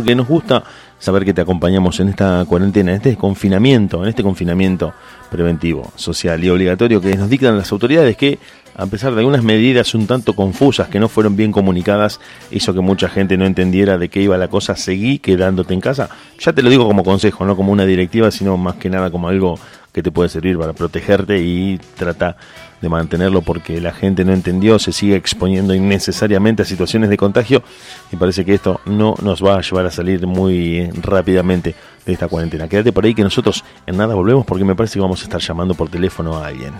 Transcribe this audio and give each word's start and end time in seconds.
porque 0.00 0.14
nos 0.14 0.28
gusta 0.28 0.64
saber 0.98 1.26
que 1.26 1.34
te 1.34 1.42
acompañamos 1.42 2.00
en 2.00 2.08
esta 2.08 2.42
cuarentena, 2.46 2.92
en 2.92 2.96
este 2.96 3.16
confinamiento, 3.16 4.02
en 4.02 4.08
este 4.08 4.22
confinamiento 4.22 4.94
preventivo, 5.30 5.92
social 5.94 6.42
y 6.42 6.48
obligatorio 6.48 7.02
que 7.02 7.14
nos 7.16 7.28
dictan 7.28 7.58
las 7.58 7.70
autoridades 7.70 8.16
que 8.16 8.38
a 8.74 8.86
pesar 8.86 9.14
de 9.14 9.20
algunas 9.20 9.42
medidas 9.42 9.94
un 9.94 10.06
tanto 10.06 10.34
confusas 10.34 10.88
que 10.88 11.00
no 11.00 11.08
fueron 11.08 11.36
bien 11.36 11.52
comunicadas, 11.52 12.20
hizo 12.50 12.72
que 12.74 12.80
mucha 12.80 13.08
gente 13.08 13.36
no 13.36 13.46
entendiera 13.46 13.98
de 13.98 14.08
qué 14.08 14.22
iba 14.22 14.38
la 14.38 14.48
cosa, 14.48 14.76
seguí 14.76 15.18
quedándote 15.18 15.74
en 15.74 15.80
casa. 15.80 16.08
Ya 16.38 16.52
te 16.52 16.62
lo 16.62 16.70
digo 16.70 16.86
como 16.86 17.04
consejo, 17.04 17.44
no 17.44 17.56
como 17.56 17.72
una 17.72 17.84
directiva, 17.84 18.30
sino 18.30 18.56
más 18.56 18.76
que 18.76 18.90
nada 18.90 19.10
como 19.10 19.28
algo 19.28 19.58
que 19.92 20.02
te 20.02 20.10
puede 20.10 20.28
servir 20.28 20.56
para 20.56 20.72
protegerte 20.72 21.40
y 21.40 21.78
trata 21.96 22.36
de 22.80 22.88
mantenerlo 22.88 23.42
porque 23.42 23.80
la 23.80 23.92
gente 23.92 24.24
no 24.24 24.32
entendió, 24.32 24.78
se 24.78 24.92
sigue 24.92 25.16
exponiendo 25.16 25.74
innecesariamente 25.74 26.62
a 26.62 26.64
situaciones 26.64 27.10
de 27.10 27.16
contagio 27.16 27.62
y 28.10 28.16
parece 28.16 28.44
que 28.44 28.54
esto 28.54 28.80
no 28.86 29.14
nos 29.22 29.44
va 29.44 29.58
a 29.58 29.60
llevar 29.60 29.86
a 29.86 29.90
salir 29.90 30.26
muy 30.26 30.88
rápidamente 31.02 31.74
de 32.06 32.12
esta 32.12 32.28
cuarentena. 32.28 32.68
Quédate 32.68 32.92
por 32.92 33.04
ahí 33.04 33.14
que 33.14 33.22
nosotros 33.22 33.64
en 33.86 33.96
nada 33.96 34.14
volvemos 34.14 34.46
porque 34.46 34.64
me 34.64 34.74
parece 34.74 34.94
que 34.94 35.00
vamos 35.00 35.20
a 35.20 35.24
estar 35.24 35.40
llamando 35.40 35.74
por 35.74 35.88
teléfono 35.90 36.38
a 36.38 36.46
alguien. 36.46 36.72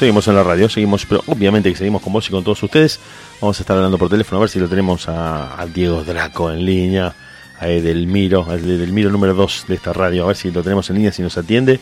Seguimos, 0.00 0.26
en 0.28 0.34
la 0.34 0.42
radio, 0.42 0.66
seguimos, 0.70 1.04
pero 1.04 1.22
obviamente 1.26 1.70
que 1.70 1.76
seguimos 1.76 2.00
con 2.00 2.14
vos 2.14 2.26
y 2.26 2.30
con 2.30 2.42
todos 2.42 2.62
ustedes. 2.62 2.98
Vamos 3.38 3.60
a 3.60 3.62
estar 3.62 3.76
hablando 3.76 3.98
por 3.98 4.08
teléfono 4.08 4.38
a 4.38 4.40
ver 4.40 4.48
si 4.48 4.58
lo 4.58 4.66
tenemos 4.66 5.06
a, 5.10 5.66
Diego 5.74 6.02
Draco 6.02 6.50
en 6.50 6.64
línea, 6.64 7.14
a 7.58 7.68
Edelmiro, 7.68 8.46
a 8.50 8.54
Edelmiro 8.54 9.10
número 9.10 9.34
2 9.34 9.66
de 9.68 9.74
esta 9.74 9.92
radio, 9.92 10.24
a 10.24 10.28
ver 10.28 10.36
si 10.36 10.50
lo 10.50 10.62
tenemos 10.62 10.88
en 10.88 10.96
línea, 10.96 11.12
si 11.12 11.20
nos 11.20 11.36
atiende. 11.36 11.80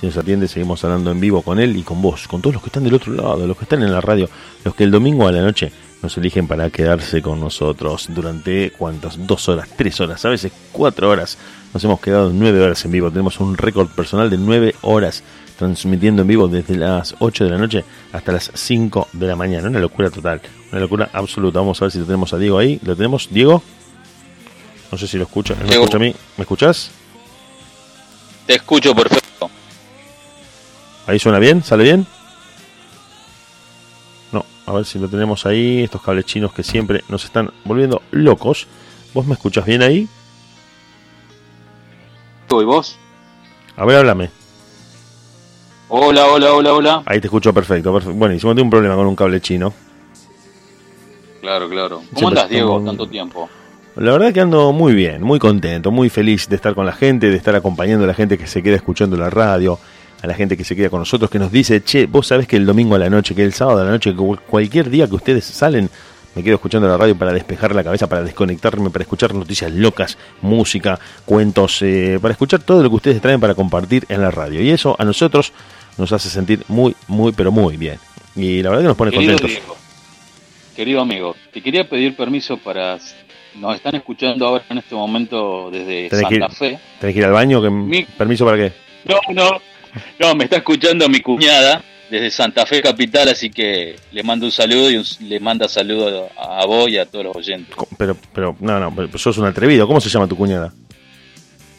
Si 0.00 0.06
nos 0.06 0.16
atiende, 0.16 0.48
seguimos 0.48 0.82
hablando 0.82 1.10
en 1.10 1.20
vivo 1.20 1.42
con 1.42 1.60
él 1.60 1.76
y 1.76 1.82
con 1.82 2.00
vos, 2.00 2.26
con 2.26 2.40
todos 2.40 2.54
los 2.54 2.62
que 2.62 2.70
están 2.70 2.84
del 2.84 2.94
otro 2.94 3.12
lado, 3.12 3.46
los 3.46 3.58
que 3.58 3.64
están 3.64 3.82
en 3.82 3.92
la 3.92 4.00
radio, 4.00 4.30
los 4.64 4.74
que 4.74 4.84
el 4.84 4.90
domingo 4.90 5.28
a 5.28 5.32
la 5.32 5.42
noche 5.42 5.70
nos 6.02 6.16
eligen 6.16 6.46
para 6.48 6.70
quedarse 6.70 7.20
con 7.20 7.38
nosotros 7.38 8.06
durante 8.08 8.70
cuántas, 8.70 9.26
dos 9.26 9.46
horas, 9.50 9.68
tres 9.76 10.00
horas, 10.00 10.24
a 10.24 10.30
veces 10.30 10.52
cuatro 10.72 11.10
horas. 11.10 11.36
Nos 11.74 11.84
hemos 11.84 12.00
quedado 12.00 12.30
nueve 12.32 12.62
horas 12.62 12.82
en 12.86 12.92
vivo, 12.92 13.10
tenemos 13.10 13.38
un 13.40 13.58
récord 13.58 13.88
personal 13.88 14.30
de 14.30 14.38
nueve 14.38 14.74
horas 14.80 15.22
transmitiendo 15.62 16.22
en 16.22 16.28
vivo 16.28 16.48
desde 16.48 16.76
las 16.76 17.14
8 17.18 17.44
de 17.44 17.50
la 17.50 17.58
noche 17.58 17.84
hasta 18.12 18.32
las 18.32 18.50
5 18.54 19.08
de 19.12 19.26
la 19.26 19.36
mañana. 19.36 19.68
Una 19.68 19.80
locura 19.80 20.10
total, 20.10 20.40
una 20.70 20.80
locura 20.80 21.10
absoluta. 21.12 21.58
Vamos 21.60 21.80
a 21.80 21.86
ver 21.86 21.92
si 21.92 21.98
lo 21.98 22.04
tenemos 22.04 22.32
a 22.32 22.38
Diego 22.38 22.58
ahí. 22.58 22.80
¿Lo 22.84 22.96
tenemos? 22.96 23.28
¿Diego? 23.30 23.62
No 24.90 24.98
sé 24.98 25.06
si 25.06 25.16
lo 25.16 25.24
escucha. 25.24 25.54
¿Me 25.66 25.74
escucha 25.74 25.96
a 25.96 26.00
mí? 26.00 26.14
¿Me 26.36 26.42
escuchas? 26.42 26.90
Te 28.46 28.54
escucho 28.56 28.94
perfecto. 28.94 29.50
¿Ahí 31.06 31.18
suena 31.18 31.38
bien? 31.38 31.62
¿Sale 31.62 31.84
bien? 31.84 32.06
No, 34.32 34.44
a 34.66 34.72
ver 34.72 34.84
si 34.84 34.98
lo 34.98 35.08
tenemos 35.08 35.46
ahí. 35.46 35.82
Estos 35.82 36.02
cables 36.02 36.26
chinos 36.26 36.52
que 36.52 36.62
siempre 36.62 37.02
nos 37.08 37.24
están 37.24 37.50
volviendo 37.64 38.02
locos. 38.10 38.66
¿Vos 39.14 39.26
me 39.26 39.34
escuchas 39.34 39.64
bien 39.64 39.82
ahí? 39.82 40.08
¿Y 42.60 42.64
vos? 42.64 42.98
A 43.76 43.84
ver, 43.86 43.98
háblame. 43.98 44.30
Hola, 45.94 46.24
hola, 46.24 46.54
hola, 46.54 46.72
hola. 46.72 47.02
Ahí 47.04 47.20
te 47.20 47.26
escucho 47.26 47.52
perfecto. 47.52 47.92
perfecto. 47.92 48.16
Bueno, 48.16 48.34
hicimos 48.34 48.56
un 48.56 48.70
problema 48.70 48.94
con 48.96 49.06
un 49.06 49.14
cable 49.14 49.42
chino. 49.42 49.74
Claro, 51.42 51.68
claro. 51.68 52.02
¿Cómo 52.14 52.28
andas, 52.28 52.48
Diego? 52.48 52.82
Tanto 52.82 53.06
tiempo. 53.06 53.46
La 53.96 54.12
verdad 54.12 54.32
que 54.32 54.40
ando 54.40 54.72
muy 54.72 54.94
bien, 54.94 55.22
muy 55.22 55.38
contento, 55.38 55.90
muy 55.90 56.08
feliz 56.08 56.48
de 56.48 56.56
estar 56.56 56.74
con 56.74 56.86
la 56.86 56.92
gente, 56.92 57.28
de 57.28 57.36
estar 57.36 57.54
acompañando 57.54 58.04
a 58.04 58.06
la 58.06 58.14
gente 58.14 58.38
que 58.38 58.46
se 58.46 58.62
queda 58.62 58.76
escuchando 58.76 59.18
la 59.18 59.28
radio, 59.28 59.78
a 60.22 60.26
la 60.26 60.32
gente 60.32 60.56
que 60.56 60.64
se 60.64 60.74
queda 60.74 60.88
con 60.88 61.00
nosotros, 61.00 61.28
que 61.28 61.38
nos 61.38 61.52
dice, 61.52 61.84
che, 61.84 62.06
vos 62.06 62.26
sabés 62.26 62.48
que 62.48 62.56
el 62.56 62.64
domingo 62.64 62.94
a 62.94 62.98
la 62.98 63.10
noche, 63.10 63.34
que 63.34 63.44
el 63.44 63.52
sábado 63.52 63.82
a 63.82 63.84
la 63.84 63.90
noche, 63.90 64.16
que 64.16 64.36
cualquier 64.48 64.88
día 64.88 65.06
que 65.06 65.16
ustedes 65.16 65.44
salen, 65.44 65.90
me 66.34 66.42
quedo 66.42 66.54
escuchando 66.54 66.88
la 66.88 66.96
radio 66.96 67.14
para 67.18 67.34
despejar 67.34 67.74
la 67.74 67.84
cabeza, 67.84 68.06
para 68.06 68.22
desconectarme, 68.22 68.88
para 68.88 69.02
escuchar 69.02 69.34
noticias 69.34 69.70
locas, 69.70 70.16
música, 70.40 70.98
cuentos, 71.26 71.82
eh, 71.82 72.18
para 72.22 72.32
escuchar 72.32 72.62
todo 72.62 72.82
lo 72.82 72.88
que 72.88 72.96
ustedes 72.96 73.20
traen 73.20 73.40
para 73.40 73.54
compartir 73.54 74.06
en 74.08 74.22
la 74.22 74.30
radio. 74.30 74.62
Y 74.62 74.70
eso 74.70 74.96
a 74.98 75.04
nosotros 75.04 75.52
nos 75.98 76.12
hace 76.12 76.28
sentir 76.28 76.64
muy, 76.68 76.94
muy, 77.08 77.32
pero 77.32 77.50
muy 77.50 77.76
bien. 77.76 77.98
Y 78.34 78.62
la 78.62 78.70
verdad 78.70 78.82
que 78.82 78.88
nos 78.88 78.96
pone 78.96 79.12
contentos. 79.12 79.50
querido 80.74 81.00
amigo, 81.00 81.36
te 81.52 81.62
quería 81.62 81.88
pedir 81.88 82.16
permiso 82.16 82.56
para 82.56 82.98
nos 83.54 83.76
están 83.76 83.94
escuchando 83.94 84.46
ahora 84.46 84.64
en 84.70 84.78
este 84.78 84.94
momento 84.94 85.70
desde 85.70 86.08
Santa 86.08 86.48
Fe. 86.48 86.78
¿Tenés 87.00 87.14
que 87.14 87.20
ir 87.20 87.24
al 87.26 87.32
baño? 87.32 87.60
¿Permiso 88.16 88.44
para 88.44 88.56
qué? 88.56 88.72
No, 89.04 89.18
no, 89.34 89.60
no, 90.18 90.34
me 90.34 90.44
está 90.44 90.56
escuchando 90.58 91.08
mi 91.08 91.20
cuñada 91.20 91.82
desde 92.10 92.30
Santa 92.30 92.66
Fe 92.66 92.80
Capital, 92.82 93.28
así 93.28 93.50
que 93.50 93.96
le 94.12 94.22
mando 94.22 94.46
un 94.46 94.52
saludo 94.52 94.90
y 94.90 95.02
le 95.24 95.40
manda 95.40 95.68
saludo 95.68 96.30
a 96.36 96.64
vos 96.66 96.88
y 96.88 96.98
a 96.98 97.06
todos 97.06 97.26
los 97.26 97.36
oyentes. 97.36 97.74
Pero, 97.98 98.16
pero, 98.32 98.56
no, 98.60 98.78
no, 98.78 98.94
pero 98.94 99.18
sos 99.18 99.38
un 99.38 99.46
atrevido. 99.46 99.86
¿Cómo 99.86 100.00
se 100.00 100.08
llama 100.08 100.28
tu 100.28 100.36
cuñada? 100.36 100.72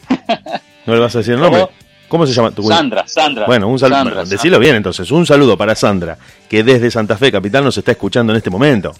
¿No 0.86 0.94
le 0.94 1.00
vas 1.00 1.14
a 1.14 1.18
decir 1.18 1.34
el 1.34 1.40
nombre? 1.40 1.66
¿Cómo 2.14 2.28
se 2.28 2.32
llama 2.32 2.52
tu 2.52 2.62
cuñada? 2.62 2.80
Sandra, 2.80 3.08
Sandra. 3.08 3.46
Bueno, 3.46 3.66
un 3.66 3.76
saludo. 3.76 4.24
decilo 4.24 4.60
bien 4.60 4.76
entonces. 4.76 5.10
Un 5.10 5.26
saludo 5.26 5.56
para 5.56 5.74
Sandra, 5.74 6.16
que 6.48 6.62
desde 6.62 6.88
Santa 6.88 7.18
Fe 7.18 7.32
Capital 7.32 7.64
nos 7.64 7.76
está 7.76 7.90
escuchando 7.90 8.32
en 8.32 8.36
este 8.36 8.50
momento. 8.50 8.94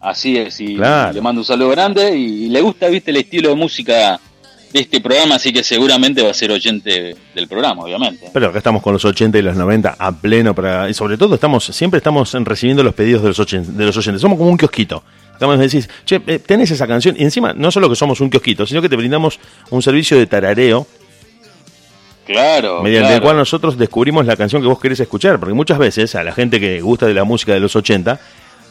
Así 0.00 0.38
es, 0.38 0.58
y 0.58 0.68
le 0.78 1.20
mando 1.20 1.42
un 1.42 1.44
saludo 1.44 1.68
grande 1.68 2.16
y 2.16 2.48
le 2.48 2.62
gusta, 2.62 2.88
viste, 2.88 3.10
el 3.10 3.18
estilo 3.18 3.50
de 3.50 3.56
música 3.56 4.18
de 4.72 4.80
este 4.80 5.02
programa, 5.02 5.34
así 5.34 5.52
que 5.52 5.62
seguramente 5.62 6.22
va 6.22 6.30
a 6.30 6.34
ser 6.34 6.50
oyente 6.50 7.14
del 7.34 7.46
programa, 7.46 7.82
obviamente. 7.82 8.30
Pero 8.32 8.48
acá 8.48 8.56
estamos 8.56 8.82
con 8.82 8.94
los 8.94 9.04
80 9.04 9.36
y 9.36 9.42
los 9.42 9.54
90 9.54 9.96
a 9.98 10.12
pleno 10.12 10.54
para 10.54 10.88
y 10.88 10.94
sobre 10.94 11.18
todo 11.18 11.34
estamos 11.34 11.66
siempre 11.66 11.98
estamos 11.98 12.32
recibiendo 12.32 12.82
los 12.82 12.94
pedidos 12.94 13.20
de 13.20 13.28
los 13.28 13.38
80, 13.38 13.72
de 13.72 13.84
los 13.84 13.94
oyentes. 13.98 14.22
Somos 14.22 14.38
como 14.38 14.48
un 14.48 14.56
kiosquito. 14.56 15.04
Estamos 15.34 15.58
decir, 15.58 15.86
"Che, 16.06 16.22
eh, 16.26 16.38
tenés 16.38 16.70
esa 16.70 16.86
canción" 16.86 17.16
y 17.18 17.22
encima 17.22 17.52
no 17.52 17.70
solo 17.70 17.90
que 17.90 17.96
somos 17.96 18.20
un 18.22 18.30
kiosquito, 18.30 18.66
sino 18.66 18.80
que 18.80 18.88
te 18.88 18.96
brindamos 18.96 19.38
un 19.68 19.82
servicio 19.82 20.16
de 20.16 20.26
tarareo. 20.26 20.86
Claro. 22.28 22.82
Mediante 22.82 23.14
el 23.14 23.22
cual 23.22 23.36
nosotros 23.36 23.78
descubrimos 23.78 24.26
la 24.26 24.36
canción 24.36 24.60
que 24.60 24.68
vos 24.68 24.78
querés 24.78 25.00
escuchar, 25.00 25.40
porque 25.40 25.54
muchas 25.54 25.78
veces 25.78 26.14
a 26.14 26.22
la 26.22 26.32
gente 26.32 26.60
que 26.60 26.80
gusta 26.82 27.06
de 27.06 27.14
la 27.14 27.24
música 27.24 27.54
de 27.54 27.60
los 27.60 27.74
80 27.74 28.20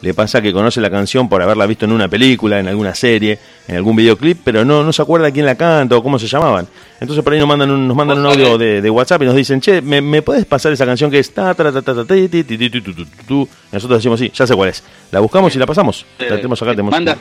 le 0.00 0.14
pasa 0.14 0.40
que 0.40 0.52
conoce 0.52 0.80
la 0.80 0.90
canción 0.90 1.28
por 1.28 1.42
haberla 1.42 1.66
visto 1.66 1.84
en 1.84 1.90
una 1.90 2.06
película, 2.06 2.60
en 2.60 2.68
alguna 2.68 2.94
serie, 2.94 3.36
en 3.66 3.74
algún 3.74 3.96
videoclip, 3.96 4.38
pero 4.44 4.64
no, 4.64 4.84
no 4.84 4.92
se 4.92 5.02
acuerda 5.02 5.32
quién 5.32 5.44
la 5.44 5.56
canta 5.56 5.96
o 5.96 6.02
cómo 6.04 6.20
se 6.20 6.28
llamaban. 6.28 6.68
Entonces 7.00 7.24
por 7.24 7.32
ahí 7.32 7.40
nos 7.40 7.48
mandan 7.48 7.72
un, 7.72 7.88
nos 7.88 7.96
mandan 7.96 8.20
un 8.20 8.26
audio 8.26 8.56
de, 8.56 8.90
WhatsApp 8.90 9.22
y 9.22 9.24
nos 9.24 9.34
dicen, 9.34 9.60
che, 9.60 9.82
¿me, 9.82 10.00
¿me 10.00 10.22
puedes 10.22 10.46
pasar 10.46 10.72
esa 10.72 10.86
canción 10.86 11.10
que 11.10 11.18
es 11.18 11.34
ta 11.34 11.52
ta 11.52 11.72
ta 11.72 11.82
ta 11.82 11.94
ta 11.94 12.14
Nosotros 12.14 13.98
decimos, 13.98 14.20
sí, 14.20 14.30
ya 14.32 14.46
sé 14.46 14.54
cuál 14.54 14.68
es. 14.68 14.84
La 15.10 15.18
buscamos 15.18 15.56
y 15.56 15.58
la 15.58 15.66
pasamos. 15.66 16.06
La 16.20 16.36
tenemos 16.36 16.62
acá, 16.62 16.70
tenemos. 16.70 16.92
Manda. 16.92 17.18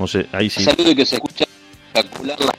No 0.00 0.08
sé, 0.08 0.26
ahí 0.32 0.50
sí. 0.50 0.66
Que 0.96 1.06
se 1.06 1.14
escucha 1.14 1.44
espectacular 1.92 2.40
la 2.40 2.52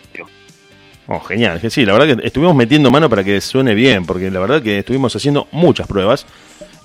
Oh, 1.05 1.19
genial, 1.19 1.59
sí, 1.69 1.85
la 1.85 1.91
verdad 1.91 2.15
que 2.15 2.27
estuvimos 2.27 2.55
metiendo 2.55 2.89
mano 2.89 3.09
para 3.09 3.25
que 3.25 3.41
suene 3.41 3.73
bien, 3.73 4.05
porque 4.05 4.31
la 4.31 4.39
verdad 4.39 4.61
que 4.63 4.79
estuvimos 4.79 5.13
haciendo 5.13 5.49
muchas 5.51 5.85
pruebas. 5.85 6.25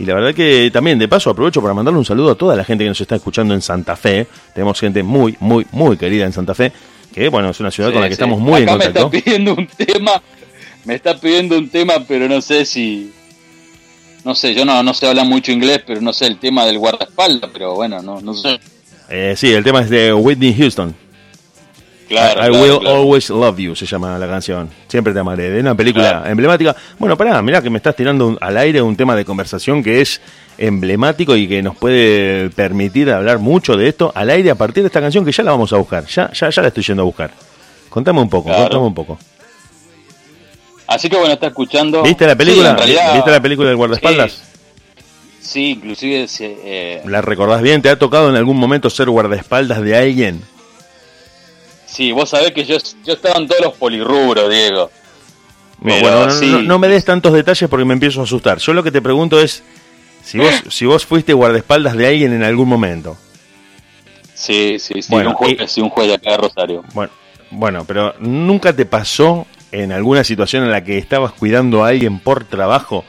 Y 0.01 0.05
la 0.07 0.15
verdad 0.15 0.35
que 0.35 0.71
también, 0.73 0.99
de 0.99 1.07
paso, 1.07 1.31
aprovecho 1.31 1.63
para 1.63 1.73
mandarle 1.73 1.99
un 1.99 2.05
saludo 2.05 2.33
a 2.33 2.35
toda 2.35 2.57
la 2.57 2.65
gente 2.65 2.83
que 2.83 2.89
nos 2.89 3.01
está 3.01 3.15
escuchando 3.15 3.55
en 3.55 3.63
Santa 3.63 3.95
Fe. 3.95 4.27
Tenemos 4.55 4.81
gente 4.81 5.05
muy, 5.05 5.37
muy, 5.39 5.67
muy 5.71 5.97
querida 5.97 6.25
en 6.25 6.33
Santa 6.33 6.55
Fe, 6.55 6.73
que 7.15 7.29
bueno, 7.29 7.51
es 7.51 7.61
una 7.61 7.71
ciudad 7.71 7.93
con 7.93 8.01
la 8.01 8.09
que 8.09 8.15
estamos 8.15 8.41
muy 8.41 8.63
en 8.63 8.69
contacto. 8.69 9.09
Me 9.09 9.19
está 9.19 9.25
pidiendo 9.25 9.55
un 9.55 9.67
tema, 9.69 10.23
me 10.85 10.95
está 10.97 11.17
pidiendo 11.17 11.57
un 11.57 11.69
tema, 11.69 11.95
pero 12.07 12.29
no 12.29 12.41
sé 12.41 12.65
si. 12.65 13.13
No 14.25 14.35
sé, 14.35 14.53
yo 14.53 14.65
no, 14.65 14.83
no 14.83 14.95
sé 14.95 15.07
hablar 15.07 15.27
mucho 15.27 15.53
inglés, 15.53 15.83
pero 15.87 16.01
no 16.01 16.13
sé 16.13 16.27
el 16.27 16.39
tema 16.39 16.67
del 16.67 16.79
guardaespaldas, 16.79 17.51
pero 17.53 17.77
bueno, 17.77 18.03
no, 18.03 18.21
no 18.21 18.35
sé. 18.35 18.59
Eh, 19.09 19.35
sí, 19.37 19.53
el 19.53 19.63
tema 19.63 19.81
es 19.81 19.91
de 19.91 20.13
Whitney 20.13 20.55
Houston. 20.55 20.95
I, 22.11 22.51
Will 22.51 22.87
Always 22.87 23.29
Love 23.31 23.59
You 23.59 23.75
se 23.75 23.87
llama 23.87 24.19
la 24.19 24.27
canción. 24.27 24.71
Siempre 24.89 25.13
te 25.13 25.19
amaré. 25.19 25.51
De 25.51 25.61
una 25.61 25.75
película 25.75 26.25
emblemática. 26.27 26.75
Bueno, 26.99 27.17
pará, 27.17 27.41
mirá 27.43 27.61
que 27.61 27.71
me 27.71 27.77
estás 27.77 27.95
tirando 27.95 28.37
al 28.41 28.57
aire 28.57 28.81
un 28.81 28.97
tema 28.97 29.15
de 29.15 29.25
conversación 29.25 29.83
que 29.83 30.01
es 30.01 30.21
emblemático 30.57 31.37
y 31.37 31.47
que 31.47 31.63
nos 31.63 31.77
puede 31.77 32.51
permitir 32.51 33.11
hablar 33.11 33.39
mucho 33.39 33.77
de 33.77 33.89
esto 33.89 34.11
al 34.15 34.31
aire 34.31 34.51
a 34.51 34.55
partir 34.55 34.83
de 34.83 34.89
esta 34.89 35.01
canción 35.01 35.25
que 35.25 35.33
ya 35.33 35.43
la 35.43 35.51
vamos 35.51 35.73
a 35.73 35.77
buscar. 35.77 36.07
Ya, 36.07 36.33
ya, 36.33 36.51
ya 36.51 36.63
la 36.63 36.69
estoy 36.69 36.83
yendo 36.83 37.03
a 37.03 37.07
buscar. 37.07 37.31
Contame 37.89 38.21
un 38.21 38.29
poco, 38.29 38.51
contame 38.53 38.85
un 38.85 38.95
poco. 38.95 39.19
Así 40.87 41.11
que 41.11 41.17
bueno, 41.17 41.35
está 41.35 41.49
escuchando. 41.49 42.03
¿Viste 42.03 42.27
la 42.27 42.37
película? 42.37 42.75
¿Viste 42.75 43.31
la 43.31 43.41
película 43.41 43.69
del 43.69 43.77
guardaespaldas? 43.77 44.43
Sí, 45.41 45.71
inclusive. 45.71 46.27
Eh... 46.41 47.03
¿La 47.07 47.21
recordás 47.21 47.63
bien? 47.63 47.81
¿Te 47.83 47.91
ha 47.91 47.99
tocado 47.99 48.29
en 48.31 48.37
algún 48.37 48.57
momento 48.57 48.91
ser 48.91 49.09
guardaespaldas 49.09 49.83
de 49.83 49.97
alguien? 49.97 50.43
Sí, 51.89 52.13
vos 52.13 52.29
sabés 52.29 52.53
que 52.53 52.65
yo, 52.65 52.77
yo 53.05 53.15
estaba 53.15 53.39
en 53.39 53.49
todos 53.49 53.63
los 53.63 53.75
polirrubros, 53.75 54.51
Diego. 54.51 54.91
bueno, 55.79 56.29
no, 56.63 56.79
me 56.79 56.89
des 56.89 57.05
tantos 57.05 57.33
detalles 57.33 57.69
porque 57.69 57.85
me 57.85 57.95
empiezo 57.95 58.21
a 58.21 58.25
asustar. 58.25 58.59
Yo 58.59 58.75
lo 58.75 58.83
que 58.83 58.93
te 58.93 59.01
pregunto 59.01 59.41
es 59.41 59.63
si 60.23 60.39
vos, 60.39 60.63
si 60.69 60.85
vos 60.85 61.07
fuiste 61.07 61.33
guardaespaldas 61.33 61.97
de 61.97 62.07
alguien 62.07 62.33
en 62.33 62.43
algún 62.43 62.69
momento. 62.69 63.17
Sí, 64.35 64.79
sí, 64.79 65.03
sí, 65.03 65.15
un 65.15 65.33
juez, 65.33 65.79
un 65.79 65.89
juez 65.89 66.09
de 66.09 66.15
acá 66.15 66.33
de 66.33 66.37
Rosario. 66.37 66.85
Bueno, 66.95 67.11
bueno, 67.51 67.85
pero 67.85 68.15
¿nunca 68.21 68.73
te 68.73 68.87
pasó 68.87 69.47
en 69.73 69.91
alguna 69.91 70.23
situación 70.23 70.65
en 70.65 70.71
la 70.71 70.85
que 70.85 70.99
estabas 70.99 71.33
cuidando 71.33 71.85
a 71.85 71.89
alguien 71.89 72.21
por 72.21 72.45
trabajo 72.45 73.05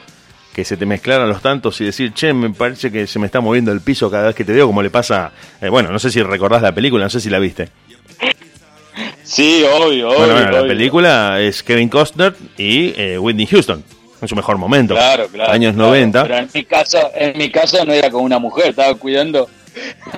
que 0.52 0.64
se 0.64 0.76
te 0.76 0.86
mezclaran 0.86 1.28
los 1.28 1.40
tantos 1.40 1.80
y 1.80 1.84
decir, 1.84 2.12
che, 2.12 2.32
me 2.32 2.50
parece 2.50 2.90
que 2.90 3.06
se 3.06 3.18
me 3.20 3.26
está 3.26 3.40
moviendo 3.40 3.70
el 3.70 3.80
piso 3.80 4.10
cada 4.10 4.28
vez 4.28 4.34
que 4.34 4.44
te 4.44 4.52
veo, 4.52 4.66
como 4.66 4.82
le 4.82 4.90
pasa, 4.90 5.30
eh, 5.60 5.68
bueno, 5.68 5.92
no 5.92 5.98
sé 5.98 6.10
si 6.10 6.20
recordás 6.22 6.62
la 6.62 6.74
película, 6.74 7.04
no 7.04 7.10
sé 7.10 7.20
si 7.20 7.30
la 7.30 7.38
viste. 7.38 7.68
Sí, 9.30 9.62
obvio, 9.62 10.08
obvio. 10.08 10.18
Bueno, 10.18 10.50
la 10.50 10.62
película 10.62 11.40
es 11.40 11.62
Kevin 11.62 11.88
Costner 11.88 12.34
y 12.58 12.92
eh, 13.00 13.16
Whitney 13.16 13.46
Houston. 13.46 13.84
En 14.20 14.28
su 14.28 14.34
mejor 14.34 14.58
momento. 14.58 14.94
Claro, 14.94 15.28
claro. 15.28 15.52
Años 15.52 15.76
90. 15.76 16.24
Pero 16.24 16.36
en 16.36 16.48
mi 16.52 16.64
caso, 16.64 16.98
en 17.14 17.38
mi 17.38 17.48
caso 17.48 17.84
no 17.84 17.92
era 17.92 18.10
con 18.10 18.24
una 18.24 18.40
mujer, 18.40 18.70
estaba 18.70 18.92
cuidando 18.96 19.48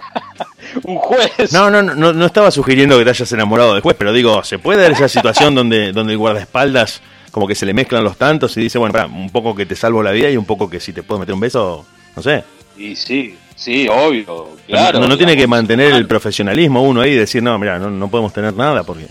un 0.85 0.97
juez. 0.97 1.53
No, 1.53 1.71
no, 1.71 1.83
no, 1.83 2.15
no 2.15 2.27
estaba 2.27 2.51
sugiriendo 2.51 2.97
que 2.97 3.05
te 3.05 3.11
hayas 3.11 3.31
enamorado 3.33 3.75
del 3.75 3.83
juez, 3.83 3.97
pero 3.99 4.15
digo, 4.15 4.43
¿se 4.45 4.59
puede 4.59 4.81
dar 4.81 4.93
esa 4.93 5.09
situación 5.09 5.55
donde, 5.55 5.93
donde 5.93 6.15
el 6.15 6.19
guardaespaldas 6.19 7.03
como 7.33 7.47
que 7.47 7.55
se 7.55 7.67
le 7.67 7.75
mezclan 7.75 8.03
los 8.03 8.17
tantos 8.17 8.57
y 8.57 8.63
dice, 8.63 8.79
bueno, 8.79 8.99
un 9.07 9.29
poco 9.29 9.55
que 9.55 9.67
te 9.67 9.77
salvo 9.77 10.03
la 10.03 10.13
vida 10.13 10.31
y 10.31 10.39
un 10.39 10.47
poco 10.47 10.71
que 10.71 10.81
si 10.81 10.95
te 10.95 11.03
puedo 11.03 11.21
meter 11.21 11.35
un 11.35 11.41
beso, 11.41 11.85
no 12.17 12.23
sé? 12.23 12.45
Y 12.79 12.97
sí, 12.97 13.37
Sí, 13.63 13.87
obvio, 13.89 14.49
claro. 14.67 15.07
No, 15.07 15.17
tiene 15.17 15.37
que 15.37 15.47
mantener 15.47 15.93
el 15.93 16.07
profesionalismo 16.07 16.83
uno 16.83 17.01
ahí 17.01 17.13
y 17.13 17.17
decir, 17.17 17.43
no, 17.43 17.57
mira, 17.59 17.79
no, 17.79 17.91
no 17.91 18.09
podemos 18.09 18.33
tener 18.33 18.55
nada 18.55 18.83
porque 18.83 19.07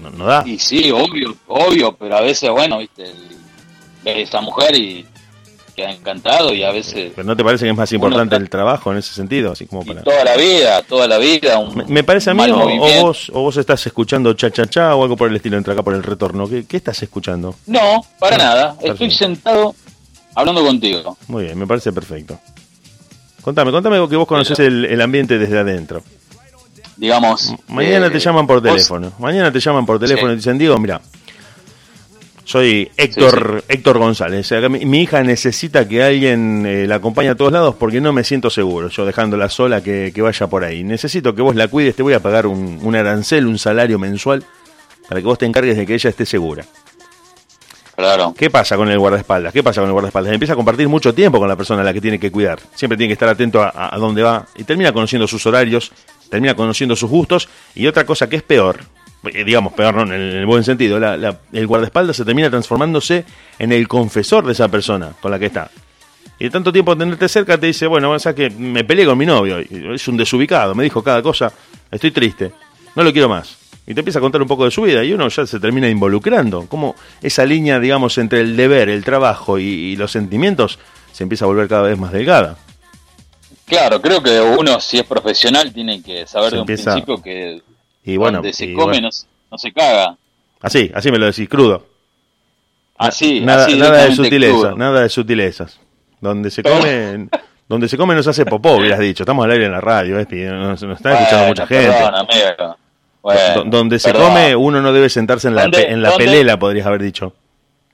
no, 0.00 0.24
da. 0.24 0.42
Y 0.46 0.58
sí, 0.58 0.90
obvio, 0.90 1.36
obvio, 1.46 1.92
pero 1.92 2.16
a 2.16 2.22
veces, 2.22 2.48
bueno, 2.50 2.78
viste, 2.78 3.04
ves 4.02 4.28
esa 4.28 4.40
mujer 4.40 4.74
y 4.74 5.04
ha 5.84 5.90
encantado 5.90 6.54
y 6.54 6.62
a 6.62 6.70
veces... 6.70 7.12
Pero 7.14 7.26
¿no 7.26 7.36
te 7.36 7.44
parece 7.44 7.64
que 7.64 7.70
es 7.70 7.76
más 7.76 7.92
importante 7.92 8.36
el 8.36 8.48
trabajo 8.48 8.92
en 8.92 8.98
ese 8.98 9.14
sentido? 9.14 9.52
así 9.52 9.66
como 9.66 9.84
para... 9.84 10.02
Toda 10.02 10.24
la 10.24 10.36
vida, 10.36 10.82
toda 10.82 11.08
la 11.08 11.18
vida. 11.18 11.60
me, 11.86 12.04
parece 12.04 12.30
a 12.30 12.34
mí, 12.34 12.42
o, 12.50 13.02
vos, 13.02 13.30
o 13.32 13.42
vos 13.42 13.56
estás 13.56 13.86
escuchando 13.86 14.32
cha 14.34 14.50
cha 14.50 14.66
cha 14.66 14.94
o 14.94 15.02
algo 15.02 15.16
por 15.16 15.28
el 15.28 15.36
estilo, 15.36 15.56
entra 15.56 15.74
acá 15.74 15.82
por 15.82 15.94
el 15.94 16.02
retorno. 16.02 16.48
¿Qué, 16.48 16.64
qué 16.66 16.76
estás 16.76 17.02
escuchando? 17.02 17.54
No, 17.66 18.02
para 18.18 18.38
nada. 18.38 18.76
Estoy 18.80 19.10
sentado 19.10 19.74
hablando 20.34 20.64
contigo. 20.64 21.16
Muy 21.28 21.44
bien, 21.44 21.58
me 21.58 21.66
parece 21.66 21.92
perfecto. 21.92 22.38
Contame, 23.42 23.70
contame 23.70 23.96
que 24.08 24.16
vos 24.16 24.26
conoces 24.26 24.58
el, 24.58 25.00
ambiente 25.00 25.38
desde 25.38 25.58
adentro. 25.58 26.02
Digamos. 26.96 27.54
Mañana 27.68 28.10
te 28.10 28.18
eh, 28.18 28.20
llaman 28.20 28.46
por 28.46 28.62
teléfono. 28.62 29.12
Mañana 29.18 29.50
te 29.50 29.60
llaman 29.60 29.86
por 29.86 29.98
teléfono 29.98 30.32
y 30.32 30.36
dicen, 30.36 30.58
Diego, 30.58 30.76
mira, 30.78 31.00
soy 32.44 32.90
Héctor, 32.96 33.64
Héctor 33.68 33.98
González. 33.98 34.50
mi, 34.68 35.02
hija 35.02 35.22
necesita 35.22 35.88
que 35.88 36.02
alguien 36.02 36.66
eh, 36.66 36.86
la 36.86 36.96
acompañe 36.96 37.30
a 37.30 37.34
todos 37.36 37.52
lados 37.52 37.76
porque 37.78 38.00
no 38.00 38.12
me 38.12 38.24
siento 38.24 38.50
seguro, 38.50 38.88
yo 38.88 39.06
dejándola 39.06 39.48
sola 39.48 39.82
que, 39.82 40.12
vaya 40.20 40.46
por 40.48 40.64
ahí. 40.64 40.82
Necesito 40.82 41.34
que 41.34 41.42
vos 41.42 41.54
la 41.54 41.68
cuides, 41.68 41.96
te 41.96 42.02
voy 42.02 42.12
a 42.12 42.20
pagar 42.20 42.46
un, 42.46 42.80
un 42.82 42.96
arancel, 42.96 43.46
un 43.46 43.58
salario 43.58 43.98
mensual, 43.98 44.44
para 45.08 45.20
que 45.20 45.26
vos 45.26 45.38
te 45.38 45.46
encargues 45.46 45.76
de 45.76 45.86
que 45.86 45.94
ella 45.94 46.10
esté 46.10 46.26
segura. 46.26 46.64
¿Qué 48.36 48.50
pasa 48.50 48.76
con 48.76 48.88
el 48.88 48.98
guardaespaldas? 48.98 49.52
¿Qué 49.52 49.62
pasa 49.62 49.80
con 49.80 49.88
el 49.88 49.92
guardaespaldas? 49.92 50.32
Empieza 50.32 50.54
a 50.54 50.56
compartir 50.56 50.88
mucho 50.88 51.14
tiempo 51.14 51.38
con 51.38 51.48
la 51.48 51.56
persona 51.56 51.82
a 51.82 51.84
la 51.84 51.92
que 51.92 52.00
tiene 52.00 52.18
que 52.18 52.30
cuidar. 52.30 52.58
Siempre 52.74 52.96
tiene 52.96 53.08
que 53.08 53.14
estar 53.14 53.28
atento 53.28 53.62
a, 53.62 53.96
dónde 53.98 54.22
va 54.22 54.46
y 54.56 54.64
termina 54.64 54.92
conociendo 54.92 55.26
sus 55.26 55.44
horarios, 55.46 55.92
termina 56.28 56.54
conociendo 56.54 56.96
sus 56.96 57.10
gustos 57.10 57.48
y 57.74 57.86
otra 57.86 58.04
cosa 58.04 58.28
que 58.28 58.36
es 58.36 58.42
peor, 58.42 58.80
eh, 59.24 59.44
digamos 59.44 59.72
peor 59.74 59.94
no, 59.94 60.02
en 60.02 60.12
el, 60.12 60.46
buen 60.46 60.64
sentido, 60.64 60.98
el 60.98 61.66
guardaespaldas 61.66 62.16
se 62.16 62.24
termina 62.24 62.48
transformándose 62.48 63.24
en 63.58 63.72
el 63.72 63.86
confesor 63.86 64.46
de 64.46 64.52
esa 64.52 64.68
persona 64.68 65.12
con 65.20 65.30
la 65.30 65.38
que 65.38 65.46
está. 65.46 65.70
Y 66.38 66.44
de 66.44 66.50
tanto 66.50 66.72
tiempo 66.72 66.96
tenerte 66.96 67.28
cerca 67.28 67.58
te 67.58 67.66
dice, 67.66 67.86
bueno, 67.86 68.14
o 68.14 68.34
que 68.34 68.48
me 68.50 68.84
peleé 68.84 69.04
con 69.04 69.18
mi 69.18 69.26
novio, 69.26 69.58
es 69.58 70.08
un 70.08 70.16
desubicado, 70.16 70.74
me 70.74 70.84
dijo 70.84 71.02
cada 71.02 71.22
cosa, 71.22 71.52
estoy 71.90 72.12
triste, 72.12 72.50
no 72.96 73.04
lo 73.04 73.12
quiero 73.12 73.28
más 73.28 73.59
y 73.90 73.94
te 73.94 74.02
empieza 74.02 74.20
a 74.20 74.22
contar 74.22 74.40
un 74.40 74.46
poco 74.46 74.64
de 74.64 74.70
su 74.70 74.82
vida 74.82 75.02
y 75.02 75.12
uno 75.12 75.26
ya 75.26 75.44
se 75.44 75.58
termina 75.58 75.88
involucrando. 75.88 76.66
Como 76.68 76.94
esa 77.20 77.44
línea, 77.44 77.80
digamos, 77.80 78.18
entre 78.18 78.38
el 78.38 78.56
deber, 78.56 78.88
el 78.88 79.02
trabajo 79.02 79.58
y, 79.58 79.96
los 79.96 80.12
sentimientos 80.12 80.78
se 81.10 81.24
empieza 81.24 81.44
a 81.44 81.48
volver 81.48 81.66
cada 81.66 81.82
vez 81.82 81.98
más 81.98 82.12
delgada. 82.12 82.56
Claro, 83.66 84.00
creo 84.00 84.22
que 84.22 84.40
uno, 84.40 84.78
si 84.78 84.98
es 84.98 85.04
profesional, 85.04 85.72
tiene 85.72 86.00
que 86.04 86.24
saber 86.24 86.52
de 86.52 86.60
un 86.60 86.66
principio 86.66 87.20
que 87.20 87.62
y 88.04 88.16
bueno, 88.16 88.38
donde 88.38 88.52
se 88.52 88.72
come 88.72 89.00
no, 89.00 89.10
se 89.58 89.72
caga. 89.72 90.16
Así, 90.60 90.88
así 90.94 91.10
me 91.10 91.18
lo 91.18 91.26
decís, 91.26 91.48
crudo. 91.48 91.84
Así, 92.96 93.40
nada, 93.40 93.66
nada 93.70 94.04
de 94.04 94.14
sutileza, 94.14 94.74
nada 94.76 95.00
de 95.00 95.08
sutilezas. 95.08 95.80
Donde 96.20 96.52
se 96.52 96.62
come 96.62 97.28
Donde 97.68 97.88
se 97.88 97.96
come 97.96 98.14
no 98.14 98.22
se 98.22 98.30
hace 98.30 98.44
popó, 98.44 98.76
hubieras 98.76 99.00
dicho. 99.00 99.24
Estamos 99.24 99.44
al 99.44 99.50
aire 99.50 99.66
en 99.66 99.72
la 99.72 99.80
radio, 99.80 100.14
nos, 100.14 100.80
está 100.80 101.12
escuchando 101.12 101.46
mucha 101.48 101.66
gente. 101.66 101.92
Donde 103.66 103.98
se 103.98 104.12
come 104.12 104.56
uno 104.56 104.80
no 104.80 104.92
debe 104.92 105.08
sentarse 105.08 105.48
en 105.48 105.54
la, 105.54 105.64
en 105.64 106.02
la 106.02 106.16
pelela, 106.16 106.58
podrías 106.58 106.86
haber 106.86 107.02
dicho. 107.02 107.32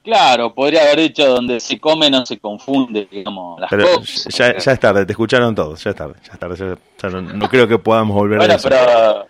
Claro, 0.06 0.54
podría 0.54 0.82
haber 0.82 1.00
dicho 1.00 1.26
donde 1.26 1.58
se 1.58 1.80
come 1.80 2.08
no 2.08 2.24
se 2.24 2.38
confunde, 2.38 3.08
digamos, 3.10 3.58
las 3.58 3.68
pero 3.68 4.00
Ya, 4.28 4.56
ya, 4.56 4.72
es 4.72 4.78
tarde, 4.78 5.04
te 5.04 5.12
escucharon 5.12 5.52
todos, 5.52 5.82
ya 5.82 5.90
es 5.90 5.96
tarde, 5.96 6.14
ya 6.24 6.32
es 6.34 6.38
tarde, 6.38 6.76
ya, 7.02 7.08
no, 7.10 7.48
creo 7.48 7.66
que 7.66 7.76
podamos 7.78 8.14
volver 8.14 8.40
a 8.40 8.54
eso. 8.54 8.68
Pero, 8.68 9.26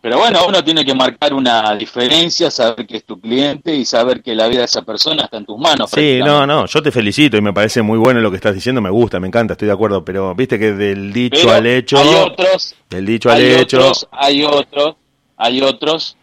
pero 0.00 0.18
bueno, 0.18 0.40
uno 0.46 0.62
tiene 0.62 0.84
que 0.84 0.94
marcar 0.94 1.34
una 1.34 1.74
diferencia, 1.74 2.50
saber 2.50 2.86
que 2.86 2.98
es 2.98 3.04
tu 3.04 3.20
cliente 3.20 3.74
y 3.74 3.84
saber 3.84 4.22
que 4.22 4.34
la 4.34 4.46
vida 4.46 4.60
de 4.60 4.66
esa 4.66 4.82
persona 4.82 5.24
está 5.24 5.38
en 5.38 5.46
tus 5.46 5.58
manos. 5.58 5.90
Sí, 5.90 6.20
no, 6.24 6.46
no, 6.46 6.66
yo 6.66 6.82
te 6.82 6.92
felicito 6.92 7.36
y 7.36 7.40
me 7.40 7.52
parece 7.52 7.82
muy 7.82 7.98
bueno 7.98 8.20
lo 8.20 8.30
que 8.30 8.36
estás 8.36 8.54
diciendo, 8.54 8.80
me 8.80 8.90
gusta, 8.90 9.18
me 9.18 9.26
encanta, 9.26 9.54
estoy 9.54 9.66
de 9.66 9.74
acuerdo, 9.74 10.04
pero 10.04 10.34
viste 10.36 10.58
que 10.58 10.72
del 10.72 11.12
dicho 11.12 11.50
al 11.50 11.66
hecho... 11.66 11.98
Hay 11.98 12.14
otros... 12.14 12.76
Del 12.88 13.06
dicho 13.06 13.30
al 13.30 13.42
hecho... 13.42 13.92
hay 14.12 14.44
otros, 14.44 14.96
hay 15.36 15.62
otros 15.62 16.16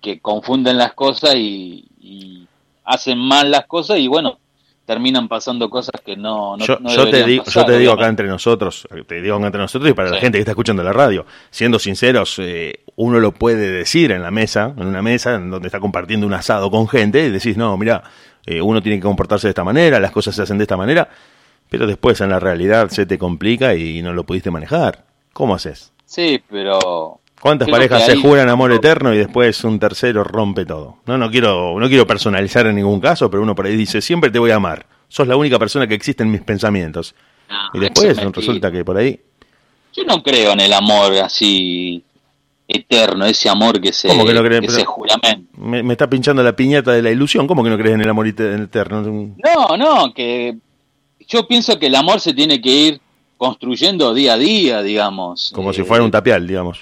que 0.00 0.20
confunden 0.20 0.78
las 0.78 0.94
cosas 0.94 1.34
y, 1.36 1.86
hacen 2.84 3.18
mal 3.18 3.52
las 3.52 3.66
cosas 3.66 3.98
y 3.98 4.08
bueno, 4.08 4.40
terminan 4.84 5.28
pasando 5.28 5.70
cosas 5.70 6.00
que 6.04 6.16
no, 6.16 6.56
no, 6.56 6.64
yo, 6.64 7.08
te 7.08 7.22
digo, 7.22 7.44
yo 7.44 7.64
te 7.64 7.78
digo 7.78 7.92
acá 7.92 8.08
entre 8.08 8.26
nosotros, 8.26 8.88
te 9.06 9.22
digo 9.22 9.36
acá 9.36 9.46
entre 9.46 9.60
nosotros 9.60 9.88
y 9.88 9.94
para 9.94 10.10
la 10.10 10.18
gente 10.18 10.38
que 10.38 10.40
está 10.40 10.50
escuchando 10.50 10.82
la 10.82 10.92
radio, 10.92 11.24
siendo 11.50 11.78
sinceros, 11.78 12.36
eh, 12.40 12.80
uno 13.02 13.18
lo 13.18 13.32
puede 13.32 13.70
decir 13.70 14.12
en 14.12 14.22
la 14.22 14.30
mesa, 14.30 14.74
en 14.76 14.86
una 14.86 15.00
mesa 15.00 15.34
en 15.34 15.50
donde 15.50 15.68
está 15.68 15.80
compartiendo 15.80 16.26
un 16.26 16.34
asado 16.34 16.70
con 16.70 16.86
gente 16.86 17.24
y 17.24 17.30
decís, 17.30 17.56
no, 17.56 17.74
mira, 17.78 18.02
eh, 18.44 18.60
uno 18.60 18.82
tiene 18.82 18.98
que 18.98 19.04
comportarse 19.04 19.46
de 19.46 19.52
esta 19.52 19.64
manera, 19.64 19.98
las 19.98 20.10
cosas 20.10 20.34
se 20.34 20.42
hacen 20.42 20.58
de 20.58 20.64
esta 20.64 20.76
manera, 20.76 21.08
pero 21.70 21.86
después 21.86 22.20
en 22.20 22.28
la 22.28 22.38
realidad 22.38 22.90
se 22.90 23.06
te 23.06 23.16
complica 23.16 23.74
y 23.74 24.02
no 24.02 24.12
lo 24.12 24.24
pudiste 24.24 24.50
manejar. 24.50 25.04
¿Cómo 25.32 25.54
haces? 25.54 25.94
Sí, 26.04 26.42
pero 26.50 27.20
¿Cuántas 27.40 27.70
parejas 27.70 28.04
se 28.04 28.16
juran 28.16 28.50
amor 28.50 28.70
eterno 28.70 29.14
y 29.14 29.16
después 29.16 29.64
un 29.64 29.78
tercero 29.78 30.22
rompe 30.22 30.66
todo? 30.66 30.98
No, 31.06 31.16
no 31.16 31.30
quiero, 31.30 31.80
no 31.80 31.88
quiero 31.88 32.06
personalizar 32.06 32.66
en 32.66 32.76
ningún 32.76 33.00
caso, 33.00 33.30
pero 33.30 33.42
uno 33.42 33.54
por 33.54 33.64
ahí 33.64 33.76
dice, 33.76 34.02
siempre 34.02 34.30
te 34.30 34.38
voy 34.38 34.50
a 34.50 34.56
amar. 34.56 34.84
Sos 35.08 35.26
la 35.26 35.36
única 35.36 35.58
persona 35.58 35.86
que 35.86 35.94
existe 35.94 36.22
en 36.22 36.30
mis 36.30 36.42
pensamientos. 36.42 37.14
y 37.72 37.78
después 37.78 38.22
resulta 38.22 38.70
que 38.70 38.84
por 38.84 38.98
ahí... 38.98 39.18
Yo 39.94 40.04
no 40.04 40.22
creo 40.22 40.52
en 40.52 40.60
el 40.60 40.72
amor 40.74 41.14
así 41.14 42.04
eterno, 42.70 43.24
ese 43.26 43.48
amor 43.48 43.80
que 43.80 43.92
se, 43.92 44.08
¿Cómo 44.08 44.24
que 44.24 44.34
no 44.34 44.42
crees? 44.42 44.62
Me, 45.56 45.82
me, 45.82 45.92
está 45.92 46.08
pinchando 46.08 46.42
la 46.42 46.54
piñata 46.54 46.92
de 46.92 47.02
la 47.02 47.10
ilusión. 47.10 47.46
¿Cómo 47.46 47.62
que 47.62 47.70
no 47.70 47.76
crees 47.76 47.94
en 47.94 48.02
el 48.02 48.08
amor 48.08 48.26
eterno? 48.26 49.02
No, 49.02 49.76
no, 49.76 50.14
que 50.14 50.56
yo 51.26 51.46
pienso 51.46 51.78
que 51.78 51.86
el 51.86 51.94
amor 51.94 52.20
se 52.20 52.32
tiene 52.32 52.60
que 52.60 52.70
ir 52.70 53.00
construyendo 53.36 54.12
día 54.14 54.34
a 54.34 54.38
día, 54.38 54.82
digamos. 54.82 55.50
Como 55.54 55.72
si 55.72 55.82
fuera 55.82 56.04
un 56.04 56.10
tapial, 56.10 56.46
digamos. 56.46 56.80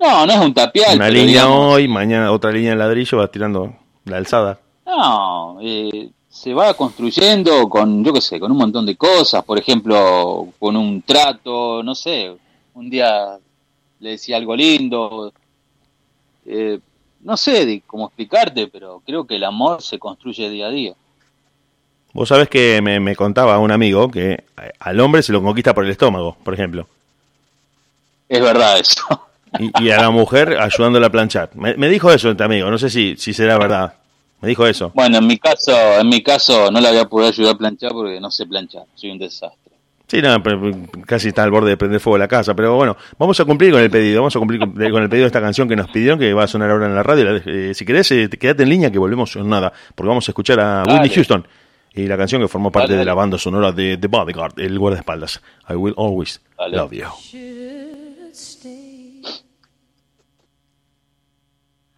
No, 0.00 0.26
no 0.26 0.32
es 0.32 0.38
un 0.38 0.54
tapial. 0.54 0.96
Una 0.96 1.08
línea 1.10 1.48
hoy, 1.48 1.86
mañana 1.86 2.32
otra 2.32 2.50
línea 2.50 2.70
de 2.70 2.76
ladrillo, 2.76 3.18
va 3.18 3.28
tirando 3.28 3.74
la 4.04 4.16
alzada. 4.16 4.58
No, 4.84 5.58
eh, 5.62 6.10
se 6.28 6.52
va 6.54 6.74
construyendo 6.74 7.68
con, 7.68 8.04
yo 8.04 8.12
qué 8.12 8.20
sé, 8.20 8.40
con 8.40 8.50
un 8.50 8.58
montón 8.58 8.84
de 8.84 8.96
cosas. 8.96 9.44
Por 9.44 9.58
ejemplo, 9.58 10.48
con 10.58 10.76
un 10.76 11.02
trato, 11.02 11.82
no 11.82 11.94
sé. 11.94 12.34
Un 12.74 12.90
día 12.90 13.38
le 14.02 14.10
decía 14.10 14.36
algo 14.36 14.54
lindo. 14.54 15.32
Eh, 16.44 16.78
no 17.20 17.36
sé 17.36 17.82
cómo 17.86 18.06
explicarte, 18.06 18.66
pero 18.66 19.00
creo 19.06 19.24
que 19.24 19.36
el 19.36 19.44
amor 19.44 19.80
se 19.80 19.98
construye 19.98 20.50
día 20.50 20.66
a 20.66 20.70
día. 20.70 20.94
Vos 22.12 22.28
sabés 22.28 22.48
que 22.48 22.82
me, 22.82 23.00
me 23.00 23.16
contaba 23.16 23.58
un 23.58 23.70
amigo 23.70 24.10
que 24.10 24.44
al 24.80 25.00
hombre 25.00 25.22
se 25.22 25.32
lo 25.32 25.42
conquista 25.42 25.72
por 25.72 25.84
el 25.84 25.92
estómago, 25.92 26.36
por 26.42 26.52
ejemplo. 26.52 26.86
Es 28.28 28.40
verdad 28.40 28.78
eso. 28.78 29.04
Y, 29.80 29.90
a 29.90 29.98
la 29.98 30.10
mujer 30.10 30.58
ayudándola 30.58 31.06
a 31.06 31.10
planchar. 31.10 31.50
Me, 31.54 31.88
dijo 31.88 32.10
eso 32.10 32.30
este 32.30 32.42
amigo, 32.42 32.70
no 32.70 32.78
sé 32.78 32.90
si, 32.90 33.16
si 33.16 33.32
será 33.32 33.56
verdad. 33.58 33.94
Me 34.40 34.48
dijo 34.48 34.66
eso. 34.66 34.90
Bueno, 34.94 35.18
en 35.18 35.26
mi 35.26 35.38
caso, 35.38 35.72
en 36.00 36.08
mi 36.08 36.22
caso 36.22 36.70
no 36.70 36.80
la 36.80 36.90
voy 36.90 36.98
a 36.98 37.08
poder 37.08 37.28
ayudar 37.28 37.54
a 37.54 37.58
planchar 37.58 37.92
porque 37.92 38.20
no 38.20 38.30
sé 38.30 38.46
planchar, 38.46 38.84
soy 38.94 39.10
un 39.10 39.18
desastre. 39.18 39.61
Sí, 40.12 40.20
no, 40.20 40.42
casi 41.06 41.28
está 41.28 41.42
al 41.42 41.50
borde 41.50 41.70
de 41.70 41.78
prender 41.78 41.98
fuego 41.98 42.18
la 42.18 42.28
casa, 42.28 42.54
pero 42.54 42.76
bueno, 42.76 42.98
vamos 43.18 43.40
a 43.40 43.46
cumplir 43.46 43.72
con 43.72 43.80
el 43.80 43.88
pedido, 43.90 44.20
vamos 44.20 44.36
a 44.36 44.38
cumplir 44.38 44.60
con 44.60 45.02
el 45.02 45.08
pedido 45.08 45.22
de 45.22 45.28
esta 45.28 45.40
canción 45.40 45.66
que 45.66 45.74
nos 45.74 45.88
pidieron, 45.88 46.18
que 46.18 46.34
va 46.34 46.44
a 46.44 46.46
sonar 46.46 46.70
ahora 46.70 46.84
en 46.84 46.94
la 46.94 47.02
radio. 47.02 47.40
Eh, 47.46 47.72
si 47.72 47.86
querés, 47.86 48.12
eh, 48.12 48.28
quédate 48.28 48.64
en 48.64 48.68
línea 48.68 48.90
que 48.90 48.98
volvemos 48.98 49.34
en 49.36 49.48
nada, 49.48 49.72
porque 49.94 50.08
vamos 50.08 50.28
a 50.28 50.32
escuchar 50.32 50.60
a 50.60 50.82
Whitney 50.86 51.08
Houston 51.08 51.48
y 51.94 52.06
la 52.08 52.18
canción 52.18 52.42
que 52.42 52.48
formó 52.48 52.70
parte 52.70 52.92
de 52.92 53.06
la 53.06 53.14
banda 53.14 53.38
sonora 53.38 53.72
de 53.72 53.96
The 53.96 54.06
Bodyguard, 54.08 54.60
el 54.60 54.78
guardaespaldas. 54.78 55.40
I 55.70 55.76
will 55.76 55.94
always 55.96 56.42
love 56.58 56.92
you. 56.92 57.06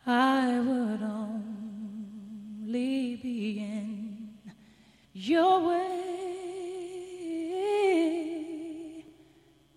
I 0.06 0.60
would 0.60 1.02
only 2.62 3.16
be 3.20 3.58
in 3.58 4.38
your 5.14 5.66
way, 5.66 6.03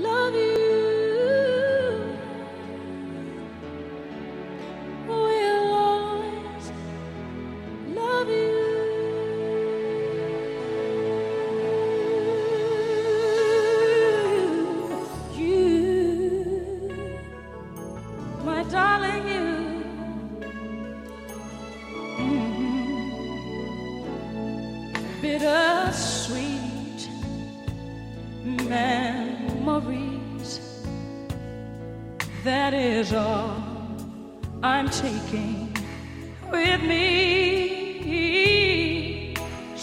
love 0.00 0.34
you. 0.34 0.69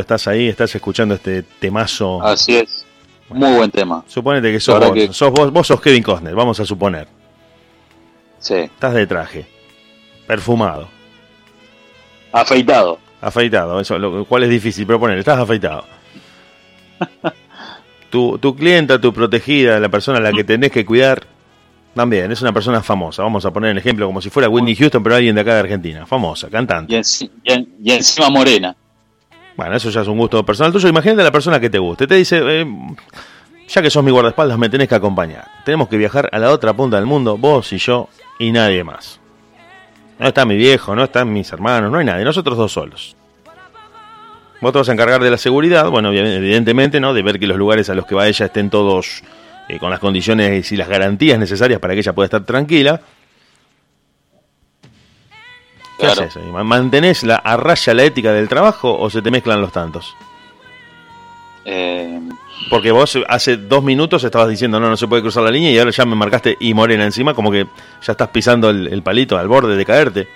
Estás 0.00 0.26
ahí, 0.28 0.48
estás 0.48 0.74
escuchando 0.74 1.14
este 1.14 1.42
temazo. 1.42 2.22
Así 2.22 2.56
es. 2.56 2.86
Muy 3.28 3.56
buen 3.56 3.70
tema. 3.70 4.04
Suponete 4.06 4.52
que 4.52 4.60
sos, 4.60 4.80
vos, 5.30 5.52
vos, 5.52 5.66
sos 5.66 5.80
Kevin 5.80 6.02
Costner, 6.02 6.34
vamos 6.34 6.60
a 6.60 6.64
suponer. 6.64 7.08
Sí. 8.38 8.54
Estás 8.54 8.94
de 8.94 9.06
traje, 9.06 9.46
perfumado. 10.26 10.88
Afeitado. 12.32 12.98
Afeitado, 13.20 13.80
eso, 13.80 13.98
lo 13.98 14.24
cual 14.26 14.42
es 14.44 14.50
difícil, 14.50 14.86
pero 14.86 15.00
poner, 15.00 15.18
estás 15.18 15.38
afeitado. 15.38 15.84
tu, 18.10 18.38
tu 18.38 18.54
clienta, 18.54 19.00
tu 19.00 19.12
protegida, 19.12 19.80
la 19.80 19.88
persona 19.88 20.18
a 20.18 20.20
la 20.20 20.32
que 20.32 20.44
tenés 20.44 20.70
que 20.70 20.84
cuidar, 20.84 21.26
también 21.94 22.30
es 22.32 22.42
una 22.42 22.52
persona 22.52 22.82
famosa. 22.82 23.22
Vamos 23.22 23.44
a 23.46 23.52
poner 23.52 23.70
el 23.70 23.78
ejemplo 23.78 24.06
como 24.06 24.20
si 24.20 24.28
fuera 24.28 24.48
Whitney 24.48 24.74
Houston, 24.74 25.02
pero 25.02 25.14
alguien 25.14 25.34
de 25.34 25.40
acá 25.40 25.54
de 25.54 25.60
Argentina. 25.60 26.04
Famosa, 26.04 26.50
cantante. 26.50 26.92
Y, 26.92 27.92
encima 27.92 28.28
morena. 28.30 28.76
Bueno, 29.56 29.76
eso 29.76 29.90
ya 29.90 30.00
es 30.00 30.08
un 30.08 30.18
gusto 30.18 30.44
personal 30.44 30.72
tuyo. 30.72 30.88
Imagínate 30.88 31.20
a 31.20 31.24
la 31.24 31.32
persona 31.32 31.60
que 31.60 31.70
te 31.70 31.78
guste. 31.78 32.06
Te 32.06 32.16
dice, 32.16 32.40
eh, 32.42 32.66
ya 33.68 33.82
que 33.82 33.90
sos 33.90 34.02
mi 34.02 34.10
guardaespaldas, 34.10 34.58
me 34.58 34.68
tenés 34.68 34.88
que 34.88 34.94
acompañar. 34.94 35.46
Tenemos 35.64 35.88
que 35.88 35.96
viajar 35.96 36.28
a 36.32 36.38
la 36.38 36.50
otra 36.50 36.72
punta 36.72 36.96
del 36.96 37.06
mundo, 37.06 37.36
vos 37.36 37.72
y 37.72 37.78
yo 37.78 38.08
y 38.38 38.52
nadie 38.52 38.82
más. 38.84 39.20
No 40.18 40.28
está 40.28 40.44
mi 40.44 40.56
viejo, 40.56 40.94
no 40.94 41.04
están 41.04 41.32
mis 41.32 41.52
hermanos, 41.52 41.90
no 41.90 41.98
hay 41.98 42.04
nadie, 42.04 42.24
nosotros 42.24 42.56
dos 42.56 42.72
solos. 42.72 43.16
Vos 44.60 44.72
te 44.72 44.78
vas 44.78 44.88
a 44.88 44.92
encargar 44.92 45.22
de 45.22 45.30
la 45.30 45.36
seguridad, 45.36 45.90
bueno, 45.90 46.12
evidentemente, 46.12 47.00
¿no? 47.00 47.12
De 47.12 47.22
ver 47.22 47.38
que 47.38 47.46
los 47.46 47.58
lugares 47.58 47.90
a 47.90 47.94
los 47.94 48.06
que 48.06 48.14
va 48.14 48.26
ella 48.26 48.46
estén 48.46 48.70
todos 48.70 49.22
eh, 49.68 49.78
con 49.78 49.90
las 49.90 49.98
condiciones 49.98 50.70
y 50.72 50.76
las 50.76 50.88
garantías 50.88 51.38
necesarias 51.38 51.80
para 51.80 51.94
que 51.94 52.00
ella 52.00 52.12
pueda 52.12 52.26
estar 52.26 52.44
tranquila. 52.44 53.00
¿Qué 56.12 56.22
haces? 56.22 56.38
¿Mantenés 56.46 57.22
la, 57.22 57.36
a 57.36 57.56
raya 57.56 57.94
la 57.94 58.04
ética 58.04 58.32
del 58.32 58.48
trabajo 58.48 58.96
o 58.98 59.10
se 59.10 59.22
te 59.22 59.30
mezclan 59.30 59.60
los 59.60 59.72
tantos? 59.72 60.16
Eh, 61.64 62.20
Porque 62.68 62.90
vos 62.90 63.18
hace 63.28 63.56
dos 63.56 63.82
minutos 63.82 64.22
estabas 64.22 64.48
diciendo 64.48 64.78
no, 64.78 64.88
no 64.88 64.96
se 64.96 65.08
puede 65.08 65.22
cruzar 65.22 65.42
la 65.44 65.50
línea 65.50 65.70
y 65.70 65.78
ahora 65.78 65.90
ya 65.90 66.04
me 66.04 66.14
marcaste 66.14 66.56
y 66.60 66.74
morena 66.74 67.04
encima, 67.04 67.34
como 67.34 67.50
que 67.50 67.66
ya 68.02 68.12
estás 68.12 68.28
pisando 68.28 68.70
el, 68.70 69.02
palito 69.02 69.38
al 69.38 69.48
borde 69.48 69.76
de 69.76 69.84
caerte. 69.84 70.28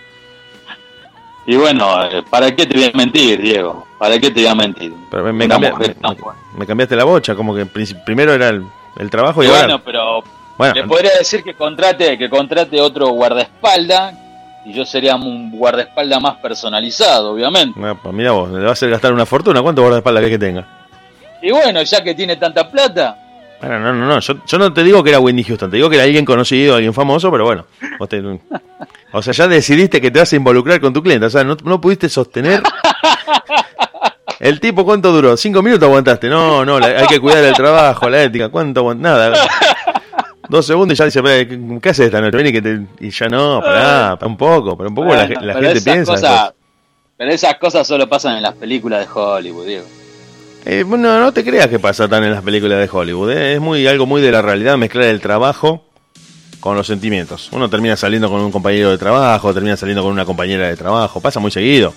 Y 1.47 1.57
bueno, 1.57 2.05
eh, 2.05 2.23
¿para 2.29 2.55
qué 2.55 2.67
te 2.67 2.77
voy 2.77 2.91
a 2.93 2.97
mentir, 2.97 3.41
Diego? 3.41 3.87
¿Para 3.99 4.19
qué 4.19 4.31
te 4.31 4.41
voy 4.41 4.49
a 4.49 4.55
mentir? 4.55 4.93
me, 5.33 6.67
cambiaste 6.67 6.97
la 6.97 7.05
bocha, 7.05 7.35
como 7.35 7.55
que 7.55 7.67
primero 7.67 8.33
era 8.33 8.49
el, 8.49 8.65
el 8.97 9.11
trabajo 9.11 9.43
y, 9.43 9.49
bueno, 9.49 9.83
pero 9.83 10.23
bueno, 10.59 10.75
le 10.75 10.85
podría 10.85 11.13
decir 11.17 11.43
que 11.43 11.55
contrate, 11.55 12.19
que 12.19 12.29
contrate 12.29 12.81
otro 12.81 13.09
guardaespaldas 13.09 14.28
y 14.65 14.73
yo 14.73 14.85
sería 14.85 15.17
un 15.17 15.51
guardaespaldas 15.51 16.21
más 16.21 16.37
personalizado, 16.37 17.33
obviamente. 17.33 17.79
pues 18.03 18.15
mira 18.15 18.33
vos, 18.33 18.51
le 18.51 18.61
va 18.61 18.71
a 18.71 18.73
hacer 18.73 18.91
gastar 18.91 19.13
una 19.13 19.27
fortuna, 19.27 19.63
¿cuánto 19.63 19.83
guardaespaldas 19.83 20.25
que, 20.25 20.31
que 20.31 20.39
tenga? 20.39 20.67
Y 21.43 21.51
bueno, 21.51 21.83
ya 21.83 22.03
que 22.03 22.15
tiene 22.15 22.37
tanta 22.37 22.71
plata. 22.71 23.17
Bueno, 23.61 23.81
no, 23.81 23.93
no, 23.93 24.07
no, 24.07 24.21
yo, 24.21 24.35
yo, 24.47 24.59
no 24.59 24.73
te 24.73 24.85
digo 24.85 25.03
que 25.03 25.11
era 25.11 25.19
Wendy 25.21 25.43
Houston, 25.43 25.71
te 25.71 25.77
digo 25.77 25.91
que 25.91 25.97
era 25.97 26.05
alguien 26.05 26.25
conocido, 26.25 26.77
alguien 26.77 26.95
famoso, 26.95 27.31
pero 27.31 27.45
bueno, 27.45 27.67
o 29.13 29.23
sea, 29.23 29.33
ya 29.33 29.49
decidiste 29.49 30.01
que 30.01 30.11
te 30.11 30.21
vas 30.21 30.33
a 30.33 30.37
involucrar 30.37 30.81
con 30.81 30.93
tu 30.93 31.03
cliente, 31.03 31.27
o 31.27 31.31
sea, 31.31 31.43
no, 31.43 31.57
no 31.65 31.81
pudiste 31.81 32.09
sostener 32.09 32.63
El 34.41 34.61
tipo, 34.61 34.85
¿cuánto 34.85 35.11
duró? 35.11 35.37
¿Cinco 35.37 35.63
minutos 35.63 35.89
aguantaste? 35.89 36.29
No, 36.29 36.65
no, 36.65 36.77
hay 36.77 37.07
que 37.09 37.19
cuidar 37.19 37.43
el 37.43 37.55
trabajo, 37.55 38.09
la 38.09 38.23
ética. 38.23 38.49
¿Cuánto 38.49 38.81
aguantaste? 38.81 39.31
Nada. 39.31 39.49
Dos 40.49 40.67
segundos 40.67 40.95
y 40.95 40.99
ya 40.99 41.05
dice, 41.05 41.23
¿qué 41.83 41.89
haces 41.91 42.07
esta 42.07 42.21
noche? 42.21 42.37
Vení 42.37 42.53
que 42.53 42.63
te... 42.63 42.81
Y 43.01 43.11
ya 43.11 43.29
no, 43.29 43.61
pará, 43.61 44.19
un 44.23 44.37
poco, 44.37 44.77
pero 44.77 44.89
un 44.89 44.95
poco 44.95 45.15
la, 45.15 45.27
gente 45.27 45.81
piensa. 45.83 46.55
pero 47.17 47.31
esas 47.31 47.57
cosas 47.57 47.87
solo 47.87 48.09
pasan 48.09 48.37
en 48.37 48.43
las 48.43 48.55
películas 48.55 49.01
de 49.01 49.13
Hollywood, 49.13 49.67
Diego. 49.67 49.87
Eh, 50.65 50.85
bueno, 50.87 51.19
no 51.21 51.33
te 51.33 51.45
creas 51.45 51.69
que 51.69 51.79
pasa 51.79 52.09
tan 52.09 52.25
en 52.25 52.33
las 52.33 52.43
películas 52.43 52.79
de 52.79 52.89
Hollywood. 52.91 53.31
Eh. 53.31 53.55
Es 53.55 53.61
muy 53.61 53.87
algo 53.87 54.07
muy 54.07 54.21
de 54.21 54.33
la 54.33 54.43
realidad 54.43 54.77
mezclar 54.77 55.05
el 55.05 55.21
trabajo 55.21 55.85
con 56.61 56.77
los 56.77 56.87
sentimientos. 56.87 57.49
Uno 57.53 57.71
termina 57.71 57.97
saliendo 57.97 58.29
con 58.29 58.41
un 58.41 58.51
compañero 58.51 58.91
de 58.91 58.99
trabajo, 58.99 59.55
termina 59.55 59.77
saliendo 59.77 60.03
con 60.03 60.13
una 60.13 60.25
compañera 60.25 60.69
de 60.69 60.77
trabajo. 60.77 61.21
Pasa 61.21 61.41
muy 61.41 61.51
seguido. 61.51 61.95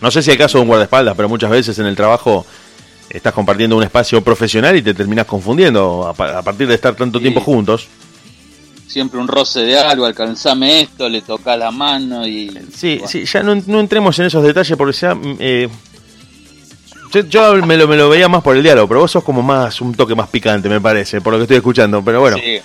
No 0.00 0.10
sé 0.10 0.22
si 0.22 0.30
el 0.30 0.38
caso 0.38 0.58
de 0.58 0.62
un 0.62 0.68
guardaespaldas, 0.68 1.16
pero 1.16 1.28
muchas 1.28 1.50
veces 1.50 1.78
en 1.78 1.86
el 1.86 1.96
trabajo 1.96 2.44
estás 3.10 3.32
compartiendo 3.32 3.76
un 3.76 3.82
espacio 3.82 4.22
profesional 4.22 4.76
y 4.76 4.82
te 4.82 4.94
terminas 4.94 5.26
confundiendo 5.26 6.06
a, 6.08 6.42
partir 6.42 6.66
de 6.66 6.74
estar 6.74 6.94
tanto 6.94 7.20
tiempo 7.20 7.40
juntos. 7.40 7.88
Siempre 8.86 9.20
un 9.20 9.28
roce 9.28 9.60
de 9.60 9.78
algo, 9.78 10.06
alcanzame 10.06 10.82
esto, 10.82 11.08
le 11.08 11.22
toca 11.22 11.56
la 11.56 11.70
mano 11.70 12.26
y... 12.26 12.50
Sí, 12.74 13.00
sí, 13.06 13.24
ya 13.24 13.42
no, 13.42 13.52
entremos 13.52 14.18
en 14.18 14.26
esos 14.26 14.42
detalles 14.42 14.76
porque 14.76 14.96
ya... 14.96 15.14
Mm, 15.14 15.36
eh, 15.38 15.68
yo, 17.28 17.54
me, 17.64 17.76
lo, 17.76 17.88
me 17.88 17.96
lo 17.96 18.08
veía 18.08 18.28
más 18.28 18.42
por 18.42 18.56
el 18.56 18.62
diálogo, 18.62 18.88
pero 18.88 19.00
vos 19.00 19.10
sos 19.10 19.24
como 19.24 19.42
más, 19.42 19.80
un 19.80 19.94
toque 19.94 20.14
más 20.14 20.28
picante, 20.28 20.68
me 20.68 20.80
parece, 20.80 21.20
por 21.20 21.32
lo 21.32 21.38
que 21.38 21.44
estoy 21.44 21.56
escuchando, 21.58 22.02
pero 22.04 22.20
bueno. 22.20 22.36
Sí, 22.36 22.60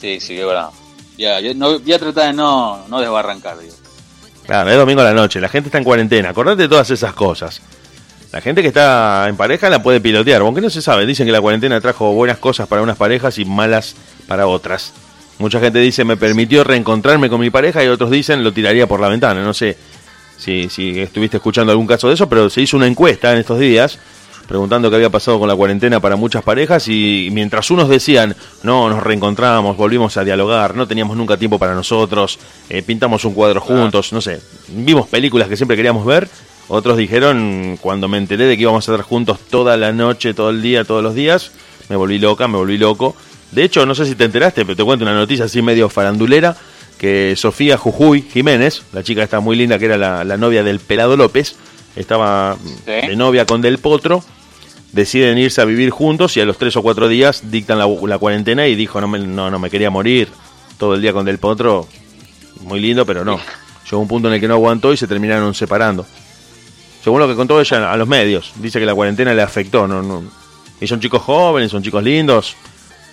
sí, 0.00 0.20
sí 0.20 0.38
es 0.38 0.46
verdad. 0.46 0.68
Ya, 1.16 1.40
no, 1.54 1.78
voy 1.78 1.92
a 1.92 1.98
tratar 1.98 2.26
de 2.26 2.32
no, 2.32 2.86
no 2.88 3.00
desbarrancar, 3.00 3.58
digo. 3.58 3.74
Claro, 4.44 4.70
es 4.70 4.76
domingo 4.76 5.00
a 5.00 5.04
la 5.04 5.12
noche, 5.12 5.40
la 5.40 5.48
gente 5.48 5.68
está 5.68 5.78
en 5.78 5.84
cuarentena, 5.84 6.30
acordate 6.30 6.62
de 6.62 6.68
todas 6.68 6.90
esas 6.90 7.12
cosas. 7.12 7.60
La 8.32 8.40
gente 8.40 8.60
que 8.60 8.68
está 8.68 9.26
en 9.28 9.36
pareja 9.36 9.70
la 9.70 9.82
puede 9.82 10.00
pilotear, 10.00 10.42
aunque 10.42 10.60
no 10.60 10.68
se 10.68 10.82
sabe. 10.82 11.06
Dicen 11.06 11.26
que 11.26 11.32
la 11.32 11.40
cuarentena 11.40 11.80
trajo 11.80 12.12
buenas 12.12 12.38
cosas 12.38 12.68
para 12.68 12.82
unas 12.82 12.96
parejas 12.96 13.38
y 13.38 13.44
malas 13.44 13.96
para 14.26 14.46
otras. 14.46 14.92
Mucha 15.38 15.60
gente 15.60 15.78
dice 15.78 16.04
me 16.04 16.16
permitió 16.16 16.64
reencontrarme 16.64 17.30
con 17.30 17.40
mi 17.40 17.48
pareja 17.48 17.82
y 17.84 17.88
otros 17.88 18.10
dicen 18.10 18.44
lo 18.44 18.52
tiraría 18.52 18.86
por 18.86 19.00
la 19.00 19.08
ventana. 19.08 19.42
No 19.42 19.54
sé 19.54 19.76
si, 20.36 20.68
si 20.68 21.00
estuviste 21.00 21.38
escuchando 21.38 21.72
algún 21.72 21.86
caso 21.86 22.08
de 22.08 22.14
eso, 22.14 22.28
pero 22.28 22.50
se 22.50 22.60
hizo 22.60 22.76
una 22.76 22.86
encuesta 22.86 23.32
en 23.32 23.38
estos 23.38 23.58
días 23.58 23.98
preguntando 24.48 24.88
qué 24.88 24.96
había 24.96 25.10
pasado 25.10 25.38
con 25.38 25.46
la 25.46 25.54
cuarentena 25.54 26.00
para 26.00 26.16
muchas 26.16 26.42
parejas 26.42 26.88
y 26.88 27.28
mientras 27.32 27.70
unos 27.70 27.88
decían, 27.88 28.34
no, 28.62 28.88
nos 28.88 29.02
reencontramos, 29.02 29.76
volvimos 29.76 30.16
a 30.16 30.24
dialogar, 30.24 30.74
no 30.74 30.88
teníamos 30.88 31.18
nunca 31.18 31.36
tiempo 31.36 31.58
para 31.58 31.74
nosotros, 31.74 32.38
eh, 32.70 32.82
pintamos 32.82 33.26
un 33.26 33.34
cuadro 33.34 33.60
juntos, 33.60 34.10
no 34.14 34.22
sé, 34.22 34.40
vimos 34.68 35.06
películas 35.06 35.48
que 35.48 35.56
siempre 35.56 35.76
queríamos 35.76 36.04
ver, 36.06 36.28
otros 36.68 36.98
dijeron, 36.98 37.78
cuando 37.80 38.08
me 38.08 38.18
enteré 38.18 38.44
de 38.44 38.56
que 38.56 38.62
íbamos 38.62 38.86
a 38.88 38.92
estar 38.92 39.04
juntos 39.04 39.38
toda 39.50 39.76
la 39.76 39.92
noche, 39.92 40.34
todo 40.34 40.50
el 40.50 40.60
día, 40.60 40.84
todos 40.84 41.02
los 41.02 41.14
días, 41.14 41.50
me 41.88 41.96
volví 41.96 42.18
loca, 42.18 42.46
me 42.46 42.58
volví 42.58 42.76
loco. 42.76 43.16
De 43.52 43.64
hecho, 43.64 43.86
no 43.86 43.94
sé 43.94 44.04
si 44.04 44.14
te 44.14 44.24
enteraste, 44.24 44.64
pero 44.64 44.76
te 44.76 44.84
cuento 44.84 45.04
una 45.04 45.14
noticia 45.14 45.46
así 45.46 45.62
medio 45.62 45.88
farandulera, 45.88 46.56
que 46.98 47.34
Sofía 47.36 47.78
Jujuy 47.78 48.22
Jiménez, 48.22 48.82
la 48.92 49.02
chica 49.02 49.22
está 49.22 49.40
muy 49.40 49.56
linda, 49.56 49.78
que 49.78 49.86
era 49.86 49.96
la, 50.24 50.36
novia 50.36 50.62
del 50.62 50.80
Pelado 50.80 51.16
López, 51.16 51.56
estaba 51.96 52.56
de 52.84 53.16
novia 53.16 53.46
con 53.46 53.62
Del 53.62 53.78
Potro, 53.78 54.22
deciden 54.92 55.38
irse 55.38 55.62
a 55.62 55.64
vivir 55.64 55.90
juntos 55.90 56.36
y 56.36 56.40
a 56.40 56.44
los 56.44 56.58
tres 56.58 56.76
o 56.76 56.82
cuatro 56.82 57.08
días 57.08 57.50
dictan 57.50 57.78
la, 57.78 58.18
cuarentena 58.18 58.66
y 58.66 58.74
dijo 58.74 59.00
no 59.00 59.08
me, 59.08 59.18
no, 59.18 59.50
no 59.50 59.58
me 59.58 59.70
quería 59.70 59.90
morir 59.90 60.28
todo 60.76 60.94
el 60.94 61.02
día 61.02 61.12
con 61.12 61.24
Del 61.24 61.38
Potro, 61.38 61.88
muy 62.60 62.80
lindo, 62.80 63.06
pero 63.06 63.24
no. 63.24 63.40
Llegó 63.84 64.02
un 64.02 64.08
punto 64.08 64.28
en 64.28 64.34
el 64.34 64.40
que 64.40 64.48
no 64.48 64.54
aguantó 64.54 64.92
y 64.92 64.98
se 64.98 65.06
terminaron 65.06 65.54
separando. 65.54 66.04
Según 67.02 67.20
lo 67.20 67.28
que 67.28 67.34
contó 67.34 67.60
ella 67.60 67.92
a 67.92 67.96
los 67.96 68.08
medios, 68.08 68.52
dice 68.56 68.78
que 68.80 68.86
la 68.86 68.94
cuarentena 68.94 69.32
le 69.34 69.42
afectó. 69.42 69.86
No, 69.86 70.02
no. 70.02 70.22
Y 70.80 70.86
son 70.86 71.00
chicos 71.00 71.22
jóvenes, 71.22 71.70
son 71.70 71.82
chicos 71.82 72.02
lindos, 72.02 72.56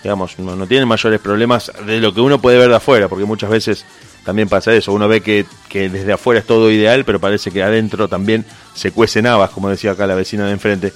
digamos, 0.02 0.38
no, 0.38 0.54
no 0.54 0.66
tienen 0.66 0.86
mayores 0.86 1.20
problemas 1.20 1.72
de 1.84 2.00
lo 2.00 2.14
que 2.14 2.20
uno 2.20 2.40
puede 2.40 2.58
ver 2.58 2.68
de 2.68 2.76
afuera, 2.76 3.08
porque 3.08 3.24
muchas 3.24 3.50
veces 3.50 3.84
también 4.24 4.48
pasa 4.48 4.74
eso. 4.74 4.92
Uno 4.92 5.08
ve 5.08 5.20
que, 5.20 5.46
que 5.68 5.88
desde 5.88 6.12
afuera 6.12 6.40
es 6.40 6.46
todo 6.46 6.70
ideal, 6.70 7.04
pero 7.04 7.20
parece 7.20 7.50
que 7.50 7.62
adentro 7.62 8.08
también 8.08 8.44
se 8.74 8.92
cuecen 8.92 9.26
habas, 9.26 9.50
como 9.50 9.68
decía 9.68 9.92
acá 9.92 10.06
la 10.06 10.14
vecina 10.14 10.46
de 10.46 10.52
enfrente 10.52 10.92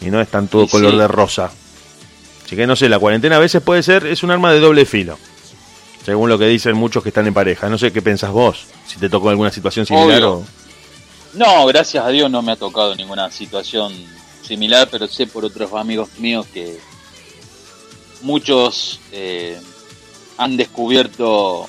y 0.00 0.10
no 0.10 0.20
es 0.20 0.28
tan 0.28 0.48
todo 0.48 0.66
color 0.68 0.96
de 0.96 1.08
rosa. 1.08 1.50
Así 2.44 2.56
que 2.56 2.66
no 2.66 2.76
sé, 2.76 2.88
la 2.88 2.98
cuarentena 2.98 3.36
a 3.36 3.40
veces 3.40 3.62
puede 3.62 3.82
ser, 3.82 4.06
es 4.06 4.22
un 4.22 4.30
arma 4.30 4.52
de 4.52 4.60
doble 4.60 4.86
filo. 4.86 5.18
Según 6.04 6.30
lo 6.30 6.38
que 6.38 6.46
dicen 6.46 6.74
muchos 6.76 7.02
que 7.02 7.10
están 7.10 7.26
en 7.26 7.34
pareja. 7.34 7.68
No 7.68 7.76
sé 7.76 7.92
qué 7.92 8.00
pensás 8.00 8.30
vos, 8.30 8.66
si 8.86 8.98
te 8.98 9.10
tocó 9.10 9.28
alguna 9.28 9.50
situación 9.50 9.84
similar 9.84 10.22
o... 10.24 10.44
No, 11.34 11.66
gracias 11.66 12.04
a 12.04 12.08
Dios 12.08 12.30
no 12.30 12.42
me 12.42 12.52
ha 12.52 12.56
tocado 12.56 12.94
ninguna 12.94 13.30
situación 13.30 13.92
similar, 14.42 14.88
pero 14.90 15.06
sé 15.06 15.26
por 15.26 15.44
otros 15.44 15.72
amigos 15.74 16.08
míos 16.18 16.46
que 16.52 16.78
muchos 18.22 19.00
eh, 19.12 19.58
han 20.38 20.56
descubierto 20.56 21.68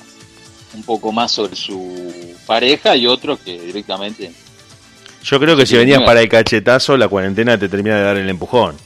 un 0.74 0.82
poco 0.84 1.12
más 1.12 1.32
sobre 1.32 1.56
su 1.56 2.34
pareja 2.46 2.96
y 2.96 3.06
otros 3.06 3.40
que 3.40 3.60
directamente 3.60 4.32
yo 5.22 5.38
creo 5.38 5.56
que 5.56 5.66
si 5.66 5.76
venías 5.76 6.02
para 6.02 6.20
el 6.20 6.28
cachetazo, 6.28 6.96
la 6.96 7.08
cuarentena 7.08 7.58
te 7.58 7.68
termina 7.68 7.96
de 7.96 8.02
dar 8.02 8.16
el 8.16 8.28
empujón. 8.28 8.76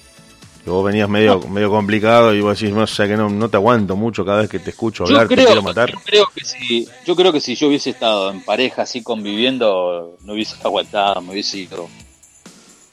Que 0.64 0.70
vos 0.70 0.82
venías 0.82 1.10
medio, 1.10 1.40
medio 1.40 1.68
complicado 1.68 2.32
y 2.34 2.40
vos 2.40 2.58
decís, 2.58 2.74
no, 2.74 2.84
o 2.84 2.86
sea 2.86 3.06
que 3.06 3.18
no, 3.18 3.28
no 3.28 3.50
te 3.50 3.58
aguanto 3.58 3.96
mucho 3.96 4.24
cada 4.24 4.40
vez 4.40 4.48
que 4.48 4.58
te 4.58 4.70
escucho 4.70 5.04
hablar, 5.04 5.28
te 5.28 5.36
quiero 5.36 5.60
matar. 5.60 5.90
Yo 5.90 5.98
creo, 6.02 6.26
que 6.34 6.42
si, 6.42 6.88
yo 7.04 7.14
creo 7.14 7.32
que 7.32 7.40
si 7.40 7.54
yo 7.54 7.68
hubiese 7.68 7.90
estado 7.90 8.30
en 8.30 8.42
pareja 8.42 8.82
así 8.82 9.02
conviviendo, 9.02 10.16
no 10.24 10.32
hubiese 10.32 10.56
aguantado, 10.64 11.20
me 11.20 11.32
hubiese 11.32 11.58
ido. 11.58 11.86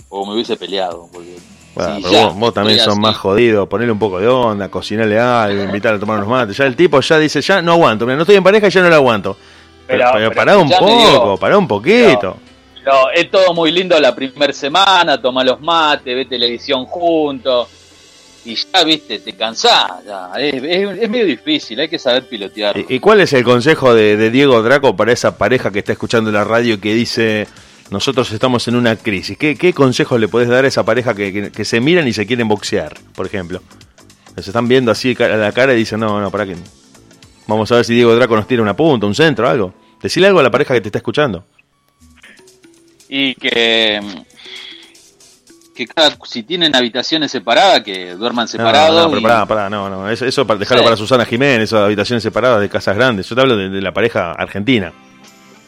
O 0.10 0.26
me 0.26 0.34
hubiese 0.34 0.58
peleado. 0.58 1.08
Porque 1.14 1.38
bueno, 1.74 2.00
pero 2.04 2.34
vos, 2.34 2.54
también 2.54 2.80
sos 2.80 2.98
más 2.98 3.16
jodido, 3.16 3.70
ponerle 3.70 3.94
un 3.94 4.00
poco 4.00 4.20
de 4.20 4.28
onda, 4.28 4.68
cocinarle 4.70 5.18
algo, 5.18 5.64
invitarle 5.64 5.96
a 5.96 6.00
tomar 6.02 6.18
unos 6.18 6.30
mates. 6.30 6.58
Ya 6.58 6.66
el 6.66 6.76
tipo 6.76 7.00
ya 7.00 7.18
dice, 7.18 7.40
ya 7.40 7.62
no 7.62 7.72
aguanto, 7.72 8.06
mira, 8.06 8.18
no 8.18 8.24
estoy 8.24 8.36
en 8.36 8.44
pareja 8.44 8.68
y 8.68 8.70
ya 8.70 8.82
no 8.82 8.90
lo 8.90 8.96
aguanto. 8.96 9.38
Pero, 9.88 10.10
pero, 10.14 10.32
pará 10.34 10.58
un 10.58 10.70
poco, 10.70 11.38
pará 11.38 11.58
un 11.58 11.68
poquito. 11.70 12.36
Pero 12.38 12.51
es 13.14 13.30
todo 13.30 13.54
muy 13.54 13.72
lindo 13.72 14.00
la 14.00 14.16
primera 14.16 14.54
semana, 14.54 15.22
toma 15.22 15.44
los 15.44 15.60
mates, 15.62 16.16
ve 16.16 16.26
televisión 16.26 16.86
juntos. 16.86 17.68
Y 18.44 18.56
ya, 18.56 18.84
viste, 18.84 19.20
te 19.20 19.34
cansás. 19.34 19.92
Es, 20.38 21.10
medio 21.10 21.26
difícil, 21.26 21.80
hay 21.80 21.88
que 21.88 22.00
saber 22.00 22.28
pilotear. 22.28 22.76
¿Y, 22.90 23.00
cuál 23.00 23.22
es 23.22 23.34
el 23.34 23.44
consejo 23.44 23.94
de, 23.94 24.32
Diego 24.32 24.62
Draco 24.64 24.96
para 24.96 25.12
esa 25.12 25.38
pareja 25.38 25.72
que 25.72 25.80
está 25.80 25.92
escuchando 25.92 26.32
la 26.32 26.44
radio 26.44 26.76
y 26.76 26.78
que 26.80 26.94
dice: 26.94 27.48
nosotros 27.92 28.32
estamos 28.32 28.68
en 28.68 28.76
una 28.76 28.96
crisis. 28.96 29.38
¿Qué, 29.38 29.74
consejos 29.74 30.20
le 30.20 30.28
podés 30.28 30.50
dar 30.50 30.66
a 30.66 30.68
esa 30.68 30.84
pareja 30.84 31.14
que, 31.14 31.52
que- 31.52 31.66
se 31.66 31.80
miran 31.80 32.08
y 32.08 32.14
se 32.14 32.26
quieren 32.26 32.48
boxear, 32.48 32.96
por 33.16 33.28
ejemplo? 33.28 33.62
Se 34.36 34.50
están 34.50 34.68
viendo 34.68 34.92
así 34.92 35.16
a 35.20 35.28
la 35.28 35.52
cara 35.52 35.74
y 35.74 35.78
dicen, 35.78 36.00
no, 36.00 36.20
no, 36.20 36.32
para 36.32 36.46
qué. 36.46 36.56
Vamos 37.46 37.72
a 37.72 37.76
ver 37.76 37.86
si 37.86 37.94
Diego 37.94 38.16
Draco 38.16 38.36
nos 38.36 38.48
tira 38.48 38.64
una 38.64 38.76
punta, 38.76 39.06
un 39.06 39.14
centro, 39.14 39.48
algo. 39.48 39.74
Decirle 40.02 40.28
algo 40.28 40.40
a 40.40 40.44
la 40.44 40.50
pareja 40.50 40.74
que 40.74 40.82
te 40.82 40.88
está 40.88 40.98
escuchando. 40.98 41.46
Y 43.14 43.36
que, 43.36 44.00
que 45.76 45.86
cada, 45.86 46.16
si 46.26 46.44
tienen 46.44 46.74
habitaciones 46.76 47.30
separadas, 47.32 47.82
que 47.82 48.14
duerman 48.16 48.44
No, 48.46 48.48
separados. 48.48 49.04
no, 49.04 49.10
pero 49.10 49.20
y- 49.20 49.24
pará, 49.24 49.46
pará, 49.46 49.70
no, 49.70 49.90
no. 49.90 50.10
Eso, 50.10 50.26
eso 50.26 50.48
para 50.48 50.60
dejarlo 50.60 50.82
Sí. 50.82 50.86
para 50.86 50.96
Susana 50.98 51.26
Jiménez, 51.26 51.64
esas 51.64 51.84
habitaciones 51.84 52.24
separadas 52.24 52.62
de 52.62 52.70
casas 52.70 52.96
grandes. 52.96 53.28
Yo 53.28 53.36
te 53.36 53.42
hablo 53.42 53.58
de, 53.58 53.70
de 53.70 53.82
la 53.82 53.92
pareja 53.94 54.32
argentina. 54.32 54.94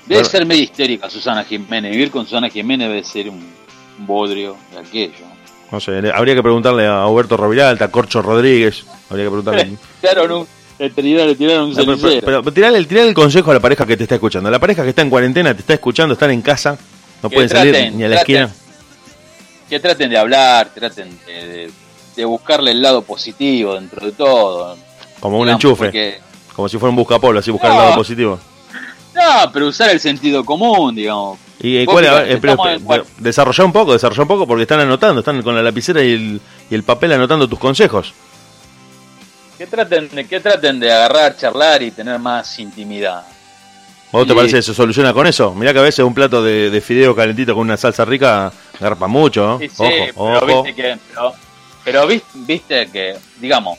Debe 0.05 0.21
Bueno. 0.21 0.29
ser 0.29 0.45
medio 0.45 0.63
histérica 0.63 1.09
Susana 1.09 1.43
Jiménez. 1.43 1.91
Vivir 1.91 2.11
con 2.11 2.25
Susana 2.25 2.49
Jiménez 2.49 2.87
debe 2.87 3.03
ser 3.03 3.29
un, 3.29 3.37
un 3.99 4.07
bodrio 4.07 4.55
de 4.71 4.79
aquello. 4.79 5.25
No 5.71 5.79
sé, 5.79 5.91
habría 6.13 6.35
que 6.35 6.43
preguntarle 6.43 6.85
a 6.87 7.07
Huberto 7.07 7.35
Roviralta, 7.35 7.85
a 7.85 7.87
Corcho 7.91 8.21
Rodríguez. 8.21 8.85
Habría 9.09 9.25
que 9.25 9.29
preguntarle. 9.31 9.63
Un, 9.71 9.77
le 10.79 10.89
tiraron, 10.89 11.67
un 11.69 11.73
No, 11.73 11.85
pero, 11.85 11.97
pero, 12.25 12.43
pero 12.43 12.51
tirale, 12.51 12.83
tirale 12.85 13.07
el 13.09 13.13
consejo 13.13 13.51
a 13.51 13.53
la 13.53 13.59
pareja 13.59 13.85
que 13.85 13.95
te 13.95 14.03
está 14.03 14.15
escuchando. 14.15 14.49
La 14.51 14.59
pareja 14.59 14.83
que 14.83 14.89
está 14.89 15.01
en 15.01 15.09
cuarentena, 15.09 15.53
te 15.53 15.61
está 15.61 15.75
escuchando, 15.75 16.13
están 16.13 16.31
en 16.31 16.41
casa, 16.41 16.77
no 17.23 17.29
pueden 17.29 17.49
salir 17.49 17.91
ni 17.93 18.03
a 18.03 18.09
la 18.09 18.15
traten. 18.17 18.35
esquina. 18.43 18.59
que 19.69 19.79
traten 19.79 20.09
de 20.11 20.17
hablar, 20.17 20.69
traten 20.73 21.17
de, 21.25 22.25
buscarle 22.25 22.71
el 22.71 22.81
lado 22.81 23.01
positivo 23.01 23.73
dentro 23.73 24.05
de 24.05 24.11
todo. 24.11 24.77
Como 25.19 25.39
un 25.39 25.45
Digamos, 25.45 25.63
enchufe, 25.63 25.85
porque- 25.85 26.19
como 26.55 26.69
si 26.69 26.77
fuera 26.77 26.91
un 26.91 26.95
buscapolo, 26.95 27.39
así 27.39 27.49
buscar 27.49 27.71
No. 27.71 27.77
el 27.77 27.83
lado 27.85 27.95
positivo. 27.95 28.39
no, 29.15 29.51
pero 29.51 29.67
usar 29.67 29.89
el 29.89 29.99
sentido 29.99 30.43
común, 30.45 30.93
digamos. 30.95 31.39
Y 31.59 31.77
eh, 31.77 31.85
cuál, 31.85 32.03
fíjate, 32.03 32.19
a 32.19 32.23
ver, 32.23 32.31
eh, 32.33 32.39
pero, 32.41 32.57
pero, 32.87 33.05
desarrollá 33.19 33.63
un 33.63 33.71
poco, 33.71 33.93
desarrollá 33.93 34.21
un 34.23 34.27
poco, 34.27 34.45
porque 34.45 34.63
están 34.63 34.81
anotando, 34.81 35.19
están 35.21 35.41
con 35.41 35.55
la 35.55 35.63
lapicera 35.63 36.03
y 36.03 36.11
el, 36.11 36.41
y 36.69 36.75
el 36.75 36.83
papel 36.83 37.13
anotando 37.13 37.47
tus 37.47 37.57
consejos. 37.57 38.13
Que 39.57 39.65
traten, 39.67 40.09
de, 40.09 40.27
que 40.27 40.39
traten 40.39 40.79
de 40.79 40.91
agarrar, 40.91 41.37
charlar 41.37 41.81
y 41.83 41.91
tener 41.91 42.19
más 42.19 42.59
intimidad. 42.59 43.23
¿Vos 44.13 44.27
te 44.27 44.33
parece 44.35 44.57
que 44.57 44.61
se 44.61 44.73
soluciona 44.73 45.11
con 45.13 45.25
eso? 45.27 45.53
Mirá 45.55 45.73
que 45.73 45.79
a 45.79 45.83
veces 45.83 46.05
un 46.05 46.13
plato 46.13 46.41
de, 46.43 46.69
de 46.69 46.81
fideo 46.81 47.15
calentito 47.15 47.53
con 47.53 47.61
una 47.61 47.75
salsa 47.77 48.05
rica 48.05 48.53
garpa 48.79 49.07
mucho, 49.07 49.45
¿no? 49.45 49.59
Sí, 49.59 49.67
sí, 49.69 49.75
ojo, 50.15 50.25
pero 50.25 50.37
ojo. 50.37 50.63
viste 50.63 50.75
que, 50.81 50.97
pero, 51.09 51.33
pero 51.83 52.07
vis- 52.07 52.23
viste 52.33 52.87
que, 52.91 53.17
digamos, 53.39 53.77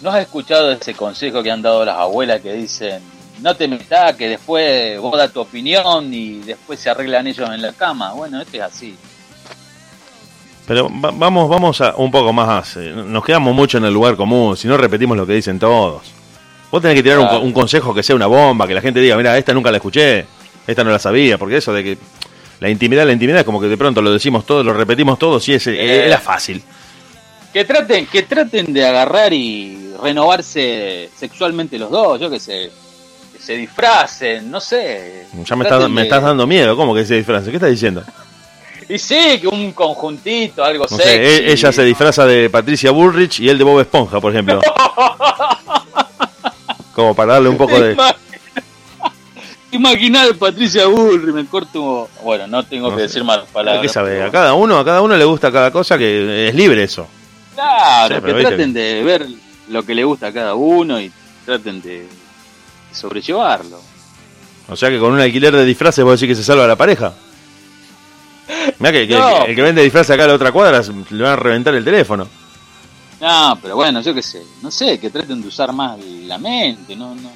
¿no 0.00 0.10
has 0.10 0.20
escuchado 0.22 0.72
ese 0.72 0.94
consejo 0.94 1.42
que 1.42 1.50
han 1.50 1.62
dado 1.62 1.84
las 1.84 1.96
abuelas 1.96 2.40
que 2.40 2.52
dicen, 2.52 3.00
no 3.40 3.54
te 3.54 3.68
metas, 3.68 4.16
que 4.16 4.28
después 4.28 4.98
vos 5.00 5.16
das 5.16 5.32
tu 5.32 5.40
opinión 5.40 6.12
y 6.12 6.40
después 6.40 6.80
se 6.80 6.90
arreglan 6.90 7.26
ellos 7.26 7.48
en 7.48 7.62
la 7.62 7.72
cama? 7.72 8.12
Bueno, 8.14 8.40
este 8.42 8.56
es 8.58 8.62
así. 8.64 8.96
Pero 10.66 10.88
va- 10.88 11.10
vamos, 11.12 11.48
vamos 11.48 11.80
a 11.80 11.94
un 11.96 12.10
poco 12.10 12.32
más. 12.32 12.76
eh, 12.76 12.92
Nos 12.94 13.24
quedamos 13.24 13.54
mucho 13.54 13.78
en 13.78 13.84
el 13.84 13.94
lugar 13.94 14.16
común, 14.16 14.56
si 14.56 14.66
no 14.68 14.76
repetimos 14.76 15.16
lo 15.16 15.26
que 15.26 15.34
dicen 15.34 15.58
todos. 15.58 16.02
Vos 16.72 16.82
tenés 16.82 16.96
que 16.96 17.02
tirar 17.04 17.18
un, 17.20 17.26
Claro. 17.26 17.40
co- 17.40 17.46
un 17.46 17.52
consejo 17.52 17.94
que 17.94 18.02
sea 18.02 18.16
una 18.16 18.26
bomba, 18.26 18.66
que 18.66 18.74
la 18.74 18.80
gente 18.80 18.98
diga, 18.98 19.16
mira, 19.16 19.38
esta 19.38 19.52
nunca 19.52 19.70
la 19.70 19.76
escuché, 19.76 20.26
esta 20.66 20.82
no 20.82 20.90
la 20.90 20.98
sabía, 20.98 21.38
porque 21.38 21.58
eso 21.58 21.72
de 21.72 21.84
que 21.84 21.98
la 22.60 22.68
intimidad, 22.70 23.04
la 23.06 23.12
intimidad 23.12 23.38
es 23.40 23.44
como 23.44 23.60
que 23.60 23.68
de 23.68 23.76
pronto 23.76 24.02
lo 24.02 24.10
decimos 24.12 24.44
todos, 24.46 24.64
lo 24.66 24.72
repetimos 24.72 25.18
todos 25.18 25.46
y 25.48 25.54
es, 25.54 25.66
Eh. 25.68 26.06
era 26.06 26.18
fácil. 26.18 26.62
Que 27.52 27.64
traten, 27.66 28.06
que 28.06 28.22
traten 28.22 28.72
de 28.72 28.86
agarrar 28.86 29.32
y 29.34 29.92
renovarse 30.02 31.10
sexualmente 31.14 31.78
los 31.78 31.90
dos, 31.90 32.18
yo 32.18 32.30
qué 32.30 32.40
sé, 32.40 32.70
que 33.34 33.38
se 33.38 33.54
disfracen, 33.58 34.50
no 34.50 34.58
sé. 34.58 35.26
Ya 35.44 35.54
me, 35.56 35.64
estás, 35.64 35.78
Traten 35.78 35.92
me 35.92 36.00
de- 36.00 36.06
estás 36.06 36.22
dando 36.22 36.46
miedo, 36.46 36.74
¿cómo 36.76 36.94
que 36.94 37.04
se 37.04 37.16
disfraza? 37.16 37.50
¿Qué 37.50 37.56
estás 37.56 37.70
diciendo? 37.70 38.02
Y 38.88 38.98
sí, 38.98 39.38
que 39.40 39.48
un 39.48 39.72
conjuntito, 39.72 40.64
algo 40.64 40.86
No 40.90 40.96
sé, 40.96 41.02
sexy. 41.02 41.44
e- 41.44 41.52
ella 41.52 41.72
se 41.72 41.84
disfraza 41.84 42.24
de 42.24 42.48
Patricia 42.48 42.90
Bullrich 42.90 43.40
y 43.40 43.48
él 43.50 43.58
de 43.58 43.64
Bob 43.64 43.80
Esponja, 43.80 44.18
por 44.20 44.32
ejemplo. 44.32 44.60
Como 46.92 47.14
para 47.14 47.34
darle 47.34 47.48
un 47.48 47.56
poco 47.56 47.78
de... 47.80 47.96
Imaginar 49.70 50.34
Patricia 50.36 50.86
Bullrich, 50.86 51.34
me 51.34 51.46
corto. 51.46 52.08
Bueno, 52.22 52.46
no 52.46 52.62
tengo 52.64 52.90
No 52.90 52.96
que 52.96 53.02
sé. 53.02 53.08
decir 53.08 53.24
malas 53.24 53.46
palabras. 53.50 53.80
¿Qué 53.82 53.88
sabe? 53.88 54.10
pero- 54.16 54.26
A 54.26 54.30
cada 54.30 54.52
uno, 54.54 54.78
a 54.78 54.84
cada 54.84 55.00
uno 55.00 55.16
le 55.16 55.24
gusta 55.24 55.50
cada 55.50 55.70
cosa 55.70 55.96
que 55.96 56.48
es 56.48 56.54
libre 56.54 56.82
eso. 56.82 57.06
Claro, 57.54 58.16
Sí, 58.16 58.20
que 58.22 58.32
viste 58.34 58.48
traten 58.48 58.72
de 58.74 59.02
ver 59.02 59.26
lo 59.68 59.82
que 59.82 59.94
le 59.94 60.04
gusta 60.04 60.26
a 60.26 60.32
cada 60.32 60.54
uno 60.54 61.00
y 61.00 61.10
traten 61.46 61.80
de 61.80 62.06
sobrellevarlo. 62.92 63.80
O 64.68 64.76
sea 64.76 64.90
que 64.90 64.98
con 64.98 65.12
un 65.12 65.20
alquiler 65.20 65.54
de 65.56 65.64
disfraces 65.64 66.04
vos 66.04 66.20
decís 66.20 66.36
que 66.36 66.42
se 66.42 66.44
salva 66.46 66.66
la 66.66 66.76
pareja. 66.76 67.14
Mirá 68.78 68.92
que, 68.92 69.06
No. 69.08 69.44
que 69.44 69.50
el 69.52 69.56
que 69.56 69.62
vende 69.62 69.82
disfraces 69.82 70.10
acá 70.10 70.24
a 70.24 70.28
la 70.28 70.34
otra 70.34 70.52
cuadra 70.52 70.82
le 71.10 71.22
van 71.22 71.32
a 71.32 71.36
reventar 71.36 71.74
el 71.74 71.84
teléfono. 71.84 72.28
No, 73.22 73.56
pero 73.62 73.76
bueno, 73.76 74.00
yo 74.02 74.12
qué 74.12 74.22
sé. 74.22 74.42
No 74.62 74.70
sé, 74.70 74.98
que 74.98 75.08
traten 75.08 75.40
de 75.40 75.48
usar 75.48 75.72
más 75.72 75.98
la 76.00 76.36
mente. 76.38 76.94
No, 76.96 77.14
no, 77.14 77.30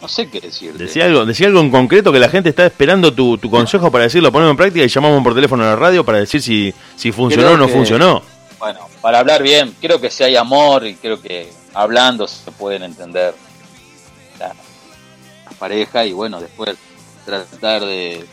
no 0.00 0.08
sé 0.08 0.30
qué 0.30 0.40
decirte. 0.40 0.82
Decía 0.84 1.04
algo, 1.04 1.26
decía 1.26 1.46
algo 1.46 1.60
en 1.60 1.70
concreto 1.70 2.10
que 2.10 2.18
la 2.18 2.30
gente 2.30 2.48
está 2.48 2.64
esperando 2.66 3.12
tu, 3.12 3.36
tu 3.36 3.50
consejo 3.50 3.90
para 3.92 4.04
decirlo, 4.04 4.32
ponemos 4.32 4.52
en 4.52 4.56
práctica 4.56 4.84
y 4.84 4.88
llamamos 4.88 5.22
por 5.22 5.34
teléfono 5.34 5.62
a 5.62 5.66
la 5.66 5.76
radio 5.76 6.04
para 6.04 6.18
decir 6.18 6.40
si, 6.40 6.72
si 6.96 7.12
funcionó 7.12 7.48
Creo 7.48 7.54
o 7.54 7.58
no 7.58 7.66
que- 7.66 7.72
funcionó. 7.74 8.22
Bueno, 8.58 8.80
para 9.02 9.18
hablar 9.20 9.42
bien, 9.42 9.74
creo 9.80 10.00
que 10.00 10.10
si 10.10 10.22
hay 10.24 10.36
amor 10.36 10.86
y 10.86 10.94
creo 10.94 11.20
que 11.20 11.50
hablando 11.74 12.26
se 12.26 12.50
pueden 12.52 12.82
entender 12.82 13.34
la, 14.38 14.48
la 14.48 15.50
pareja 15.58 16.04
y 16.06 16.12
bueno, 16.12 16.40
después 16.40 16.76
tratar 17.26 17.82
de, 17.84 18.24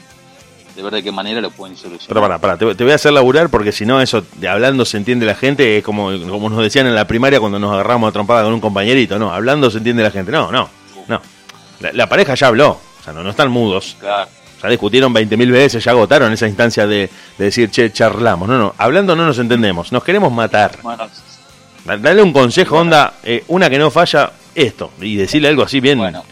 de 0.78 0.84
ver 0.84 0.94
de 0.94 1.04
qué 1.04 1.12
manera 1.12 1.42
lo 1.42 1.50
pueden 1.52 1.76
solucionar. 1.76 2.08
Pero 2.08 2.22
para, 2.22 2.38
para, 2.40 2.58
te, 2.58 2.76
te 2.76 2.84
voy 2.84 2.94
a 2.94 2.96
hacer 2.96 3.12
laburar 3.12 3.50
porque 3.50 3.72
si 3.72 3.86
no, 3.86 4.00
eso 4.00 4.24
de 4.36 4.48
hablando 4.48 4.86
se 4.86 4.96
entiende 4.98 5.26
la 5.26 5.36
gente, 5.36 5.78
es 5.80 5.84
como, 5.84 6.12
como 6.30 6.50
nos 6.50 6.62
decían 6.64 6.86
en 6.88 6.96
la 6.96 7.06
primaria 7.08 7.40
cuando 7.40 7.58
nos 7.60 7.74
agarramos 7.74 8.08
a 8.10 8.12
trompada 8.14 8.44
con 8.44 8.54
un 8.54 8.62
compañerito, 8.62 9.18
no, 9.20 9.34
hablando 9.34 9.70
se 9.72 9.80
entiende 9.80 10.04
la 10.04 10.12
gente, 10.12 10.32
no, 10.32 10.52
no, 10.52 10.70
no. 11.08 11.22
La, 11.80 11.92
la 11.94 12.08
pareja 12.08 12.36
ya 12.36 12.48
habló, 12.48 12.70
o 12.70 13.04
sea, 13.04 13.12
no, 13.12 13.24
no 13.24 13.32
están 13.32 13.50
mudos, 13.52 13.98
Claro. 14.00 14.30
ya 14.62 14.70
discutieron 14.70 15.14
20.000 15.14 15.52
veces, 15.52 15.84
ya 15.84 15.92
agotaron 15.92 16.32
esa 16.32 16.48
instancia 16.48 16.86
de, 16.88 17.10
de 17.38 17.46
decir, 17.46 17.70
che, 17.72 17.92
charlamos, 17.92 18.48
no, 18.48 18.58
no, 18.58 18.76
hablando 18.78 19.16
no 19.16 19.26
nos 19.26 19.40
entendemos, 19.40 19.92
nos 19.92 20.04
queremos 20.04 20.32
matar. 20.32 20.78
Bueno, 20.84 21.08
Da- 21.86 21.98
Dale 21.98 22.22
un 22.22 22.34
consejo, 22.34 22.78
onda, 22.78 23.14
eh, 23.24 23.44
una 23.48 23.70
que 23.70 23.80
no 23.80 23.90
falla, 23.90 24.32
esto, 24.54 24.92
y 25.02 25.16
decirle 25.16 25.48
algo 25.48 25.64
así 25.64 25.80
bien. 25.80 25.98
bueno. 25.98 26.24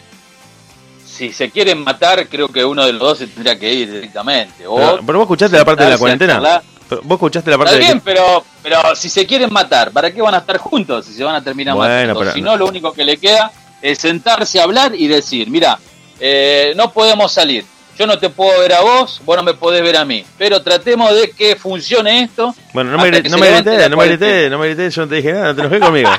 Si 1.15 1.31
se 1.31 1.49
quieren 1.49 1.83
matar, 1.83 2.27
creo 2.27 2.49
que 2.49 2.65
uno 2.65 2.85
de 2.85 2.91
los 2.93 3.01
dos 3.01 3.17
se 3.19 3.27
tendría 3.27 3.57
que 3.57 3.71
ir 3.73 3.91
directamente. 3.91 4.67
O 4.67 4.75
pero, 4.75 4.99
pero 5.05 5.17
vos 5.19 5.25
escuchaste 5.25 5.57
la 5.57 5.63
parte 5.65 5.83
de 5.85 5.89
la 5.91 5.97
cuarentena. 5.97 6.61
Vos 6.89 7.15
escuchaste 7.17 7.49
la 7.49 7.57
parte 7.57 7.73
Está 7.75 7.79
de 7.79 7.85
bien, 7.93 7.99
que- 7.99 8.05
pero, 8.05 8.43
pero 8.61 8.95
si 8.95 9.09
se 9.09 9.25
quieren 9.25 9.51
matar, 9.51 9.91
¿para 9.91 10.11
qué 10.11 10.21
van 10.21 10.35
a 10.35 10.39
estar 10.39 10.57
juntos 10.57 11.05
si 11.05 11.13
se 11.13 11.23
van 11.23 11.35
a 11.35 11.43
terminar 11.43 11.73
Bueno, 11.75 11.93
matando? 11.93 12.19
pero 12.19 12.31
si 12.33 12.41
no- 12.41 12.57
lo 12.57 12.67
único 12.67 12.91
que 12.93 13.03
le 13.05 13.17
queda 13.17 13.51
es 13.81 13.97
sentarse 13.97 14.59
a 14.59 14.63
hablar 14.63 14.93
y 14.93 15.07
decir, 15.07 15.49
mira, 15.49 15.79
eh, 16.19 16.73
no 16.75 16.91
podemos 16.91 17.31
salir. 17.31 17.65
Yo 17.97 18.05
no 18.05 18.19
te 18.19 18.29
puedo 18.29 18.59
ver 18.59 18.73
a 18.73 18.81
vos, 18.81 19.21
vos 19.25 19.37
no 19.37 19.43
me 19.43 19.53
podés 19.53 19.81
ver 19.81 19.95
a 19.95 20.03
mí. 20.03 20.25
Pero 20.37 20.61
tratemos 20.61 21.15
de 21.15 21.31
que 21.31 21.55
funcione 21.55 22.23
esto. 22.23 22.53
Bueno, 22.73 22.91
no 22.91 22.97
me, 22.97 23.05
hasta 23.05 23.17
gri- 23.19 23.23
que 23.23 23.29
no 23.29 23.37
me 23.37 23.51
grité, 23.51 23.89
no 23.89 23.95
me 23.97 24.05
grité, 24.07 24.49
no 24.49 24.59
me 24.59 24.67
grité, 24.67 24.89
yo 24.91 25.01
no 25.03 25.07
te 25.07 25.15
dije 25.15 25.31
nada, 25.31 25.45
no 25.47 25.55
te 25.55 25.61
enojé 25.61 25.79
conmigo. 25.79 26.09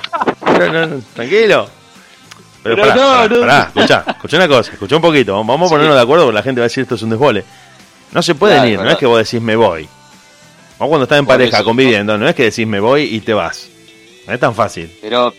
No, 0.59 0.59
no, 0.73 0.87
no, 0.87 1.03
tranquilo. 1.15 1.69
Pero, 2.69 2.77
Pero 2.83 2.89
pará, 2.89 2.95
no, 2.95 3.09
pará, 3.11 3.29
no. 3.29 3.41
pará, 3.41 3.63
escuchá, 3.75 4.05
escuchá 4.09 4.37
una 4.37 4.49
cosa, 4.49 4.73
escuchá 4.73 4.97
un 4.97 5.03
poquito, 5.03 5.33
vamos 5.45 5.67
a 5.71 5.75
ponernos 5.75 5.95
Sí. 5.95 5.97
de 5.97 6.03
acuerdo 6.03 6.25
porque 6.25 6.35
la 6.35 6.43
gente 6.43 6.61
va 6.61 6.65
a 6.65 6.69
decir 6.69 6.83
esto 6.83 6.95
es 6.97 7.03
un 7.03 7.11
desbole. 7.11 7.45
No 8.13 8.23
se 8.23 8.35
pueden 8.35 8.57
Claro, 8.59 8.71
ir, 8.71 8.81
no 8.81 8.91
es 8.91 8.97
que 8.99 9.07
vos 9.07 9.19
decís 9.19 9.41
me 9.43 9.57
voy. 9.57 9.85
Vos 10.79 10.89
cuando 10.89 11.05
estás 11.05 11.19
en 11.19 11.27
pareja 11.27 11.63
conviviendo, 11.65 12.17
no 12.19 12.29
es 12.29 12.35
que 12.35 12.45
decís 12.45 12.67
me 12.67 12.81
voy 12.81 13.03
y 13.05 13.21
te 13.21 13.33
vas. 13.35 13.69
No 14.27 14.33
es 14.35 14.41
tan 14.41 14.55
fácil. 14.55 14.91
Pero 15.01 15.33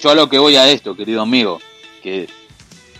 yo 0.00 0.10
a 0.10 0.14
lo 0.14 0.28
que 0.28 0.38
voy 0.38 0.56
a 0.56 0.68
esto, 0.68 0.94
querido 0.96 1.22
amigo, 1.22 1.60
que 2.02 2.28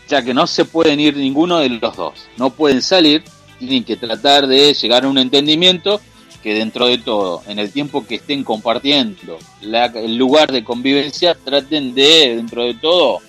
ya 0.08 0.22
que 0.22 0.34
no 0.34 0.46
se 0.46 0.64
pueden 0.64 1.00
ir 1.00 1.16
ninguno 1.16 1.58
de 1.58 1.68
los 1.70 1.96
dos, 1.96 2.14
no 2.36 2.50
pueden 2.50 2.82
salir, 2.82 3.22
tienen 3.58 3.84
que 3.84 3.96
tratar 3.96 4.46
de 4.46 4.74
llegar 4.74 5.04
a 5.04 5.08
un 5.08 5.18
entendimiento 5.18 6.00
que 6.42 6.54
dentro 6.54 6.88
de 6.88 6.98
todo, 6.98 7.42
en 7.46 7.58
el 7.60 7.70
tiempo 7.70 8.04
que 8.04 8.16
estén 8.16 8.42
compartiendo 8.42 9.38
la- 9.60 9.86
el 9.86 10.16
lugar 10.16 10.50
de 10.50 10.64
convivencia, 10.64 11.36
traten 11.36 11.94
de, 11.94 12.34
dentro 12.36 12.64
de 12.64 12.74
todo, 12.74 13.20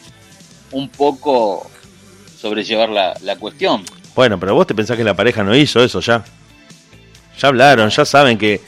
un 0.73 0.89
poco 0.89 1.69
sobrellevar 2.39 2.89
la, 2.89 3.13
la 3.21 3.35
cuestión. 3.37 3.83
Bueno, 4.15 4.39
pero 4.39 4.53
vos 4.53 4.67
te 4.67 4.75
pensás 4.75 4.97
que 4.97 5.03
la 5.03 5.13
pareja 5.15 5.43
no 5.43 5.55
hizo 5.55 5.83
eso 5.83 5.99
ya. 6.01 6.23
Ya 7.39 7.47
hablaron, 7.47 7.89
ya 7.89 8.05
saben 8.05 8.37
que. 8.37 8.61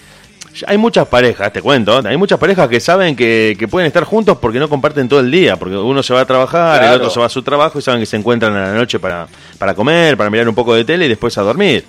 hay 0.65 0.77
muchas 0.77 1.07
parejas, 1.07 1.51
te 1.53 1.61
cuento, 1.61 2.01
hay 2.03 2.17
muchas 2.17 2.39
parejas 2.39 2.67
que 2.67 2.79
saben 2.79 3.15
que, 3.15 3.55
que 3.59 3.67
pueden 3.67 3.85
estar 3.87 4.03
juntos 4.05 4.37
porque 4.41 4.57
no 4.59 4.67
comparten 4.69 5.07
todo 5.07 5.19
el 5.19 5.29
día, 5.29 5.55
porque 5.57 5.75
uno 5.77 6.01
se 6.01 6.13
va 6.13 6.21
a 6.21 6.25
trabajar, 6.25 6.81
el 6.83 6.93
otro 6.93 7.09
se 7.11 7.19
va 7.19 7.25
a 7.27 7.29
su 7.29 7.43
trabajo 7.43 7.77
y 7.77 7.81
saben 7.83 7.99
que 7.99 8.05
se 8.07 8.15
encuentran 8.17 8.55
a 8.55 8.67
la 8.67 8.73
noche 8.73 8.97
para, 8.99 9.27
para 9.59 9.75
comer, 9.75 10.17
para 10.17 10.29
mirar 10.31 10.47
un 10.49 10.55
poco 10.55 10.73
de 10.73 10.83
tele 10.85 11.05
y 11.05 11.09
después 11.09 11.37
a 11.37 11.41
dormir. 11.43 11.85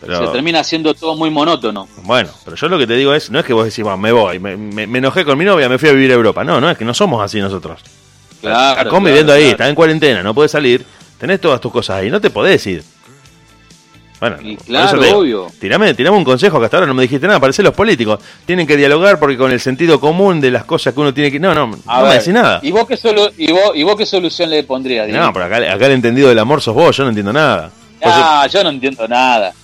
Se 0.00 0.06
termina 0.32 0.64
siendo 0.64 0.94
todo 0.94 1.14
muy 1.14 1.28
monótono. 1.30 1.86
bueno, 2.04 2.30
pero 2.44 2.56
yo 2.56 2.68
lo 2.68 2.78
que 2.78 2.86
te 2.86 2.94
digo 2.94 3.12
es, 3.14 3.30
no 3.30 3.38
es 3.38 3.44
que 3.44 3.52
vos 3.52 3.64
decís, 3.66 3.82
bueno, 3.84 3.98
me 3.98 4.10
voy, 4.12 4.38
me, 4.38 4.56
me- 4.56 4.86
me 4.86 4.98
enojé 4.98 5.24
con 5.26 5.36
mi 5.38 5.44
novia, 5.44 5.68
me 5.68 5.78
fui 5.78 5.90
a 5.90 5.92
vivir 5.92 6.10
a 6.10 6.14
Europa. 6.14 6.42
No, 6.42 6.58
no, 6.60 6.70
es 6.70 6.76
que 6.78 6.84
no 6.86 6.94
somos 6.94 7.22
así 7.22 7.38
nosotros. 7.38 7.80
Claro, 8.40 8.78
Estás 8.78 8.86
conviviendo 8.92 9.32
claro, 9.32 9.44
ahí, 9.44 9.50
estás 9.50 9.68
en 9.68 9.74
cuarentena, 9.74 10.22
no 10.22 10.34
puedes 10.34 10.50
salir, 10.50 10.84
tenés 11.18 11.40
todas 11.40 11.60
tus 11.60 11.70
cosas 11.70 11.96
ahí, 11.96 12.10
no 12.10 12.20
te 12.20 12.30
podés 12.30 12.66
ir. 12.66 12.82
Bueno, 14.20 14.36
Y 14.42 14.56
por 14.56 14.66
claro, 14.66 15.02
eso 15.02 15.18
obvio. 15.18 15.46
Tirame, 15.58 15.94
tirame 15.94 16.18
un 16.18 16.24
consejo 16.24 16.58
que 16.58 16.66
hasta 16.66 16.76
ahora 16.76 16.86
no 16.86 16.92
me 16.92 17.02
dijiste 17.02 17.26
nada. 17.26 17.40
Parece 17.40 17.62
los 17.62 17.72
políticos. 17.72 18.20
Tienen 18.44 18.66
que 18.66 18.76
dialogar 18.76 19.18
porque 19.18 19.38
con 19.38 19.50
el 19.50 19.60
sentido 19.60 19.98
común 19.98 20.42
de 20.42 20.50
las 20.50 20.64
cosas 20.64 20.92
que 20.92 21.00
uno 21.00 21.14
tiene 21.14 21.32
que. 21.32 21.40
No, 21.40 21.54
no, 21.54 21.70
A 21.86 22.02
no 22.02 22.06
me 22.06 22.14
decís 22.14 22.34
nada. 22.34 22.60
¿Y 22.62 22.70
vos 22.70 22.86
qué, 22.86 22.98
y 23.38 23.50
vos, 23.50 23.72
y 23.74 23.82
vos 23.82 23.96
qué 23.96 24.04
solución 24.04 24.50
le 24.50 24.62
pondrías? 24.64 25.08
No, 25.08 25.32
pero 25.32 25.46
acá, 25.46 25.56
acá 25.56 25.86
el 25.86 25.92
entendido 25.92 26.28
del 26.28 26.38
amor 26.38 26.60
sos 26.60 26.74
vos, 26.74 26.94
yo 26.94 27.04
no 27.04 27.08
entiendo 27.08 27.32
nada. 27.32 27.70
Ah, 28.02 28.46
yo 28.52 28.62
no 28.62 28.68
entiendo 28.68 29.08
nada. 29.08 29.54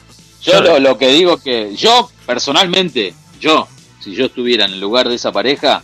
Yo 0.42 0.62
lo, 0.62 0.78
lo 0.78 0.96
que 0.96 1.08
digo 1.08 1.34
es 1.34 1.42
que 1.42 1.76
yo, 1.76 2.10
personalmente, 2.24 3.12
yo, 3.38 3.68
si 4.00 4.14
yo 4.14 4.26
estuviera 4.26 4.64
en 4.64 4.72
el 4.72 4.80
lugar 4.80 5.08
de 5.08 5.16
esa 5.16 5.32
pareja 5.32 5.82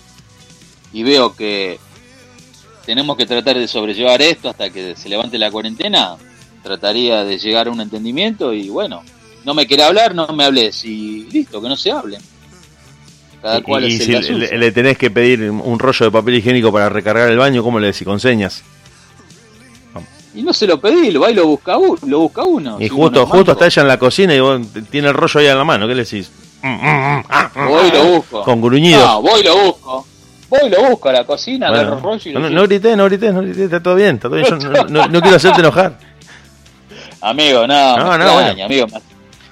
y 0.95 1.03
veo 1.03 1.35
que 1.35 1.79
tenemos 2.85 3.17
que 3.17 3.27
tratar 3.27 3.57
de 3.59 3.69
sobrellevar 3.69 4.21
esto 4.23 4.49
hasta 4.51 4.71
que 4.71 4.95
se 4.97 5.09
levante 5.09 5.39
la 5.39 5.51
cuarentena, 5.51 6.17
trataría 6.63 7.25
de 7.25 7.39
llegar 7.39 7.69
a 7.69 7.71
un 7.71 7.81
entendimiento 7.81 8.53
y 8.53 8.69
bueno, 8.69 9.03
no 9.45 9.55
me 9.55 9.67
quiere 9.67 9.83
hablar, 9.85 10.15
no 10.15 10.27
me 10.29 10.45
hables 10.45 10.85
y 10.85 11.25
listo, 11.31 11.61
que 11.61 11.69
no 11.69 11.77
se 11.77 11.91
hable. 11.91 12.19
Cada 13.41 13.59
y, 13.59 13.63
cual 13.63 13.85
y 13.85 13.97
es 13.97 14.05
si 14.05 14.15
el 14.15 14.61
le, 14.61 14.71
tenés 14.73 14.97
que 14.97 15.11
pedir 15.11 15.51
un 15.51 15.79
rollo 15.79 16.07
de 16.07 16.13
papel 16.13 16.37
higiénico 16.37 16.73
para 16.73 16.89
recargar 16.89 17.29
el 17.29 17.39
baño, 17.39 17.63
¿cómo 17.63 17.81
le 17.81 17.89
decís? 17.89 18.05
¿Con 18.05 18.21
señas? 18.21 18.63
Y 20.35 20.43
no 20.43 20.53
se 20.53 20.67
lo 20.67 20.81
pedí, 20.81 21.11
lo 21.11 21.21
va 21.21 21.31
y 21.31 21.35
lo 21.35 21.47
busca, 21.47 21.77
lo 22.07 22.21
busca 22.21 22.43
uno. 22.43 22.79
Y 22.81 22.85
Si 22.85 22.89
justo, 22.89 23.27
justo 23.27 23.37
manco. 23.37 23.53
está 23.53 23.67
ella 23.67 23.83
en 23.83 23.89
la 23.89 23.99
cocina 23.99 24.35
y 24.35 24.41
vos 24.41 24.61
tiene 24.91 25.09
el 25.09 25.15
rollo 25.15 25.41
ahí 25.41 25.47
en 25.47 25.59
la 25.59 25.65
mano. 25.65 25.87
¿Qué 25.87 25.95
le 25.95 26.05
decís? 26.05 26.31
Mm, 26.63 26.69
mm, 26.69 26.79
mm, 26.79 27.25
ah, 27.29 27.51
ah, 27.55 27.67
Voy 27.69 27.89
y 27.89 27.91
lo 27.91 28.05
busco. 28.05 28.43
Con 28.43 28.61
gruñidos. 28.63 29.05
No, 29.05 29.21
voy 29.21 29.41
y 29.41 29.45
lo 29.45 29.57
busco. 29.59 30.07
Voy 30.53 30.67
y 30.67 30.69
lo 30.69 30.83
busco 30.91 31.09
a 31.09 31.13
la 31.13 31.25
cocina, 31.25 31.69
Bueno, 31.69 31.81
agarro 31.81 31.97
el 31.97 32.03
rollo 32.03 32.31
y 32.31 32.33
lo 32.35 32.41
no, 32.41 32.51
no 32.51 32.63
grité, 32.65 32.95
no 32.95 33.05
grité, 33.07 33.33
no 33.33 33.41
grité, 33.41 33.65
está 33.65 33.83
todo 33.83 33.95
bien, 33.95 34.17
está 34.17 34.29
todo 34.29 34.37
bien. 34.37 34.61
Yo 34.61 34.69
no, 34.69 34.85
no- 34.85 35.09
no 35.09 35.21
quiero 35.23 35.37
hacerte 35.39 35.61
enojar. 35.61 35.97
Amigo, 37.23 37.67
no, 37.67 37.97
No, 37.97 38.05
me 38.13 38.19
no, 38.19 38.25
extraña, 38.25 38.33
bueno. 38.33 38.65
amigo. 38.67 38.87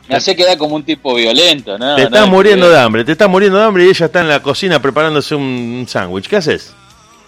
Me, 0.08 0.16
hace 0.16 0.34
quedar 0.36 0.58
como 0.58 0.74
un 0.76 0.82
tipo 0.82 1.14
violento, 1.14 1.78
¿no? 1.78 1.94
te 1.96 2.02
estás 2.02 2.28
muriendo 2.28 2.66
que- 2.66 2.72
de 2.72 2.80
hambre, 2.80 3.04
te 3.04 3.12
estás 3.12 3.28
muriendo 3.30 3.58
de 3.58 3.64
hambre 3.64 3.84
y 3.86 3.88
ella 3.88 4.06
está 4.06 4.20
en 4.20 4.28
la 4.28 4.42
cocina 4.42 4.82
preparándose 4.82 5.34
un, 5.34 5.86
sándwich. 5.88 6.26
¿Qué 6.28 6.36
haces? 6.36 6.74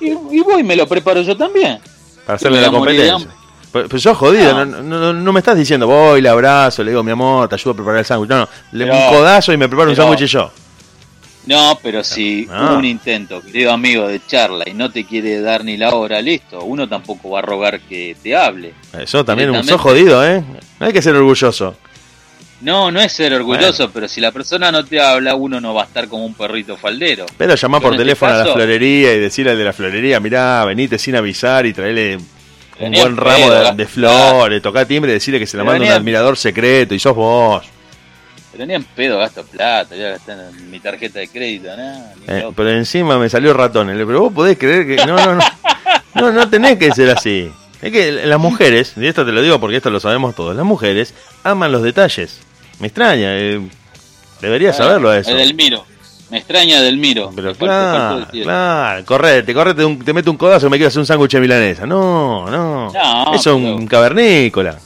Y, 0.01 0.09
y 0.09 0.41
voy 0.41 0.61
y 0.61 0.65
me 0.65 0.77
lo 0.77 0.87
preparo 0.87 1.23
yo 1.23 1.35
también. 1.37 1.79
Para 2.27 2.37
hacerle 2.37 2.61
la 2.61 2.71
competencia. 2.71 3.29
Pero, 3.73 3.89
pero 3.89 4.01
sos 4.01 4.19
jodido, 4.19 4.67
no. 4.67 4.83
No. 4.83 5.13
No, 5.15 5.33
me 5.33 5.39
estás 5.41 5.57
diciendo, 5.57 5.87
voy, 5.87 6.21
le 6.21 6.29
abrazo, 6.29 6.83
le 6.85 6.91
digo, 6.91 7.03
mi 7.03 7.13
amor, 7.13 7.49
te 7.49 7.55
ayudo 7.55 7.71
a 7.71 7.75
preparar 7.77 8.01
el 8.01 8.05
sándwich. 8.05 8.29
No, 8.29 8.39
no, 8.41 8.49
le 8.73 8.85
Pero- 8.85 8.99
un 8.99 9.09
codazo 9.15 9.53
y 9.53 9.57
me 9.57 9.67
preparo 9.69 9.89
un 9.91 9.97
sándwich 9.97 10.25
yo. 10.27 10.51
No, 11.47 11.79
pero 11.83 12.05
si 12.05 12.47
Ah. 12.51 12.75
un 12.79 12.85
intento, 12.85 13.43
querido 13.43 13.73
amigo, 13.73 14.07
de 14.07 14.21
charla 14.27 14.65
y 14.69 14.75
no 14.75 14.91
te 14.91 15.05
quiere 15.05 15.41
dar 15.41 15.65
ni 15.65 15.77
la 15.77 15.95
hora, 15.95 16.21
listo. 16.23 16.63
Uno 16.63 16.89
tampoco 16.89 17.31
va 17.31 17.41
a 17.41 17.43
rogar 17.43 17.81
que 17.81 18.17
te 18.23 18.37
hable. 18.37 18.75
Eso 18.99 19.25
también, 19.25 19.49
sos 19.49 19.63
Directamente. 19.67 19.83
jodido, 19.83 20.27
¿eh? 20.27 20.45
No 20.79 20.87
hay 20.87 20.93
que 20.93 21.03
ser 21.03 21.17
orgulloso. 21.17 21.75
No, 22.61 22.93
no 22.93 23.01
es 23.01 23.13
ser 23.13 23.35
orgulloso, 23.35 23.91
pero 23.91 24.07
si 24.07 24.21
la 24.21 24.31
persona 24.31 24.71
no 24.71 24.85
te 24.85 25.01
habla, 25.01 25.35
uno 25.35 25.61
no 25.61 25.75
va 25.75 25.83
a 25.83 25.87
estar 25.87 26.07
como 26.07 26.25
un 26.25 26.35
perrito 26.35 26.77
faldero. 26.77 27.27
Pero 27.37 27.57
llamá 27.57 27.81
por 27.81 27.93
este 27.95 28.05
teléfono 28.05 28.33
a 28.35 28.45
la 28.45 28.53
florería 28.53 29.13
y 29.15 29.19
decirle 29.19 29.51
al 29.51 29.59
de 29.59 29.65
la 29.65 29.73
florería, 29.73 30.21
mirá, 30.21 30.65
venite 30.65 30.97
sin 30.97 31.17
avisar 31.17 31.67
y 31.67 31.73
traele 31.73 32.19
un 32.79 32.93
buen 32.93 32.95
en 32.95 33.17
ramo 33.17 33.49
pedo, 33.49 33.75
de, 33.75 33.87
flores, 33.87 34.63
tocá 34.63 34.85
timbre 34.85 35.11
y 35.11 35.15
decirle 35.15 35.41
que 35.41 35.47
se 35.49 35.57
la 35.57 35.65
manda 35.65 35.85
un 35.87 35.91
admirador 35.93 36.37
secreto 36.37 36.95
y 36.95 37.01
sos 37.01 37.17
vos. 37.17 37.65
Pero 38.53 38.67
ni 38.67 38.75
en 38.75 38.85
pedo 38.85 39.19
gasto 39.19 39.45
plata, 39.45 39.97
ya 39.97 40.11
gasté 40.11 40.33
en 40.33 40.71
mi 40.71 40.79
tarjeta 40.79 41.19
de 41.21 41.29
crédito, 41.29 41.75
nada. 41.77 42.13
Eh, 42.29 42.51
pero 42.55 42.71
encima 42.71 43.19
me 43.19 43.29
salió 43.31 43.55
ratón. 43.55 43.89
Pero 43.89 44.21
vos 44.21 44.33
podés 44.33 44.59
creer 44.59 44.87
que. 44.87 44.97
No, 45.07 45.17
no, 45.17 45.35
no. 45.37 45.43
No, 46.15 46.31
no 46.31 46.49
tenés 46.51 46.77
que 46.79 46.93
ser 46.93 47.11
así. 47.11 47.51
Es 47.81 47.91
que 47.91 48.13
las 48.27 48.39
mujeres, 48.39 48.93
y 48.97 49.07
esto 49.07 49.25
te 49.25 49.33
lo 49.33 49.41
digo 49.43 49.59
porque 49.59 49.79
esto 49.79 49.89
lo 49.91 49.99
sabemos 49.99 50.35
todos, 50.37 50.55
las 50.55 50.65
mujeres 50.67 51.15
aman 51.43 51.73
los 51.73 51.83
detalles. 51.83 52.39
Me 52.79 52.89
extraña. 52.89 53.29
eh, 53.39 53.61
deberías 54.41 54.77
saberlo 54.77 55.13
eso. 55.15 55.31
El 55.31 55.39
Delmiro. 55.39 55.85
Me 56.31 56.39
extraña 56.39 56.81
Delmiro. 56.81 57.31
Pero 57.35 57.55
claro, 57.55 58.27
claro, 58.31 59.05
correte, 59.05 59.53
correte, 59.55 59.85
un- 59.85 59.99
te 60.05 60.13
mete 60.13 60.31
un 60.31 60.37
codazo 60.37 60.67
y 60.67 60.71
me 60.71 60.77
quiero 60.77 60.89
hacer 60.89 61.01
un 61.01 61.07
sándwich 61.07 61.33
de 61.33 61.41
milanesa. 61.41 61.87
No, 61.87 62.49
no. 62.51 62.93
No, 62.93 63.35
eso 63.35 63.57
es 63.57 63.63
pero- 63.63 63.77
un 63.77 63.87
cavernícola. 63.87 64.79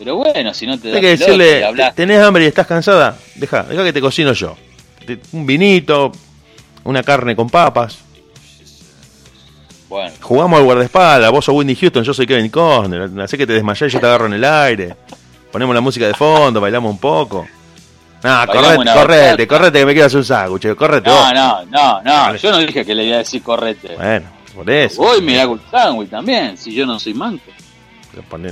Pero 0.00 0.16
bueno, 0.16 0.54
si 0.54 0.66
no 0.66 0.80
te 0.80 0.90
da 0.92 0.98
que 0.98 1.08
decirle. 1.08 1.62
¿tenés 1.94 2.22
hambre 2.22 2.44
y 2.44 2.46
estás 2.46 2.66
cansada? 2.66 3.18
Deja, 3.34 3.64
deja 3.64 3.84
que 3.84 3.92
te 3.92 4.00
cocino 4.00 4.32
yo. 4.32 4.56
Un 5.32 5.44
vinito, 5.44 6.10
una 6.84 7.02
carne 7.02 7.36
con 7.36 7.50
papas. 7.50 7.98
Bueno, 9.90 10.10
Jugamos 10.22 10.58
al 10.58 10.64
guardaespaldas, 10.64 11.30
vos 11.30 11.44
sos 11.44 11.54
Whitney 11.54 11.76
Houston, 11.76 12.02
yo 12.02 12.14
soy 12.14 12.26
Kevin 12.26 12.48
Costner. 12.48 13.10
Hacé 13.20 13.36
que 13.36 13.46
te 13.46 13.52
desmayás 13.52 13.90
y 13.90 13.92
yo 13.92 14.00
te 14.00 14.06
agarro 14.06 14.24
en 14.24 14.32
el 14.32 14.44
aire. 14.44 14.96
Ponemos 15.52 15.74
la 15.74 15.82
música 15.82 16.06
de 16.06 16.14
fondo, 16.14 16.62
bailamos 16.62 16.90
un 16.90 16.98
poco. 16.98 17.46
Bailamos 18.22 18.56
correte, 18.56 18.92
correte, 18.94 19.46
correte 19.46 19.78
que 19.80 19.84
me 19.84 20.02
hacer 20.02 20.16
un 20.16 20.24
sándwich, 20.24 20.74
correte 20.76 21.10
no, 21.10 21.16
vos. 21.16 21.34
no, 21.34 21.64
no, 21.66 22.02
no. 22.02 22.10
Vale. 22.10 22.38
Yo 22.38 22.50
no 22.52 22.58
dije 22.58 22.86
que 22.86 22.94
le 22.94 23.04
iba 23.04 23.16
a 23.16 23.18
decir 23.18 23.42
correte. 23.42 23.96
Bueno, 23.96 24.30
por 24.54 24.70
eso. 24.70 25.02
Voy 25.02 25.18
y 25.18 25.22
me 25.22 25.38
hago 25.38 25.52
un 25.52 25.62
sándwich 25.70 26.08
también, 26.08 26.56
si 26.56 26.72
yo 26.72 26.86
no 26.86 26.98
soy 26.98 27.12
manco. 27.12 27.50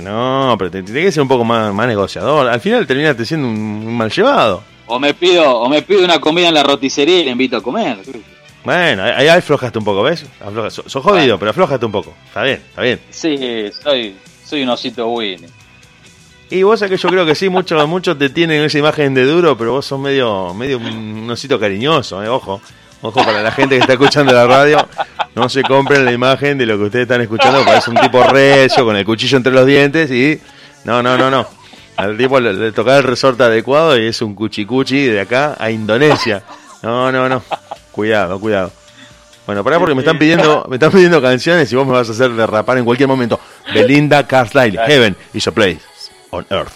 No, 0.01 0.55
pero 0.57 0.71
te, 0.71 0.83
tiene 0.83 1.01
que 1.01 1.11
ser 1.11 1.21
un 1.21 1.27
poco 1.27 1.43
más, 1.43 1.73
más 1.73 1.87
negociador. 1.87 2.47
Al 2.47 2.59
final 2.59 2.85
terminaste 2.87 3.25
siendo 3.25 3.47
un, 3.47 3.55
un 3.87 3.97
mal 3.97 4.09
llevado. 4.11 4.63
O 4.87 4.99
me 4.99 5.13
pido, 5.13 5.59
o 5.59 5.69
me 5.69 5.81
pido 5.81 6.03
una 6.03 6.19
comida 6.19 6.47
en 6.47 6.53
la 6.55 6.63
roticería 6.63 7.19
y 7.19 7.25
le 7.25 7.31
invito 7.31 7.57
a 7.57 7.61
comer. 7.61 7.97
Bueno, 8.63 9.03
ahí, 9.03 9.11
ahí 9.11 9.27
aflojaste 9.27 9.77
un 9.79 9.85
poco, 9.85 10.03
¿ves? 10.03 10.25
Afloja- 10.43 10.69
so- 10.71 10.83
sos 10.89 11.03
jodido, 11.03 11.37
Bueno. 11.37 11.39
pero 11.39 11.51
aflojaste 11.51 11.85
un 11.85 11.91
poco. 11.91 12.13
Está 12.25 12.43
bien, 12.43 12.61
está 12.69 12.81
bien. 12.81 12.99
Sí, 13.09 13.37
soy, 13.83 14.15
soy 14.45 14.63
un 14.63 14.69
osito 14.69 15.07
Winnie. 15.07 15.47
Y 16.49 16.63
vos 16.63 16.79
sabés 16.79 16.91
que 16.99 17.01
yo 17.03 17.09
creo 17.09 17.25
que 17.25 17.35
sí, 17.35 17.47
muchos 17.49 17.87
muchos 17.87 18.17
te 18.17 18.29
tienen 18.29 18.63
esa 18.63 18.79
imagen 18.79 19.13
de 19.13 19.23
duro, 19.25 19.55
pero 19.57 19.73
vos 19.73 19.85
sos 19.85 19.99
medio, 19.99 20.53
medio 20.55 20.77
un 20.79 21.29
osito 21.29 21.59
cariñoso, 21.59 22.23
eh, 22.23 22.27
ojo. 22.29 22.59
Ojo 23.01 23.23
para 23.23 23.41
la 23.41 23.51
gente 23.51 23.75
que 23.75 23.81
está 23.81 23.93
escuchando 23.93 24.33
la 24.33 24.45
radio, 24.45 24.85
no 25.35 25.49
se 25.49 25.63
compren 25.63 26.05
la 26.05 26.11
imagen 26.11 26.57
de 26.57 26.65
lo 26.65 26.77
que 26.77 26.83
ustedes 26.85 27.03
están 27.03 27.21
escuchando, 27.21 27.63
parece 27.63 27.89
un 27.89 27.97
tipo 27.97 28.23
recio, 28.23 28.85
con 28.85 28.95
el 28.95 29.05
cuchillo 29.05 29.37
entre 29.37 29.53
los 29.53 29.65
dientes 29.65 30.11
y... 30.11 30.39
No, 30.83 31.03
no, 31.03 31.17
no, 31.17 31.29
no. 31.29 31.45
Al 31.97 32.17
tipo 32.17 32.39
le, 32.39 32.53
le 32.53 32.71
toca 32.71 32.97
el 32.97 33.03
resorte 33.03 33.43
adecuado 33.43 33.97
y 33.97 34.07
es 34.07 34.21
un 34.21 34.33
cuchicuchi 34.33 35.07
de 35.07 35.21
acá 35.21 35.55
a 35.59 35.69
Indonesia. 35.69 36.43
No, 36.81 37.11
no, 37.11 37.27
no. 37.27 37.43
Cuidado, 37.91 38.39
cuidado. 38.39 38.71
Bueno, 39.45 39.63
pará 39.63 39.79
porque 39.79 39.95
me 39.95 40.01
están 40.01 40.19
pidiendo, 40.19 40.65
me 40.69 40.75
están 40.75 40.91
pidiendo 40.91 41.21
canciones 41.21 41.71
y 41.71 41.75
vos 41.75 41.85
me 41.85 41.93
vas 41.93 42.07
a 42.07 42.11
hacer 42.11 42.31
derrapar 42.31 42.77
en 42.77 42.85
cualquier 42.85 43.09
momento. 43.09 43.39
Belinda 43.73 44.25
Carlisle, 44.27 44.79
Heaven 44.85 45.15
is 45.33 45.47
a 45.47 45.51
place 45.51 45.81
on 46.29 46.45
earth. 46.51 46.71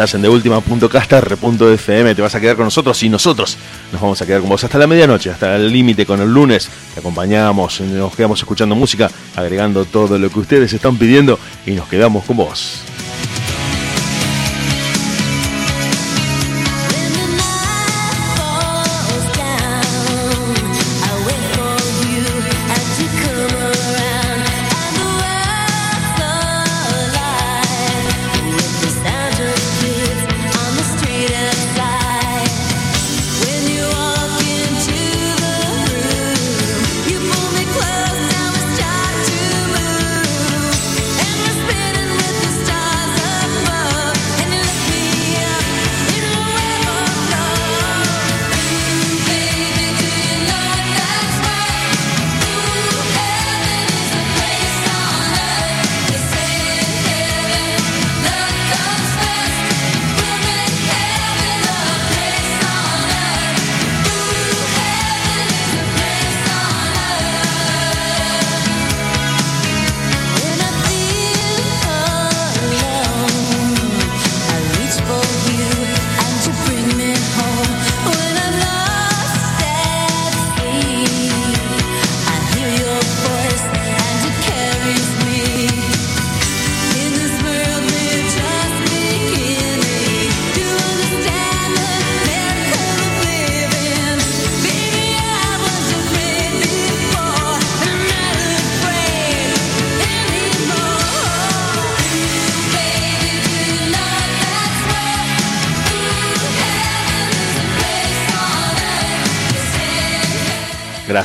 Estás 0.00 0.14
en 0.14 0.22
te 2.14 2.22
vas 2.22 2.34
a 2.34 2.40
quedar 2.40 2.56
con 2.56 2.64
nosotros 2.64 3.02
y 3.02 3.10
nosotros 3.10 3.58
nos 3.92 4.00
vamos 4.00 4.22
a 4.22 4.24
quedar 4.24 4.40
con 4.40 4.48
vos 4.48 4.64
hasta 4.64 4.78
la 4.78 4.86
medianoche, 4.86 5.28
hasta 5.28 5.56
el 5.56 5.70
límite 5.70 6.06
con 6.06 6.22
el 6.22 6.32
lunes. 6.32 6.70
Te 6.94 7.00
acompañamos, 7.00 7.82
nos 7.82 8.16
quedamos 8.16 8.38
escuchando 8.38 8.74
música, 8.74 9.10
agregando 9.36 9.84
todo 9.84 10.18
lo 10.18 10.30
que 10.30 10.38
ustedes 10.38 10.72
están 10.72 10.96
pidiendo 10.96 11.38
y 11.66 11.72
nos 11.72 11.86
quedamos 11.86 12.24
con 12.24 12.38
vos. 12.38 12.80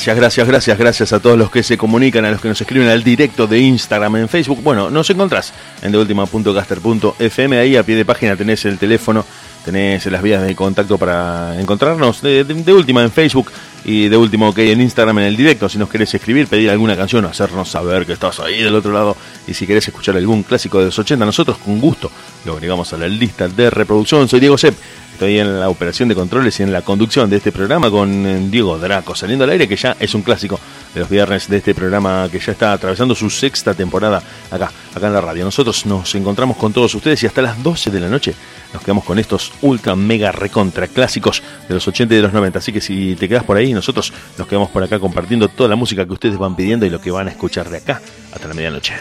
Gracias, 0.05 0.17
gracias, 0.17 0.47
gracias, 0.47 0.77
gracias 0.77 1.13
a 1.13 1.19
todos 1.19 1.35
los 1.35 1.49
que 1.49 1.63
se 1.63 1.79
comunican, 1.79 2.25
a 2.25 2.31
los 2.31 2.39
que 2.39 2.47
nos 2.47 2.61
escriben 2.61 2.87
al 2.89 3.03
directo 3.03 3.47
de 3.47 3.59
Instagram, 3.59 4.17
en 4.17 4.29
Facebook. 4.29 4.61
Bueno, 4.61 4.91
nos 4.91 5.09
encontrás 5.09 5.51
en 5.81 5.91
deultima.caster.fm. 5.91 7.57
Ahí 7.57 7.75
a 7.75 7.81
pie 7.83 7.95
de 7.95 8.05
página 8.05 8.35
tenés 8.35 8.65
el 8.65 8.77
teléfono, 8.77 9.25
tenés 9.65 10.05
las 10.05 10.21
vías 10.21 10.43
de 10.43 10.53
contacto 10.55 10.99
para 10.99 11.59
encontrarnos. 11.59 12.21
De, 12.21 12.43
de- 12.43 12.73
última 12.73 13.01
en 13.01 13.11
Facebook 13.11 13.51
y 13.85 14.09
de 14.09 14.17
último 14.17 14.53
que 14.53 14.71
en 14.71 14.81
Instagram 14.81 15.19
en 15.19 15.25
el 15.25 15.37
directo. 15.37 15.69
Si 15.69 15.77
nos 15.77 15.89
querés 15.89 16.13
escribir, 16.13 16.47
pedir 16.47 16.71
alguna 16.71 16.97
canción, 16.97 17.23
hacernos 17.25 17.69
saber 17.69 18.05
que 18.05 18.13
estás 18.13 18.39
ahí 18.39 18.63
del 18.63 18.75
otro 18.75 18.91
lado. 18.91 19.15
Y 19.47 19.53
si 19.53 19.67
querés 19.67 19.87
escuchar 19.87 20.17
algún 20.17 20.41
clásico 20.43 20.79
de 20.79 20.85
los 20.85 20.97
80, 20.97 21.23
nosotros 21.23 21.59
con 21.59 21.79
gusto 21.79 22.11
lo 22.45 22.53
agregamos 22.53 22.91
a 22.93 22.97
la 22.97 23.07
lista 23.07 23.47
de 23.47 23.69
reproducción. 23.69 24.27
Soy 24.27 24.39
Diego 24.39 24.57
Sepp. 24.57 24.75
Estoy 25.13 25.39
en 25.39 25.61
la 25.61 25.69
operación 25.69 26.09
de 26.09 26.15
controles 26.15 26.59
y 26.59 26.63
en 26.63 26.73
la 26.73 26.81
conducción 26.81 27.29
de 27.29 27.37
este 27.37 27.53
programa 27.53 27.89
con 27.89 28.25
eh, 28.25 28.47
Diego 28.49 28.77
Draco, 28.77 29.15
saliendo 29.15 29.45
al 29.45 29.51
aire, 29.51 29.65
que 29.65 29.77
ya 29.77 29.95
es 29.97 30.13
un 30.13 30.23
clásico 30.23 30.59
de 30.93 30.99
los 30.99 31.09
viernes 31.09 31.47
de 31.47 31.55
este 31.55 31.73
programa 31.73 32.27
que 32.29 32.37
ya 32.37 32.51
está 32.51 32.73
atravesando 32.73 33.15
su 33.15 33.29
sexta 33.29 33.73
temporada 33.73 34.21
acá, 34.51 34.69
acá 34.93 35.07
en 35.07 35.13
la 35.13 35.21
radio. 35.21 35.45
Nosotros 35.45 35.85
nos 35.85 36.13
encontramos 36.15 36.57
con 36.57 36.73
todos 36.73 36.93
ustedes 36.95 37.23
y 37.23 37.27
hasta 37.27 37.41
las 37.41 37.63
12 37.63 37.91
de 37.91 37.99
la 38.01 38.09
noche 38.09 38.35
nos 38.75 38.83
quedamos 38.83 39.05
con 39.05 39.17
estos 39.19 39.53
ultra 39.61 39.95
mega 39.95 40.31
recontra 40.31 40.87
clásicos 40.87 41.41
de 41.67 41.73
los 41.73 41.87
80 41.87 42.13
y 42.13 42.17
de 42.17 42.23
los 42.23 42.33
90. 42.33 42.59
Así 42.59 42.73
que 42.73 42.81
si 42.81 43.15
te 43.15 43.29
quedas 43.29 43.43
por 43.43 43.55
ahí, 43.57 43.73
nosotros 43.73 44.13
nos 44.37 44.47
quedamos 44.47 44.69
por 44.69 44.83
acá 44.83 44.99
compartiendo 44.99 45.47
toda 45.47 45.69
la 45.69 45.75
música 45.75 46.05
que 46.05 46.13
ustedes 46.13 46.37
van 46.37 46.55
pidiendo 46.55 46.85
y 46.85 46.89
lo 46.89 46.99
que 46.99 47.09
van 47.09 47.27
a 47.27 47.31
escuchar 47.31 47.69
de 47.69 47.77
acá 47.77 48.01
hasta 48.33 48.47
la 48.47 48.53
medianoche. 48.53 48.93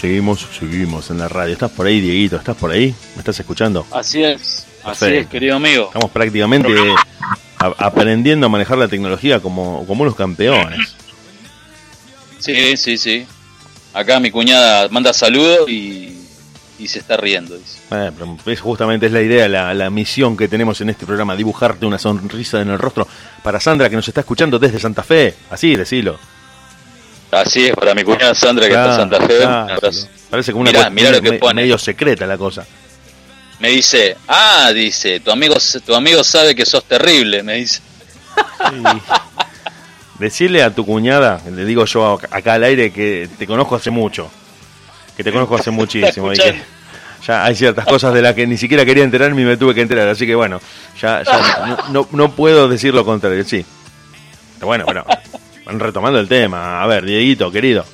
Seguimos, 0.00 0.46
seguimos, 0.58 1.10
en 1.10 1.18
la 1.18 1.28
radio. 1.28 1.52
¿Estás 1.54 1.70
por 1.70 1.86
ahí, 1.86 2.00
Dieguito? 2.00 2.36
¿Estás 2.36 2.56
por 2.56 2.70
ahí? 2.70 2.94
¿Me 3.14 3.20
estás 3.20 3.38
escuchando? 3.40 3.86
Así 3.92 4.22
es, 4.22 4.66
así 4.84 5.00
Perfecto. 5.00 5.20
es, 5.20 5.26
querido 5.28 5.56
amigo. 5.56 5.86
Estamos 5.86 6.10
prácticamente 6.10 6.68
a- 7.58 7.74
aprendiendo 7.86 8.46
a 8.46 8.48
manejar 8.50 8.76
la 8.78 8.88
tecnología 8.88 9.40
como, 9.40 9.86
como 9.86 10.02
unos 10.02 10.14
campeones. 10.14 10.94
Sí, 12.38 12.76
sí, 12.76 12.98
sí. 12.98 13.26
Acá 13.94 14.20
mi 14.20 14.30
cuñada 14.30 14.88
manda 14.90 15.12
saludos 15.14 15.68
y, 15.70 16.18
y 16.78 16.88
se 16.88 16.98
está 16.98 17.16
riendo. 17.16 17.56
Dice. 17.56 17.78
Eh, 17.90 18.10
pero 18.16 18.36
es 18.52 18.60
justamente 18.60 19.06
es 19.06 19.12
la 19.12 19.22
idea, 19.22 19.48
la, 19.48 19.72
la 19.72 19.88
misión 19.88 20.36
que 20.36 20.46
tenemos 20.46 20.78
en 20.82 20.90
este 20.90 21.06
programa, 21.06 21.34
dibujarte 21.34 21.86
una 21.86 21.98
sonrisa 21.98 22.60
en 22.60 22.68
el 22.68 22.78
rostro 22.78 23.08
para 23.42 23.58
Sandra 23.60 23.88
que 23.88 23.96
nos 23.96 24.06
está 24.06 24.20
escuchando 24.20 24.58
desde 24.58 24.78
Santa 24.78 25.02
Fe. 25.02 25.34
Así, 25.50 25.74
decilo. 25.74 26.18
Así 27.30 27.66
es, 27.66 27.74
para 27.74 27.94
mi 27.94 28.04
cuñada 28.04 28.34
Sandra 28.34 28.66
que 28.66 28.72
está 28.74 28.90
en 28.90 28.96
Santa 29.10 29.20
Fe. 29.26 30.08
Parece 30.30 30.52
como 30.52 30.62
una 30.62 30.70
Mirá, 30.72 30.90
mirá 30.90 31.10
lo 31.10 31.20
que 31.22 31.30
me- 31.32 31.38
pone. 31.38 31.62
medio 31.62 31.76
secreta 31.78 32.26
la 32.26 32.38
cosa. 32.38 32.64
Me 33.58 33.70
dice, 33.70 34.16
ah, 34.28 34.70
dice, 34.74 35.20
tu 35.20 35.30
amigo, 35.30 35.54
tu 35.84 35.94
amigo 35.94 36.22
sabe 36.22 36.54
que 36.54 36.66
sos 36.66 36.84
terrible, 36.84 37.42
me 37.42 37.54
dice. 37.54 37.80
Decirle 40.18 40.62
a 40.62 40.70
tu 40.74 40.86
cuñada, 40.86 41.40
le 41.54 41.64
digo 41.66 41.84
yo 41.84 42.18
acá 42.30 42.54
al 42.54 42.64
aire, 42.64 42.90
que 42.92 43.28
te 43.38 43.46
conozco 43.46 43.76
hace 43.76 43.90
mucho. 43.90 44.30
Que 45.16 45.22
te 45.24 45.30
conozco 45.32 45.56
hace 45.56 45.70
muchísimo. 45.70 46.32
y 46.32 46.36
que 46.36 46.62
ya 47.26 47.44
hay 47.44 47.54
ciertas 47.54 47.84
cosas 47.86 48.14
de 48.14 48.22
las 48.22 48.34
que 48.34 48.46
ni 48.46 48.56
siquiera 48.56 48.84
quería 48.86 49.04
enterarme 49.04 49.42
y 49.42 49.44
me 49.44 49.56
tuve 49.58 49.74
que 49.74 49.82
enterar. 49.82 50.08
Así 50.08 50.26
que 50.26 50.34
bueno, 50.34 50.60
ya, 51.00 51.22
ya 51.22 51.66
no, 51.66 51.76
no- 51.90 52.08
no 52.12 52.32
puedo 52.32 52.66
decir 52.68 52.94
lo 52.94 53.04
contrario, 53.04 53.44
sí. 53.44 53.64
Bueno, 54.60 54.84
bueno, 54.86 55.04
retomando 55.66 56.18
el 56.18 56.28
tema. 56.28 56.82
A 56.82 56.86
ver, 56.86 57.04
Dieguito, 57.04 57.50
querido. 57.50 57.84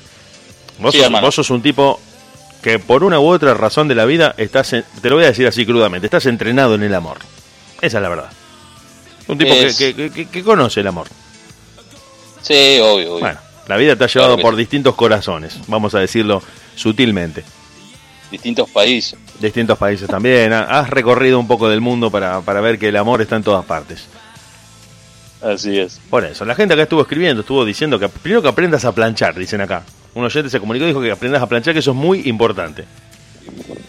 Vos, 0.78 0.92
Sí, 0.94 1.00
sos, 1.00 1.11
vos 1.20 1.35
sos 1.35 1.50
un 1.50 1.62
tipo 1.62 2.00
que 2.62 2.78
por 2.78 3.02
una 3.04 3.18
u 3.18 3.26
otra 3.26 3.54
razón 3.54 3.88
de 3.88 3.94
la 3.94 4.04
vida 4.04 4.35
estás, 4.37 4.72
en- 4.72 4.85
te 5.00 5.08
lo 5.11 5.16
voy 5.16 5.24
a 5.24 5.28
decir 5.28 5.46
así 5.46 5.66
crudamente, 5.66 6.06
estás 6.06 6.26
entrenado 6.26 6.74
en 6.74 6.82
el 6.82 6.94
amor. 6.94 7.18
Esa 7.80 7.98
es 7.98 8.02
la 8.02 8.08
verdad. 8.08 8.30
Un 9.28 9.38
tipo 9.38 9.52
que, 9.52 9.66
Es- 9.66 9.76
que- 9.76 9.94
que- 9.94 10.11
que- 10.11 10.26
que 10.28 10.42
conoce 10.42 10.80
el 10.80 10.87
amor. 10.87 11.06
Sí, 12.40 12.78
obvio, 12.80 13.12
obvio. 13.14 13.20
Bueno, 13.20 13.38
la 13.68 13.76
vida 13.76 13.96
te 13.96 14.04
ha 14.04 14.06
llevado 14.08 14.35
Claro 14.35 14.42
por 14.42 14.54
sí. 14.54 14.61
distintos 14.61 14.94
corazones, 14.94 15.58
vamos 15.68 15.94
a 15.94 16.00
decirlo 16.00 16.42
sutilmente. 16.74 17.44
Distintos 18.30 18.68
países. 18.70 19.18
Distintos 19.40 19.76
países 19.78 20.08
también. 20.08 20.52
Ha- 20.52 20.80
Has 20.80 20.90
recorrido 20.90 21.38
un 21.38 21.46
poco 21.46 21.68
del 21.68 21.80
mundo 21.80 22.11
para, 22.11 22.40
para 22.40 22.61
ver 22.61 22.78
que 22.78 22.88
el 22.88 22.96
amor 22.96 23.20
está 23.20 23.37
en 23.37 23.42
todas 23.42 23.64
partes. 23.64 24.06
Así 25.42 25.78
es. 25.78 26.00
Por 26.09 26.24
eso, 26.24 26.44
la 26.44 26.55
gente 26.55 26.74
acá 26.74 26.85
estuvo 26.85 27.02
escribiendo, 27.02 27.40
estuvo 27.40 27.64
diciendo 27.64 27.98
que 27.98 28.09
primero 28.09 28.42
que 28.42 28.48
aprendas 28.48 28.85
a 28.85 28.92
planchar, 28.92 29.35
dicen 29.35 29.61
acá. 29.61 29.83
Un 30.14 30.24
oyente 30.24 30.50
se 30.50 30.61
comunicó 30.61 30.85
y 30.85 30.88
dijo 30.88 31.00
que 31.00 31.11
aprendas 31.11 31.42
a 31.42 31.46
planchar, 31.48 31.72
que 31.72 31.81
eso 31.81 31.90
es 31.92 31.96
muy 31.96 32.22
importante. 32.28 32.85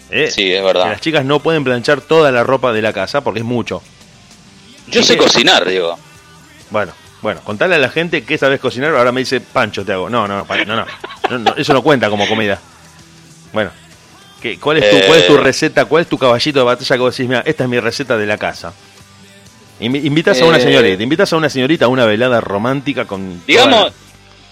¿Eh? 0.10 0.30
Sí, 0.32 0.52
es 0.52 0.60
Que 0.60 0.66
verdad. 0.66 0.88
las 0.88 1.02
chicas 1.02 1.26
no 1.26 1.40
pueden 1.42 1.64
planchar 1.64 2.02
toda 2.02 2.32
la 2.32 2.44
ropa 2.44 2.72
de 2.74 2.82
la 2.82 2.94
casa 2.94 3.22
porque 3.22 3.40
es 3.42 3.46
mucho. 3.46 3.82
Yo 4.88 5.04
sé 5.04 5.18
cocinar, 5.18 5.68
digo. 5.68 5.98
Bueno, 6.70 6.92
bueno, 7.22 7.42
contale 7.44 7.76
a 7.76 7.80
la 7.80 7.90
gente 7.90 8.24
que 8.24 8.38
sabes 8.38 8.60
cocinar, 8.60 8.96
ahora 8.96 9.12
me 9.12 9.22
dice 9.22 9.40
Pancho 9.42 9.86
te 9.86 9.94
hago. 9.94 10.10
No, 10.10 10.28
no, 10.28 10.46
no, 10.46 10.66
no, 10.66 10.86
No, 11.30 11.40
no, 11.40 11.56
eso 11.56 11.74
no 11.74 11.82
cuenta 11.82 12.10
como 12.10 12.28
comida. 12.28 12.60
Bueno, 13.54 13.70
¿qué, 14.42 14.60
cuál, 14.60 14.78
es 14.78 14.90
tu, 14.90 15.08
¿cuál 15.08 15.20
es 15.20 15.28
tu 15.28 15.36
Eh. 15.36 15.42
receta, 15.42 15.86
cuál 15.86 16.02
es 16.04 16.08
tu 16.10 16.18
caballito 16.18 16.60
de 16.60 16.66
batalla 16.66 16.96
que 16.96 17.02
vos 17.02 17.16
decís, 17.16 17.30
mira, 17.30 17.44
esta 17.46 17.64
es 17.64 17.70
mi 17.70 17.80
receta 17.80 18.18
de 18.18 18.26
la 18.26 18.38
casa? 18.38 18.74
Invi- 19.84 20.06
Invitas 20.06 20.42
a 20.42 20.46
una 20.46 20.58
Eh. 20.58 20.62
señorita, 20.62 21.04
invitas 21.04 21.32
a 21.34 21.36
una 21.38 21.50
señorita 21.50 21.86
a 21.86 21.88
una 21.90 22.06
velada 22.06 22.40
romántica 22.42 23.06
con, 23.06 23.46
Digamos- 23.46 23.72
toda 23.72 23.86
la, 23.90 23.94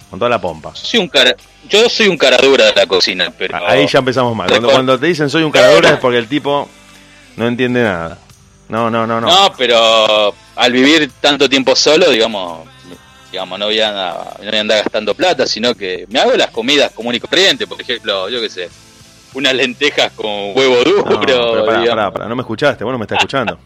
con 0.09 0.19
toda 0.19 0.29
la 0.29 0.41
pompa. 0.41 0.71
Soy 0.75 0.99
un 0.99 1.07
cara, 1.07 1.35
yo 1.69 1.89
soy 1.89 2.07
un 2.07 2.17
cara 2.17 2.37
dura 2.37 2.65
de 2.65 2.73
la 2.75 2.85
cocina, 2.85 3.31
pero... 3.37 3.57
Ahí 3.65 3.87
ya 3.87 3.99
empezamos 3.99 4.35
mal. 4.35 4.49
Cuando, 4.49 4.69
cuando 4.69 4.99
te 4.99 5.07
dicen 5.07 5.29
soy 5.29 5.43
un 5.43 5.51
caradura 5.51 5.91
es 5.91 5.97
porque 5.99 6.17
el 6.17 6.27
tipo 6.27 6.67
no 7.37 7.47
entiende 7.47 7.83
nada. 7.83 8.17
No, 8.69 8.89
no, 8.89 9.05
no, 9.07 9.19
no. 9.21 9.27
No, 9.27 9.53
pero 9.57 10.33
al 10.55 10.71
vivir 10.71 11.11
tanto 11.19 11.49
tiempo 11.49 11.75
solo, 11.75 12.09
digamos, 12.09 12.67
digamos 13.31 13.57
no, 13.59 13.65
voy 13.65 13.79
a, 13.79 13.91
no 13.91 14.45
voy 14.49 14.57
a 14.57 14.61
andar 14.61 14.83
gastando 14.83 15.13
plata, 15.13 15.45
sino 15.47 15.73
que 15.75 16.05
me 16.09 16.19
hago 16.19 16.33
las 16.33 16.51
comidas 16.51 16.91
común 16.91 17.15
y 17.15 17.19
corriente, 17.19 17.67
por 17.67 17.79
ejemplo, 17.81 18.27
yo 18.29 18.39
qué 18.41 18.49
sé, 18.49 18.69
unas 19.33 19.53
lentejas 19.53 20.11
con 20.13 20.25
huevo 20.55 20.83
duro, 20.83 21.05
No, 21.09 21.19
pero 21.21 21.65
pará, 21.65 22.11
pará, 22.11 22.27
no 22.27 22.35
me 22.35 22.41
escuchaste, 22.41 22.83
vos 22.83 22.91
no 22.91 22.97
me 22.99 23.03
estás 23.05 23.19
escuchando. 23.19 23.57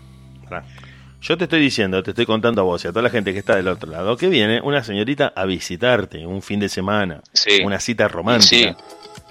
Yo 1.27 1.35
te 1.37 1.45
estoy 1.45 1.59
diciendo, 1.59 2.03
te 2.03 2.11
estoy 2.11 2.27
contando 2.27 2.61
a 2.61 2.65
vos 2.65 2.83
y 2.85 2.87
a 2.87 2.91
toda 2.91 3.01
la 3.01 3.09
gente 3.09 3.33
que 3.33 3.39
está 3.39 3.55
del 3.55 3.67
otro 3.67 3.89
lado, 3.89 4.15
que 4.15 4.27
viene 4.27 4.61
una 4.61 4.83
señorita 4.83 5.33
a 5.35 5.45
visitarte 5.45 6.23
un 6.25 6.43
fin 6.43 6.59
de 6.59 6.69
semana, 6.69 7.21
Sí. 7.33 7.61
una 7.63 7.79
cita 7.79 8.07
romántica. 8.07 8.77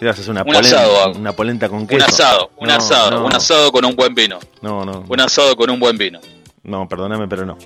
¿Qué 0.01 0.05
vas 0.07 0.19
a 0.19 0.21
hacer? 0.23 0.31
Una, 0.33 0.41
Un 0.43 0.47
polenta, 0.47 0.69
asado 0.83 1.13
una 1.13 1.33
polenta 1.35 1.69
con 1.69 1.79
un 1.79 1.87
queso. 1.87 2.05
asado, 2.05 2.51
un 2.57 2.67
No, 2.67 2.75
asado, 2.75 3.11
no, 3.13 3.25
un 3.27 3.33
asado 3.35 3.71
con 3.71 3.85
un 3.85 3.95
buen 3.95 4.13
vino, 4.13 4.41
No, 4.61 4.85
no, 4.85 5.05
un 5.09 5.21
asado 5.21 5.55
con 5.55 5.71
un 5.71 5.79
buen 5.79 5.97
vino. 5.97 6.19
no, 6.65 6.89
perdóname, 6.89 7.29
pero 7.29 7.47
no. 7.47 7.57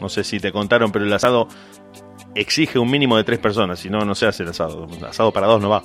No 0.00 0.08
sé 0.08 0.22
si 0.22 0.38
te 0.38 0.52
contaron, 0.52 0.92
pero 0.92 1.04
el 1.04 1.12
asado 1.12 1.48
exige 2.36 2.78
un 2.78 2.88
mínimo 2.88 3.16
de 3.16 3.24
tres 3.24 3.40
personas, 3.40 3.80
si 3.80 3.90
no, 3.90 4.04
no 4.04 4.14
se 4.14 4.26
hace 4.26 4.44
el 4.44 4.50
asado. 4.50 4.86
El 4.96 5.04
asado 5.04 5.32
para 5.32 5.48
dos 5.48 5.60
no 5.60 5.70
va. 5.70 5.82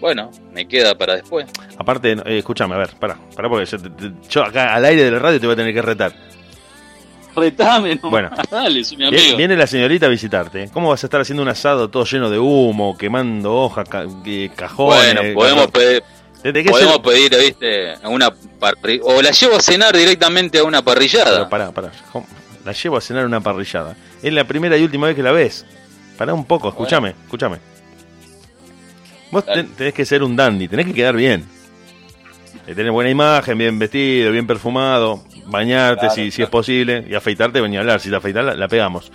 Bueno, 0.00 0.30
me 0.52 0.66
queda 0.66 0.96
para 0.96 1.14
después. 1.16 1.46
Aparte, 1.78 2.12
eh, 2.12 2.38
escúchame, 2.38 2.74
a 2.74 2.78
ver, 2.78 2.90
pará, 2.98 3.18
pará 3.34 3.48
porque 3.50 3.66
yo, 3.66 3.78
te- 3.78 3.90
te- 3.90 4.12
yo 4.30 4.44
acá 4.44 4.74
al 4.74 4.84
aire 4.86 5.04
de 5.04 5.10
la 5.10 5.18
radio 5.18 5.38
te 5.40 5.46
voy 5.46 5.52
a 5.54 5.56
tener 5.56 5.74
que 5.74 5.82
retar. 5.82 6.14
Retame, 7.36 7.96
no. 8.02 8.10
Bueno. 8.10 8.30
Dale, 8.50 8.82
mi 8.96 9.06
amigo. 9.06 9.36
Viene 9.36 9.56
la 9.56 9.66
señorita 9.66 10.06
a 10.06 10.08
visitarte. 10.08 10.70
¿Cómo 10.72 10.88
vas 10.88 11.04
a 11.04 11.06
estar 11.06 11.20
haciendo 11.20 11.42
un 11.42 11.48
asado 11.48 11.88
todo 11.90 12.04
lleno 12.04 12.30
de 12.30 12.38
humo, 12.38 12.96
quemando 12.96 13.54
hojas, 13.54 13.88
ca- 13.88 14.06
cajones? 14.56 15.14
Bueno, 15.14 15.20
podemos 15.34 15.66
pedir, 15.70 16.02
¿De 16.42 16.64
qué 16.64 16.70
podemos 16.70 16.98
pedir, 17.00 17.36
viste, 17.38 17.92
a 18.02 18.08
una 18.08 18.30
parri- 18.30 19.00
o 19.02 19.20
la 19.20 19.30
llevo 19.32 19.56
a 19.56 19.60
cenar 19.60 19.96
directamente 19.96 20.58
a 20.58 20.64
una 20.64 20.82
parrillada. 20.82 21.32
Pero 21.32 21.48
pará, 21.48 21.70
pará. 21.72 21.92
La 22.64 22.72
llevo 22.72 22.96
a 22.96 23.00
cenar 23.00 23.24
a 23.24 23.26
una 23.26 23.40
parrillada. 23.40 23.96
Es 24.22 24.32
la 24.32 24.44
primera 24.44 24.76
y 24.76 24.82
última 24.82 25.06
vez 25.08 25.14
que 25.16 25.22
la 25.22 25.32
ves. 25.32 25.64
Pará 26.16 26.32
un 26.34 26.44
poco, 26.44 26.68
escúchame, 26.68 27.10
escúchame. 27.24 27.58
Vos 29.30 29.44
ten- 29.44 29.68
tenés 29.74 29.92
que 29.92 30.04
ser 30.04 30.22
un 30.22 30.36
dandy, 30.36 30.68
tenés 30.68 30.86
que 30.86 30.94
quedar 30.94 31.16
bien. 31.16 31.44
Tenés 32.66 32.76
tener 32.78 32.90
buena 32.92 33.10
imagen, 33.10 33.56
bien 33.56 33.78
vestido, 33.78 34.32
bien 34.32 34.44
perfumado. 34.46 35.22
bañarte 35.46 36.00
Claro, 36.00 36.14
si, 36.14 36.32
si 36.32 36.42
es 36.42 36.48
posible, 36.48 37.06
y 37.08 37.14
afeitarte, 37.14 37.60
venía 37.60 37.78
a 37.78 37.82
hablar. 37.82 38.00
Si 38.00 38.10
te 38.10 38.16
afeitas, 38.16 38.44
la, 38.44 38.54
la 38.54 38.66
pegamos. 38.66 39.12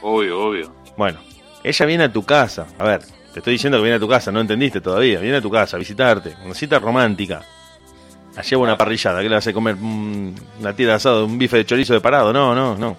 Obvio, 0.00 0.40
obvio. 0.48 0.74
Bueno, 0.96 1.18
ella 1.62 1.86
viene 1.86 2.04
a 2.04 2.12
tu 2.12 2.24
casa. 2.24 2.66
A 2.78 2.84
ver, 2.84 3.02
te 3.32 3.40
estoy 3.40 3.52
diciendo 3.52 3.76
que 3.76 3.82
viene 3.82 3.96
a 3.96 4.00
tu 4.00 4.08
casa, 4.08 4.32
no 4.32 4.40
entendiste 4.40 4.80
todavía. 4.80 5.20
Viene 5.20 5.36
a 5.36 5.40
tu 5.42 5.50
casa 5.50 5.76
a 5.76 5.78
visitarte. 5.78 6.34
Una 6.44 6.54
cita 6.54 6.78
romántica. 6.78 7.42
La 8.34 8.42
lleva 8.42 8.62
una 8.62 8.78
parrillada. 8.78 9.20
¿Qué 9.20 9.28
le 9.28 9.34
vas 9.34 9.46
a 9.46 9.52
comer? 9.52 9.76
Mm, 9.78 10.34
Una 10.60 10.74
tira 10.74 10.90
de 10.92 10.96
asado, 10.96 11.26
un 11.26 11.36
bife 11.38 11.58
de 11.58 11.66
chorizo 11.66 11.92
de 11.92 12.00
parado. 12.00 12.32
No, 12.32 12.54
no, 12.54 12.74
no. 12.78 12.96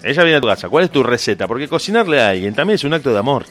Ella 0.00 0.22
viene 0.22 0.36
a 0.36 0.40
tu 0.40 0.46
casa. 0.46 0.68
¿Cuál 0.68 0.84
es 0.84 0.90
tu 0.92 1.02
receta? 1.02 1.48
Porque 1.48 1.66
cocinarle 1.66 2.22
a 2.22 2.28
alguien 2.30 2.54
también 2.54 2.76
es 2.76 2.84
un 2.84 2.94
acto 2.94 3.12
de 3.12 3.18
amor. 3.18 3.46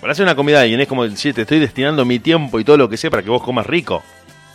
Para 0.00 0.12
hacer 0.12 0.24
una 0.24 0.34
comida 0.36 0.58
a 0.58 0.62
alguien 0.62 0.80
es 0.80 0.88
como 0.88 1.04
decir, 1.08 1.34
te 1.34 1.42
estoy 1.42 1.58
destinando 1.58 2.04
mi 2.04 2.18
tiempo 2.18 2.60
y 2.60 2.64
todo 2.64 2.76
lo 2.76 2.88
que 2.88 2.96
sé 2.96 3.10
para 3.10 3.22
que 3.22 3.30
vos 3.30 3.42
comas 3.42 3.66
rico. 3.66 4.02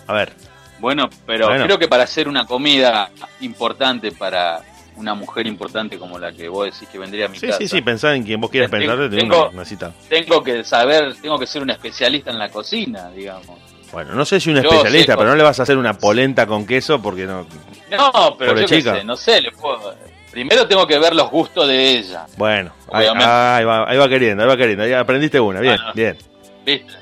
A 0.08 0.14
ver, 0.14 0.34
Bueno, 0.80 1.10
pero 1.28 1.48
Bueno. 1.48 1.66
creo 1.66 1.78
que 1.78 1.88
para 1.88 2.04
hacer 2.04 2.28
una 2.28 2.46
comida 2.48 3.12
importante 3.42 4.12
para 4.12 4.62
una 4.96 5.14
mujer 5.14 5.46
importante 5.48 5.98
como 6.00 6.18
la 6.20 6.32
que 6.32 6.50
vos 6.50 6.66
decís 6.66 6.88
que 6.92 6.98
vendría 6.98 7.26
a 7.28 7.30
mi 7.30 7.38
sí, 7.38 7.46
casa, 7.48 7.60
sí, 7.60 7.68
sí, 7.68 7.82
pensá 7.82 8.16
en 8.16 8.24
quien 8.24 8.42
vos 8.42 8.50
quieras 8.50 8.70
pensar 8.72 8.98
de 8.98 9.16
tengo- 9.16 9.50
una, 9.50 9.64
cita. 9.64 9.94
tengo 10.10 10.44
que 10.44 10.64
saber, 10.64 11.16
tengo 11.22 11.38
que 11.40 11.46
ser 11.46 11.62
un 11.62 11.70
especialista 11.70 12.32
en 12.32 12.40
la 12.40 12.50
cocina, 12.50 13.10
digamos. 13.12 13.60
Bueno, 13.92 14.16
no 14.16 14.26
sé 14.26 14.40
si 14.40 14.50
un 14.50 14.56
Yo 14.62 14.70
especialista, 14.72 15.16
pero 15.18 15.30
no 15.30 15.36
le 15.36 15.44
vas 15.44 15.60
a 15.60 15.64
hacer 15.64 15.78
una 15.78 15.94
polenta 15.98 16.48
con 16.48 16.66
queso 16.66 17.00
porque 17.02 17.26
no. 17.26 17.46
No, 17.92 18.36
pero 18.38 18.60
yo 18.60 18.66
qué 18.68 18.82
sé, 18.82 19.04
no 19.04 19.16
sé, 19.16 19.40
le 19.42 19.52
puedo... 19.52 19.94
Primero 20.32 20.66
tengo 20.68 20.88
que 20.88 20.98
ver 20.98 21.14
los 21.14 21.30
gustos 21.30 21.68
de 21.68 21.98
ella, 21.98 22.26
Bueno, 22.38 22.72
ahí, 22.92 23.06
ahí 23.08 23.66
va, 23.66 23.84
ahí 23.90 23.98
va 23.98 24.08
queriendo, 24.08 24.44
ahí 24.44 24.50
va 24.50 24.56
queriendo. 24.58 24.84
Ahí 24.84 24.94
aprendiste 24.94 25.40
una, 25.40 25.60
bien, 25.60 25.78
bien. 25.94 26.18
¿viste? 26.66 26.94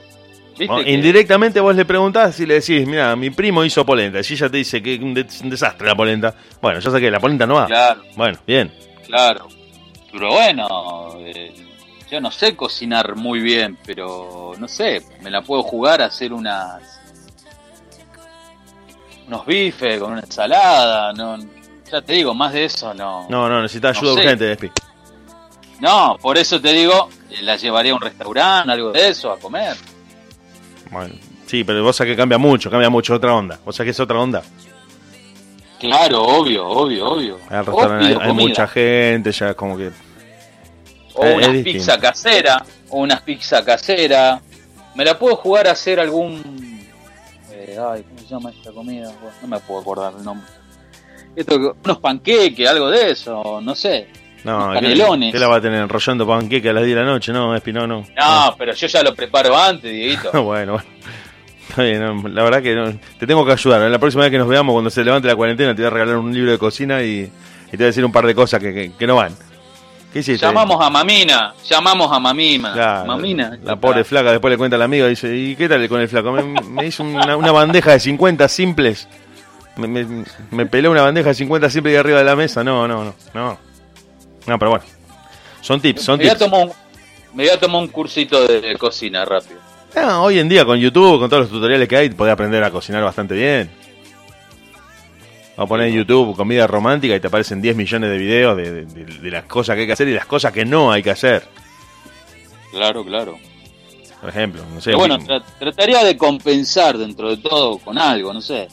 ¿Viste 0.58 0.66
Bueno, 0.68 0.84
que- 0.84 0.92
indirectamente 0.92 1.60
vos 1.60 1.76
le 1.76 1.86
preguntás 1.86 2.40
y 2.40 2.46
le 2.48 2.56
decís, 2.56 2.86
mira, 2.88 3.16
mi 3.16 3.30
primo 3.30 3.64
hizo 3.64 3.86
polenta. 3.86 4.22
Si 4.24 4.34
ella 4.34 4.50
te 4.50 4.58
dice 4.58 4.82
que 4.82 4.96
es 4.96 5.00
un, 5.00 5.14
de- 5.14 5.28
un 5.44 5.50
desastre 5.50 5.88
la 5.88 5.96
polenta, 5.96 6.34
bueno, 6.62 6.80
yo 6.80 6.90
sé 6.92 7.00
que 7.00 7.10
la 7.12 7.20
polenta 7.20 7.46
no 7.46 7.54
va. 7.56 7.68
Claro, 7.68 8.02
Bueno, 8.16 8.40
bien. 8.48 8.74
claro. 9.06 9.48
Pero 10.12 10.30
bueno, 10.30 11.18
eh, 11.20 11.54
yo 12.10 12.20
no 12.20 12.32
sé 12.32 12.56
cocinar 12.56 13.16
muy 13.16 13.40
bien, 13.42 13.78
pero 13.86 14.54
no 14.58 14.68
sé, 14.68 15.04
me 15.22 15.30
la 15.30 15.44
puedo 15.44 15.62
jugar 15.62 16.02
a 16.02 16.06
hacer 16.06 16.34
unas 16.34 16.82
unos 19.28 19.46
bifes 19.46 20.00
con 20.00 20.14
una 20.14 20.22
ensalada, 20.22 21.14
no 21.14 21.38
ya 21.92 22.02
te 22.02 22.14
digo, 22.14 22.34
más 22.34 22.54
de 22.54 22.66
eso 22.66 22.94
no. 22.94 23.28
No, 23.30 23.50
no, 23.50 23.62
necesitas 23.62 23.98
ayuda 23.98 24.12
No 24.12 24.16
sé. 24.16 24.24
urgente, 24.24 24.46
Despi. 24.46 24.72
No, 25.80 26.18
por 26.22 26.38
eso 26.38 26.60
te 26.60 26.74
digo, 26.74 27.10
eh, 27.30 27.42
la 27.42 27.56
llevaría 27.56 27.94
a 27.94 27.96
un 27.96 28.02
restaurante, 28.02 28.72
algo 28.72 28.92
de 28.92 29.10
eso, 29.10 29.32
a 29.32 29.40
comer. 29.40 29.76
Bueno, 30.92 31.16
sí, 31.46 31.64
pero 31.64 31.84
vos 31.84 31.96
sabés 31.96 32.14
que 32.14 32.18
cambia 32.18 32.38
mucho, 32.38 32.70
cambia 32.70 32.90
mucho, 32.90 33.14
otra 33.16 33.34
onda. 33.34 33.60
Vos 33.64 33.76
sabés 33.76 33.88
que 33.88 33.92
es 33.92 34.00
otra 34.00 34.20
onda. 34.20 34.44
Claro, 35.80 36.22
obvio, 36.24 36.68
obvio, 36.68 37.08
obvio. 37.10 37.40
Al 37.50 38.22
hay, 38.22 38.34
mucha 38.34 38.68
gente, 38.68 39.32
ya 39.32 39.54
como 39.54 39.78
que. 39.78 39.92
O 41.14 41.24
eh, 41.26 41.36
una 41.36 41.46
es 41.46 41.54
distinto. 41.54 41.80
pizza 41.80 42.00
casera, 42.00 42.66
o 42.90 43.00
una 43.00 43.24
pizza 43.24 43.64
casera. 43.64 44.42
Me 44.96 45.06
la 45.06 45.18
puedo 45.18 45.38
jugar 45.38 45.68
a 45.68 45.72
hacer 45.72 46.00
algún... 46.00 46.84
eh, 47.52 47.78
ay, 47.80 48.04
¿cómo 48.04 48.20
se 48.20 48.26
llama 48.26 48.50
esta 48.50 48.72
comida? 48.74 49.10
No 49.42 49.48
me 49.48 49.60
puedo 49.60 49.80
acordar 49.80 50.14
el 50.18 50.24
nombre. 50.26 50.46
Esto, 51.40 51.76
unos 51.86 51.98
panqueques, 52.00 52.68
algo 52.68 52.90
de 52.90 53.12
eso, 53.12 53.60
no 53.62 53.74
sé. 53.76 54.08
No, 54.44 54.58
Unos 54.58 54.76
¿qué, 54.76 54.82
canelones. 54.82 55.32
qué 55.34 55.40
la 55.40 55.48
va 55.48 55.56
a 55.58 55.62
tener 55.62 55.82
enrollando 55.82 56.26
panqueque 56.28 56.70
a 56.70 56.74
las 56.74 56.84
10 56.84 56.96
de 56.98 57.02
la 57.04 57.08
noche? 57.10 57.32
No, 57.34 57.56
Espi, 57.56 57.74
no, 57.74 57.88
no. 57.88 58.06
No, 58.18 58.56
pero 58.58 58.74
yo 58.74 58.88
ya 58.88 59.04
lo 59.04 59.14
preparo 59.16 59.58
antes, 59.58 59.92
Dieguito. 59.92 60.32
bueno, 60.44 60.74
bueno. 60.74 60.88
Está 61.70 61.84
bien, 61.84 62.00
no, 62.00 62.28
la 62.30 62.44
verdad 62.44 62.62
que 62.64 62.74
no, 62.76 62.92
te 63.20 63.28
tengo 63.28 63.46
que 63.46 63.52
ayudar. 63.52 63.82
La 63.92 64.00
próxima 64.00 64.24
vez 64.24 64.32
que 64.32 64.38
nos 64.38 64.48
veamos, 64.48 64.74
cuando 64.74 64.90
se 64.90 65.04
levante 65.04 65.28
la 65.28 65.36
cuarentena, 65.36 65.76
te 65.76 65.82
voy 65.84 65.88
a 65.88 65.90
regalar 65.92 66.18
un 66.18 66.34
libro 66.34 66.52
de 66.52 66.58
cocina 66.58 67.02
y, 67.04 67.22
y 67.68 67.72
te 67.72 67.78
voy 67.78 67.84
a 67.84 67.88
decir 67.88 68.04
un 68.04 68.12
par 68.12 68.26
de 68.26 68.34
cosas 68.36 68.60
que, 68.60 68.74
que- 68.74 68.92
que 68.98 69.08
no 69.08 69.16
van. 69.18 69.34
¿Qué 70.12 70.20
hiciste? 70.20 70.44
Llamamos 70.46 70.84
a 70.84 70.90
Mamina, 70.90 71.54
llamamos 71.64 72.10
a. 72.12 72.20
Claro, 72.74 73.06
Mamina. 73.06 73.60
La 73.64 73.76
pobre 73.76 74.04
flaca, 74.04 74.32
después 74.32 74.52
le 74.52 74.58
cuenta 74.58 74.76
al 74.76 74.82
amigo 74.82 75.06
y 75.06 75.12
dice, 75.12 75.36
¿y 75.38 75.56
qué 75.56 75.70
tal 75.70 75.88
con 75.88 76.02
el 76.02 76.08
flaco? 76.10 76.32
Me, 76.32 76.42
me 76.44 76.86
hizo 76.88 77.04
una, 77.04 77.38
una 77.38 77.52
bandeja 77.52 77.92
de 77.92 78.00
50 78.00 78.48
simples. 78.48 79.08
Me, 79.78 79.88
me, 79.88 80.26
me 80.52 80.66
peló 80.66 80.92
una 80.92 81.02
bandeja 81.04 81.30
de 81.30 81.36
50 81.36 81.70
simples 81.70 81.94
de 81.94 82.00
arriba 82.00 82.20
de 82.20 82.26
la 82.26 82.36
mesa. 82.36 82.64
No, 82.64 82.88
no, 82.88 83.04
no, 83.06 83.14
no. 83.34 83.58
No, 84.48 84.60
pero 84.60 84.72
bueno. 84.72 84.86
Son 85.62 85.80
tips, 85.82 86.02
son 86.04 86.18
Me 86.18 86.26
voy, 86.26 86.30
a 86.32 86.38
tips. 86.38 86.50
tomar 86.52 86.68
un, 86.68 86.74
me 87.34 87.44
voy 87.44 87.50
a 87.54 87.60
tomar 87.60 87.82
un 87.82 87.88
cursito 87.90 88.48
de 88.48 88.76
cocina 88.78 89.24
rápido. 89.26 89.60
Ah, 89.96 90.20
hoy 90.22 90.40
en 90.40 90.48
día 90.50 90.66
con 90.66 90.78
YouTube, 90.80 91.20
con 91.20 91.30
todos 91.30 91.44
los 91.44 91.50
tutoriales 91.52 91.88
que 91.88 91.98
hay, 91.98 92.10
podés 92.10 92.34
aprender 92.34 92.64
a 92.64 92.72
cocinar 92.72 93.04
bastante 93.04 93.34
bien. 93.36 93.70
Vamos 95.58 95.68
a 95.68 95.70
poner 95.70 95.88
en 95.90 95.96
YouTube 95.96 96.36
comida 96.36 96.68
romántica 96.68 97.16
y 97.16 97.20
te 97.20 97.28
aparecen 97.28 97.62
10 97.62 97.76
millones 97.76 98.10
de 98.10 98.18
videos 98.18 98.56
de, 98.56 98.72
de- 98.72 98.86
de- 98.86 99.06
de 99.20 99.32
las 99.32 99.44
cosas 99.46 99.76
que 99.76 99.82
hay 99.82 99.88
que 99.88 99.94
hacer 99.94 100.08
y 100.08 100.14
las 100.14 100.26
cosas 100.26 100.54
que 100.54 100.64
no 100.64 100.92
hay 100.92 101.04
que 101.04 101.12
hacer. 101.12 101.44
Claro, 102.72 103.04
claro. 103.04 103.38
Por 104.22 104.30
ejemplo, 104.30 104.62
no 104.74 104.80
sé. 104.80 104.92
Pero 104.92 105.00
bueno, 105.00 105.18
tra- 105.20 105.44
trataría 105.60 106.04
de 106.04 106.16
compensar 106.18 106.98
dentro 106.98 107.30
de 107.30 107.38
todo 107.38 107.78
con 107.80 107.98
algo, 107.98 108.32
no 108.34 108.42
sé. 108.42 108.68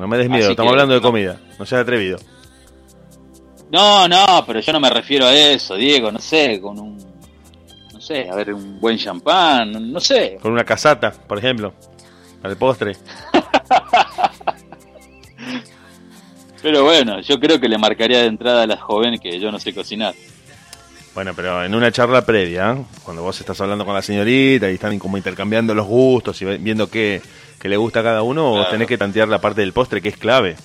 No 0.00 0.08
me 0.08 0.18
des 0.18 0.28
miedo, 0.28 0.44
así 0.44 0.50
estamos 0.52 0.70
que- 0.70 0.74
hablando 0.74 0.94
de 0.94 1.00
comida. 1.00 1.40
No 1.58 1.66
seas 1.66 1.82
atrevido. 1.82 2.18
No, 3.70 4.06
no, 4.08 4.44
pero 4.46 4.60
yo 4.60 4.72
no 4.72 4.80
me 4.80 4.90
refiero 4.90 5.26
a 5.26 5.34
eso, 5.34 5.74
Diego, 5.76 6.12
no 6.12 6.18
sé, 6.18 6.60
con 6.60 6.78
un, 6.78 6.98
no 7.92 8.00
sé, 8.00 8.28
a 8.28 8.34
ver, 8.34 8.52
un 8.52 8.78
buen 8.80 8.98
champán, 8.98 9.90
no 9.92 9.98
sé. 10.00 10.38
Con 10.42 10.52
una 10.52 10.64
casata, 10.64 11.10
por 11.10 11.38
ejemplo. 11.38 11.72
Al 12.42 12.56
postre. 12.56 12.96
Pero 16.62 16.84
bueno, 16.84 17.20
yo 17.20 17.40
creo 17.40 17.58
que 17.60 17.68
le 17.68 17.76
marcaría 17.78 18.20
de 18.20 18.26
entrada 18.26 18.62
a 18.62 18.66
las 18.66 18.80
jóvenes 18.80 19.20
que 19.20 19.38
yo 19.40 19.50
no 19.50 19.58
sé 19.58 19.74
cocinar. 19.74 20.14
Bueno, 21.14 21.32
pero 21.34 21.62
en 21.64 21.74
una 21.74 21.90
charla 21.92 22.24
previa, 22.24 22.72
¿eh? 22.72 22.84
cuando 23.02 23.22
vos 23.22 23.38
estás 23.40 23.60
hablando 23.60 23.84
con 23.84 23.94
la 23.94 24.00
señorita 24.00 24.70
y 24.70 24.74
están 24.74 24.98
como 24.98 25.16
intercambiando 25.16 25.74
los 25.74 25.86
gustos 25.86 26.40
y 26.40 26.44
viendo 26.44 26.88
qué, 26.88 27.20
qué 27.62 27.68
le 27.68 27.76
gusta 27.76 28.00
a 28.00 28.02
cada 28.02 28.22
uno, 28.22 28.54
Claro. 28.54 28.70
tenés 28.70 28.88
que 28.88 28.98
tantear 28.98 29.28
la 29.28 29.40
parte 29.40 29.60
del 29.62 29.72
postre 29.72 30.02
que 30.02 30.08
es 30.10 30.16
clave. 30.16 30.56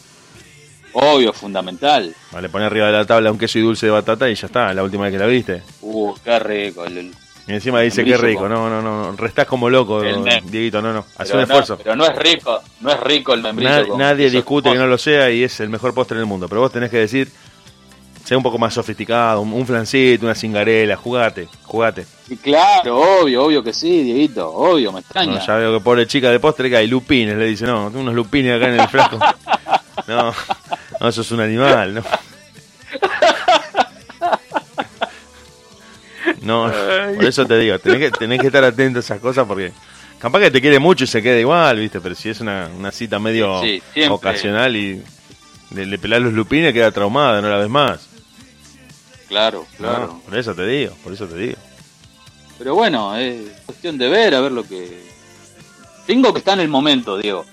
Obvio, 0.93 1.31
fundamental. 1.31 2.15
Vale, 2.31 2.49
poner 2.49 2.65
arriba 2.67 2.87
de 2.87 2.93
la 2.93 3.05
tabla 3.05 3.31
un 3.31 3.37
queso 3.37 3.59
y 3.59 3.61
dulce 3.61 3.85
de 3.85 3.91
batata 3.91 4.27
y 4.29 4.35
ya 4.35 4.47
está, 4.47 4.73
la 4.73 4.83
última 4.83 5.03
vez 5.03 5.13
que 5.13 5.19
la 5.19 5.27
viste. 5.27 5.61
Uh, 5.81 6.13
qué 6.23 6.39
rico. 6.39 6.85
el- 6.85 7.13
Y 7.47 7.53
encima 7.53 7.81
dice 7.81 8.03
que 8.03 8.11
Membrillo 8.11 8.45
rico. 8.45 8.49
No, 8.49 8.67
no, 8.69 8.81
no. 8.81 9.11
Restás 9.15 9.45
como 9.45 9.69
loco, 9.69 10.01
Dieguito, 10.01 10.81
no, 10.81 10.91
no. 10.91 11.05
Haz 11.17 11.29
un 11.31 11.37
no- 11.37 11.43
esfuerzo. 11.43 11.77
pero 11.77 11.95
no 11.95 12.03
es 12.05 12.15
rico, 12.17 12.59
no 12.81 12.91
es 12.91 12.99
rico 13.01 13.33
el 13.33 13.41
membrillo. 13.43 13.95
Nadie 13.97 14.29
discute 14.29 14.71
que 14.71 14.77
no 14.77 14.87
lo 14.87 14.97
sea 14.97 15.29
y 15.29 15.43
es 15.43 15.59
el 15.59 15.69
mejor 15.69 15.93
postre 15.93 16.17
del 16.17 16.25
mundo. 16.25 16.49
Pero 16.49 16.61
vos 16.61 16.71
tenés 16.71 16.89
que 16.89 16.97
decir, 16.97 17.29
sea 18.27 18.35
un 18.35 18.43
poco 18.43 18.57
más 18.57 18.73
sofisticado, 18.73 19.39
un, 19.39 19.53
un 19.53 19.65
flancito, 19.65 20.25
una 20.25 20.35
cingarela, 20.35 20.97
jugate, 20.97 21.47
jugate. 21.63 22.05
Y 22.27 22.35
claro, 22.35 23.21
obvio, 23.21 23.45
obvio 23.45 23.63
que 23.63 23.71
sí, 23.71 24.03
Dieguito, 24.03 24.51
obvio, 24.53 24.91
me 24.91 24.99
extraña. 24.99 25.35
No, 25.35 25.45
ya 25.47 25.55
veo 25.55 25.77
que 25.77 25.81
pobre 25.81 26.05
chica 26.07 26.29
de 26.29 26.37
postre 26.41 26.69
que 26.69 26.75
hay 26.75 26.87
lupines, 26.87 27.37
le 27.37 27.45
dice, 27.45 27.65
no, 27.65 27.85
tengo 27.87 28.01
unos 28.01 28.15
lupines 28.15 28.57
acá 28.57 28.67
en 28.73 28.79
el 28.81 28.87
frasco. 28.89 29.17
No, 30.07 30.33
no, 31.01 31.07
eso 31.09 31.21
es 31.21 31.31
un 31.31 31.41
animal, 31.41 31.95
no. 31.95 32.03
No, 36.41 36.71
por 37.15 37.25
eso 37.25 37.45
te 37.45 37.57
digo, 37.57 37.77
tenés 37.79 37.99
que, 37.99 38.11
tenés 38.17 38.39
que 38.39 38.47
estar 38.47 38.63
atento 38.63 38.99
a 38.99 39.01
esas 39.01 39.19
cosas 39.19 39.45
porque 39.45 39.71
capaz 40.19 40.39
que 40.39 40.51
te 40.51 40.61
quiere 40.61 40.79
mucho 40.79 41.03
y 41.03 41.07
se 41.07 41.21
queda 41.21 41.39
igual, 41.39 41.79
¿viste? 41.79 41.99
Pero 41.99 42.15
si 42.15 42.29
es 42.29 42.39
una, 42.39 42.69
una 42.77 42.91
cita 42.91 43.19
medio 43.19 43.61
Sí, 43.61 43.81
ocasional 44.09 44.75
y 44.77 45.01
le, 45.71 45.85
le 45.85 45.97
pelás 45.97 46.21
los 46.21 46.31
lupines, 46.33 46.73
queda 46.73 46.91
traumada, 46.91 47.41
no 47.41 47.49
la 47.49 47.57
ves 47.57 47.69
más. 47.69 48.06
Claro, 49.27 49.65
No, 49.79 49.87
claro. 49.87 50.21
por 50.25 50.37
eso 50.37 50.55
te 50.55 50.65
digo, 50.65 50.93
por 51.03 51.13
eso 51.13 51.25
te 51.25 51.35
digo. 51.35 51.57
Pero 52.57 52.75
bueno, 52.75 53.15
es 53.15 53.51
cuestión 53.65 53.97
de 53.97 54.09
ver, 54.09 54.33
a 54.35 54.41
ver 54.41 54.51
lo 54.51 54.63
que... 54.63 55.05
Tengo 56.07 56.31
que 56.33 56.39
estar 56.39 56.53
en 56.55 56.61
el 56.61 56.69
momento, 56.69 57.17
Diego. 57.17 57.45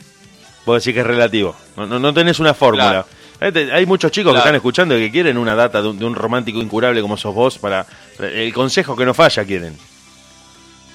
Vos 0.65 0.83
decís 0.83 0.95
que 0.95 1.01
es 1.01 1.07
relativo. 1.07 1.55
No, 1.77 1.87
no, 1.87 1.99
no 1.99 2.15
tenés 2.15 2.39
una 2.39 2.55
fórmula. 2.55 3.05
Claro. 3.41 3.75
Hay 3.75 3.85
muchos 3.85 4.11
chicos 4.13 4.33
que 4.33 4.39
están 4.39 4.55
escuchando 4.55 4.97
y 4.97 5.01
que 5.03 5.11
quieren 5.11 5.37
una 5.37 5.55
data 5.55 5.83
de 5.83 5.89
un, 5.89 5.99
de 5.99 6.05
un 6.05 6.15
romántico 6.15 6.61
incurable 6.61 7.03
como 7.03 7.17
sos 7.17 7.35
vos 7.35 7.59
para... 7.59 7.85
El 8.19 8.55
consejo 8.55 8.95
que 8.97 9.05
no 9.05 9.13
falla 9.13 9.45
quieren. 9.45 9.77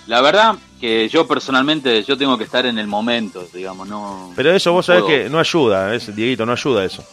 La 0.07 0.21
verdad 0.21 0.55
que 0.79 1.07
yo 1.09 1.27
personalmente, 1.27 2.01
yo 2.03 2.17
tengo 2.17 2.35
que 2.37 2.45
estar 2.45 2.65
en 2.65 2.79
el 2.79 2.87
momento, 2.87 3.45
digamos, 3.53 3.87
no... 3.87 4.31
Pero 4.35 4.51
eso 4.53 4.71
vos 4.71 4.85
sabés 4.87 5.03
puedo- 5.03 5.23
que 5.23 5.29
no 5.29 5.37
ayuda, 5.37 5.93
es, 5.93 6.15
Dieguito, 6.15 6.45
no 6.47 6.53
ayuda 6.53 6.83
eso. 6.85 7.03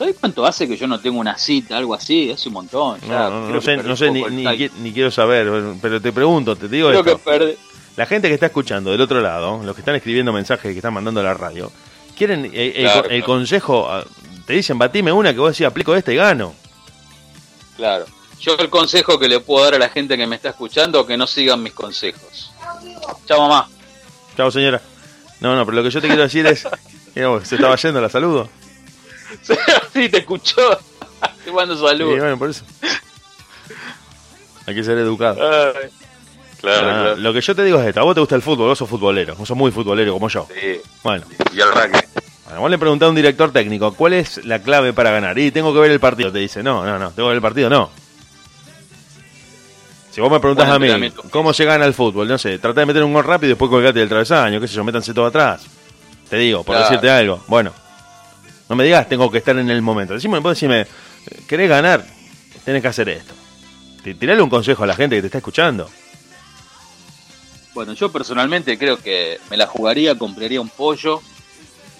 ¿Sabés 0.00 0.16
cuánto 0.18 0.46
hace 0.46 0.66
que 0.66 0.78
yo 0.78 0.86
no 0.86 0.98
tengo 0.98 1.20
una 1.20 1.36
cita, 1.36 1.76
algo 1.76 1.92
así? 1.92 2.30
Hace 2.30 2.48
un 2.48 2.54
montón. 2.54 2.98
ya. 3.02 3.28
No, 3.28 3.30
no, 3.30 3.48
no 3.50 3.54
que 3.56 3.60
sé, 3.60 3.76
no 3.76 3.94
sé 3.94 4.10
ni, 4.10 4.22
el 4.22 4.34
ni, 4.34 4.70
ni 4.78 4.92
quiero 4.94 5.10
saber, 5.10 5.46
pero 5.82 6.00
te 6.00 6.10
pregunto, 6.10 6.56
te 6.56 6.68
digo 6.68 6.88
Creo 6.88 7.04
que 7.04 7.10
esto. 7.10 7.22
perdí... 7.22 7.54
La 7.98 8.06
gente 8.06 8.28
que 8.28 8.32
está 8.32 8.46
escuchando 8.46 8.92
del 8.92 9.02
otro 9.02 9.20
lado, 9.20 9.62
los 9.62 9.74
que 9.74 9.82
están 9.82 9.94
escribiendo 9.96 10.32
mensajes 10.32 10.72
que 10.72 10.78
están 10.78 10.94
mandando 10.94 11.20
a 11.20 11.24
la 11.24 11.34
radio, 11.34 11.70
quieren 12.16 12.46
eh, 12.46 12.72
el, 12.76 12.84
Claro, 12.84 13.00
el 13.02 13.08
claro. 13.08 13.24
consejo, 13.26 13.90
ah, 13.90 14.02
te 14.46 14.54
dicen, 14.54 14.78
batime 14.78 15.12
una 15.12 15.34
que 15.34 15.38
vos 15.38 15.50
decís, 15.52 15.66
aplico 15.66 15.94
esta 15.94 16.10
y 16.14 16.16
gano. 16.16 16.54
Claro. 17.76 18.06
Yo 18.40 18.56
el 18.56 18.70
consejo 18.70 19.18
que 19.18 19.28
le 19.28 19.40
puedo 19.40 19.66
dar 19.66 19.74
a 19.74 19.78
la 19.78 19.90
gente 19.90 20.16
que 20.16 20.26
me 20.26 20.36
está 20.36 20.48
escuchando, 20.48 21.06
que 21.06 21.18
no 21.18 21.26
sigan 21.26 21.62
mis 21.62 21.74
consejos. 21.74 22.50
Chao, 23.28 23.38
mamá. 23.38 23.68
Chao, 24.34 24.50
señora. 24.50 24.80
No, 25.40 25.54
no, 25.54 25.66
pero 25.66 25.76
lo 25.76 25.82
que 25.82 25.90
yo 25.90 26.00
te 26.00 26.06
quiero 26.06 26.22
decir 26.22 26.46
es. 26.46 26.66
Mira 27.14 27.44
se 27.44 27.56
estaba 27.56 27.76
yendo, 27.76 28.00
la 28.00 28.08
saludo. 28.08 28.48
Sí, 29.92 30.08
te 30.08 30.18
escuchó. 30.18 30.78
Te 31.44 31.52
mando 31.52 31.76
saludos. 31.76 32.18
bueno, 32.18 32.38
por 32.38 32.50
eso. 32.50 32.64
Hay 34.66 34.74
que 34.74 34.84
ser 34.84 34.98
educado. 34.98 35.38
Ay, 35.42 35.90
Claro, 36.60 36.88
Ah, 36.88 36.92
claro. 36.92 37.16
Lo 37.16 37.32
que 37.32 37.40
yo 37.40 37.54
te 37.56 37.64
digo 37.64 37.80
es 37.80 37.86
esto: 37.88 38.00
a 38.00 38.02
vos 38.04 38.14
te 38.14 38.20
gusta 38.20 38.34
el 38.36 38.42
fútbol, 38.42 38.68
vos 38.68 38.78
sos 38.78 38.88
futbolero, 38.88 39.34
vos 39.34 39.48
sos 39.48 39.56
muy 39.56 39.70
futbolero 39.70 40.12
como 40.12 40.28
yo. 40.28 40.46
Sí, 40.54 40.78
Bueno, 41.02 41.24
y 41.54 41.60
al 41.62 41.72
raque. 41.72 42.06
bueno, 42.44 42.60
vos 42.60 42.70
le 42.70 42.78
preguntás 42.78 43.06
a 43.06 43.10
un 43.10 43.16
director 43.16 43.50
técnico, 43.50 43.94
¿cuál 43.94 44.12
es 44.12 44.44
la 44.44 44.60
clave 44.60 44.92
para 44.92 45.10
ganar? 45.10 45.38
Y 45.38 45.50
tengo 45.50 45.72
que 45.72 45.80
ver 45.80 45.90
el 45.90 46.00
partido. 46.00 46.30
Te 46.30 46.38
dice, 46.38 46.62
no, 46.62 46.84
no, 46.84 46.98
no, 46.98 47.12
tengo 47.12 47.28
que 47.28 47.30
ver 47.30 47.36
el 47.36 47.42
partido, 47.42 47.70
no. 47.70 47.90
Si 50.10 50.20
vos 50.20 50.30
me 50.30 50.38
preguntás 50.40 50.68
a 50.68 50.78
mí. 50.78 51.10
¿cómo 51.30 51.52
se 51.54 51.64
gana 51.64 51.86
el 51.86 51.94
fútbol? 51.94 52.28
No 52.28 52.36
sé, 52.36 52.58
tratá 52.58 52.80
de 52.80 52.86
meter 52.86 53.04
un 53.04 53.14
gol 53.14 53.24
rápido 53.24 53.48
y 53.48 53.52
después 53.52 53.70
colgate 53.70 53.98
del 54.00 54.08
travesaño, 54.08 54.60
qué 54.60 54.68
sé 54.68 54.74
yo, 54.74 54.84
métanse 54.84 55.14
todo 55.14 55.26
atrás. 55.26 55.62
Te 56.28 56.36
digo, 56.36 56.62
por 56.62 56.74
Claro. 56.76 56.90
decirte 56.90 57.08
algo. 57.10 57.42
Bueno, 57.46 57.72
no 58.70 58.76
me 58.76 58.84
digas, 58.84 59.08
tengo 59.08 59.30
que 59.30 59.38
estar 59.38 59.58
en 59.58 59.68
el 59.68 59.82
momento. 59.82 60.14
Decime, 60.14 60.38
vos 60.38 60.52
decime, 60.54 60.86
¿querés 61.46 61.68
ganar? 61.68 62.06
Tenés 62.64 62.80
que 62.80 62.88
hacer 62.88 63.08
esto. 63.10 63.34
Ti- 64.02 64.14
Tirale 64.14 64.40
un 64.40 64.48
consejo 64.48 64.84
a 64.84 64.86
la 64.86 64.94
gente 64.94 65.16
que 65.16 65.20
te 65.22 65.26
está 65.26 65.38
escuchando. 65.38 65.90
Bueno, 67.74 67.92
yo 67.92 68.10
personalmente 68.10 68.78
creo 68.78 68.96
que 68.98 69.38
me 69.50 69.56
la 69.56 69.66
jugaría, 69.66 70.16
compraría 70.16 70.60
un 70.60 70.68
pollo 70.68 71.20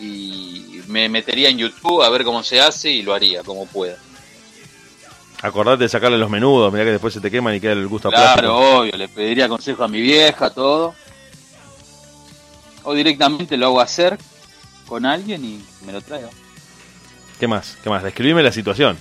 y 0.00 0.80
me 0.88 1.08
metería 1.08 1.48
en 1.48 1.58
YouTube 1.58 2.02
a 2.02 2.08
ver 2.08 2.24
cómo 2.24 2.42
se 2.42 2.60
hace 2.60 2.90
y 2.90 3.02
lo 3.02 3.14
haría 3.14 3.42
como 3.42 3.66
pueda. 3.66 3.96
Acordate 5.42 5.84
de 5.84 5.88
sacarle 5.88 6.18
los 6.18 6.28
menudos, 6.30 6.72
mirá 6.72 6.84
que 6.84 6.92
después 6.92 7.14
se 7.14 7.20
te 7.20 7.30
queman 7.30 7.54
y 7.54 7.60
queda 7.60 7.72
el 7.72 7.86
gusto 7.88 8.08
a 8.08 8.10
Claro, 8.12 8.32
plástico. 8.42 8.78
obvio, 8.80 8.92
le 8.96 9.08
pediría 9.08 9.48
consejo 9.48 9.84
a 9.84 9.88
mi 9.88 10.00
vieja, 10.00 10.50
todo. 10.50 10.94
O 12.82 12.94
directamente 12.94 13.56
lo 13.56 13.66
hago 13.66 13.80
hacer 13.80 14.18
con 14.86 15.06
alguien 15.06 15.44
y 15.44 15.64
me 15.86 15.92
lo 15.92 16.00
traigo. 16.02 16.30
¿Qué 17.40 17.48
más? 17.48 17.76
¿Qué 17.82 17.88
más? 17.90 18.02
Describime 18.02 18.42
la 18.42 18.52
situación. 18.52 18.96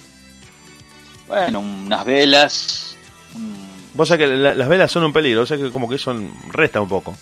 Bueno, 1.28 1.60
unas 1.60 2.06
velas, 2.06 2.96
un- 3.36 3.70
Vos 3.94 4.08
sabés 4.08 4.28
que 4.30 4.36
la- 4.36 4.56
las 4.56 4.68
velas 4.70 4.92
son 4.92 5.04
un 5.04 5.14
peligro, 5.14 5.42
o 5.42 5.46
sea 5.46 5.58
que 5.58 5.70
como 5.72 5.88
que 5.90 5.96
eso 5.96 6.16
resta 6.48 6.80
un 6.82 6.90
poco. 6.90 7.16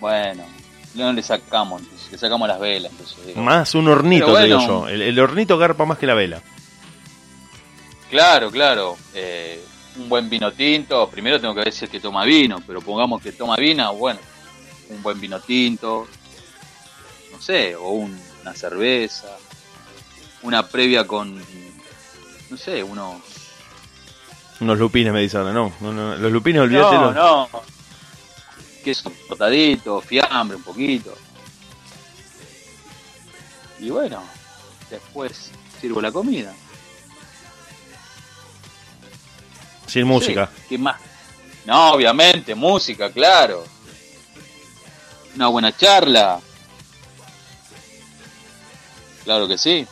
bueno, 0.00 0.44
no 0.94 1.12
le 1.12 1.22
sacamos, 1.22 1.82
le 2.10 2.16
sacamos 2.18 2.48
las 2.48 2.58
velas. 2.58 2.90
Entonces, 2.92 3.26
digo. 3.26 3.42
Más 3.42 3.74
un 3.74 3.88
hornito, 3.88 4.32
te 4.34 4.44
digo 4.44 4.58
bueno. 4.58 4.86
yo. 4.86 4.88
El, 4.88 5.02
el 5.02 5.18
hornito 5.18 5.58
garpa 5.58 5.84
más 5.84 5.98
que 5.98 6.06
la 6.06 6.14
vela. 6.14 6.40
Claro, 8.10 8.50
claro. 8.50 8.96
eh, 9.14 9.62
un 9.98 10.08
buen 10.08 10.28
vino 10.30 10.52
tinto. 10.52 11.08
Primero 11.10 11.40
tengo 11.40 11.54
que 11.54 11.68
es 11.68 11.84
que 11.90 12.00
toma 12.00 12.24
vino, 12.24 12.60
pero 12.66 12.80
pongamos 12.80 13.20
que 13.22 13.32
toma 13.32 13.56
vino, 13.56 13.94
bueno, 13.94 14.20
un 14.90 15.02
buen 15.02 15.20
vino 15.20 15.40
tinto. 15.40 16.06
No 17.32 17.40
sé, 17.40 17.74
o 17.76 17.90
un- 17.90 18.18
una 18.42 18.54
cerveza. 18.54 19.28
Una 20.42 20.66
previa 20.66 21.06
con, 21.06 21.36
no 22.50 22.56
sé, 22.56 22.82
unos... 22.82 23.16
Unos 24.60 24.78
lupines 24.78 25.12
me 25.12 25.20
dice 25.20 25.36
ahora, 25.36 25.52
no. 25.52 25.72
no, 25.80 25.92
no, 25.92 26.16
los 26.16 26.32
lupines, 26.32 26.62
olvídate. 26.62 26.96
No, 26.96 27.12
no. 27.12 27.48
Queso 28.82 29.12
cortadito, 29.28 30.00
fiambre 30.00 30.56
un 30.56 30.62
poquito. 30.62 31.16
Y 33.78 33.90
bueno, 33.90 34.22
después 34.88 35.50
sirvo 35.80 36.00
la 36.00 36.10
comida. 36.10 36.54
Sin 39.86 40.06
música. 40.06 40.50
¿Qué 40.68 40.78
más? 40.78 41.00
No, 41.64 41.92
obviamente, 41.92 42.54
música, 42.54 43.10
claro. 43.10 43.64
Una 45.34 45.48
buena 45.48 45.76
charla. 45.76 46.40
Claro 49.24 49.48
que 49.48 49.58
sí. 49.58 49.86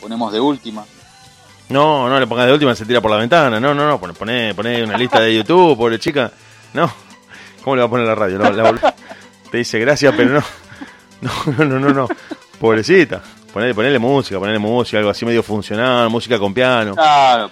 Ponemos 0.00 0.32
de 0.32 0.40
última. 0.40 0.84
No, 1.68 2.08
no 2.08 2.18
le 2.18 2.26
pongas 2.26 2.46
de 2.46 2.52
última, 2.52 2.74
se 2.74 2.86
tira 2.86 3.00
por 3.00 3.10
la 3.10 3.18
ventana. 3.18 3.60
No, 3.60 3.74
no, 3.74 3.86
no. 3.86 3.98
Poné, 4.00 4.54
poné, 4.54 4.82
una 4.84 4.96
lista 4.96 5.20
de 5.20 5.34
YouTube, 5.36 5.76
pobre 5.76 5.98
chica. 5.98 6.30
No. 6.72 6.90
¿Cómo 7.62 7.76
le 7.76 7.82
va 7.82 7.86
a 7.86 7.90
poner 7.90 8.06
la 8.06 8.14
radio? 8.14 8.38
La 8.38 8.50
vol- 8.72 8.94
te 9.50 9.58
dice 9.58 9.78
gracias, 9.78 10.14
pero 10.16 10.30
no. 10.34 10.42
No, 11.20 11.30
no, 11.58 11.64
no, 11.64 11.78
no. 11.80 11.90
no. 11.92 12.08
Pobrecita. 12.60 13.20
Ponele, 13.52 13.74
ponele 13.74 13.98
música, 13.98 14.38
ponele 14.38 14.58
música, 14.58 14.98
algo 14.98 15.10
así 15.10 15.24
medio 15.26 15.42
funcional, 15.42 16.08
música 16.10 16.38
con 16.38 16.54
piano. 16.54 16.94
Claro. 16.94 17.50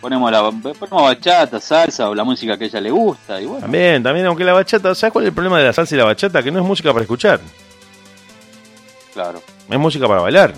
Ponemos 0.00 0.30
la 0.30 0.42
ponemos 0.50 1.02
bachata, 1.02 1.60
salsa 1.60 2.08
o 2.08 2.14
la 2.14 2.24
música 2.24 2.56
que 2.56 2.64
a 2.64 2.66
ella 2.68 2.80
le 2.80 2.90
gusta 2.90 3.40
y 3.40 3.46
bueno. 3.46 3.60
También, 3.62 4.02
también, 4.02 4.26
aunque 4.26 4.44
la 4.44 4.52
bachata, 4.52 4.94
¿sabes 4.94 5.12
cuál 5.12 5.24
es 5.24 5.28
el 5.28 5.34
problema 5.34 5.58
de 5.58 5.64
la 5.66 5.72
salsa 5.72 5.94
y 5.94 5.98
la 5.98 6.04
bachata? 6.04 6.42
Que 6.42 6.50
no 6.50 6.60
es 6.60 6.64
música 6.64 6.92
para 6.92 7.02
escuchar, 7.02 7.40
Claro. 9.14 9.42
es 9.68 9.78
música 9.78 10.06
para 10.06 10.20
bailar. 10.20 10.54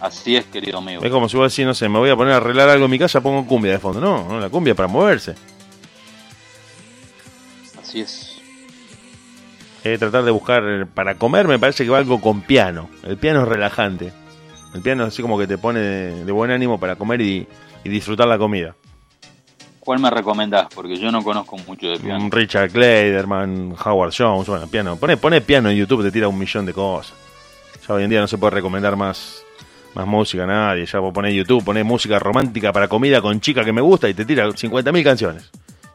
Así 0.00 0.36
es, 0.36 0.44
querido 0.46 0.78
amigo. 0.78 1.02
Es 1.02 1.10
como 1.10 1.28
si 1.28 1.36
vos 1.36 1.52
decís, 1.52 1.66
no 1.66 1.74
sé, 1.74 1.88
me 1.88 1.98
voy 1.98 2.10
a 2.10 2.16
poner 2.16 2.34
a 2.34 2.36
arreglar 2.36 2.68
algo 2.68 2.84
en 2.84 2.90
mi 2.90 2.98
casa, 2.98 3.20
pongo 3.20 3.46
cumbia 3.46 3.72
de 3.72 3.78
fondo. 3.78 4.00
No, 4.00 4.28
no, 4.28 4.40
la 4.40 4.48
cumbia 4.48 4.74
para 4.74 4.88
moverse. 4.88 5.34
Así 7.80 8.00
es. 8.00 8.40
Tratar 9.82 10.22
de 10.22 10.30
buscar, 10.30 10.86
para 10.92 11.14
comer 11.14 11.48
me 11.48 11.58
parece 11.58 11.82
que 11.82 11.90
va 11.90 11.96
algo 11.96 12.20
con 12.20 12.42
piano. 12.42 12.90
El 13.04 13.16
piano 13.16 13.42
es 13.42 13.48
relajante. 13.48 14.12
El 14.74 14.82
piano 14.82 15.04
es 15.04 15.14
así 15.14 15.22
como 15.22 15.38
que 15.38 15.46
te 15.46 15.56
pone 15.56 15.80
de, 15.80 16.24
de 16.26 16.32
buen 16.32 16.50
ánimo 16.50 16.78
para 16.78 16.96
comer 16.96 17.22
y, 17.22 17.48
y 17.84 17.88
disfrutar 17.88 18.28
la 18.28 18.36
comida. 18.36 18.76
¿Cuál 19.80 20.00
me 20.00 20.10
recomendás? 20.10 20.66
Porque 20.74 20.98
yo 20.98 21.10
no 21.10 21.24
conozco 21.24 21.56
mucho 21.66 21.88
de 21.88 21.98
piano. 21.98 22.28
Richard 22.30 22.70
Clayderman, 22.70 23.74
Howard 23.82 24.12
Jones, 24.14 24.46
bueno, 24.46 24.66
piano. 24.66 24.96
Pone, 24.96 25.16
pone 25.16 25.40
piano 25.40 25.70
en 25.70 25.78
YouTube, 25.78 26.02
te 26.02 26.12
tira 26.12 26.28
un 26.28 26.38
millón 26.38 26.66
de 26.66 26.74
cosas. 26.74 27.14
Ya 27.88 27.94
hoy 27.94 28.04
en 28.04 28.10
día 28.10 28.20
no 28.20 28.28
se 28.28 28.36
puede 28.36 28.50
recomendar 28.50 28.96
más, 28.96 29.42
más 29.94 30.06
música 30.06 30.46
nadie. 30.46 30.86
Ya 30.86 30.98
vos 30.98 31.12
ponés 31.12 31.34
YouTube, 31.34 31.64
ponés 31.64 31.84
música 31.84 32.18
romántica 32.18 32.72
para 32.72 32.88
comida 32.88 33.20
con 33.20 33.40
chica 33.40 33.64
que 33.64 33.72
me 33.72 33.80
gusta 33.80 34.08
y 34.08 34.14
te 34.14 34.24
tira 34.24 34.46
50.000 34.48 35.02
canciones. 35.04 35.50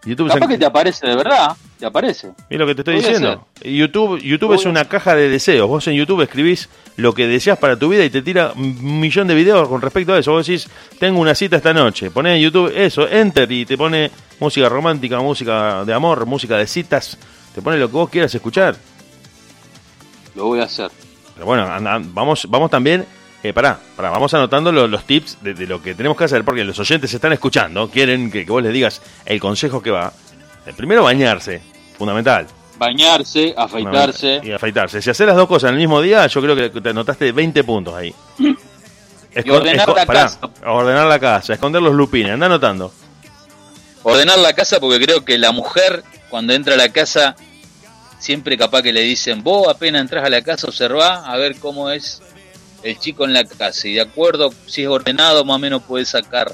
YouTube 0.06 0.28
se- 0.28 0.34
Capaz 0.34 0.48
que 0.50 0.58
te 0.58 0.66
aparece 0.66 1.08
de 1.08 1.16
verdad. 1.16 1.56
Te 1.80 1.86
aparece. 1.86 2.32
Es 2.50 2.60
lo 2.60 2.66
que 2.66 2.76
te 2.76 2.82
estoy 2.82 2.96
diciendo. 2.96 3.48
YouTube, 3.64 4.20
YouTube 4.22 4.54
es 4.56 4.66
una 4.66 4.84
caja 4.86 5.16
de 5.16 5.30
deseos. 5.30 5.68
Vos 5.70 5.88
en 5.88 5.94
YouTube 5.96 6.22
escribís 6.22 6.68
lo 6.98 7.14
que 7.14 7.26
deseas 7.26 7.58
para 7.58 7.78
tu 7.80 7.88
vida 7.88 8.04
y 8.04 8.10
te 8.10 8.22
tira 8.22 8.52
un 8.54 9.00
millón 9.00 9.28
de 9.30 9.36
videos 9.36 9.68
con 9.70 9.80
respecto 9.82 10.14
a 10.14 10.20
eso. 10.20 10.32
Vos 10.34 10.46
decís, 10.46 10.68
tengo 11.00 11.22
una 11.22 11.34
cita 11.36 11.56
esta 11.56 11.74
noche. 11.74 12.12
Ponés 12.12 12.36
en 12.36 12.42
YouTube 12.42 12.74
eso, 12.76 13.08
enter 13.08 13.50
y 13.50 13.66
te 13.66 13.78
pone 13.78 14.12
música 14.42 14.68
romántica, 14.68 15.20
música 15.22 15.86
de 15.86 15.94
amor, 15.94 16.26
música 16.26 16.58
de 16.58 16.68
citas. 16.68 17.18
Te 17.56 17.62
pone 17.62 17.78
lo 17.78 17.88
que 17.88 17.94
vos 17.94 18.10
quieras 18.10 18.36
escuchar. 18.36 18.76
Lo 20.36 20.46
voy 20.48 20.60
a 20.60 20.64
hacer. 20.64 20.90
Pero 21.34 21.46
bueno, 21.46 21.64
anda- 21.64 22.02
vamos, 22.04 22.46
vamos 22.50 22.70
también. 22.70 23.06
Eh, 23.44 23.52
pará, 23.54 23.78
pará, 23.98 24.10
vamos 24.10 24.34
anotando 24.34 24.72
lo- 24.72 24.88
los 24.88 25.04
tips 25.06 25.38
de, 25.42 25.54
de 25.54 25.68
lo 25.68 25.82
que 25.82 25.94
tenemos 25.96 26.18
que 26.18 26.24
hacer, 26.24 26.46
porque 26.46 26.64
los 26.64 26.80
oyentes 26.80 27.14
están 27.14 27.34
escuchando, 27.34 27.90
quieren 27.90 28.32
que, 28.32 28.46
que 28.46 28.52
vos 28.52 28.64
les 28.64 28.72
digas 28.74 29.02
el 29.26 29.40
consejo 29.40 29.82
que 29.82 29.92
va. 29.92 30.14
Eh, 30.66 30.72
primero, 30.76 31.04
bañarse, 31.04 31.62
fundamental. 31.98 32.48
Bañarse, 32.78 33.54
afeitarse. 33.56 34.40
Y 34.44 34.52
afeitarse. 34.52 35.02
Si 35.02 35.10
haces 35.10 35.28
las 35.28 35.36
dos 35.36 35.48
cosas 35.48 35.70
en 35.70 35.76
el 35.76 35.82
mismo 35.82 36.02
día, 36.02 36.26
yo 36.28 36.42
creo 36.42 36.56
que 36.56 36.70
te 36.82 36.90
anotaste 36.90 37.32
20 37.34 37.64
puntos 37.66 37.94
ahí. 37.94 38.14
Esco- 39.36 39.56
ordenar 39.58 39.90
la 39.90 40.06
pará, 40.06 40.22
casa. 40.24 40.40
Ordenar 40.66 41.08
la 41.08 41.20
casa, 41.20 41.54
esconder 41.54 41.82
los 41.82 41.94
lupines, 41.94 42.32
anda 42.34 42.46
anotando. 42.46 42.94
Ordenar 44.04 44.38
la 44.40 44.54
casa 44.54 44.80
porque 44.80 45.04
creo 45.04 45.24
que 45.26 45.38
la 45.38 45.52
mujer 45.52 46.04
cuando 46.30 46.54
entra 46.54 46.74
a 46.76 46.78
la 46.78 46.90
casa 46.90 47.36
siempre 48.20 48.58
capaz 48.58 48.82
que 48.82 48.94
le 48.94 49.02
dicen, 49.02 49.44
vos 49.44 49.68
apenas 49.68 50.02
entras 50.02 50.26
a 50.26 50.30
la 50.30 50.42
casa 50.42 50.68
observá 50.68 51.26
a 51.30 51.36
ver 51.38 51.58
cómo 51.58 51.90
es 51.90 52.22
el 52.84 53.00
chico 53.00 53.26
en 53.26 53.34
la 53.34 53.44
casa 53.46 53.88
y 53.88 53.94
de 53.94 54.02
acuerdo 54.02 54.54
si 54.66 54.84
es 54.84 54.88
ordenado 54.90 55.44
más 55.46 55.56
o 55.56 55.60
menos 55.60 55.84
puede 55.84 56.06
sacar 56.06 56.52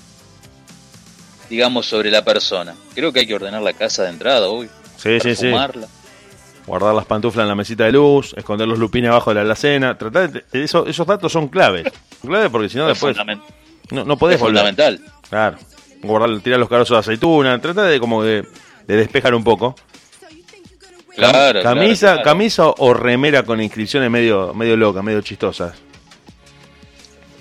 digamos 1.50 1.88
sobre 1.88 2.12
la 2.12 2.24
persona. 2.24 2.76
Creo 2.94 3.12
que 3.12 3.22
hay 3.22 3.28
que 3.28 3.34
ordenar 3.34 3.62
la 3.62 3.74
casa 3.74 4.04
de 4.04 4.10
entrada, 4.10 4.48
hoy. 4.50 4.70
Sí, 4.98 5.20
sí, 5.20 5.36
sí. 5.36 5.52
Guardar 6.68 6.94
las 6.94 7.06
pantuflas 7.06 7.44
en 7.46 7.48
la 7.50 7.56
mesita 7.56 7.86
de 7.86 7.92
luz, 7.94 8.34
esconder 8.38 8.68
los 8.68 8.78
lupines 8.78 9.10
abajo 9.10 9.32
de 9.32 9.36
la 9.36 9.42
alacena. 9.42 9.98
Tratar 9.98 10.32
de, 10.32 10.44
eso- 10.64 10.86
esos 10.86 11.08
datos 11.08 11.32
son 11.32 11.48
claves. 11.48 11.92
Son 12.22 12.30
claves 12.30 12.50
porque 12.52 12.70
si 12.70 12.78
no 12.78 12.84
Es 12.84 12.90
después 13.00 13.18
no, 13.90 14.06
no 14.06 14.18
podés 14.18 14.36
es 14.36 14.42
volver. 14.42 14.58
fundamental. 14.66 15.02
Claro. 15.28 15.58
Guardar, 16.04 16.40
tirar 16.42 16.60
los 16.60 16.70
carozos 16.70 16.96
de 16.96 17.00
aceituna. 17.00 17.60
Trata 17.60 17.84
de 17.84 18.00
como 18.00 18.22
de, 18.22 18.46
de 18.86 18.96
despejar 18.96 19.34
un 19.34 19.44
poco. 19.44 19.74
Claro, 21.16 21.64
camisa, 21.64 22.00
claro, 22.08 22.22
claro. 22.22 22.24
camisa 22.24 22.68
o 22.78 22.94
remera 22.94 23.42
con 23.44 23.60
inscripciones 23.60 24.10
medio, 24.12 24.54
medio 24.54 24.78
locas, 24.78 25.04
medio 25.04 25.22
chistosas. 25.22 25.74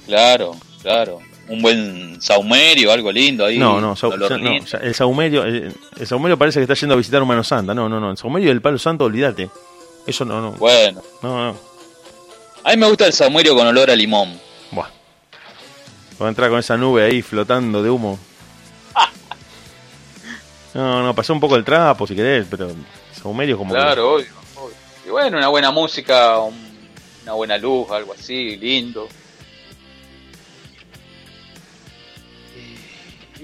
Claro, 0.09 0.57
claro. 0.83 1.21
Un 1.49 1.63
buen 1.63 2.21
saumerio, 2.21 2.91
algo 2.93 3.13
lindo 3.13 3.45
ahí. 3.47 3.59
No, 3.59 3.81
no, 3.81 3.95
no, 3.95 4.79
el 4.83 4.95
saumerio, 4.95 5.45
el, 5.45 5.73
el 5.99 6.07
saumerio 6.07 6.37
parece 6.37 6.59
que 6.59 6.65
está 6.65 6.75
yendo 6.75 6.95
a 6.95 6.99
visitar 6.99 7.23
un 7.23 7.29
mano 7.29 7.45
santa. 7.45 7.73
No, 7.75 7.89
no, 7.89 8.01
no, 8.01 8.11
el 8.11 8.17
saumerio 8.19 8.49
del 8.49 8.61
palo 8.61 8.79
santo, 8.79 9.05
olvídate. 9.05 9.49
Eso 10.07 10.25
no, 10.25 10.41
no, 10.41 10.53
Bueno, 10.53 11.01
no, 11.23 11.53
no. 11.53 11.57
a 12.65 12.71
mí 12.71 12.77
me 12.77 12.87
gusta 12.89 13.07
el 13.07 13.13
saumerio 13.13 13.55
con 13.55 13.67
olor 13.67 13.91
a 13.91 13.97
limón. 13.97 14.39
Buah. 14.73 14.89
Va 16.21 16.27
a 16.27 16.29
entrar 16.29 16.51
con 16.51 16.59
esa 16.59 16.77
nube 16.77 17.05
ahí 17.05 17.23
flotando 17.23 17.83
de 17.83 17.91
humo. 17.91 18.19
No, 20.75 21.03
no, 21.03 21.15
pasó 21.15 21.33
un 21.33 21.41
poco 21.41 21.57
el 21.57 21.65
trapo 21.65 22.07
si 22.07 22.15
querés, 22.15 22.47
pero 22.51 22.71
Saumerio 23.13 23.57
como 23.57 23.73
Claro, 23.75 24.15
obvio, 24.17 24.27
obvio. 24.57 24.75
Y 25.07 25.11
bueno, 25.11 25.39
una 25.39 25.49
buena 25.49 25.71
música, 25.71 26.39
un- 26.41 26.69
una 27.23 27.33
buena 27.33 27.57
luz, 27.59 27.91
algo 27.91 28.13
así, 28.13 28.57
lindo. 28.57 29.09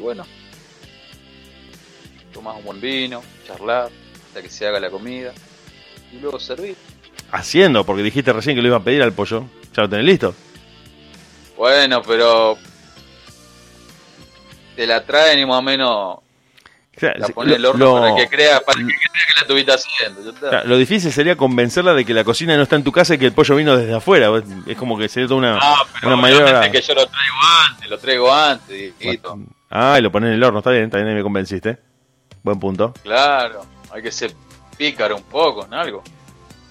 Bueno, 0.05 0.25
tomás 2.33 2.57
un 2.57 2.65
buen 2.65 2.81
vino, 2.81 3.23
charlar, 3.47 3.91
hasta 4.29 4.43
que 4.43 4.49
se 4.51 4.67
haga 4.67 4.79
la 4.81 4.91
comida. 4.91 5.33
Y 6.13 6.19
luego 6.21 6.39
servir. 6.39 6.77
haciendo, 7.33 7.85
porque 7.85 8.03
dijiste 8.03 8.33
recién 8.33 8.55
que 8.55 8.63
lo 8.63 8.69
iba 8.69 8.77
a 8.77 8.85
pedir 8.85 9.03
al 9.03 9.13
pollo. 9.13 9.45
¿Ya 9.75 9.83
lo 9.83 9.89
tenés 9.89 10.05
listo? 10.07 10.35
Bueno, 11.57 12.03
pero 12.03 12.57
te 14.77 14.87
la 14.87 15.05
traen 15.05 15.39
y 15.41 15.47
más 15.47 15.59
o 15.59 15.63
menos 15.63 16.19
la 17.01 17.27
en 17.27 17.51
el 17.51 17.65
horno 17.67 17.85
lo- 17.87 18.01
para 18.01 18.15
que 18.17 18.29
crea, 18.29 18.61
para 18.61 18.79
que 18.79 18.85
crea 18.87 19.25
que 19.27 19.33
la 19.35 19.41
estuviste 19.43 19.73
haciendo. 19.73 20.23
ya 20.23 20.31
está. 20.31 20.47
o 20.47 20.51
sea, 20.51 20.65
lo 20.65 20.77
difícil 20.77 21.11
sería 21.13 21.37
convencerla 21.37 21.93
de 21.95 22.05
que 22.05 22.15
la 22.15 22.23
cocina 22.25 22.57
no 22.57 22.63
está 22.63 22.77
en 22.77 22.85
tu 22.85 22.93
casa 22.93 23.15
y 23.15 23.19
que 23.19 23.27
el 23.27 23.33
pollo 23.33 23.57
vino 23.57 23.77
desde 23.77 23.95
afuera. 23.95 24.31
Es 24.67 24.77
como 24.77 24.97
que 24.97 25.09
sería 25.09 25.27
toda 25.29 25.39
una, 25.39 25.59
Ah, 25.61 25.85
pero 25.95 26.09
una 26.13 26.17
mayor. 26.23 26.71
que 26.71 26.81
yo 26.81 26.95
lo 26.95 27.07
traigo 27.07 27.37
antes, 27.69 27.89
lo 27.91 27.99
traigo 27.99 28.33
antes, 28.33 28.99
Dieguito. 28.99 29.39
Ah, 29.77 29.97
y 29.99 30.03
lo 30.03 30.12
pones 30.12 30.29
en 30.29 30.35
el 30.35 30.43
horno, 30.45 30.61
está 30.61 30.70
bien, 30.70 30.89
también 30.89 31.16
me 31.16 31.22
convenciste. 31.22 31.79
Buen 32.45 32.61
punto. 32.61 32.95
Claro, 33.03 33.66
hay 33.93 34.03
que 34.03 34.12
ser 34.12 34.33
pícaro 34.79 35.16
un 35.16 35.25
poco, 35.25 35.66
en 35.66 35.75
algo. 35.75 36.03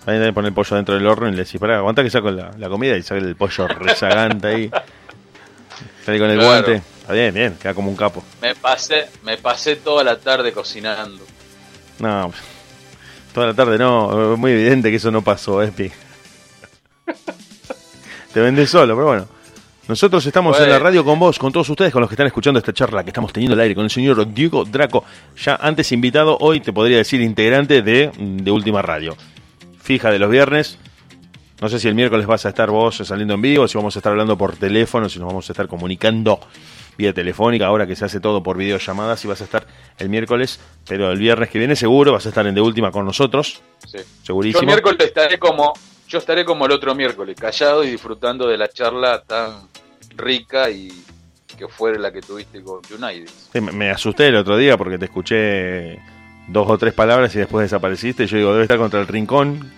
Ahí 0.06 0.18
que 0.20 0.32
poner 0.34 0.50
el 0.50 0.54
pollo 0.54 0.76
dentro 0.78 0.96
del 0.96 1.06
horno 1.06 1.28
y 1.28 1.32
le 1.32 1.44
decís, 1.44 1.60
pará, 1.60 1.78
aguanta 1.80 2.02
que 2.02 2.10
saco 2.10 2.32
la, 2.32 2.52
la 2.58 2.70
comida 2.70 2.96
y 2.96 3.04
saca 3.04 3.20
el 3.20 3.36
pollo 3.36 3.68
rezagante 3.68 4.48
ahí. 4.48 4.72
Sale 6.06 6.20
con 6.20 6.30
el 6.30 6.38
Claro. 6.38 6.50
guante. 6.50 6.82
Está 7.02 7.14
bien, 7.14 7.34
bien, 7.34 7.58
queda 7.62 7.74
como 7.74 7.90
un 7.90 7.98
capo. 7.98 8.24
Me 8.42 8.56
pasé, 8.56 9.10
me 9.24 9.38
pasé 9.38 9.76
toda 9.76 10.04
la 10.06 10.18
tarde 10.18 10.54
cocinando. 10.54 11.26
No, 12.00 12.30
pues, 12.30 12.42
toda 13.34 13.48
la 13.48 13.54
tarde 13.54 13.78
no, 13.78 14.34
es 14.34 14.40
muy 14.40 14.52
evidente 14.54 14.90
que 14.90 14.96
eso 14.96 15.12
no 15.12 15.22
pasó, 15.22 15.62
Epi. 15.62 15.92
Te 18.34 18.40
vendés 18.40 18.70
solo, 18.70 18.96
pero 18.96 19.08
bueno. 19.08 19.28
Nosotros 19.88 20.26
estamos 20.26 20.58
en 20.62 20.70
la 20.70 20.80
radio 20.80 21.04
con 21.04 21.20
vos, 21.20 21.38
con 21.38 21.52
todos 21.52 21.68
ustedes, 21.70 21.92
con 21.92 22.00
los 22.00 22.10
que 22.10 22.14
están 22.14 22.28
escuchando 22.28 22.58
esta 22.58 22.72
charla 22.72 23.04
que 23.04 23.10
estamos 23.10 23.34
teniendo 23.34 23.54
al 23.54 23.60
aire 23.60 23.76
con 23.76 23.84
el 23.84 23.90
señor 23.90 24.34
Diego 24.34 24.64
Draco, 24.64 25.04
ya 25.36 25.58
antes 25.62 25.92
invitado, 25.92 26.38
hoy 26.40 26.62
te 26.62 26.72
podría 26.72 26.98
decir 26.98 27.20
integrante 27.20 27.82
de, 27.82 28.10
de 28.18 28.52
Última 28.52 28.82
Radio. 28.82 29.18
Fija 29.82 30.10
de 30.10 30.20
los 30.20 30.32
viernes. 30.32 30.78
No 31.60 31.68
sé 31.68 31.80
si 31.80 31.90
el 31.90 31.96
miércoles 31.96 32.26
vas 32.26 32.46
a 32.46 32.50
estar 32.50 32.70
vos 32.70 32.96
saliendo 32.96 33.34
en 33.34 33.42
vivo, 33.42 33.68
si 33.68 33.78
vamos 33.78 33.96
a 33.98 34.00
estar 34.00 34.12
hablando 34.12 34.38
por 34.38 34.56
teléfono, 34.56 35.10
si 35.10 35.20
nos 35.20 35.28
vamos 35.28 35.50
a 35.50 35.54
estar 35.54 35.68
comunicando 35.68 36.40
vía 36.98 37.12
telefónica, 37.14 37.66
ahora 37.68 37.86
que 37.86 37.96
se 37.96 38.06
hace 38.06 38.22
todo 38.22 38.42
por 38.42 38.56
videollamadas, 38.58 39.20
si 39.20 39.28
vas 39.28 39.42
a 39.42 39.44
estar 39.44 39.66
el 39.98 40.08
miércoles, 40.08 40.60
pero 40.88 41.12
el 41.12 41.20
viernes 41.20 41.50
que 41.50 41.60
viene 41.60 41.76
seguro 41.76 42.14
vas 42.14 42.26
a 42.26 42.30
estar 42.30 42.48
en 42.48 42.56
De 42.56 42.62
Última 42.62 42.92
con 42.92 43.06
nosotros, 43.06 43.62
Sí. 43.86 43.98
Yo 43.98 44.04
segurísimo. 44.24 44.62
el 44.62 44.68
miércoles 44.68 44.98
estaré 45.08 45.38
como, 45.38 45.74
yo 46.14 46.20
estaré 46.20 46.46
como 46.46 46.68
el 46.68 46.72
otro 46.72 46.94
miércoles, 46.94 47.36
callado 47.40 47.84
y 47.84 47.90
disfrutando 47.90 48.48
de 48.48 48.56
la 48.56 48.68
charla 48.68 49.24
tan 49.24 49.68
rica 50.16 50.70
y 50.70 50.90
que 51.58 51.68
fue 51.68 51.98
la 51.98 52.12
que 52.12 52.22
tuviste 52.22 52.62
con 52.62 52.82
United. 52.88 53.32
Sí, 53.52 53.60
me, 53.60 53.90
asusté 53.90 54.28
el 54.28 54.36
otro 54.36 54.56
día 54.56 54.78
porque 54.78 55.00
te 55.00 55.06
escuché 55.06 56.00
dos 56.48 56.70
o 56.70 56.78
tres 56.78 56.94
palabras 56.94 57.34
y 57.36 57.40
después 57.40 57.64
desapareciste. 57.64 58.28
Yo 58.28 58.38
digo, 58.38 58.52
debe 58.52 58.62
estar 58.62 58.78
contra 58.78 59.00
el 59.00 59.08
rincón. 59.08 59.72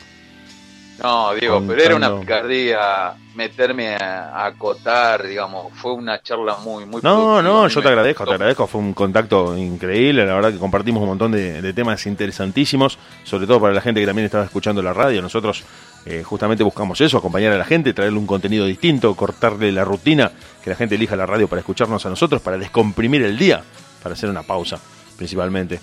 No, 1.01 1.33
Diego, 1.36 1.63
pero 1.65 1.81
era 1.81 1.95
una 1.95 2.19
picardía 2.19 3.13
meterme 3.33 3.95
a, 3.95 4.45
acotar, 4.45 5.25
digamos, 5.25 5.71
fue 5.73 5.93
una 5.93 6.21
charla 6.21 6.57
muy, 6.57 6.86
muy 6.86 7.01
No, 7.01 7.41
no, 7.41 7.67
yo 7.69 7.81
te 7.81 7.88
agradezco, 7.88 8.25
te 8.25 8.33
agradezco. 8.33 8.67
Fue 8.67 8.81
un 8.81 8.93
contacto 8.93 9.57
increíble. 9.57 10.25
La 10.25 10.36
verdad 10.36 10.51
que 10.51 10.59
compartimos 10.59 11.01
un 11.01 11.09
montón 11.09 11.31
de, 11.31 11.61
de 11.61 11.73
temas 11.73 12.05
interesantísimos, 12.05 12.97
sobre 13.23 13.47
todo 13.47 13.61
para 13.61 13.73
la 13.73 13.79
gente 13.79 14.01
que 14.01 14.05
también 14.05 14.25
estaba 14.25 14.43
escuchando 14.43 14.81
la 14.81 14.91
radio. 14.91 15.21
Nosotros 15.21 15.63
eh, 16.06 16.24
justamente 16.24 16.64
buscamos 16.64 17.01
eso, 17.01 17.18
acompañar 17.18 17.51
a 17.53 17.58
la 17.58 17.66
gente, 17.66 17.93
traerle 17.93 18.20
un 18.20 18.28
contenido 18.28 18.66
distinto, 18.66 19.16
cortarle 19.16 19.72
la 19.72 19.84
rutina, 19.84 20.32
que 20.64 20.70
la 20.70 20.76
gente 20.76 20.95
elija 20.95 21.16
la 21.16 21.26
radio 21.26 21.47
para 21.47 21.62
escucharnos 21.62 22.06
a 22.06 22.10
nosotros, 22.10 22.41
para 22.41 22.58
descomprimir 22.58 23.24
el 23.24 23.38
día, 23.38 23.64
para 24.03 24.14
hacer 24.14 24.30
una 24.30 24.43
pausa, 24.43 24.80
principalmente. 25.18 25.80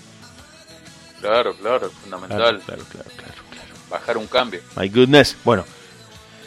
Claro, 1.19 1.53
claro, 1.55 1.89
fundamental. 1.89 2.37
Claro, 2.37 2.59
claro, 2.59 2.83
claro, 2.89 3.09
claro. 3.17 3.43
claro. 3.49 3.73
Bajar 3.89 4.17
un 4.17 4.27
cambio. 4.27 4.61
My 4.77 4.87
goodness. 4.89 5.37
Bueno, 5.43 5.65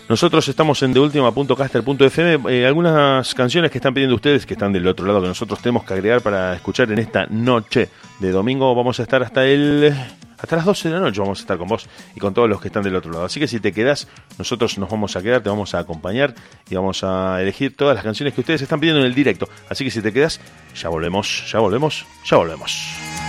nosotros 0.09 0.47
estamos 0.49 0.83
en 0.83 0.93
deultima.caster.fm. 0.93 2.53
Eh, 2.53 2.64
algunas 2.64 3.35
canciones 3.35 3.70
que 3.70 3.79
están 3.79 3.93
pidiendo 3.93 4.14
ustedes, 4.14 4.47
que 4.47 4.55
están 4.55 4.72
del 4.72 4.87
otro 4.87 5.05
lado, 5.05 5.20
que 5.20 5.29
nosotros 5.29 5.61
tenemos 5.61 5.85
que 5.85 5.95
agregar 5.95 6.20
para 6.20 6.55
escuchar 6.55 6.91
en 6.93 6.99
esta 6.99 7.27
noche 7.27 7.91
de 8.20 8.31
domingo. 8.31 8.74
Vamos 8.74 9.01
a 9.01 9.03
estar 9.03 9.22
hasta 9.22 9.45
el. 9.45 9.95
Hasta 10.39 10.57
las 10.57 10.64
12 10.64 10.89
de 10.89 10.95
la 10.95 11.01
noche 11.01 11.20
vamos 11.20 11.39
a 11.39 11.43
estar 11.43 11.59
con 11.59 11.68
vos 11.68 11.89
y 12.14 12.20
con 12.20 12.34
todos 12.34 12.49
los 12.49 12.61
que 12.61 12.68
están 12.68 12.82
del 12.82 12.97
otro 12.97 13.11
lado. 13.11 13.24
Así 13.24 13.41
que 13.41 13.49
si 13.49 13.61
te 13.61 13.72
quedás, 13.72 14.09
nosotros 14.39 14.78
nos 14.78 14.91
vamos 14.91 15.16
a 15.16 15.22
quedar, 15.22 15.43
te 15.43 15.49
vamos 15.49 15.74
a 15.74 15.78
acompañar 15.78 16.34
y 16.68 16.74
vamos 16.74 17.03
a 17.05 17.41
elegir 17.41 17.76
todas 17.76 17.95
las 17.95 18.05
canciones 18.05 18.34
que 18.34 18.41
ustedes 18.41 18.62
están 18.62 18.80
pidiendo 18.80 19.01
en 19.01 19.07
el 19.07 19.14
directo. 19.14 19.49
Así 19.68 19.84
que 19.84 19.91
si 19.91 20.03
te 20.03 20.12
quedás, 20.12 20.41
ya 20.74 20.89
volvemos, 20.89 21.51
ya 21.51 21.59
volvemos, 21.59 22.07
ya 22.24 22.37
volvemos. 22.37 23.26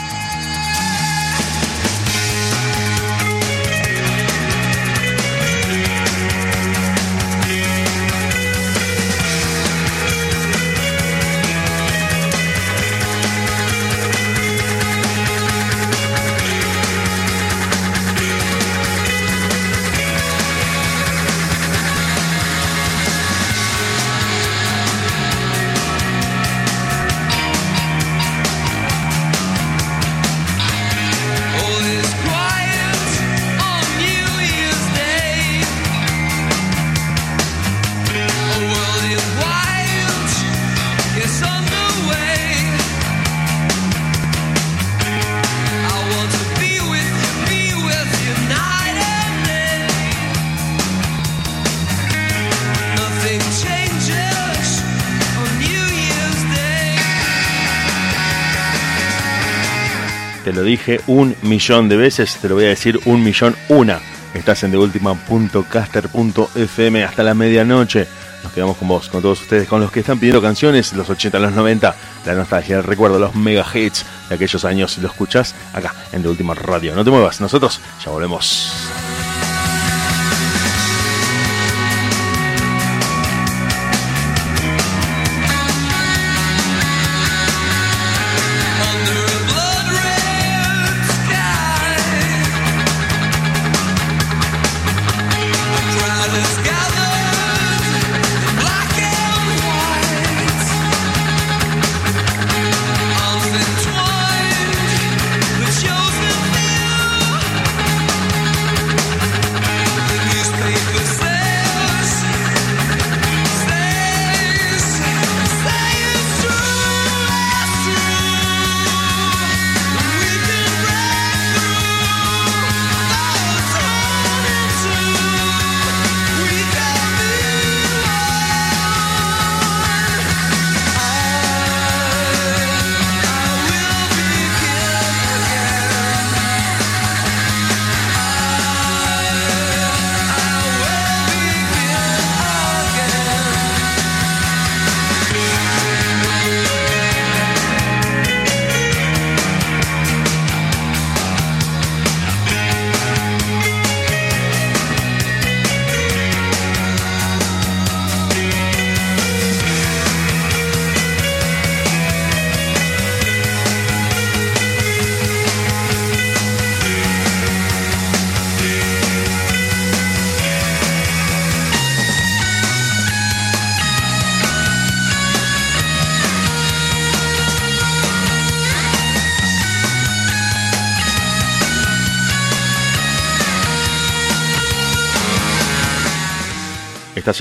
Te 60.47 60.53
lo 60.53 60.63
dije 60.63 61.01
un 61.07 61.35
millón 61.41 61.89
de 61.89 61.97
veces, 61.97 62.37
te 62.41 62.47
lo 62.47 62.55
voy 62.55 62.63
a 62.63 62.69
decir 62.69 62.97
un 63.03 63.21
millón 63.21 63.53
una. 63.67 63.99
Estás 64.33 64.63
en 64.63 64.71
deultima.caster.fm 64.71 67.03
hasta 67.03 67.21
la 67.21 67.33
medianoche. 67.33 68.07
Nos 68.43 68.53
quedamos 68.53 68.77
con 68.77 68.87
vos, 68.87 69.09
con 69.09 69.21
todos 69.21 69.41
ustedes, 69.41 69.67
con 69.67 69.81
los 69.81 69.91
que 69.91 69.99
están 69.99 70.19
pidiendo 70.19 70.41
canciones, 70.41 70.93
los 70.93 71.09
80, 71.09 71.37
los 71.37 71.51
90, 71.51 71.93
la 72.25 72.33
nostalgia, 72.33 72.77
el 72.77 72.85
recuerdo, 72.85 73.19
los 73.19 73.35
mega 73.35 73.65
hits 73.73 74.05
de 74.29 74.35
aquellos 74.35 74.63
años. 74.63 74.97
Lo 74.99 75.09
escuchás 75.09 75.53
acá 75.73 75.93
en 76.13 76.23
De 76.23 76.29
Última 76.29 76.53
Radio. 76.53 76.95
No 76.95 77.03
te 77.03 77.11
muevas, 77.11 77.41
nosotros 77.41 77.81
ya 78.05 78.11
volvemos. 78.11 78.71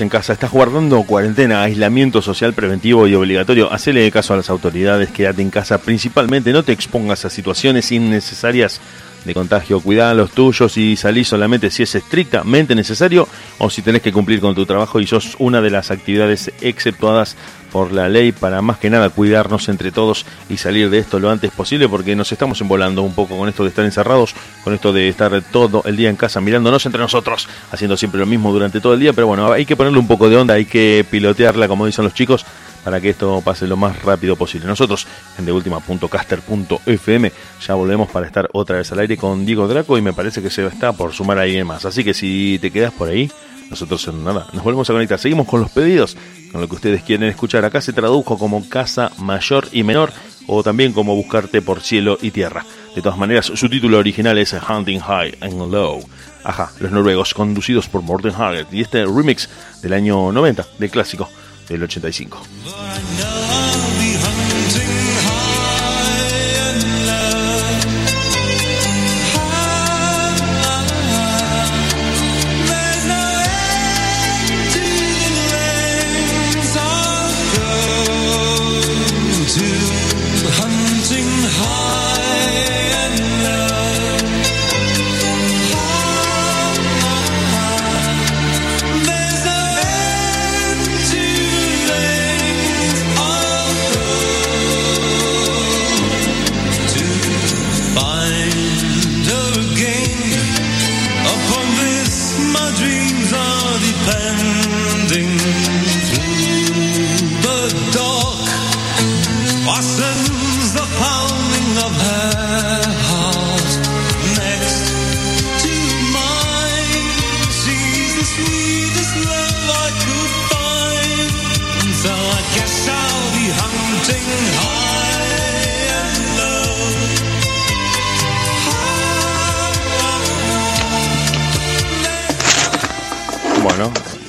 En 0.01 0.09
casa, 0.09 0.33
estás 0.33 0.51
guardando 0.51 1.01
cuarentena, 1.03 1.63
aislamiento 1.63 2.21
social 2.21 2.53
preventivo 2.53 3.07
y 3.07 3.15
obligatorio, 3.15 3.71
hacele 3.71 4.09
caso 4.11 4.33
a 4.33 4.37
las 4.37 4.49
autoridades, 4.49 5.09
quédate 5.09 5.41
en 5.41 5.49
casa. 5.49 5.77
Principalmente, 5.79 6.51
no 6.51 6.63
te 6.63 6.71
expongas 6.71 7.25
a 7.25 7.29
situaciones 7.29 7.91
innecesarias 7.91 8.79
de 9.25 9.33
contagio, 9.33 9.81
cuidá 9.81 10.11
a 10.11 10.13
los 10.13 10.31
tuyos 10.31 10.77
y 10.77 10.95
salí 10.95 11.23
solamente 11.23 11.69
si 11.69 11.83
es 11.83 11.95
estrictamente 11.95 12.75
necesario 12.75 13.27
o 13.57 13.69
si 13.69 13.81
tenés 13.81 14.01
que 14.01 14.13
cumplir 14.13 14.39
con 14.39 14.55
tu 14.55 14.65
trabajo 14.65 14.99
y 14.99 15.07
sos 15.07 15.35
una 15.39 15.61
de 15.61 15.69
las 15.69 15.91
actividades 15.91 16.51
exceptuadas 16.61 17.35
por 17.77 17.91
la 17.91 18.09
ley 18.09 18.31
para 18.31 18.63
más 18.63 18.79
que 18.79 18.89
nada 18.89 19.11
cuidarnos 19.11 19.69
entre 19.69 19.91
todos 19.91 20.25
y 20.49 20.57
salir 20.57 20.89
de 20.89 20.97
esto 20.97 21.19
lo 21.19 21.29
antes 21.29 21.51
posible 21.51 21.87
porque 21.87 22.15
nos 22.15 22.31
estamos 22.31 22.59
embolando 22.59 23.03
un 23.03 23.13
poco 23.13 23.37
con 23.37 23.47
esto 23.47 23.61
de 23.61 23.69
estar 23.69 23.85
encerrados, 23.85 24.33
con 24.63 24.73
esto 24.73 24.91
de 24.91 25.07
estar 25.09 25.39
todo 25.51 25.83
el 25.85 25.95
día 25.95 26.09
en 26.09 26.15
casa 26.15 26.41
mirándonos 26.41 26.87
entre 26.87 26.99
nosotros, 27.01 27.47
haciendo 27.71 27.95
siempre 27.95 28.19
lo 28.19 28.25
mismo 28.25 28.51
durante 28.51 28.81
todo 28.81 28.95
el 28.95 28.99
día, 28.99 29.13
pero 29.13 29.27
bueno, 29.27 29.51
hay 29.51 29.67
que 29.67 29.75
ponerle 29.75 29.99
un 29.99 30.07
poco 30.07 30.27
de 30.27 30.37
onda, 30.37 30.55
hay 30.55 30.65
que 30.65 31.05
pilotearla 31.07 31.67
como 31.67 31.85
dicen 31.85 32.03
los 32.03 32.15
chicos 32.15 32.47
para 32.83 32.99
que 32.99 33.11
esto 33.11 33.43
pase 33.45 33.67
lo 33.67 33.77
más 33.77 34.01
rápido 34.01 34.35
posible. 34.35 34.65
Nosotros 34.65 35.05
en 35.37 35.45
deultima.caster.fm 35.45 37.31
ya 37.61 37.75
volvemos 37.75 38.09
para 38.09 38.25
estar 38.25 38.49
otra 38.53 38.77
vez 38.77 38.91
al 38.91 38.97
aire 38.97 39.17
con 39.17 39.45
Diego 39.45 39.67
Draco 39.67 39.99
y 39.99 40.01
me 40.01 40.13
parece 40.13 40.41
que 40.41 40.49
se 40.49 40.65
está 40.65 40.93
por 40.93 41.13
sumar 41.13 41.37
alguien 41.37 41.67
más. 41.67 41.85
Así 41.85 42.03
que 42.03 42.15
si 42.15 42.57
te 42.59 42.71
quedas 42.71 42.91
por 42.91 43.09
ahí, 43.09 43.29
nosotros 43.69 44.13
nada, 44.13 44.47
nos 44.53 44.63
volvemos 44.63 44.89
a 44.89 44.93
conectar. 44.93 45.19
Seguimos 45.19 45.47
con 45.47 45.61
los 45.61 45.71
pedidos, 45.71 46.15
con 46.51 46.61
lo 46.61 46.67
que 46.67 46.75
ustedes 46.75 47.03
quieren 47.03 47.29
escuchar. 47.29 47.65
Acá 47.65 47.81
se 47.81 47.93
tradujo 47.93 48.37
como 48.37 48.67
casa 48.69 49.11
mayor 49.17 49.67
y 49.71 49.83
menor 49.83 50.11
o 50.47 50.63
también 50.63 50.93
como 50.93 51.15
buscarte 51.15 51.61
por 51.61 51.81
cielo 51.81 52.17
y 52.21 52.31
tierra. 52.31 52.65
De 52.95 53.01
todas 53.01 53.17
maneras, 53.17 53.51
su 53.53 53.69
título 53.69 53.97
original 53.99 54.37
es 54.37 54.53
Hunting 54.53 54.99
High 54.99 55.37
and 55.41 55.71
Low. 55.71 56.01
Ajá, 56.43 56.71
los 56.79 56.91
noruegos, 56.91 57.33
conducidos 57.33 57.89
por 57.89 58.01
Morten 58.01 58.33
Haggard. 58.33 58.67
Y 58.71 58.81
este 58.81 59.05
remix 59.05 59.49
del 59.81 59.93
año 59.93 60.31
90, 60.31 60.65
del 60.79 60.89
clásico 60.89 61.29
del 61.67 61.83
85. 61.83 62.41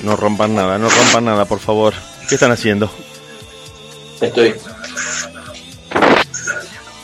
No 0.09 0.15
rompan 0.15 0.55
nada, 0.55 0.79
no 0.79 0.89
rompan 0.89 1.25
nada, 1.25 1.45
por 1.45 1.59
favor. 1.59 1.93
¿Qué 2.27 2.35
están 2.35 2.51
haciendo? 2.51 2.91
Estoy. 4.19 4.55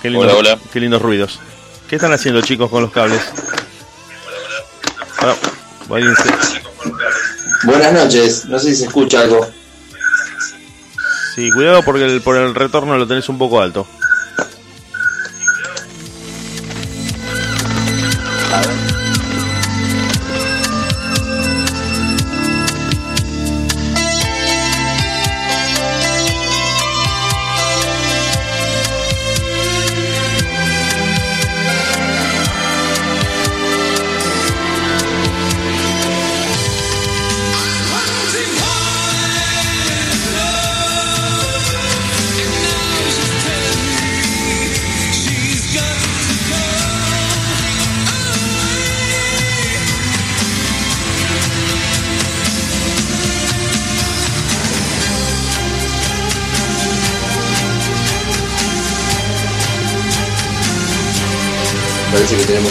Qué 0.01 0.09
Hola, 0.09 0.33
hola. 0.33 0.59
Qué 0.73 0.79
lindos 0.79 1.01
ruidos. 1.01 1.39
¿Qué 1.87 1.97
están 1.97 2.13
haciendo, 2.13 2.41
chicos, 2.41 2.69
con 2.69 2.81
los 2.81 2.91
cables? 2.91 3.21
Buenas 7.63 7.93
noches. 7.93 8.45
No 8.45 8.57
sé 8.57 8.69
si 8.69 8.75
se 8.77 8.85
escucha 8.85 9.21
algo. 9.21 9.47
Sí, 11.35 11.51
cuidado 11.51 11.83
porque 11.83 12.05
el, 12.05 12.21
por 12.21 12.37
el 12.37 12.55
retorno 12.55 12.97
lo 12.97 13.07
tenés 13.07 13.29
un 13.29 13.37
poco 13.37 13.61
alto. 13.61 13.85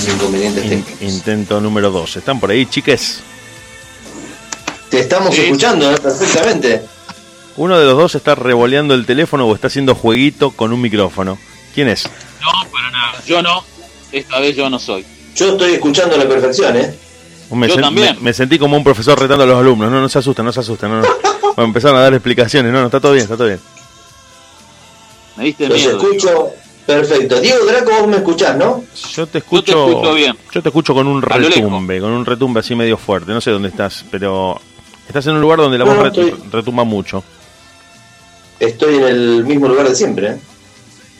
Inconvenientes 0.08 0.64
In- 0.64 0.70
técnicos. 0.70 1.02
intento 1.02 1.60
número 1.60 1.90
2. 1.90 2.16
¿Están 2.16 2.40
por 2.40 2.50
ahí, 2.50 2.66
chiques? 2.66 3.20
Te 4.90 5.00
estamos 5.00 5.34
Sí. 5.34 5.42
escuchando 5.42 5.90
¿eh? 5.90 5.96
perfectamente. 5.98 6.82
Uno 7.56 7.78
de 7.78 7.84
los 7.84 7.96
dos 7.96 8.14
está 8.14 8.34
revoleando 8.34 8.94
el 8.94 9.06
teléfono 9.06 9.46
o 9.46 9.54
está 9.54 9.68
haciendo 9.68 9.94
jueguito 9.94 10.50
con 10.50 10.72
un 10.72 10.80
micrófono. 10.80 11.38
¿Quién 11.74 11.88
es? 11.88 12.04
No, 12.40 12.70
para 12.70 12.90
nada. 12.90 13.22
Yo 13.26 13.42
no. 13.42 13.64
Esta 14.12 14.38
vez 14.40 14.54
yo 14.56 14.68
no 14.70 14.78
soy. 14.78 15.04
Yo 15.34 15.52
estoy 15.52 15.74
escuchando 15.74 16.14
a 16.14 16.18
la 16.18 16.28
perfección, 16.28 16.76
¿eh? 16.76 16.94
Me, 17.50 17.68
Yo 17.68 17.76
sen- 17.76 17.80
también. 17.82 18.14
me- 18.16 18.20
me 18.22 18.32
sentí 18.32 18.58
como 18.58 18.76
un 18.76 18.82
profesor 18.84 19.18
retando 19.20 19.44
a 19.44 19.46
los 19.46 19.58
alumnos. 19.58 19.90
No, 19.90 20.00
no 20.00 20.08
se 20.08 20.18
asusten, 20.18 20.44
no 20.44 20.52
se 20.52 20.60
asusten. 20.60 20.90
No, 20.90 21.00
no. 21.02 21.08
Bueno, 21.56 21.68
empezaron 21.68 21.96
a 21.98 22.00
dar 22.02 22.14
explicaciones. 22.14 22.72
No, 22.72 22.80
no, 22.80 22.86
está 22.86 22.98
todo 23.00 23.12
bien, 23.12 23.22
está 23.24 23.36
todo 23.36 23.46
bien. 23.46 23.60
Me 25.36 25.44
diste 25.44 25.68
Los 25.68 25.78
miedo. 25.78 25.96
escucho 25.98 26.50
perfecto. 26.86 27.40
Diego 27.40 27.64
Draco, 27.66 27.90
vos 28.00 28.08
me 28.08 28.16
escuchás, 28.16 28.56
¿no? 28.56 28.84
Yo 29.12 29.26
te 29.26 29.38
escucho, 29.38 29.72
Yo 29.72 29.84
te 29.84 29.90
escucho 29.90 30.14
bien. 30.14 30.36
yo 30.52 30.62
te 30.62 30.68
escucho 30.68 30.94
con 30.94 31.06
un 31.06 31.22
retumbe, 31.22 32.00
con 32.00 32.10
un 32.12 32.24
retumbe 32.26 32.60
así 32.60 32.74
medio 32.74 32.96
fuerte. 32.96 33.32
No 33.32 33.40
sé 33.40 33.50
dónde 33.50 33.68
estás, 33.68 34.04
pero 34.10 34.60
estás 35.06 35.26
en 35.26 35.34
un 35.34 35.40
lugar 35.40 35.58
donde 35.58 35.78
la 35.78 35.84
No, 35.84 35.94
voz 35.94 36.06
estoy- 36.06 36.34
retumba 36.50 36.84
mucho. 36.84 37.22
Estoy 38.60 38.96
en 38.96 39.02
el 39.04 39.44
mismo 39.44 39.66
lugar 39.68 39.88
de 39.88 39.94
siempre, 39.94 40.28
¿eh? 40.28 40.36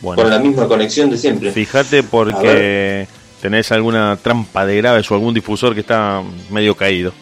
Bueno, 0.01 0.23
Con 0.23 0.31
la 0.31 0.39
misma 0.39 0.67
conexión 0.69 1.09
de 1.11 1.17
siempre. 1.19 1.51
fíjate 1.51 2.03
porque 2.03 3.09
tenés 3.41 3.73
alguna 3.73 4.17
trampa 4.23 4.65
de 4.67 4.77
graves 4.77 5.11
o 5.11 5.15
algún 5.15 5.33
difusor 5.35 5.75
que 5.75 5.81
está 5.81 6.23
medio 6.51 6.75
caído. 6.77 7.13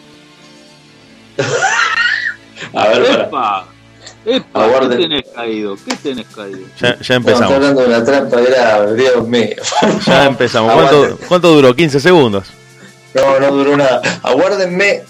A 2.73 2.87
ver, 2.87 3.29
para. 3.29 3.65
¡Epa! 4.25 4.79
¿Qué 4.89 4.95
tenés 4.95 5.25
caído? 5.35 5.75
¿Qué 5.85 5.95
tenés 5.95 6.25
caído? 6.33 6.59
Ya, 6.79 6.97
ya 6.99 7.19
No, 7.19 7.29
empezamos. 7.29 7.51
hablando 7.53 7.81
de 7.81 7.87
una 7.87 8.03
trampa 8.05 8.39
grave, 8.41 8.95
Dios 8.95 9.27
mío. 9.27 9.55
Ya 10.05 10.25
empezamos. 10.25 10.73
¿Cuánto, 10.73 10.95
Aguante. 11.03 11.25
¿Cuánto 11.27 11.51
duró? 11.53 11.75
15 11.75 11.99
segundos. 11.99 12.45
No, 13.13 13.39
no 13.39 13.51
duró 13.51 13.75
nada. 13.77 14.01
Aguárdenme 14.23 15.01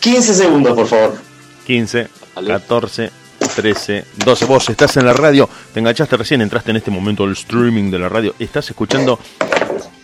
15 0.00 0.34
segundos, 0.34 0.74
por 0.74 0.86
favor. 0.88 1.14
15, 1.66 2.08
Dale. 2.34 2.48
14, 2.48 3.10
13, 3.56 4.04
12. 4.24 4.44
Vos 4.46 4.68
estás 4.68 4.96
en 4.96 5.06
la 5.06 5.12
radio, 5.12 5.48
te 5.72 5.78
enganchaste 5.80 6.16
recién, 6.16 6.40
entraste 6.42 6.70
en 6.72 6.76
este 6.78 6.90
momento 6.90 7.22
al 7.24 7.32
streaming 7.32 7.88
de 7.90 7.98
la 8.00 8.08
radio. 8.08 8.34
Estás 8.38 8.68
escuchando 8.68 9.18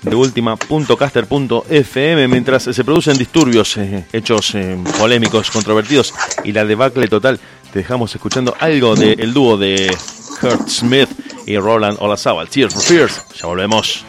de 0.02 0.14
última.caster.fm 0.14 2.28
mientras 2.28 2.62
se 2.62 2.84
producen 2.84 3.18
disturbios, 3.18 3.76
eh, 3.76 4.04
hechos 4.12 4.54
eh, 4.54 4.78
polémicos, 4.98 5.50
controvertidos 5.50 6.14
y 6.44 6.52
la 6.52 6.64
debacle 6.64 7.08
total. 7.08 7.40
Te 7.72 7.80
dejamos 7.80 8.14
escuchando 8.14 8.54
algo 8.58 8.94
del 8.94 9.32
dúo 9.34 9.56
de 9.56 9.94
Kurt 10.40 10.68
Smith 10.68 11.10
y 11.46 11.56
Roland 11.58 11.98
Olazábal. 12.00 12.48
Tears 12.48 12.74
for 12.74 12.82
Fears. 12.82 13.22
Ya 13.40 13.46
volvemos. 13.46 14.04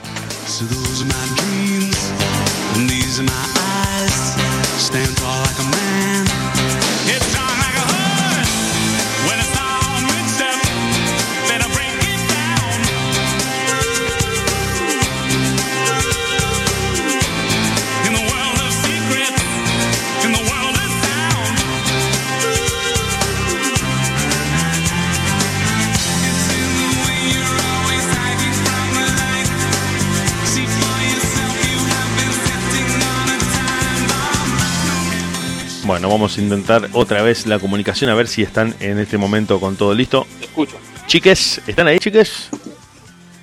Bueno, 36.09 36.23
vamos 36.23 36.39
a 36.39 36.41
intentar 36.41 36.89
otra 36.93 37.21
vez 37.21 37.45
la 37.45 37.59
comunicación 37.59 38.09
a 38.09 38.15
ver 38.15 38.27
si 38.27 38.41
están 38.41 38.73
en 38.79 38.97
este 38.97 39.19
momento 39.19 39.59
con 39.59 39.75
todo 39.75 39.93
listo. 39.93 40.25
Te 40.39 40.45
escucho. 40.45 40.75
Chiques, 41.05 41.61
¿están 41.67 41.85
ahí, 41.85 41.99
chiques? 41.99 42.49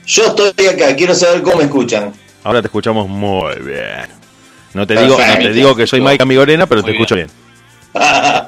Yo 0.04 0.26
estoy 0.26 0.66
acá, 0.66 0.96
quiero 0.96 1.14
saber 1.14 1.42
cómo 1.42 1.58
me 1.58 1.64
escuchan. 1.64 2.12
Ahora 2.42 2.60
te 2.60 2.66
escuchamos 2.66 3.08
muy 3.08 3.54
bien. 3.60 4.08
No 4.74 4.84
te 4.84 5.00
digo, 5.00 5.16
no 5.16 5.38
te 5.38 5.52
digo 5.52 5.76
que 5.76 5.86
soy 5.86 6.00
Mike 6.00 6.24
Amigorena, 6.24 6.66
pero 6.66 6.82
Muy 6.82 6.90
te 6.90 6.96
escucho 6.96 7.14
bien. 7.14 7.28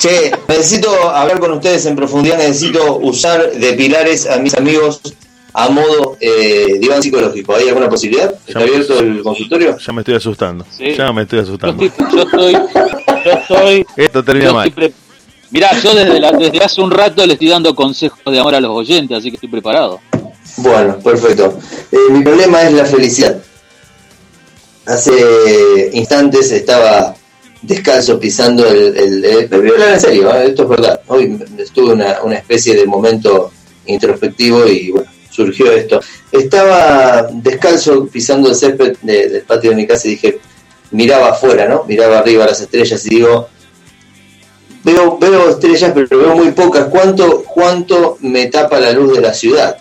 Che, 0.00 0.32
necesito 0.48 1.10
hablar 1.10 1.38
con 1.38 1.50
ustedes 1.50 1.84
en 1.84 1.96
profundidad, 1.96 2.38
necesito 2.38 2.96
usar 2.98 3.50
de 3.50 3.72
pilares 3.74 4.26
a 4.26 4.38
mis 4.38 4.54
amigos 4.54 5.02
a 5.54 5.68
modo 5.70 6.16
eh, 6.20 6.76
diván 6.78 7.02
psicológico. 7.02 7.54
¿Hay 7.54 7.68
alguna 7.68 7.88
posibilidad? 7.88 8.32
¿Está 8.46 8.60
Ya- 8.60 8.66
abierto 8.66 8.98
el 9.00 9.22
consultorio? 9.22 9.76
Ya 9.78 9.92
me 9.92 10.00
estoy 10.02 10.14
asustando. 10.14 10.64
Sí. 10.70 10.94
Ya 10.96 11.12
me 11.12 11.22
estoy 11.22 11.38
Yo 11.38 11.42
asustando. 11.44 11.84
estoy, 11.84 12.06
yo 12.14 12.22
estoy, 12.22 12.52
yo 12.52 13.30
estoy, 13.32 13.86
Esto 13.96 14.24
termina 14.24 14.46
yo 14.48 14.54
mal. 14.54 14.72
pre- 14.72 14.92
Mirá, 15.50 15.70
yo 15.80 15.94
desde, 15.94 16.20
la- 16.20 16.32
desde 16.32 16.58
hace 16.62 16.80
un 16.82 16.90
rato 16.90 17.24
le 17.26 17.32
estoy 17.32 17.48
dando 17.48 17.74
consejos 17.74 18.20
de 18.26 18.38
amor 18.38 18.54
a 18.54 18.60
los 18.60 18.70
oyentes, 18.70 19.16
así 19.16 19.30
que 19.30 19.36
estoy 19.36 19.48
preparado. 19.48 19.98
Bueno, 20.58 20.98
perfecto. 20.98 21.58
Eh, 21.90 21.96
mi 22.10 22.22
problema 22.22 22.62
es 22.64 22.72
la 22.74 22.84
felicidad. 22.84 23.38
Hace 24.86 25.90
instantes 25.92 26.50
estaba 26.52 27.14
descalzo 27.62 28.18
pisando 28.18 28.66
el... 28.66 28.96
el, 28.96 29.24
el- 29.24 29.48
me 29.50 29.58
voy 29.58 29.68
a 29.68 29.72
hablar 29.72 29.88
en 29.94 30.00
serio, 30.00 30.34
¿eh? 30.34 30.46
esto 30.48 30.62
es 30.64 30.68
verdad. 30.68 31.00
Hoy 31.08 31.38
estuve 31.58 31.92
una, 31.92 32.22
una 32.22 32.36
especie 32.36 32.74
de 32.74 32.86
momento 32.86 33.50
introspectivo 33.86 34.66
y 34.66 34.90
bueno, 34.90 35.08
surgió 35.44 35.70
esto. 35.72 36.00
Estaba 36.32 37.28
descalzo 37.32 38.06
pisando 38.06 38.48
el 38.50 38.54
césped 38.54 38.96
de- 39.02 39.28
del 39.28 39.42
patio 39.42 39.70
de 39.70 39.76
mi 39.76 39.86
casa 39.86 40.06
y 40.08 40.12
dije, 40.12 40.38
miraba 40.90 41.30
afuera, 41.30 41.66
¿no? 41.68 41.84
Miraba 41.86 42.18
arriba 42.18 42.46
las 42.46 42.60
estrellas 42.60 43.04
y 43.06 43.10
digo, 43.10 43.48
veo, 44.84 45.18
veo 45.18 45.50
estrellas 45.50 45.92
pero 45.94 46.18
veo 46.18 46.34
muy 46.36 46.50
pocas. 46.52 46.86
¿Cuánto, 46.88 47.42
¿Cuánto 47.44 48.18
me 48.20 48.46
tapa 48.46 48.78
la 48.80 48.92
luz 48.92 49.14
de 49.14 49.20
la 49.20 49.32
ciudad? 49.34 49.76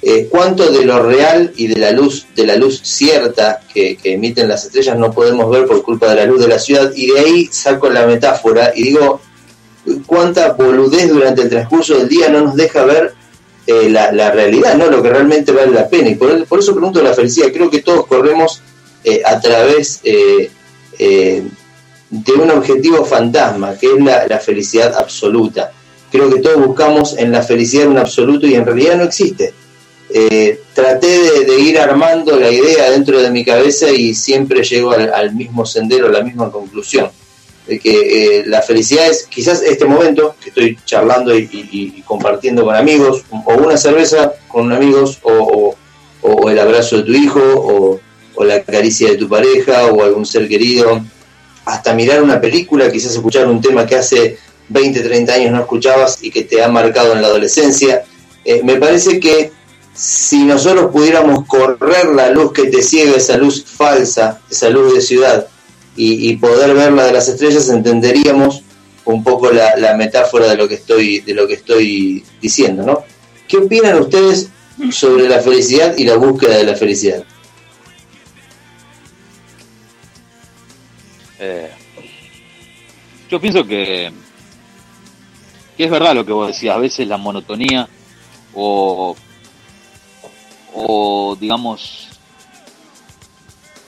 eh, 0.00 0.28
cuánto 0.30 0.70
de 0.70 0.84
lo 0.84 1.02
real 1.02 1.52
y 1.56 1.66
de 1.66 1.74
la 1.80 1.90
luz 1.90 2.26
de 2.36 2.46
la 2.46 2.54
luz 2.54 2.80
cierta 2.84 3.62
que, 3.74 3.96
que 3.96 4.12
emiten 4.12 4.46
las 4.46 4.64
estrellas 4.64 4.96
no 4.96 5.10
podemos 5.10 5.50
ver 5.50 5.66
por 5.66 5.82
culpa 5.82 6.08
de 6.10 6.14
la 6.14 6.24
luz 6.24 6.40
de 6.40 6.46
la 6.46 6.60
ciudad 6.60 6.92
y 6.94 7.10
de 7.10 7.18
ahí 7.18 7.48
saco 7.50 7.90
la 7.90 8.06
metáfora 8.06 8.70
y 8.76 8.84
digo 8.84 9.20
cuánta 10.06 10.52
boludez 10.52 11.08
durante 11.08 11.42
el 11.42 11.48
transcurso 11.48 11.98
del 11.98 12.08
día 12.08 12.28
no 12.28 12.42
nos 12.42 12.54
deja 12.54 12.84
ver 12.84 13.12
eh, 13.68 13.90
la, 13.90 14.30
realidad, 14.30 14.74
no 14.76 14.86
lo 14.86 15.02
que 15.02 15.10
realmente 15.10 15.52
vale 15.52 15.72
la 15.72 15.88
pena. 15.88 16.08
Y 16.08 16.14
por, 16.14 16.46
por 16.46 16.58
eso 16.58 16.74
pregunto 16.74 17.02
la 17.02 17.14
felicidad, 17.14 17.52
creo 17.52 17.70
que 17.70 17.82
todos 17.82 18.06
corremos 18.06 18.62
eh, 19.04 19.22
a 19.24 19.40
través 19.40 20.00
eh, 20.02 20.50
eh, 20.98 21.42
de 22.10 22.32
un 22.32 22.50
objetivo 22.50 23.04
fantasma 23.04 23.76
que 23.76 23.86
es 23.86 24.02
la, 24.02 24.26
la 24.26 24.38
felicidad 24.38 24.94
absoluta. 24.96 25.72
Creo 26.10 26.30
que 26.30 26.40
todos 26.40 26.66
buscamos 26.66 27.16
en 27.18 27.30
la 27.30 27.42
felicidad 27.42 27.86
un 27.86 27.98
absoluto 27.98 28.46
y 28.46 28.54
en 28.54 28.64
realidad 28.64 28.96
no 28.96 29.04
existe. 29.04 29.52
Eh, 30.10 30.62
traté 30.72 31.44
de, 31.44 31.60
ir 31.60 31.78
armando 31.78 32.38
la 32.38 32.50
idea 32.50 32.90
dentro 32.90 33.20
de 33.20 33.30
mi 33.30 33.44
cabeza 33.44 33.90
y 33.90 34.14
siempre 34.14 34.62
llego 34.62 34.92
al 34.92 35.34
mismo 35.34 35.66
sendero, 35.66 36.06
a 36.06 36.10
la 36.10 36.22
misma 36.22 36.50
conclusión. 36.50 37.10
De 37.68 37.78
que 37.78 38.38
eh, 38.38 38.44
la 38.46 38.62
felicidad 38.62 39.06
es 39.06 39.24
quizás 39.24 39.62
este 39.62 39.84
momento 39.84 40.34
que 40.42 40.48
estoy 40.48 40.78
charlando 40.84 41.38
y, 41.38 42.02
compartiendo 42.06 42.64
con 42.64 42.74
amigos, 42.74 43.24
o 43.30 43.54
una 43.54 43.76
cerveza 43.76 44.32
con 44.48 44.72
amigos, 44.72 45.18
o, 45.22 45.76
el 46.50 46.58
abrazo 46.58 46.96
de 46.96 47.02
tu 47.04 47.12
hijo, 47.12 47.40
o, 47.40 48.00
o 48.34 48.44
la 48.44 48.62
caricia 48.62 49.10
de 49.10 49.16
tu 49.16 49.28
pareja, 49.28 49.86
o 49.86 50.02
algún 50.02 50.24
ser 50.24 50.48
querido, 50.48 51.00
hasta 51.66 51.92
mirar 51.92 52.22
una 52.22 52.40
película, 52.40 52.90
quizás 52.90 53.14
escuchar 53.14 53.46
un 53.46 53.60
tema 53.60 53.86
que 53.86 53.96
hace 53.96 54.38
20, 54.68 55.00
30 55.00 55.32
años 55.32 55.52
no 55.52 55.60
escuchabas 55.60 56.18
y 56.22 56.30
que 56.30 56.44
te 56.44 56.62
ha 56.62 56.68
marcado 56.68 57.12
en 57.12 57.22
la 57.22 57.28
adolescencia. 57.28 58.04
Eh, 58.44 58.62
me 58.64 58.76
parece 58.76 59.20
que 59.20 59.52
si 59.94 60.44
nosotros 60.44 60.90
pudiéramos 60.92 61.44
correr 61.46 62.06
la 62.06 62.30
luz 62.30 62.52
que 62.52 62.66
te 62.68 62.82
ciega, 62.82 63.16
esa 63.16 63.36
luz 63.36 63.64
falsa, 63.64 64.40
esa 64.50 64.70
luz 64.70 64.94
de 64.94 65.00
ciudad, 65.00 65.48
y, 66.00 66.36
poder 66.36 66.74
ver 66.74 66.92
la 66.92 67.06
de 67.06 67.12
las 67.12 67.28
estrellas, 67.28 67.68
entenderíamos 67.68 68.62
un 69.04 69.24
poco 69.24 69.50
la, 69.50 69.76
la 69.76 69.94
metáfora 69.94 70.46
de 70.46 70.56
lo 70.56 70.68
que 70.68 70.74
estoy, 70.74 71.20
de 71.20 71.34
lo 71.34 71.48
que 71.48 71.54
estoy 71.54 72.24
diciendo, 72.40 72.84
¿no? 72.84 73.04
¿Qué 73.48 73.56
opinan 73.56 73.98
ustedes 73.98 74.48
sobre 74.92 75.28
la 75.28 75.40
felicidad 75.40 75.96
y 75.96 76.04
la 76.04 76.16
búsqueda 76.16 76.56
de 76.58 76.64
la 76.64 76.76
felicidad? 76.76 77.24
Eh, 81.40 81.70
yo 83.28 83.40
pienso 83.40 83.66
que, 83.66 84.12
que 85.76 85.84
es 85.84 85.90
verdad 85.90 86.14
lo 86.14 86.24
que 86.24 86.32
vos 86.32 86.48
decías, 86.48 86.76
a 86.76 86.78
veces 86.78 87.08
la 87.08 87.16
monotonía 87.16 87.88
o, 88.54 89.16
o 90.74 91.36
digamos, 91.40 92.08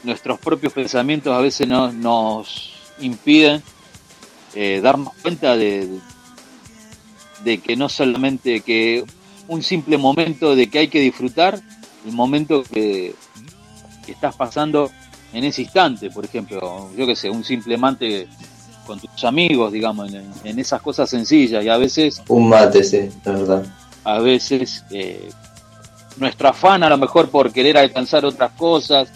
nuestros 0.02 0.38
propios 0.38 0.72
pensamientos 0.72 1.32
a 1.36 1.40
veces 1.40 1.66
no- 1.68 1.92
nos 1.92 2.72
impiden 3.00 3.62
eh, 4.54 4.80
darnos 4.82 5.12
cuenta 5.22 5.56
de, 5.56 5.88
de 7.44 7.58
que 7.58 7.76
no 7.76 7.88
solamente 7.88 8.60
que 8.60 9.04
un 9.48 9.62
simple 9.62 9.96
momento 9.98 10.54
de 10.54 10.68
que 10.68 10.78
hay 10.80 10.88
que 10.88 11.00
disfrutar 11.00 11.60
el 12.06 12.12
momento 12.12 12.62
que, 12.62 13.14
que 14.04 14.12
estás 14.12 14.34
pasando 14.36 14.90
en 15.32 15.44
ese 15.44 15.62
instante, 15.62 16.10
por 16.10 16.24
ejemplo, 16.24 16.90
yo 16.96 17.06
que 17.06 17.14
sé, 17.14 17.30
un 17.30 17.44
simple 17.44 17.76
mate 17.76 18.26
con 18.86 18.98
tus 18.98 19.24
amigos, 19.24 19.70
digamos, 19.72 20.12
en, 20.12 20.28
en 20.44 20.58
esas 20.58 20.82
cosas 20.82 21.08
sencillas 21.08 21.64
y 21.64 21.68
a 21.68 21.76
veces, 21.76 22.20
Un 22.28 22.48
mate, 22.48 22.82
sí, 22.82 23.08
la 23.24 23.32
verdad. 23.32 23.64
a 24.04 24.18
veces 24.18 24.84
eh, 24.90 25.30
nuestro 26.16 26.48
afán 26.48 26.82
a 26.82 26.88
lo 26.88 26.98
mejor 26.98 27.28
por 27.30 27.52
querer 27.52 27.78
alcanzar 27.78 28.24
otras 28.24 28.50
cosas 28.52 29.08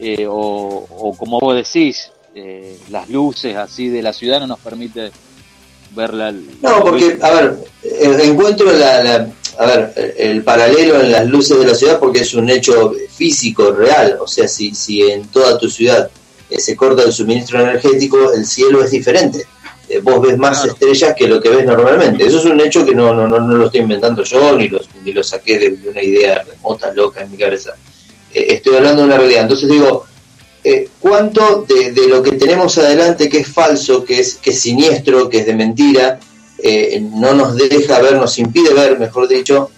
eh, 0.00 0.26
o, 0.28 0.86
o 0.90 1.14
como 1.16 1.38
vos 1.40 1.54
decís, 1.54 2.10
eh, 2.34 2.76
las 2.90 3.08
luces 3.10 3.56
así 3.56 3.88
de 3.88 4.02
la 4.02 4.12
ciudad 4.12 4.40
no 4.40 4.46
nos 4.46 4.58
permite 4.60 5.10
ver 5.94 6.14
la... 6.14 6.32
No, 6.32 6.80
porque, 6.82 7.18
a 7.20 7.30
ver, 7.30 7.58
encuentro 8.22 8.70
la, 8.72 9.02
la- 9.02 9.28
a 9.58 9.66
ver, 9.66 10.14
el 10.16 10.42
paralelo 10.42 11.00
en 11.00 11.12
las 11.12 11.26
luces 11.26 11.58
de 11.58 11.66
la 11.66 11.74
ciudad 11.74 11.98
porque 11.98 12.20
es 12.20 12.32
un 12.34 12.48
hecho 12.48 12.92
físico, 13.14 13.72
real. 13.72 14.16
O 14.20 14.26
sea, 14.26 14.48
si, 14.48 14.74
si 14.74 15.02
en 15.02 15.26
toda 15.28 15.58
tu 15.58 15.68
ciudad 15.68 16.08
eh, 16.48 16.58
se 16.58 16.74
corta 16.76 17.02
el 17.02 17.12
suministro 17.12 17.60
energético, 17.60 18.32
el 18.32 18.46
cielo 18.46 18.82
es 18.82 18.90
diferente. 18.92 19.44
Eh, 19.88 19.98
vos 20.00 20.22
ves 20.22 20.38
más 20.38 20.58
Claro. 20.58 20.72
estrellas 20.72 21.14
que 21.18 21.26
lo 21.28 21.42
que 21.42 21.50
ves 21.50 21.66
normalmente. 21.66 22.24
Eso 22.24 22.38
es 22.38 22.44
un 22.46 22.58
hecho 22.60 22.86
que 22.86 22.94
no, 22.94 23.12
no, 23.12 23.26
no, 23.28 23.40
no 23.40 23.54
lo 23.56 23.66
estoy 23.66 23.80
inventando 23.80 24.22
yo, 24.22 24.56
ni 24.56 24.68
lo, 24.68 24.80
ni 25.04 25.12
lo 25.12 25.22
saqué 25.22 25.58
de 25.58 25.90
una 25.90 26.00
idea 26.02 26.42
remota, 26.44 26.92
loca 26.94 27.20
en 27.22 27.30
mi 27.32 27.36
cabeza. 27.36 27.74
Eh, 28.34 28.46
estoy 28.54 28.76
hablando 28.76 29.02
de 29.02 29.08
una 29.08 29.18
realidad. 29.18 29.42
Entonces 29.42 29.68
digo, 29.68 30.04
eh, 30.62 30.88
cuánto 31.00 31.64
de, 31.68 31.92
lo 32.08 32.22
que 32.22 32.32
tenemos 32.32 32.76
adelante 32.78 33.28
que 33.28 33.38
es 33.38 33.48
falso, 33.48 34.04
que 34.04 34.20
es, 34.20 34.34
que 34.34 34.50
es 34.50 34.60
siniestro, 34.60 35.28
que 35.28 35.38
es 35.40 35.46
de 35.46 35.54
mentira, 35.54 36.20
eh, 36.62 37.00
no 37.14 37.32
nos 37.34 37.56
deja 37.56 38.00
ver, 38.00 38.14
nos 38.16 38.38
impide 38.38 38.74
ver, 38.74 38.98
mejor 38.98 39.26
dicho, 39.28 39.70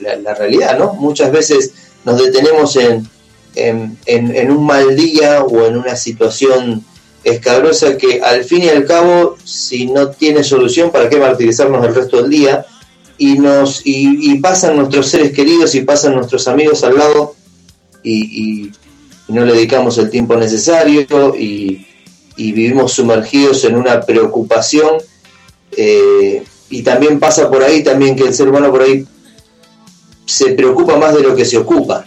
la, 0.00 0.34
realidad, 0.34 0.78
¿no? 0.78 0.94
Muchas 0.94 1.30
veces 1.30 1.72
nos 2.04 2.18
detenemos 2.22 2.74
en, 2.76 3.06
en, 3.54 3.98
en- 4.06 4.34
en 4.34 4.50
un 4.50 4.64
mal 4.64 4.96
día 4.96 5.42
o 5.44 5.66
en 5.66 5.76
una 5.76 5.94
situación 5.96 6.82
escabrosa 7.22 7.96
que 7.98 8.20
al 8.22 8.44
fin 8.44 8.62
y 8.62 8.68
al 8.68 8.86
cabo, 8.86 9.36
si 9.44 9.86
no 9.86 10.08
tiene 10.10 10.42
solución, 10.42 10.90
¿para 10.90 11.08
qué 11.10 11.18
martirizarnos 11.18 11.84
el 11.84 11.94
resto 11.94 12.16
del 12.22 12.30
día? 12.30 12.64
Y, 13.18 13.38
nos, 13.38 13.84
y, 13.84 14.30
y 14.32 14.38
pasan 14.38 14.76
nuestros 14.76 15.08
seres 15.08 15.32
queridos 15.32 15.74
y 15.74 15.82
pasan 15.82 16.14
nuestros 16.14 16.48
amigos 16.48 16.82
al 16.84 16.96
lado 16.96 17.35
y, 18.10 18.72
no 19.28 19.44
le 19.44 19.54
dedicamos 19.54 19.98
el 19.98 20.08
tiempo 20.08 20.36
necesario 20.36 21.34
y, 21.36 21.84
y 22.36 22.52
vivimos 22.52 22.92
sumergidos 22.92 23.64
en 23.64 23.74
una 23.74 24.00
preocupación 24.00 24.98
eh, 25.76 26.44
y 26.70 26.82
también 26.82 27.18
pasa 27.18 27.50
por 27.50 27.62
ahí 27.62 27.82
también 27.82 28.16
que 28.16 28.24
el 28.24 28.34
ser 28.34 28.48
humano 28.48 28.70
por 28.70 28.82
ahí 28.82 29.06
se 30.24 30.52
preocupa 30.52 30.96
más 30.96 31.14
de 31.14 31.22
lo 31.22 31.34
que 31.34 31.44
se 31.44 31.58
ocupa. 31.58 32.04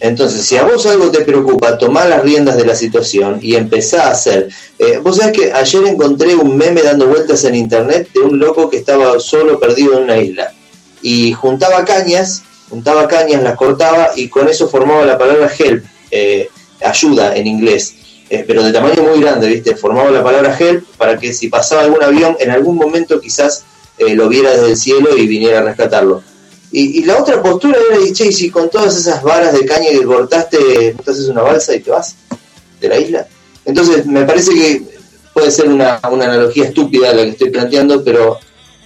Entonces, 0.00 0.44
si 0.44 0.56
a 0.56 0.64
vos 0.64 0.84
algo 0.86 1.12
te 1.12 1.20
preocupa, 1.20 1.78
tomá 1.78 2.06
las 2.06 2.22
riendas 2.22 2.56
de 2.56 2.66
la 2.66 2.74
situación 2.74 3.38
y 3.40 3.54
empezá 3.54 4.08
a 4.08 4.10
hacer. 4.10 4.48
Eh, 4.78 4.98
vos 4.98 5.16
sabés 5.16 5.32
que 5.38 5.52
ayer 5.52 5.86
encontré 5.86 6.34
un 6.34 6.56
meme 6.56 6.82
dando 6.82 7.06
vueltas 7.06 7.44
en 7.44 7.54
internet 7.54 8.08
de 8.12 8.20
un 8.20 8.38
loco 8.38 8.68
que 8.68 8.78
estaba 8.78 9.18
solo 9.20 9.60
perdido 9.60 9.96
en 9.96 10.04
una 10.04 10.18
isla 10.18 10.52
y 11.02 11.32
juntaba 11.32 11.84
cañas, 11.84 12.42
juntaba 12.68 13.06
cañas, 13.08 13.42
las 13.42 13.56
cortaba 13.56 14.10
y 14.16 14.28
con 14.28 14.48
eso 14.48 14.68
formaba 14.68 15.04
la 15.04 15.18
palabra 15.18 15.50
help, 15.56 15.84
eh, 16.10 16.48
ayuda 16.82 17.36
en 17.36 17.46
inglés, 17.46 17.94
eh, 18.28 18.44
pero 18.46 18.62
de 18.62 18.72
tamaño 18.72 19.02
muy 19.02 19.20
grande, 19.20 19.48
¿viste? 19.48 19.76
Formaba 19.76 20.10
la 20.10 20.22
palabra 20.22 20.56
help 20.58 20.84
para 20.96 21.18
que 21.18 21.32
si 21.32 21.48
pasaba 21.48 21.82
algún 21.82 22.02
avión, 22.02 22.36
en 22.40 22.50
algún 22.50 22.76
momento 22.76 23.20
quizás 23.20 23.64
eh, 23.98 24.14
lo 24.14 24.28
viera 24.28 24.50
desde 24.50 24.70
el 24.70 24.76
cielo 24.76 25.16
y 25.16 25.26
viniera 25.26 25.60
a 25.60 25.62
rescatarlo. 25.62 26.22
Y, 26.72 27.04
la 27.04 27.16
otra 27.16 27.42
postura 27.42 27.78
era, 27.90 28.04
y, 28.04 28.12
che, 28.12 28.26
y 28.26 28.32
si 28.32 28.50
con 28.50 28.68
todas 28.68 28.94
esas 28.96 29.22
varas 29.22 29.54
de 29.54 29.64
caña 29.64 29.88
que 29.88 30.02
cortaste, 30.02 30.94
haces 31.06 31.28
una 31.28 31.40
balsa 31.40 31.74
y 31.74 31.80
te 31.80 31.90
vas 31.90 32.16
de 32.80 32.88
la 32.88 32.98
isla. 32.98 33.26
Entonces, 33.64 34.04
me 34.04 34.24
parece 34.24 34.52
que 34.52 34.82
puede 35.32 35.50
ser 35.50 35.68
una, 35.68 36.00
una 36.10 36.24
analogía 36.26 36.64
estúpida 36.64 37.14
la 37.14 37.22
que 37.22 37.30
estoy 37.30 37.50
planteando, 37.50 38.04
pero 38.04 38.38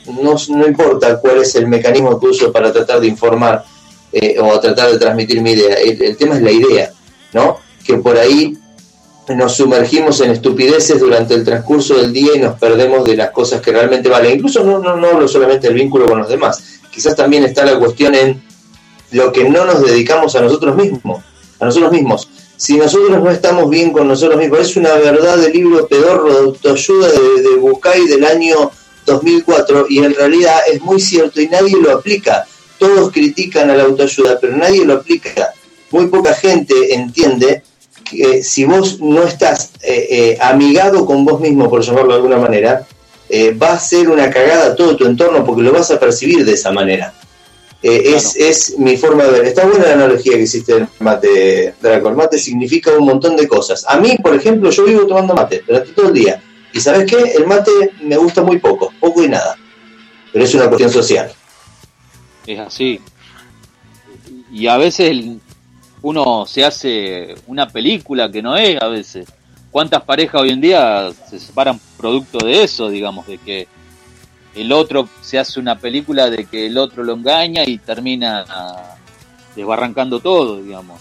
no, 0.06 0.36
no 0.50 0.66
importa 0.66 1.18
cuál 1.20 1.38
es 1.38 1.54
el 1.54 1.66
mecanismo 1.66 2.20
que 2.20 2.26
uso 2.26 2.52
para 2.52 2.72
tratar 2.72 3.00
de 3.00 3.08
informar 3.08 3.64
eh, 4.12 4.36
o 4.40 4.58
tratar 4.58 4.90
de 4.90 4.98
transmitir 4.98 5.40
mi 5.40 5.52
idea. 5.52 5.76
El, 5.76 6.16
tema 6.16 6.36
es 6.36 6.42
la 6.42 6.50
idea, 6.50 6.92
¿no? 7.32 7.58
Que 7.84 7.94
por 7.98 8.18
ahí 8.18 8.56
nos 9.28 9.54
sumergimos 9.54 10.20
en 10.20 10.32
estupideces 10.32 10.98
durante 10.98 11.34
el 11.34 11.44
transcurso 11.44 11.94
del 11.94 12.12
día 12.12 12.34
y 12.34 12.40
nos 12.40 12.58
perdemos 12.58 13.04
de 13.04 13.16
las 13.16 13.30
cosas 13.30 13.60
que 13.60 13.70
realmente 13.70 14.08
valen. 14.08 14.36
Incluso 14.36 14.64
no, 14.64 14.78
no, 14.78 14.96
no 14.96 15.08
hablo 15.08 15.28
solamente 15.28 15.68
del 15.68 15.76
vínculo 15.76 16.06
con 16.06 16.18
los 16.18 16.28
demás. 16.28 16.80
Quizás 16.90 17.14
también 17.14 17.44
está 17.44 17.64
la 17.64 17.78
cuestión 17.78 18.14
en 18.14 18.42
lo 19.12 19.32
que 19.32 19.48
no 19.48 19.64
nos 19.64 19.84
dedicamos 19.84 20.34
a 20.34 20.40
nosotros 20.40 20.74
mismos, 20.74 21.22
a 21.60 21.64
nosotros 21.64 21.92
mismos. 21.92 22.28
Si 22.56 22.76
nosotros 22.76 23.22
no 23.22 23.30
estamos 23.30 23.70
bien 23.70 23.92
con 23.92 24.08
nosotros 24.08 24.38
mismos, 24.38 24.60
es 24.60 24.76
una 24.76 24.94
verdad 24.94 25.38
del 25.38 25.52
libro 25.52 25.86
pedorro 25.86 26.32
de 26.32 26.38
autoayuda 26.40 27.08
de, 27.08 27.42
de 27.42 27.56
Bucay 27.56 28.06
del 28.06 28.24
año 28.24 28.70
2004 29.06 29.86
y 29.88 29.98
en 29.98 30.14
realidad 30.14 30.58
es 30.70 30.80
muy 30.82 31.00
cierto 31.00 31.40
y 31.40 31.48
nadie 31.48 31.76
lo 31.80 31.92
aplica. 31.92 32.46
Todos 32.80 33.12
critican 33.12 33.70
a 33.70 33.76
la 33.76 33.84
autoayuda, 33.84 34.40
pero 34.40 34.56
nadie 34.56 34.84
lo 34.84 34.94
aplica. 34.94 35.54
Muy 35.92 36.08
poca 36.08 36.34
gente 36.34 36.94
entiende 36.94 37.62
que 38.02 38.42
si 38.42 38.64
vos 38.64 38.98
no 39.00 39.22
estás 39.22 39.70
eh, 39.82 40.08
eh, 40.10 40.38
amigado 40.40 41.06
con 41.06 41.24
vos 41.24 41.40
mismo, 41.40 41.70
por 41.70 41.82
llamarlo 41.82 42.10
de 42.10 42.16
alguna 42.16 42.38
manera, 42.38 42.84
eh, 43.28 43.52
va 43.52 43.74
a 43.74 43.78
ser 43.78 44.08
una 44.08 44.28
cagada 44.28 44.74
todo 44.74 44.96
tu 44.96 45.04
entorno 45.06 45.44
porque 45.44 45.62
lo 45.62 45.70
vas 45.72 45.92
a 45.92 46.00
percibir 46.00 46.44
de 46.44 46.54
esa 46.54 46.72
manera. 46.72 47.14
Eh, 47.82 48.14
es, 48.14 48.36
es 48.36 48.78
mi 48.78 48.96
forma 48.96 49.24
de 49.24 49.30
ver. 49.30 49.44
Está 49.46 49.66
buena 49.66 49.86
la 49.86 49.94
analogía 49.94 50.32
que 50.32 50.42
hiciste 50.42 50.74
del 50.74 50.88
mate, 50.98 51.74
Draco. 51.80 52.08
El 52.08 52.16
mate 52.16 52.38
significa 52.38 52.90
un 52.92 53.06
montón 53.06 53.36
de 53.36 53.48
cosas. 53.48 53.84
A 53.88 53.98
mí, 53.98 54.16
por 54.22 54.34
ejemplo, 54.34 54.70
yo 54.70 54.84
vivo 54.84 55.06
tomando 55.06 55.34
mate 55.34 55.62
durante 55.66 55.92
todo 55.92 56.08
el 56.08 56.14
día. 56.14 56.42
Y 56.72 56.80
¿sabes 56.80 57.10
qué? 57.10 57.32
El 57.36 57.46
mate 57.46 57.70
me 58.02 58.16
gusta 58.16 58.42
muy 58.42 58.58
poco, 58.58 58.92
poco 59.00 59.22
y 59.22 59.28
nada. 59.28 59.56
Pero 60.32 60.44
es 60.44 60.54
una 60.54 60.68
cuestión 60.68 60.90
social. 60.90 61.32
Es 62.46 62.58
así. 62.58 63.00
Y 64.52 64.66
a 64.66 64.76
veces 64.76 65.24
uno 66.02 66.46
se 66.46 66.64
hace 66.64 67.34
una 67.46 67.68
película 67.68 68.30
que 68.30 68.42
no 68.42 68.56
es 68.56 68.80
a 68.80 68.88
veces. 68.88 69.26
¿Cuántas 69.70 70.02
parejas 70.02 70.42
hoy 70.42 70.50
en 70.50 70.60
día 70.60 71.12
se 71.28 71.38
separan 71.38 71.80
producto 71.96 72.44
de 72.44 72.64
eso, 72.64 72.88
digamos, 72.88 73.26
de 73.26 73.38
que 73.38 73.68
el 74.54 74.72
otro 74.72 75.08
se 75.20 75.38
hace 75.38 75.60
una 75.60 75.78
película 75.78 76.28
de 76.28 76.44
que 76.44 76.66
el 76.66 76.76
otro 76.76 77.04
lo 77.04 77.14
engaña 77.14 77.62
y 77.64 77.78
termina 77.78 78.44
desbarrancando 79.54 80.20
todo, 80.20 80.62
digamos. 80.62 81.00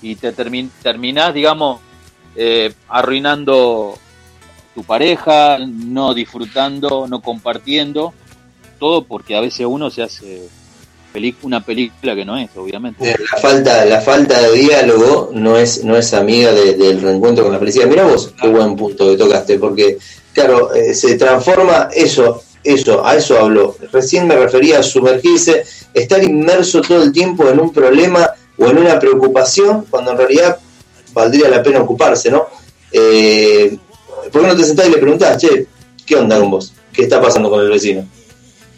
Y 0.00 0.14
te 0.16 0.32
termi 0.32 0.70
terminás, 0.82 1.34
digamos, 1.34 1.80
eh, 2.36 2.72
arruinando 2.88 3.98
tu 4.74 4.84
pareja, 4.84 5.58
no 5.58 6.14
disfrutando, 6.14 7.06
no 7.08 7.20
compartiendo, 7.20 8.12
todo 8.78 9.02
porque 9.04 9.36
a 9.36 9.40
veces 9.40 9.66
uno 9.66 9.90
se 9.90 10.02
hace 10.02 10.48
una 11.42 11.64
película 11.64 12.14
que 12.14 12.24
no 12.24 12.36
es, 12.36 12.50
obviamente. 12.56 13.16
La 13.32 13.38
falta, 13.38 13.84
la 13.84 14.00
falta 14.00 14.40
de 14.40 14.52
diálogo 14.52 15.30
no 15.32 15.56
es, 15.58 15.84
no 15.84 15.96
es 15.96 16.12
amiga 16.14 16.52
de- 16.52 16.74
del 16.74 17.00
reencuentro 17.00 17.44
con 17.44 17.52
la 17.52 17.58
felicidad. 17.58 17.86
Mira 17.86 18.04
vos, 18.04 18.32
qué 18.40 18.48
buen 18.48 18.76
punto 18.76 19.10
que 19.10 19.16
tocaste, 19.16 19.58
porque, 19.58 19.98
claro, 20.32 20.74
eh, 20.74 20.94
se 20.94 21.16
transforma 21.16 21.88
eso, 21.94 22.42
eso, 22.64 23.04
a 23.06 23.16
eso 23.16 23.38
hablo. 23.38 23.76
Recién 23.92 24.26
me 24.26 24.36
refería 24.36 24.80
a 24.80 24.82
sumergirse, 24.82 25.64
estar 25.94 26.22
inmerso 26.22 26.80
todo 26.82 27.02
el 27.02 27.12
tiempo 27.12 27.48
en 27.48 27.60
un 27.60 27.72
problema 27.72 28.30
o 28.58 28.66
en 28.66 28.78
una 28.78 28.98
preocupación, 28.98 29.86
cuando 29.90 30.12
en 30.12 30.18
realidad 30.18 30.58
valdría 31.12 31.48
la 31.48 31.62
pena 31.62 31.80
ocuparse, 31.82 32.30
¿no? 32.30 32.46
Eh, 32.92 33.76
¿Por 34.32 34.42
qué 34.42 34.48
no 34.48 34.56
te 34.56 34.64
sentás 34.64 34.88
y 34.88 34.90
le 34.90 34.98
preguntás, 34.98 35.38
che, 35.38 35.66
¿qué 36.04 36.16
onda 36.16 36.38
con 36.38 36.50
vos? 36.50 36.72
¿Qué 36.92 37.02
está 37.02 37.20
pasando 37.20 37.48
con 37.50 37.60
el 37.60 37.68
vecino? 37.70 38.06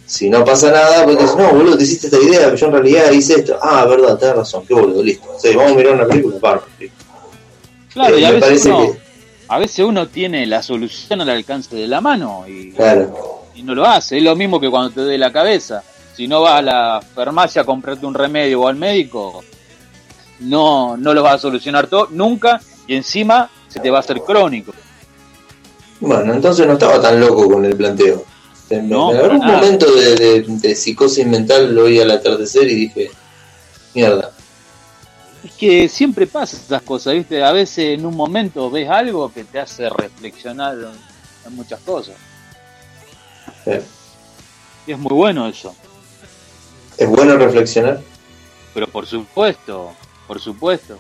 Si 0.08 0.30
no 0.30 0.42
pasa 0.42 0.70
nada, 0.72 1.04
pues 1.04 1.18
dices, 1.18 1.36
no, 1.36 1.52
boludo, 1.52 1.76
te 1.76 1.84
hiciste 1.84 2.06
esta 2.06 2.18
idea, 2.18 2.44
pero 2.46 2.56
yo 2.56 2.66
en 2.68 2.72
realidad 2.72 3.10
hice 3.12 3.34
esto. 3.34 3.58
Ah, 3.60 3.84
verdad, 3.84 4.16
tenés 4.18 4.36
razón, 4.36 4.64
qué 4.66 4.72
boludo, 4.72 5.02
listo. 5.02 5.28
Vamos 5.54 5.72
a 5.72 5.74
mirar 5.74 5.94
una 5.96 6.06
película, 6.06 6.62
listo. 6.78 6.96
Claro, 7.92 8.16
Eh, 8.16 8.20
y 8.20 8.24
a 8.24 8.30
veces, 8.30 8.64
uno, 8.64 8.78
que- 8.92 8.98
a 9.48 9.58
veces 9.58 9.78
uno 9.84 10.08
tiene 10.08 10.46
la 10.46 10.62
solución 10.62 11.20
al 11.20 11.28
alcance 11.28 11.76
de 11.76 11.86
la 11.86 12.00
mano 12.00 12.44
y, 12.48 12.72
Claro, 12.72 13.44
y 13.54 13.62
no 13.62 13.74
lo 13.74 13.84
hace. 13.84 14.16
Es 14.16 14.22
lo 14.22 14.34
mismo 14.34 14.58
que 14.58 14.70
cuando 14.70 14.90
te 14.90 15.02
duele 15.02 15.18
la 15.18 15.30
cabeza. 15.30 15.82
Si 16.16 16.26
no 16.26 16.40
vas 16.40 16.54
a 16.60 16.62
la 16.62 17.00
farmacia 17.14 17.60
a 17.62 17.64
comprarte 17.66 18.06
un 18.06 18.14
remedio 18.14 18.62
o 18.62 18.68
al 18.68 18.76
médico, 18.76 19.44
no, 20.40 20.96
no 20.96 21.12
lo 21.12 21.22
vas 21.22 21.34
a 21.34 21.38
solucionar 21.38 21.86
todo 21.86 22.08
nunca 22.10 22.60
y 22.86 22.94
encima 22.96 23.50
se 23.68 23.78
te 23.78 23.90
va 23.90 23.98
a 23.98 24.00
hacer 24.00 24.22
crónico. 24.22 24.72
bueno, 26.00 26.32
entonces 26.32 26.66
no 26.66 26.72
estaba 26.74 26.98
tan 27.00 27.20
loco 27.20 27.46
con 27.50 27.64
el 27.66 27.76
planteo. 27.76 28.24
En, 28.70 28.88
No, 28.88 29.10
en 29.12 29.16
para 29.16 29.32
algún 29.32 29.46
nada. 29.46 29.58
momento 29.60 29.94
de, 29.94 30.14
de- 30.16 30.44
de 30.46 30.74
psicosis 30.74 31.26
mental 31.26 31.74
lo 31.74 31.84
oí 31.84 32.00
al 32.00 32.10
atardecer 32.10 32.68
y 32.70 32.74
dije, 32.74 33.10
mierda. 33.94 34.32
Es 35.44 35.52
que 35.52 35.88
siempre 35.88 36.26
pasa 36.26 36.56
esas 36.56 36.82
cosas, 36.82 37.14
¿viste? 37.14 37.42
A 37.42 37.52
veces 37.52 37.98
en 37.98 38.04
un 38.04 38.14
momento 38.16 38.70
ves 38.70 38.88
algo 38.90 39.32
que 39.32 39.44
te 39.44 39.58
hace 39.60 39.88
reflexionar 39.88 40.76
en, 41.46 41.54
muchas 41.54 41.80
cosas. 41.80 42.14
Eh, 43.64 43.82
Y 44.86 44.92
es 44.92 44.98
muy 44.98 45.14
bueno 45.14 45.48
eso. 45.48 45.74
Es 46.98 47.08
bueno 47.08 47.36
reflexionar. 47.38 48.00
Pero 48.74 48.86
por 48.88 49.06
supuesto, 49.06 49.92
por 50.26 50.40
supuesto. 50.40 50.98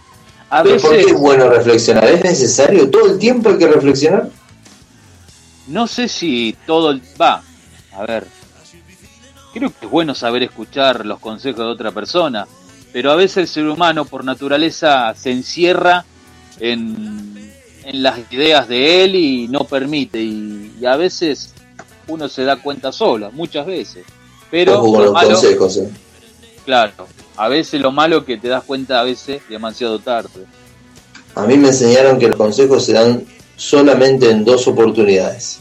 A 0.48 0.62
¿Pero 0.62 0.80
¿Por 0.80 0.90
qué 0.90 0.96
veces, 0.98 1.12
es 1.12 1.18
bueno 1.18 1.48
reflexionar? 1.50 2.04
¿Es 2.04 2.24
necesario? 2.24 2.88
¿Todo 2.88 3.12
el 3.12 3.18
tiempo 3.18 3.50
hay 3.50 3.58
que 3.58 3.68
reflexionar? 3.68 4.30
no 5.66 5.86
sé 5.86 6.08
si 6.08 6.56
todo 6.66 6.92
el... 6.92 7.02
Va, 7.20 7.42
a 7.98 8.06
ver. 8.06 8.26
Creo 9.52 9.70
que 9.70 9.86
es 9.86 9.90
bueno 9.90 10.14
saber 10.14 10.42
escuchar 10.42 11.04
los 11.06 11.18
consejos 11.20 11.60
de 11.60 11.70
otra 11.72 11.90
persona, 11.90 12.46
pero 12.92 13.10
a 13.10 13.16
veces 13.16 13.36
el 13.38 13.48
ser 13.48 13.66
humano 13.66 14.04
por 14.04 14.24
naturaleza 14.24 15.14
se 15.14 15.30
encierra 15.32 16.04
en, 16.60 17.52
en 17.84 18.02
las 18.02 18.18
ideas 18.30 18.68
de 18.68 19.04
él 19.04 19.14
y 19.14 19.48
no 19.48 19.60
permite, 19.60 20.20
y, 20.20 20.74
y 20.80 20.86
a 20.86 20.96
veces 20.96 21.52
uno 22.06 22.28
se 22.28 22.44
da 22.44 22.56
cuenta 22.56 22.92
solo, 22.92 23.30
muchas 23.32 23.66
veces. 23.66 24.04
Pero 24.50 24.82
lo 24.82 25.04
los 25.04 25.12
malo, 25.12 25.30
consejos. 25.30 25.76
eh. 25.78 25.90
claro, 26.64 27.06
a 27.36 27.48
veces 27.48 27.80
lo 27.80 27.92
malo 27.92 28.24
que 28.24 28.36
te 28.38 28.48
das 28.48 28.64
cuenta 28.64 29.00
a 29.00 29.04
veces 29.04 29.42
demasiado 29.48 29.98
tarde. 29.98 30.46
A 31.34 31.46
mí 31.46 31.56
me 31.56 31.68
enseñaron 31.68 32.18
que 32.18 32.28
los 32.28 32.36
consejos 32.36 32.84
se 32.84 32.92
dan 32.94 33.24
solamente 33.56 34.30
en 34.30 34.44
dos 34.44 34.66
oportunidades. 34.68 35.60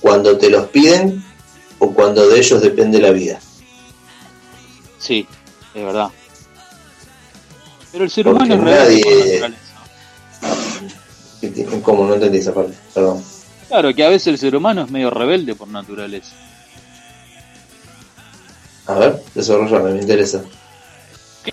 Cuando 0.00 0.38
te 0.38 0.50
los 0.50 0.66
piden 0.68 1.24
o 1.78 1.92
cuando 1.92 2.28
de 2.28 2.38
ellos 2.38 2.60
depende 2.62 3.00
la 3.00 3.10
vida. 3.10 3.40
Sí, 4.98 5.26
es 5.74 5.84
verdad. 5.84 6.08
Pero 7.92 8.04
el 8.04 8.10
ser 8.10 8.24
Porque 8.24 8.44
humano 8.44 8.54
es 8.54 8.60
rebelde 8.60 9.02
por 9.02 9.10
nadie- 9.10 9.40
naturaleza. 9.40 9.66
¿Cómo? 11.82 12.06
No 12.06 12.14
entendí 12.14 12.38
esa 12.38 12.54
parte. 12.54 12.74
Perdón. 12.94 13.22
Claro, 13.68 13.94
que 13.94 14.04
a 14.04 14.08
veces 14.08 14.28
el 14.28 14.38
ser 14.38 14.54
humano 14.56 14.82
es 14.82 14.90
medio 14.90 15.10
rebelde 15.10 15.54
por 15.54 15.68
naturaleza. 15.68 16.32
A 18.86 18.94
ver, 18.94 19.22
desarrollame, 19.34 19.92
me 19.94 20.00
interesa. 20.00 20.42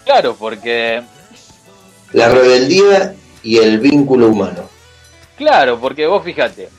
Claro, 0.06 0.36
porque 0.36 1.02
La 2.12 2.30
rebeldía 2.30 3.16
y 3.42 3.58
el 3.58 3.80
vínculo 3.80 4.28
humano. 4.28 4.70
Claro, 5.36 5.80
porque 5.80 6.06
vos 6.06 6.24
fíjate, 6.24 6.70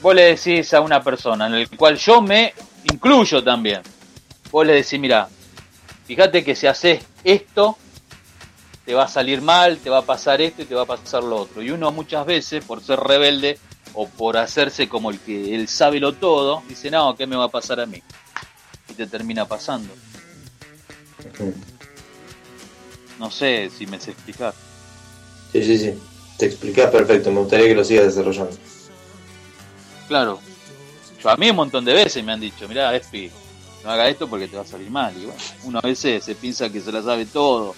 vos 0.00 0.14
le 0.14 0.36
decís 0.36 0.72
a 0.74 0.80
una 0.80 1.02
persona 1.02 1.46
en 1.46 1.54
el 1.54 1.70
cual 1.70 1.96
yo 1.96 2.20
me 2.20 2.54
incluyo 2.90 3.42
también. 3.42 3.82
Vos 4.50 4.66
le 4.66 4.74
decís, 4.74 4.98
mira, 4.98 5.28
fíjate 6.06 6.42
que 6.44 6.54
si 6.54 6.66
haces 6.66 7.02
esto, 7.24 7.76
te 8.84 8.94
va 8.94 9.04
a 9.04 9.08
salir 9.08 9.42
mal, 9.42 9.78
te 9.78 9.90
va 9.90 9.98
a 9.98 10.02
pasar 10.02 10.40
esto 10.40 10.62
y 10.62 10.64
te 10.64 10.74
va 10.74 10.82
a 10.82 10.86
pasar 10.86 11.22
lo 11.22 11.36
otro. 11.36 11.62
Y 11.62 11.70
uno 11.70 11.90
muchas 11.92 12.24
veces, 12.24 12.64
por 12.64 12.82
ser 12.82 12.98
rebelde 13.00 13.58
o 13.94 14.08
por 14.08 14.36
hacerse 14.36 14.88
como 14.88 15.10
el 15.10 15.18
que 15.18 15.54
él 15.54 15.68
sabe 15.68 16.00
lo 16.00 16.14
todo, 16.14 16.62
dice, 16.68 16.90
no, 16.90 17.14
¿qué 17.16 17.26
me 17.26 17.36
va 17.36 17.44
a 17.44 17.50
pasar 17.50 17.80
a 17.80 17.86
mí? 17.86 18.02
Y 18.88 18.94
te 18.94 19.06
termina 19.06 19.44
pasando. 19.44 19.92
No 23.18 23.30
sé 23.30 23.70
si 23.76 23.86
me 23.86 24.00
sé 24.00 24.12
explicar. 24.12 24.54
Sí, 25.52 25.62
sí, 25.62 25.78
sí. 25.78 25.94
Te 26.38 26.46
explicás 26.46 26.90
perfecto. 26.90 27.30
Me 27.30 27.40
gustaría 27.40 27.66
que 27.66 27.74
lo 27.74 27.84
sigas 27.84 28.06
desarrollando. 28.06 28.56
Claro. 30.08 30.40
Yo 31.22 31.30
a 31.30 31.36
mí 31.36 31.50
un 31.50 31.56
montón 31.56 31.84
de 31.84 31.92
veces 31.92 32.24
me 32.24 32.32
han 32.32 32.40
dicho, 32.40 32.66
mira, 32.68 32.94
Espi, 32.94 33.30
no 33.84 33.90
haga 33.90 34.08
esto 34.08 34.28
porque 34.28 34.48
te 34.48 34.56
va 34.56 34.62
a 34.62 34.66
salir 34.66 34.90
mal. 34.90 35.14
Y 35.16 35.26
bueno, 35.26 35.40
uno 35.64 35.78
a 35.78 35.86
veces 35.86 36.24
se 36.24 36.34
piensa 36.34 36.70
que 36.70 36.80
se 36.80 36.90
la 36.90 37.02
sabe 37.02 37.26
todo. 37.26 37.74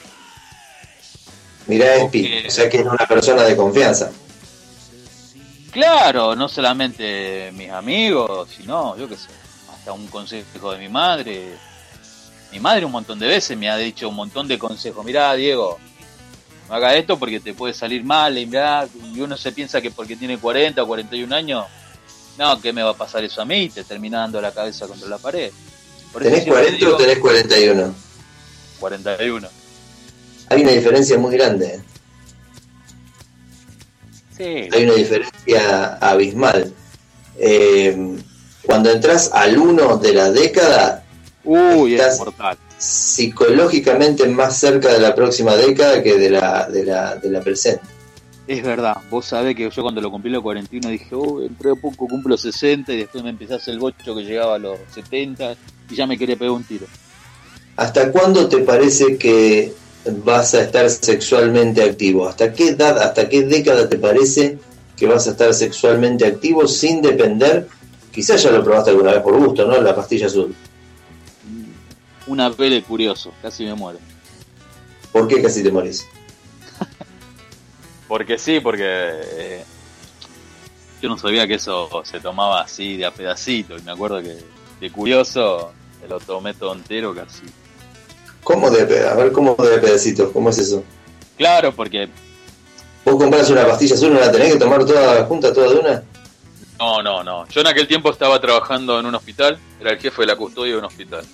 Mirá. 1.66 1.96
Espi, 1.96 2.46
o 2.46 2.50
sea 2.50 2.68
que 2.68 2.78
es 2.78 2.86
una 2.86 3.06
persona 3.06 3.42
de 3.42 3.56
confianza. 3.56 4.10
Claro, 5.70 6.34
no 6.34 6.48
solamente 6.48 7.52
mis 7.52 7.70
amigos, 7.70 8.48
sino, 8.56 8.96
yo 8.96 9.08
qué 9.08 9.16
sé, 9.16 9.28
hasta 9.72 9.92
un 9.92 10.06
consejo 10.08 10.72
de 10.72 10.78
mi 10.78 10.88
madre. 10.88 11.56
Mi 12.52 12.58
madre 12.58 12.84
un 12.84 12.92
montón 12.92 13.18
de 13.18 13.28
veces 13.28 13.56
me 13.56 13.70
ha 13.70 13.76
dicho 13.76 14.08
un 14.08 14.16
montón 14.16 14.48
de 14.48 14.58
consejos. 14.58 15.04
Mirá, 15.04 15.32
Diego, 15.34 15.78
no 16.68 16.74
haga 16.74 16.96
esto 16.96 17.18
porque 17.18 17.38
te 17.38 17.54
puede 17.54 17.72
salir 17.72 18.04
mal, 18.04 18.36
y, 18.36 18.46
mirá, 18.46 18.88
y 19.14 19.20
uno 19.20 19.36
se 19.36 19.52
piensa 19.52 19.80
que 19.80 19.92
porque 19.92 20.16
tiene 20.16 20.38
40 20.38 20.82
o 20.82 20.86
41 20.86 21.34
años, 21.34 21.66
no, 22.38 22.60
¿qué 22.60 22.72
me 22.72 22.82
va 22.82 22.90
a 22.90 22.96
pasar 22.96 23.22
eso 23.24 23.42
a 23.42 23.44
mí? 23.44 23.68
Te 23.68 23.84
termina 23.84 24.20
dando 24.20 24.40
la 24.40 24.52
cabeza 24.52 24.86
contra 24.86 25.08
la 25.08 25.18
pared. 25.18 25.50
Por 26.12 26.22
¿Tenés 26.22 26.42
siempre 26.44 26.62
40 26.64 26.84
o 26.84 26.88
digo 26.88 26.96
tenés 26.98 27.18
41? 27.18 27.94
41. 28.80 29.48
Hay 30.48 30.62
una 30.62 30.70
diferencia 30.72 31.18
muy 31.18 31.36
grande. 31.36 31.66
¿eh? 31.66 31.80
Sí, 34.36 34.68
Hay 34.76 34.84
una 34.84 34.94
diferencia 34.94 35.94
abismal. 36.00 36.72
Eh, 37.38 38.16
cuando 38.64 38.90
entras 38.90 39.30
al 39.32 39.56
1 39.58 39.98
de 39.98 40.12
la 40.14 40.30
década, 40.30 41.04
uy, 41.44 41.94
es 41.94 42.00
estás- 42.00 42.18
mortal. 42.18 42.58
psicológicamente 42.78 44.26
más 44.28 44.56
cerca 44.58 44.92
de 44.92 44.98
la 45.00 45.14
próxima 45.14 45.54
década 45.56 46.02
que 46.02 46.16
de 46.18 46.30
la, 46.30 46.66
de 46.68 46.84
la, 46.84 47.16
de 47.16 47.30
la 47.30 47.40
presente. 47.42 47.82
Es 48.50 48.64
verdad, 48.64 48.96
vos 49.08 49.26
sabés 49.26 49.54
que 49.54 49.70
yo 49.70 49.82
cuando 49.82 50.00
lo 50.00 50.10
cumplí 50.10 50.28
los 50.28 50.42
41 50.42 50.88
dije, 50.88 51.14
oh, 51.14 51.38
dentro 51.38 51.72
de 51.72 51.80
poco 51.80 52.08
cumplo 52.08 52.36
60 52.36 52.92
y 52.92 52.96
después 52.96 53.22
me 53.22 53.30
hacer 53.30 53.74
el 53.74 53.78
bocho 53.78 54.12
que 54.12 54.24
llegaba 54.24 54.56
a 54.56 54.58
los 54.58 54.76
70 54.92 55.54
y 55.88 55.94
ya 55.94 56.04
me 56.04 56.18
quería 56.18 56.34
pegar 56.34 56.50
un 56.50 56.64
tiro. 56.64 56.84
¿Hasta 57.76 58.10
cuándo 58.10 58.48
te 58.48 58.58
parece 58.58 59.16
que 59.18 59.72
vas 60.24 60.54
a 60.54 60.62
estar 60.62 60.90
sexualmente 60.90 61.80
activo? 61.80 62.26
¿Hasta 62.26 62.52
qué 62.52 62.70
edad, 62.70 62.98
hasta 62.98 63.28
qué 63.28 63.42
década 63.42 63.88
te 63.88 63.98
parece 63.98 64.58
que 64.96 65.06
vas 65.06 65.28
a 65.28 65.30
estar 65.30 65.54
sexualmente 65.54 66.26
activo 66.26 66.66
sin 66.66 67.02
depender? 67.02 67.68
Quizás 68.10 68.42
ya 68.42 68.50
lo 68.50 68.64
probaste 68.64 68.90
alguna 68.90 69.12
vez 69.12 69.22
por 69.22 69.38
gusto, 69.38 69.64
¿no? 69.64 69.80
La 69.80 69.94
pastilla 69.94 70.26
azul. 70.26 70.52
Una 72.26 72.50
pele 72.50 72.82
curioso, 72.82 73.32
casi 73.42 73.64
me 73.64 73.74
muero. 73.74 74.00
¿Por 75.12 75.28
qué 75.28 75.40
casi 75.40 75.62
te 75.62 75.70
morís? 75.70 76.04
Porque 78.10 78.38
sí, 78.38 78.58
porque 78.58 78.82
eh, 78.84 79.64
yo 81.00 81.08
no 81.08 81.16
sabía 81.16 81.46
que 81.46 81.54
eso 81.54 82.02
se 82.02 82.18
tomaba 82.18 82.60
así 82.60 82.96
de 82.96 83.06
a 83.06 83.12
pedacito 83.12 83.78
y 83.78 83.82
me 83.82 83.92
acuerdo 83.92 84.20
que 84.20 84.36
de 84.80 84.90
curioso 84.90 85.70
me 86.02 86.08
lo 86.08 86.18
tomé 86.18 86.52
todo 86.54 86.74
entero 86.74 87.14
casi. 87.14 87.42
¿Cómo 88.42 88.68
de 88.68 89.08
A 89.08 89.14
ver, 89.14 89.30
¿cómo 89.30 89.54
de 89.54 89.78
pedacitos? 89.78 90.32
¿Cómo 90.32 90.50
es 90.50 90.58
eso? 90.58 90.82
Claro, 91.36 91.72
porque 91.72 92.08
¿Vos 93.04 93.14
compras 93.14 93.48
una 93.48 93.64
pastilla 93.64 93.94
azul 93.94 94.08
y 94.08 94.14
no 94.14 94.18
la 94.18 94.32
tenés 94.32 94.54
que 94.54 94.58
tomar 94.58 94.84
toda 94.84 95.24
junta, 95.26 95.52
toda 95.52 95.68
de 95.68 95.78
una? 95.78 96.02
no, 96.80 97.02
no, 97.04 97.22
no. 97.22 97.46
Yo 97.46 97.60
en 97.60 97.68
aquel 97.68 97.86
tiempo 97.86 98.10
estaba 98.10 98.40
trabajando 98.40 98.98
en 98.98 99.06
un 99.06 99.14
hospital, 99.14 99.56
era 99.80 99.92
el 99.92 100.00
jefe 100.00 100.22
de 100.22 100.26
la 100.26 100.34
custodia 100.34 100.72
de 100.72 100.78
un 100.80 100.84
hospital. 100.84 101.24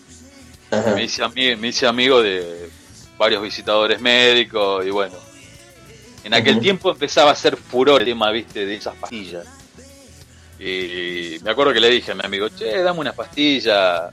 Ajá. 0.70 0.94
me 0.94 1.04
hice, 1.04 1.56
me 1.56 1.68
hice 1.68 1.86
amigo 1.86 2.20
de 2.20 2.68
varios 3.16 3.40
visitadores 3.40 3.98
médicos 3.98 4.84
y 4.84 4.90
bueno. 4.90 5.25
En 6.26 6.34
aquel 6.34 6.58
tiempo 6.58 6.90
empezaba 6.90 7.30
a 7.30 7.34
hacer 7.34 7.56
furor 7.56 8.00
el 8.00 8.08
tema, 8.08 8.32
viste, 8.32 8.66
de 8.66 8.74
esas 8.74 8.96
pastillas. 8.96 9.46
Y 10.58 11.36
me 11.44 11.52
acuerdo 11.52 11.72
que 11.72 11.78
le 11.78 11.88
dije 11.88 12.10
a 12.10 12.14
mi 12.16 12.22
amigo, 12.24 12.48
che, 12.48 12.82
dame 12.82 12.98
una 12.98 13.12
pastilla. 13.12 14.10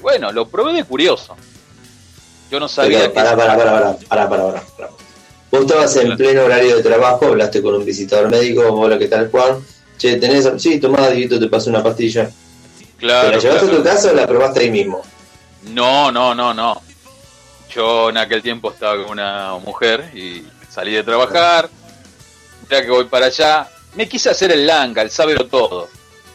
Bueno, 0.00 0.32
lo 0.32 0.48
probé 0.48 0.72
de 0.72 0.84
curioso. 0.84 1.36
Yo 2.50 2.58
no 2.58 2.68
sabía 2.68 3.00
Pero, 3.00 3.10
que... 3.10 3.14
pará, 3.14 3.36
pará, 3.36 3.54
pará, 3.58 3.96
pará, 4.08 4.28
pará, 4.30 4.44
pará. 4.50 4.90
Vos 5.50 5.60
estabas 5.60 5.94
en 5.96 6.16
pleno 6.16 6.44
horario 6.44 6.76
de 6.76 6.82
trabajo, 6.82 7.26
hablaste 7.26 7.60
con 7.60 7.74
un 7.74 7.84
visitador 7.84 8.30
médico, 8.30 8.62
hola, 8.62 8.98
¿qué 8.98 9.08
tal, 9.08 9.30
Juan? 9.30 9.62
Che, 9.98 10.16
tenés, 10.16 10.50
sí, 10.56 10.80
tomá, 10.80 11.06
Dieguito, 11.10 11.38
te 11.38 11.48
paso 11.48 11.68
una 11.68 11.82
pastilla. 11.82 12.30
¿Te 12.78 12.86
Claro, 12.96 13.32
la 13.32 13.38
llevaste 13.38 13.66
claro. 13.66 13.74
a 13.74 13.76
tu 13.76 13.84
casa 13.84 14.10
o 14.10 14.14
la 14.14 14.26
probaste 14.26 14.60
ahí 14.60 14.70
mismo? 14.70 15.02
No, 15.64 16.10
no, 16.10 16.34
no, 16.34 16.54
no. 16.54 16.80
Yo 17.74 18.08
en 18.08 18.16
aquel 18.16 18.40
tiempo 18.40 18.70
estaba 18.70 18.96
con 19.02 19.12
una 19.12 19.58
mujer 19.62 20.10
y 20.14 20.42
salí 20.72 20.92
de 20.92 21.02
trabajar. 21.02 21.68
Ya 22.70 22.82
que 22.82 22.90
voy 22.90 23.04
para 23.04 23.26
allá, 23.26 23.68
me 23.94 24.08
quise 24.08 24.30
hacer 24.30 24.50
el 24.52 24.66
langa, 24.66 25.02
el 25.02 25.10
sábelo 25.10 25.46
todo. 25.46 25.88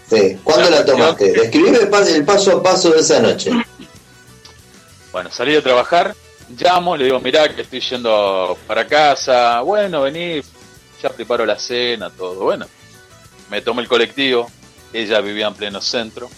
Sí. 0.09 0.37
¿Cuándo 0.43 0.69
la 0.69 0.85
tomaste? 0.85 1.31
Describime 1.31 1.77
el 1.79 1.89
pas- 1.89 2.07
el 2.13 2.23
paso 2.23 2.51
a 2.57 2.63
paso 2.63 2.91
de 2.91 2.99
esa 2.99 3.19
noche. 3.19 3.51
Bueno, 5.11 5.31
salí 5.31 5.53
de 5.53 5.61
trabajar, 5.61 6.15
llamo, 6.59 6.95
le 6.95 7.05
digo, 7.05 7.19
mirá 7.19 7.53
que 7.53 7.63
estoy 7.63 7.79
yendo 7.79 8.57
para 8.67 8.85
casa. 8.85 9.61
Bueno, 9.61 10.01
vení, 10.01 10.41
ya 11.01 11.09
preparo 11.09 11.45
la 11.45 11.57
cena, 11.57 12.09
todo. 12.11 12.43
Bueno, 12.43 12.67
me 13.49 13.61
tomé 13.61 13.81
el 13.81 13.87
colectivo, 13.87 14.49
ella 14.93 15.19
vivía 15.21 15.47
en 15.47 15.55
pleno 15.55 15.81
centro. 15.81 16.29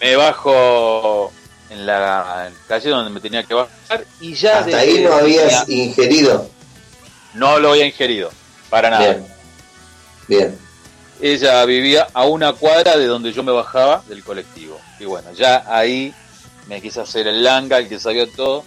Me 0.00 0.16
bajo 0.16 1.32
en 1.70 1.86
la 1.86 2.50
calle 2.66 2.90
donde 2.90 3.10
me 3.10 3.20
tenía 3.20 3.42
que 3.42 3.54
bajar 3.54 4.04
y 4.20 4.34
ya... 4.34 4.60
Hasta 4.60 4.78
ahí 4.78 5.00
no 5.02 5.12
habías 5.12 5.68
ingerido. 5.68 6.48
No 7.34 7.58
lo 7.58 7.70
había 7.70 7.86
ingerido, 7.86 8.30
para 8.70 8.90
nada. 8.90 9.14
Bien. 9.14 9.26
Bien. 10.28 10.58
Ella 11.20 11.64
vivía 11.64 12.06
a 12.12 12.24
una 12.26 12.52
cuadra 12.52 12.96
de 12.96 13.06
donde 13.06 13.32
yo 13.32 13.42
me 13.42 13.52
bajaba 13.52 14.02
del 14.08 14.22
colectivo. 14.22 14.80
Y 15.00 15.04
bueno, 15.04 15.32
ya 15.32 15.64
ahí 15.66 16.14
me 16.68 16.80
quise 16.80 17.00
hacer 17.00 17.26
el 17.26 17.42
langa, 17.42 17.78
el 17.78 17.88
que 17.88 17.98
sabía 17.98 18.26
todo. 18.30 18.64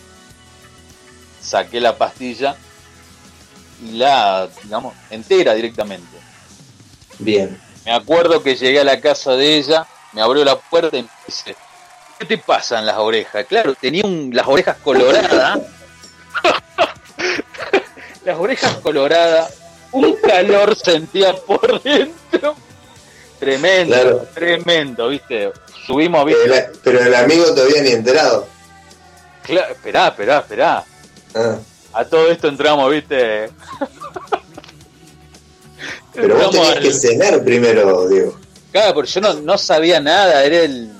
Saqué 1.41 1.79
la 1.79 1.97
pastilla 1.97 2.55
y 3.83 3.93
la, 3.93 4.49
digamos, 4.63 4.93
entera 5.09 5.53
directamente. 5.53 6.17
Bien. 7.19 7.59
Me 7.85 7.93
acuerdo 7.93 8.43
que 8.43 8.55
llegué 8.55 8.79
a 8.79 8.83
la 8.83 8.99
casa 8.99 9.31
de 9.31 9.57
ella, 9.57 9.87
me 10.13 10.21
abrió 10.21 10.43
la 10.43 10.59
puerta 10.59 10.97
y 10.97 11.03
me 11.03 11.09
dice, 11.25 11.55
¿qué 12.21 12.25
te 12.27 12.37
pasa 12.37 12.79
en 12.79 12.85
las 12.85 12.97
orejas? 12.97 13.45
Claro, 13.47 13.73
tenía 13.75 14.03
un- 14.05 14.29
las 14.33 14.47
orejas 14.47 14.77
coloradas. 14.83 15.59
las 18.25 18.37
orejas 18.37 18.75
coloradas, 18.77 19.53
un 19.91 20.15
calor 20.17 20.75
sentía 20.75 21.35
por 21.35 21.81
dentro. 21.81 22.55
Tremendo, 23.39 23.95
Claro. 23.95 24.27
tremendo, 24.35 25.07
¿viste? 25.07 25.51
Subimos, 25.87 26.23
Pero 26.25 26.37
¿viste? 26.43 26.57
el, 26.59 26.65
pero 26.83 26.99
el 27.01 27.15
amigo 27.15 27.45
todavía 27.55 27.81
ni 27.81 27.89
enterado. 27.91 28.47
Cla- 29.47 29.71
esperá, 29.71 30.09
esperá, 30.09 30.37
esperá. 30.39 30.83
Ah. 31.33 31.55
A 31.93 32.05
todo 32.05 32.29
esto 32.29 32.47
entramos, 32.49 32.91
¿viste? 32.91 33.49
Pero 36.13 36.35
vos 36.37 36.55
al- 36.69 36.79
que 36.83 36.93
cenar 36.93 37.43
primero, 37.43 38.07
Diego. 38.07 38.37
Claro, 38.71 38.93
porque 38.93 39.09
yo 39.09 39.21
no, 39.21 39.33
no 39.33 39.57
sabía 39.57 39.99
nada, 39.99 40.43
era 40.45 40.57
el... 40.59 40.91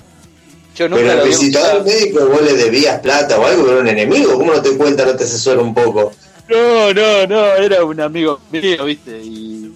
Yo 0.75 0.87
nunca 0.89 1.01
Pero 1.03 1.15
lo 1.15 1.21
al 1.23 1.27
visitador 1.27 1.81
usado. 1.81 1.83
médico 1.85 2.25
vos 2.27 2.41
le 2.41 2.53
debías 2.53 2.99
plata 3.01 3.37
o 3.39 3.45
algo, 3.45 3.69
era 3.69 3.81
un 3.81 3.87
enemigo. 3.87 4.33
¿Cómo 4.35 4.53
no 4.53 4.61
te 4.61 4.71
cuenta, 4.77 5.05
no 5.05 5.15
te 5.15 5.23
asesora 5.25 5.61
un 5.61 5.73
poco? 5.73 6.13
No, 6.47 6.93
no, 6.93 7.27
no, 7.27 7.45
era 7.55 7.83
un 7.83 7.99
amigo 8.01 8.39
mío, 8.51 8.85
¿viste? 8.85 9.19
Y. 9.21 9.73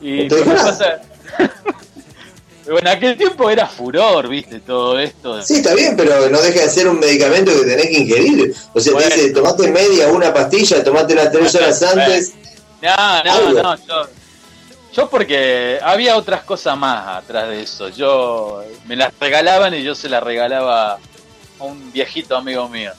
Y 0.00 0.28
pasa- 0.28 1.00
Bueno, 2.64 2.80
en 2.80 2.96
aquel 2.96 3.16
tiempo 3.16 3.48
era 3.48 3.68
furor, 3.68 4.28
¿viste? 4.28 4.58
Todo 4.58 4.98
esto. 4.98 5.40
Sí, 5.40 5.56
está 5.58 5.72
bien, 5.74 5.96
pero 5.96 6.28
no 6.28 6.40
deja 6.42 6.62
de 6.62 6.68
ser 6.68 6.88
un 6.88 6.98
medicamento 6.98 7.52
que 7.52 7.64
tenés 7.64 7.86
que 7.86 7.98
ingerir. 8.00 8.54
O 8.74 8.80
sea, 8.80 8.92
Bueno. 8.92 9.08
te 9.08 9.14
dice, 9.14 9.30
tomate 9.30 9.68
media, 9.70 10.08
una 10.08 10.34
pastilla, 10.34 10.82
tomátela 10.82 11.30
tres 11.30 11.54
horas 11.54 11.80
antes. 11.84 12.32
No, 12.82 13.24
no, 13.24 13.32
Algo. 13.32 13.62
no, 13.62 13.76
yo. 13.86 14.08
Yo 14.92 15.10
porque 15.10 15.78
había 15.82 16.16
otras 16.16 16.42
cosas 16.44 16.76
más 16.78 17.22
atrás 17.22 17.48
de 17.48 17.62
eso. 17.62 17.88
Yo 17.90 18.62
me 18.86 18.96
las 18.96 19.12
regalaban 19.18 19.74
y 19.74 19.82
yo 19.82 19.94
se 19.94 20.08
las 20.08 20.22
regalaba 20.22 20.94
a 20.94 21.64
un 21.64 21.92
viejito 21.92 22.36
amigo 22.36 22.68
mío. 22.68 22.92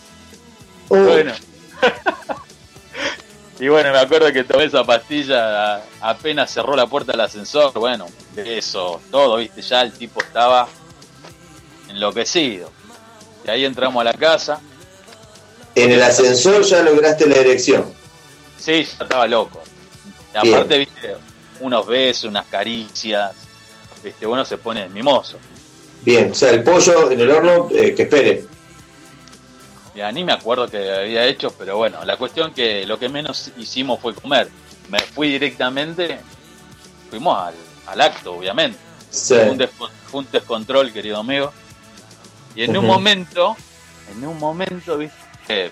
Oh, 0.89 0.97
Bueno. 0.97 1.34
y 3.59 3.68
bueno, 3.68 3.91
me 3.91 3.99
acuerdo 3.99 4.31
que 4.31 4.43
tomé 4.43 4.65
esa 4.65 4.84
pastilla 4.84 5.81
apenas 6.01 6.51
cerró 6.51 6.76
la 6.76 6.88
puerta 6.88 7.14
del 7.14 7.22
ascensor. 7.22 7.73
Bueno, 7.73 8.07
eso, 8.35 9.01
todo, 9.09 9.38
viste, 9.38 9.61
ya 9.61 9.81
el 9.81 9.91
tipo 9.93 10.22
estaba 10.22 10.68
enloquecido. 11.89 12.72
Y 13.45 13.49
ahí 13.49 13.65
entramos 13.65 14.01
a 14.01 14.03
la 14.03 14.14
casa. 14.14 14.59
En 15.73 15.91
el 15.91 16.01
ascensor 16.01 16.64
ya 16.64 16.81
lograste 16.81 17.27
la 17.27 17.35
erección. 17.38 17.85
Sí, 18.57 18.84
ya 18.84 19.03
estaba 19.03 19.27
loco. 19.27 19.61
Y 20.34 20.38
aparte, 20.49 20.77
viste, 20.80 21.15
unos 21.59 21.85
besos, 21.88 22.25
unas 22.25 22.45
caricias. 22.47 23.34
Viste, 24.03 24.25
uno 24.27 24.45
se 24.45 24.57
pone 24.57 24.88
mimoso. 24.89 25.38
Bien, 26.03 26.31
o 26.31 26.35
sea, 26.35 26.51
el 26.51 26.63
pollo 26.63 27.11
en 27.11 27.19
el 27.19 27.29
horno, 27.31 27.69
eh, 27.71 27.93
que 27.95 28.03
espere. 28.03 28.45
Ya 29.95 30.11
ni 30.11 30.23
me 30.23 30.31
acuerdo 30.31 30.67
que 30.69 30.91
había 30.91 31.25
hecho, 31.25 31.51
pero 31.57 31.77
bueno, 31.77 32.05
la 32.05 32.17
cuestión 32.17 32.53
que 32.53 32.85
lo 32.85 32.99
que 32.99 33.09
menos 33.09 33.51
hicimos 33.57 33.99
fue 33.99 34.13
comer. 34.13 34.47
Me 34.89 34.99
fui 34.99 35.29
directamente, 35.29 36.19
fuimos 37.09 37.38
al, 37.38 37.55
al 37.88 38.01
acto, 38.01 38.34
obviamente. 38.35 38.77
Sí. 39.09 39.34
Fue, 39.34 39.49
un 39.49 39.57
desco- 39.57 39.89
fue 40.11 40.19
un 40.21 40.27
descontrol, 40.31 40.93
querido 40.93 41.17
amigo. 41.17 41.51
Y 42.55 42.63
en 42.63 42.77
un 42.77 42.85
momento, 42.85 43.55
en 44.11 44.25
un 44.25 44.38
momento, 44.38 44.97
viste, 44.97 45.17
que 45.47 45.71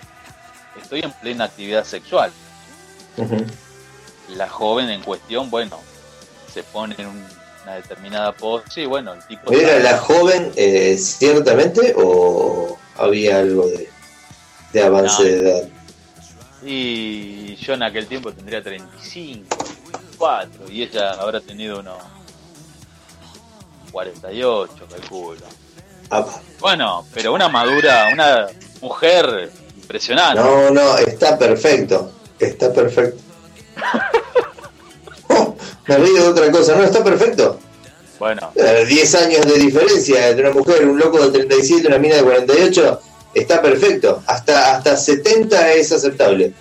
estoy 0.82 1.00
en 1.00 1.12
plena 1.12 1.44
actividad 1.44 1.84
sexual. 1.84 2.32
Ujú. 3.16 3.36
La 4.34 4.48
joven 4.48 4.90
en 4.90 5.02
cuestión, 5.02 5.50
bueno, 5.50 5.80
se 6.52 6.62
pone 6.64 6.94
en 6.98 7.06
un- 7.06 7.26
una 7.62 7.74
determinada 7.76 8.32
pose 8.32 8.82
y 8.82 8.86
bueno, 8.86 9.12
el 9.14 9.24
tipo... 9.26 9.52
¿Era 9.52 9.78
la 9.80 9.98
joven 9.98 10.52
eh, 10.56 10.96
ciertamente 10.98 11.94
o 11.96 12.78
había 12.96 13.38
algo 13.38 13.66
de, 13.68 13.88
de 14.72 14.82
avance 14.82 15.22
No. 15.22 15.28
de 15.28 15.36
edad? 15.50 15.68
Y 16.64 17.54
yo 17.56 17.74
en 17.74 17.82
aquel 17.84 18.06
tiempo 18.06 18.32
tendría 18.32 18.62
35, 18.62 19.56
4, 20.18 20.70
y 20.70 20.82
ella 20.82 21.12
habrá 21.12 21.40
tenido 21.40 21.80
unos 21.80 21.98
48, 23.92 24.72
calculo. 24.90 25.40
Apa. 26.10 26.40
Bueno, 26.60 27.06
pero 27.14 27.32
una 27.34 27.48
madura, 27.48 28.08
una 28.12 28.46
mujer 28.80 29.50
impresionante. 29.76 30.40
No, 30.42 30.70
no, 30.70 30.96
está 30.98 31.38
perfecto. 31.38 32.12
Está 32.38 32.72
perfecto. 32.72 33.22
Me 35.88 35.96
río 35.98 36.14
de 36.22 36.28
otra 36.28 36.50
cosa. 36.50 36.74
No, 36.76 36.82
está 36.84 37.02
perfecto. 37.04 37.58
Bueno, 38.18 38.50
Eh, 38.54 38.84
10 38.88 39.14
años 39.16 39.46
de 39.46 39.58
diferencia 39.58 40.28
entre 40.28 40.48
una 40.48 40.58
mujer, 40.58 40.88
un 40.88 40.98
loco 40.98 41.18
de 41.24 41.30
37 41.38 41.82
y 41.82 41.86
una 41.86 41.98
mina 41.98 42.16
de 42.16 42.22
48. 42.22 43.00
Está 43.34 43.60
perfecto. 43.60 44.22
Hasta, 44.26 44.74
hasta 44.76 44.96
70 44.96 45.72
es 45.74 45.92
aceptable. 45.92 46.52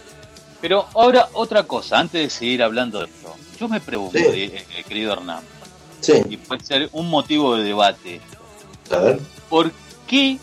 pero 0.62 0.88
ahora 0.96 1.30
otra 1.34 1.64
cosa, 1.64 2.00
antes 2.00 2.22
de 2.24 2.30
seguir 2.30 2.64
hablando 2.64 3.00
de 3.00 3.06
esto. 3.06 3.34
Yo 3.60 3.68
me 3.68 3.80
pregunto, 3.80 4.18
Sí. 4.18 4.26
eh, 4.26 4.66
eh, 4.78 4.84
querido 4.88 5.14
Hernán, 5.14 5.44
y 6.02 6.04
Sí. 6.06 6.38
puede 6.38 6.64
ser 6.66 6.90
un 6.92 7.08
motivo 7.10 7.56
de 7.56 7.64
debate. 7.66 8.20
A 8.90 8.98
ver. 8.98 9.20
¿Por 9.48 9.72
qué 10.08 10.40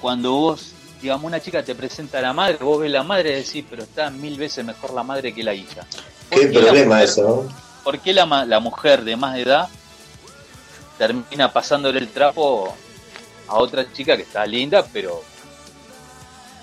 cuando 0.00 0.32
vos, 0.32 0.69
digamos, 1.02 1.24
una 1.24 1.40
chica 1.40 1.62
te 1.62 1.74
presenta 1.74 2.18
a 2.18 2.22
la 2.22 2.32
madre, 2.32 2.58
vos 2.60 2.80
ves 2.80 2.90
la 2.90 3.02
madre 3.02 3.30
y 3.32 3.42
decís, 3.42 3.64
pero 3.68 3.82
está 3.84 4.10
mil 4.10 4.36
veces 4.38 4.64
mejor 4.64 4.92
la 4.92 5.02
madre 5.02 5.32
que 5.34 5.42
la 5.42 5.54
hija? 5.54 5.86
¿Por 6.28 6.38
Qué 6.40 6.46
la 6.46 6.60
problema 6.66 6.94
mujer- 6.96 7.04
eso, 7.08 7.22
¿no? 7.22 7.54
¿Por 7.84 7.98
qué 8.00 8.12
la, 8.12 8.26
la 8.46 8.60
mujer 8.60 9.02
de 9.04 9.16
más 9.16 9.38
edad 9.38 9.68
termina 10.98 11.52
pasándole 11.52 11.98
el 11.98 12.08
trapo 12.08 12.74
a 13.48 13.56
otra 13.58 13.90
chica 13.92 14.16
que 14.16 14.22
está 14.22 14.44
linda, 14.46 14.84
pero 14.92 15.22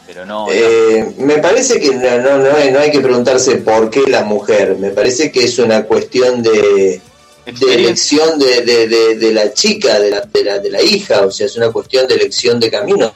pero 0.05 0.26
no... 0.26 0.47
Eh, 0.49 1.15
me 1.18 1.39
parece 1.39 1.81
que 1.81 1.93
no, 1.93 2.18
no, 2.19 2.38
no 2.38 2.55
hay, 2.55 2.72
no 2.72 2.80
hay 2.80 2.91
que 2.91 3.01
preguntarse 3.01 3.57
por 3.57 3.89
qué 3.89 4.03
la 4.07 4.23
mujer. 4.23 4.77
Me 4.77 4.91
parece 4.91 5.34
que 5.34 5.43
es 5.43 5.59
una 5.59 5.84
cuestión 5.84 6.41
de, 6.41 7.01
de 7.45 7.73
elección 7.76 8.39
de, 8.39 8.61
de- 8.61 8.88
de- 8.88 9.15
de 9.18 9.34
la 9.34 9.51
chica, 9.53 9.99
de 9.99 10.11
la, 10.11 10.22
de, 10.22 10.43
la, 10.45 10.59
de 10.59 10.69
la 10.69 10.81
hija. 10.81 11.26
O 11.26 11.31
sea, 11.31 11.47
es 11.47 11.57
una 11.57 11.72
cuestión 11.73 12.07
de 12.07 12.15
elección 12.15 12.57
de 12.57 12.72
caminos. 12.72 13.11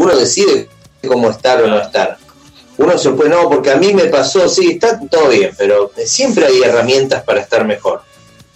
Uno 0.00 0.16
decide 0.16 0.66
cómo 1.06 1.28
estar 1.28 1.62
o 1.62 1.66
no 1.66 1.78
estar. 1.78 2.16
Uno 2.78 2.96
se 2.96 3.10
puede, 3.10 3.28
no, 3.28 3.50
porque 3.50 3.70
a 3.70 3.76
mí 3.76 3.92
me 3.92 4.04
pasó, 4.04 4.48
sí, 4.48 4.70
está 4.72 4.98
todo 5.10 5.28
bien, 5.28 5.50
pero 5.58 5.92
siempre 6.06 6.46
hay 6.46 6.62
herramientas 6.62 7.22
para 7.22 7.40
estar 7.40 7.66
mejor. 7.66 8.00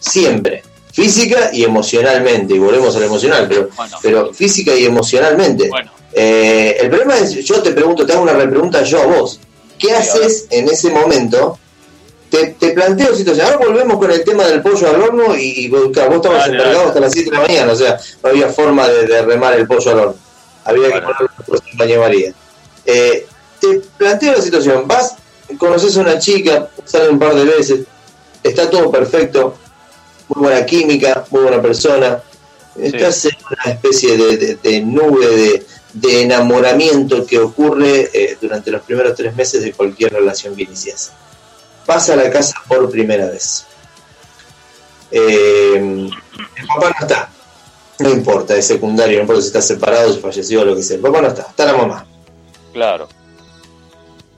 Siempre. 0.01 0.63
Física 0.91 1.51
y 1.53 1.63
emocionalmente. 1.65 2.55
Y 2.55 2.59
volvemos 2.59 2.97
al 2.97 3.03
emocional, 3.03 3.45
pero, 3.47 3.69
Bueno. 3.77 3.99
pero 4.01 4.33
física 4.33 4.75
y 4.75 4.87
emocionalmente. 4.87 5.69
Bueno, 5.69 5.93
Eh, 6.17 6.77
el 6.81 6.89
problema 6.89 7.19
es, 7.19 7.35
yo 7.45 7.61
te 7.61 7.73
pregunto, 7.73 8.07
te 8.07 8.13
hago 8.15 8.23
una 8.23 8.33
repregunta 8.33 8.83
yo 8.85 9.03
a 9.03 9.07
vos. 9.07 9.39
¿Qué 9.79 9.93
haces 9.93 10.47
en 10.49 10.69
ese 10.69 10.89
momento? 10.91 11.59
Te, 12.31 12.55
te 12.59 12.71
planteo 12.71 13.15
situación. 13.15 13.47
Ahora 13.47 13.67
volvemos 13.67 13.99
con 13.99 14.11
el 14.11 14.25
tema 14.25 14.45
del 14.45 14.63
pollo 14.63 14.89
al 14.89 15.03
horno 15.03 15.37
y, 15.37 15.65
y 15.65 15.69
vos, 15.69 15.89
estabas 15.89 16.49
encargado 16.49 16.87
hasta 16.89 17.01
las 17.01 17.13
7 17.13 17.31
de 17.31 17.37
la 17.37 17.43
mañana, 17.43 17.73
o 17.73 17.77
sea, 17.77 17.99
no 18.23 18.31
había 18.31 18.49
forma 18.49 18.89
de, 18.89 19.07
de 19.07 19.23
remar 19.23 19.53
el 19.59 19.67
pollo 19.67 19.91
al 19.91 19.99
horno. 19.99 20.24
Había 20.65 20.85
que 20.93 21.01
Bueno. 21.01 21.07
ponerlo 21.47 21.63
en 21.73 21.79
baño 21.79 22.01
María. 22.01 22.33
Eh, 22.87 23.27
te 23.61 23.81
planteo 23.97 24.33
la 24.33 24.43
situación. 24.43 24.87
Vas, 24.89 25.15
conoces 25.59 25.97
a 25.97 26.01
una 26.01 26.19
chica, 26.19 26.69
sale 26.85 27.09
un 27.11 27.19
par 27.19 27.35
de 27.35 27.45
veces, 27.45 27.81
está 28.43 28.69
todo 28.71 28.91
perfecto, 28.91 29.57
muy 30.29 30.45
buena 30.49 30.65
química, 30.67 31.25
muy 31.31 31.43
buena 31.43 31.61
persona. 31.63 32.23
Estás 32.77 33.25
en 33.27 33.37
una 33.51 33.73
especie 33.75 34.17
de, 34.17 34.37
de- 34.37 34.55
de 34.57 34.81
nube 34.81 35.27
de, 35.29 35.67
de 35.93 36.23
enamoramiento 36.23 37.25
que 37.25 37.39
ocurre 37.39 38.11
eh, 38.13 38.37
durante 38.41 38.71
los 38.73 38.83
primeros 38.83 39.15
tres 39.15 39.35
meses 39.37 39.63
de 39.63 39.73
cualquier 39.73 40.13
relación 40.13 40.57
que 40.57 40.65
inicias. 40.65 41.13
Pasa 41.87 42.15
a 42.15 42.17
la 42.17 42.31
casa 42.31 42.55
por 42.67 42.91
primera 42.91 43.27
vez. 43.27 43.65
Eh, 45.11 45.75
el 45.77 46.67
papá 46.67 46.91
no 46.99 47.07
está. 47.07 47.31
No 47.99 48.11
importa, 48.11 48.57
es 48.57 48.67
secundario, 48.67 49.17
no 49.17 49.23
importa 49.23 49.43
si 49.43 49.47
está 49.49 49.63
separado, 49.63 50.13
si 50.13 50.21
falleció 50.21 50.63
o 50.63 50.65
lo 50.65 50.77
que 50.77 50.83
sea. 50.83 50.97
El 50.97 51.03
papá 51.03 51.23
no 51.23 51.29
está, 51.29 51.43
está 51.43 51.65
la 51.67 51.77
mamá. 51.77 52.07
claro. 52.73 53.09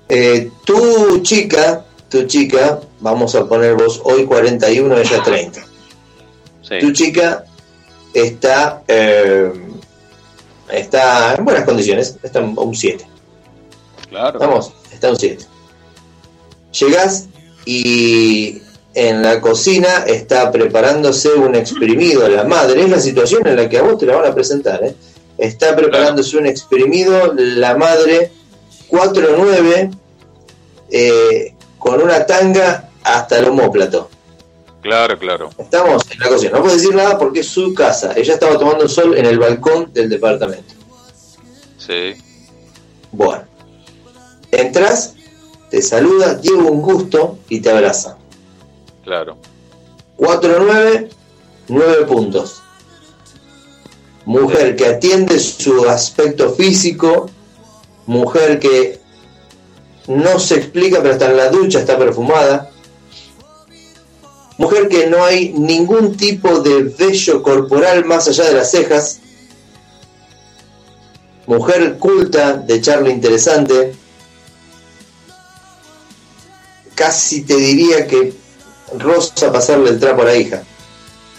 Eh, 0.08 0.52
tu 0.64 1.20
chica, 1.22 1.84
tu 2.08 2.26
chica, 2.26 2.78
vamos 3.00 3.34
a 3.34 3.44
poner 3.48 3.74
vos 3.74 4.00
hoy 4.04 4.24
41, 4.24 4.98
ella 4.98 5.20
30. 5.20 5.66
Sí. 6.62 6.78
tu 6.80 6.92
chica 6.92 7.44
está 8.14 8.84
eh, 8.86 9.50
está 10.70 11.34
en 11.34 11.44
buenas 11.44 11.64
condiciones, 11.64 12.16
está 12.22 12.38
en 12.40 12.54
un 12.56 12.74
7. 12.74 13.04
Claro. 14.08 14.38
Vamos, 14.38 14.72
está 14.92 15.10
un 15.10 15.16
7. 15.16 15.44
Llegás 16.80 17.26
y 17.64 18.62
en 18.96 19.22
la 19.22 19.42
cocina 19.42 20.04
está 20.06 20.50
preparándose 20.50 21.28
un 21.34 21.54
exprimido. 21.54 22.26
La 22.28 22.44
madre, 22.44 22.80
es 22.80 22.88
la 22.88 22.98
situación 22.98 23.46
en 23.46 23.56
la 23.56 23.68
que 23.68 23.76
a 23.76 23.82
vos 23.82 23.98
te 23.98 24.06
la 24.06 24.16
van 24.16 24.30
a 24.30 24.34
presentar. 24.34 24.82
¿eh? 24.82 24.94
Está 25.36 25.76
preparándose 25.76 26.38
un 26.38 26.46
exprimido, 26.46 27.34
la 27.34 27.76
madre 27.76 28.32
4-9, 28.88 29.94
eh, 30.88 31.54
con 31.78 32.00
una 32.00 32.24
tanga 32.24 32.88
hasta 33.04 33.38
el 33.38 33.48
homóplato. 33.48 34.08
Claro, 34.80 35.18
claro. 35.18 35.50
Estamos 35.58 36.02
en 36.10 36.18
la 36.18 36.28
cocina. 36.28 36.52
No 36.52 36.62
puedo 36.62 36.74
decir 36.74 36.94
nada 36.94 37.18
porque 37.18 37.40
es 37.40 37.48
su 37.48 37.74
casa. 37.74 38.14
Ella 38.16 38.32
estaba 38.32 38.58
tomando 38.58 38.84
el 38.84 38.88
sol 38.88 39.14
en 39.14 39.26
el 39.26 39.38
balcón 39.38 39.92
del 39.92 40.08
departamento. 40.08 40.72
Sí. 41.76 42.14
Bueno. 43.12 43.44
Entras, 44.50 45.12
te 45.68 45.82
saluda, 45.82 46.36
Diego 46.36 46.70
un 46.70 46.80
gusto 46.80 47.40
y 47.50 47.60
te 47.60 47.68
abraza. 47.68 48.16
Claro. 49.06 49.38
4-9, 50.18 51.10
9 51.68 52.06
puntos. 52.06 52.60
Mujer 54.24 54.74
que 54.74 54.86
atiende 54.86 55.38
su 55.38 55.88
aspecto 55.88 56.50
físico, 56.50 57.30
mujer 58.06 58.58
que 58.58 58.98
no 60.08 60.40
se 60.40 60.56
explica, 60.56 61.00
pero 61.02 61.12
está 61.12 61.30
en 61.30 61.36
la 61.36 61.50
ducha, 61.50 61.78
está 61.78 61.96
perfumada. 61.96 62.72
Mujer 64.58 64.88
que 64.88 65.06
no 65.06 65.24
hay 65.24 65.52
ningún 65.52 66.16
tipo 66.16 66.58
de 66.58 66.82
vello 66.82 67.44
corporal 67.44 68.04
más 68.06 68.26
allá 68.26 68.46
de 68.46 68.54
las 68.54 68.72
cejas. 68.72 69.20
Mujer 71.46 71.98
culta, 71.98 72.54
de 72.54 72.80
charla 72.80 73.10
interesante. 73.10 73.94
Casi 76.96 77.42
te 77.42 77.54
diría 77.54 78.08
que 78.08 78.45
rosa 78.98 79.52
pasarle 79.52 79.90
el 79.90 80.00
trapo 80.00 80.22
a 80.22 80.26
la 80.26 80.36
hija. 80.36 80.62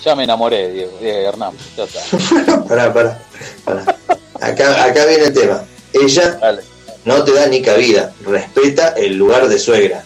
Ya 0.03 0.15
me 0.15 0.24
enamoré, 0.24 0.72
Diego, 0.72 0.98
eh, 1.02 1.24
Hernán. 1.28 1.53
Ya 1.76 1.84
está. 1.84 2.64
pará, 2.68 2.94
pará, 2.94 3.19
pará. 3.65 3.98
Acá, 4.40 4.84
acá 4.86 5.06
viene 5.06 5.26
el 5.26 5.34
tema. 5.34 5.64
Ella 5.94 6.38
Dale. 6.40 6.61
no 7.06 7.24
te 7.24 7.34
da 7.34 7.48
ni 7.48 7.61
cabida. 7.61 8.14
Respeta 8.26 8.90
el 8.90 9.15
lugar 9.18 9.48
de 9.48 9.57
suegra. 9.60 10.03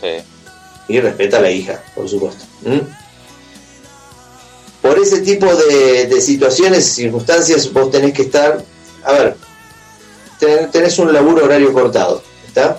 Sí. 0.00 0.24
Y 0.88 1.00
respeta 1.00 1.36
a 1.36 1.40
la 1.42 1.50
hija, 1.50 1.82
por 1.94 2.08
supuesto. 2.08 2.44
¿Mm? 2.62 2.78
Por 4.82 4.98
ese 4.98 5.20
tipo 5.20 5.46
de, 5.54 6.06
de 6.06 6.20
situaciones, 6.20 6.86
circunstancias, 6.86 7.70
vos 7.72 7.90
tenés 7.90 8.14
que 8.14 8.22
estar. 8.22 8.64
A 9.04 9.12
ver, 9.12 9.36
ten- 10.38 10.70
tenés 10.70 10.98
un 10.98 11.12
laburo 11.12 11.44
horario 11.44 11.72
cortado, 11.72 12.22
¿está? 12.46 12.78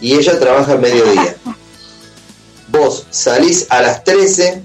Y 0.00 0.14
ella 0.14 0.38
trabaja 0.38 0.72
al 0.72 0.78
mediodía. 0.80 1.36
Vos 2.78 3.06
salís 3.10 3.66
a 3.70 3.80
las 3.82 4.04
13 4.04 4.62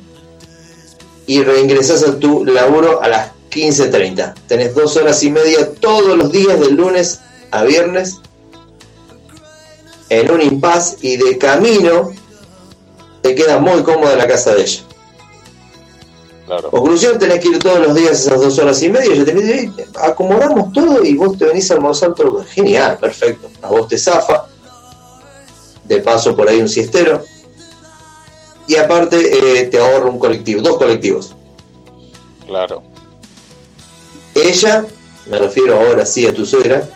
y 1.27 1.43
reingresás 1.43 2.03
a 2.03 2.19
tu 2.19 2.45
laburo 2.45 3.01
a 3.01 3.07
las 3.07 3.31
15.30. 3.51 4.33
Tenés 4.47 4.73
dos 4.75 4.97
horas 4.97 5.23
y 5.23 5.31
media 5.31 5.73
todos 5.75 6.17
los 6.17 6.31
días, 6.31 6.59
del 6.59 6.75
lunes 6.75 7.19
a 7.51 7.63
viernes, 7.63 8.17
en 10.09 10.31
un 10.31 10.41
impas 10.41 10.97
y 11.01 11.17
de 11.17 11.37
camino 11.37 12.11
te 13.21 13.35
queda 13.35 13.59
muy 13.59 13.81
cómoda 13.83 14.15
la 14.15 14.27
casa 14.27 14.53
de 14.55 14.63
ella. 14.63 14.81
Claro. 16.45 16.69
Conclusión, 16.69 17.17
tenés 17.17 17.39
que 17.39 17.47
ir 17.47 17.59
todos 17.59 17.79
los 17.79 17.95
días 17.95 18.19
esas 18.19 18.41
dos 18.41 18.57
horas 18.59 18.81
y 18.83 18.89
media, 18.89 19.13
ella 19.13 19.23
te 19.23 19.33
dice, 19.33 19.59
"Ey, 19.59 19.73
acomodamos 20.01 20.73
todo 20.73 21.03
y 21.03 21.15
vos 21.15 21.37
te 21.37 21.45
venís 21.45 21.71
a 21.71 21.75
almorzar 21.75 22.13
todo. 22.13 22.43
Genial, 22.43 22.97
perfecto. 22.99 23.49
A 23.61 23.69
vos 23.69 23.87
te 23.87 23.97
zafa, 23.97 24.47
de 25.85 25.97
paso 25.99 26.35
por 26.35 26.49
ahí 26.49 26.59
un 26.59 26.67
siestero, 26.67 27.23
y 28.71 28.77
aparte 28.77 29.17
eh, 29.17 29.65
te 29.65 29.79
ahorra 29.79 30.09
un 30.09 30.17
colectivo, 30.17 30.61
dos 30.61 30.77
colectivos. 30.77 31.35
Claro. 32.47 32.81
Ella, 34.33 34.85
me 35.25 35.39
refiero 35.39 35.77
ahora 35.77 36.05
sí 36.05 36.25
a 36.25 36.33
tu 36.33 36.45
suegra, 36.45 36.87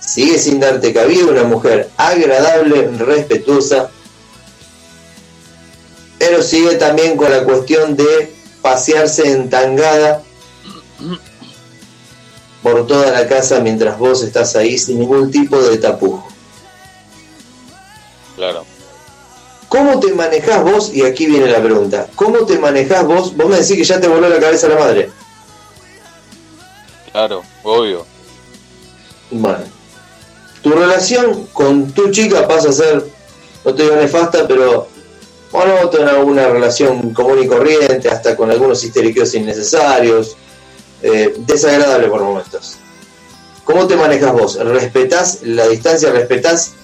sigue 0.00 0.38
sin 0.38 0.60
darte 0.60 0.94
cabida, 0.94 1.26
una 1.26 1.44
mujer 1.44 1.90
agradable, 1.98 2.88
respetuosa, 2.96 3.90
pero 6.18 6.42
sigue 6.42 6.76
también 6.76 7.18
con 7.18 7.30
la 7.30 7.44
cuestión 7.44 7.94
de 7.94 8.32
pasearse 8.62 9.30
en 9.30 9.50
tangada 9.50 10.22
por 12.62 12.86
toda 12.86 13.10
la 13.10 13.28
casa 13.28 13.60
mientras 13.60 13.98
vos 13.98 14.22
estás 14.22 14.56
ahí 14.56 14.78
sin 14.78 14.98
ningún 14.98 15.30
tipo 15.30 15.60
de 15.60 15.76
tapujo. 15.76 16.26
¿Cómo 19.74 19.98
te 19.98 20.14
manejás 20.14 20.62
vos? 20.62 20.94
Y 20.94 21.02
aquí 21.02 21.26
viene 21.26 21.48
la 21.48 21.60
pregunta. 21.60 22.06
¿Cómo 22.14 22.46
te 22.46 22.60
manejás 22.60 23.04
vos? 23.04 23.36
Vos 23.36 23.48
me 23.48 23.56
decís 23.56 23.76
que 23.76 23.82
ya 23.82 24.00
te 24.00 24.06
voló 24.06 24.28
la 24.28 24.38
cabeza 24.38 24.68
la 24.68 24.78
madre. 24.78 25.10
Claro, 27.10 27.42
obvio. 27.64 28.06
Bueno, 29.32 29.64
tu 30.62 30.70
relación 30.70 31.48
con 31.52 31.90
tu 31.90 32.12
chica 32.12 32.46
pasa 32.46 32.68
a 32.68 32.72
ser, 32.72 33.04
no 33.64 33.74
te 33.74 33.82
digo 33.82 33.96
nefasta, 33.96 34.46
pero 34.46 34.86
monótona, 35.50 36.18
una 36.18 36.46
relación 36.46 37.12
común 37.12 37.42
y 37.42 37.48
corriente, 37.48 38.08
hasta 38.08 38.36
con 38.36 38.52
algunos 38.52 38.84
histeriqueos 38.84 39.34
innecesarios, 39.34 40.36
eh, 41.02 41.34
desagradable 41.38 42.06
por 42.06 42.22
momentos. 42.22 42.76
¿Cómo 43.64 43.88
te 43.88 43.96
manejas 43.96 44.32
vos? 44.34 44.54
¿Respetás 44.54 45.40
la 45.42 45.66
distancia? 45.66 46.12
¿Respetás 46.12 46.74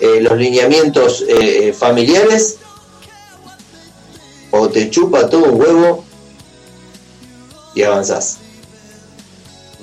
eh, 0.00 0.20
los 0.20 0.36
lineamientos 0.36 1.24
eh, 1.28 1.72
familiares? 1.72 2.56
¿O 4.50 4.68
te 4.68 4.90
chupa 4.90 5.28
todo 5.28 5.44
un 5.44 5.60
huevo 5.60 6.04
y 7.74 7.82
avanzás? 7.82 8.38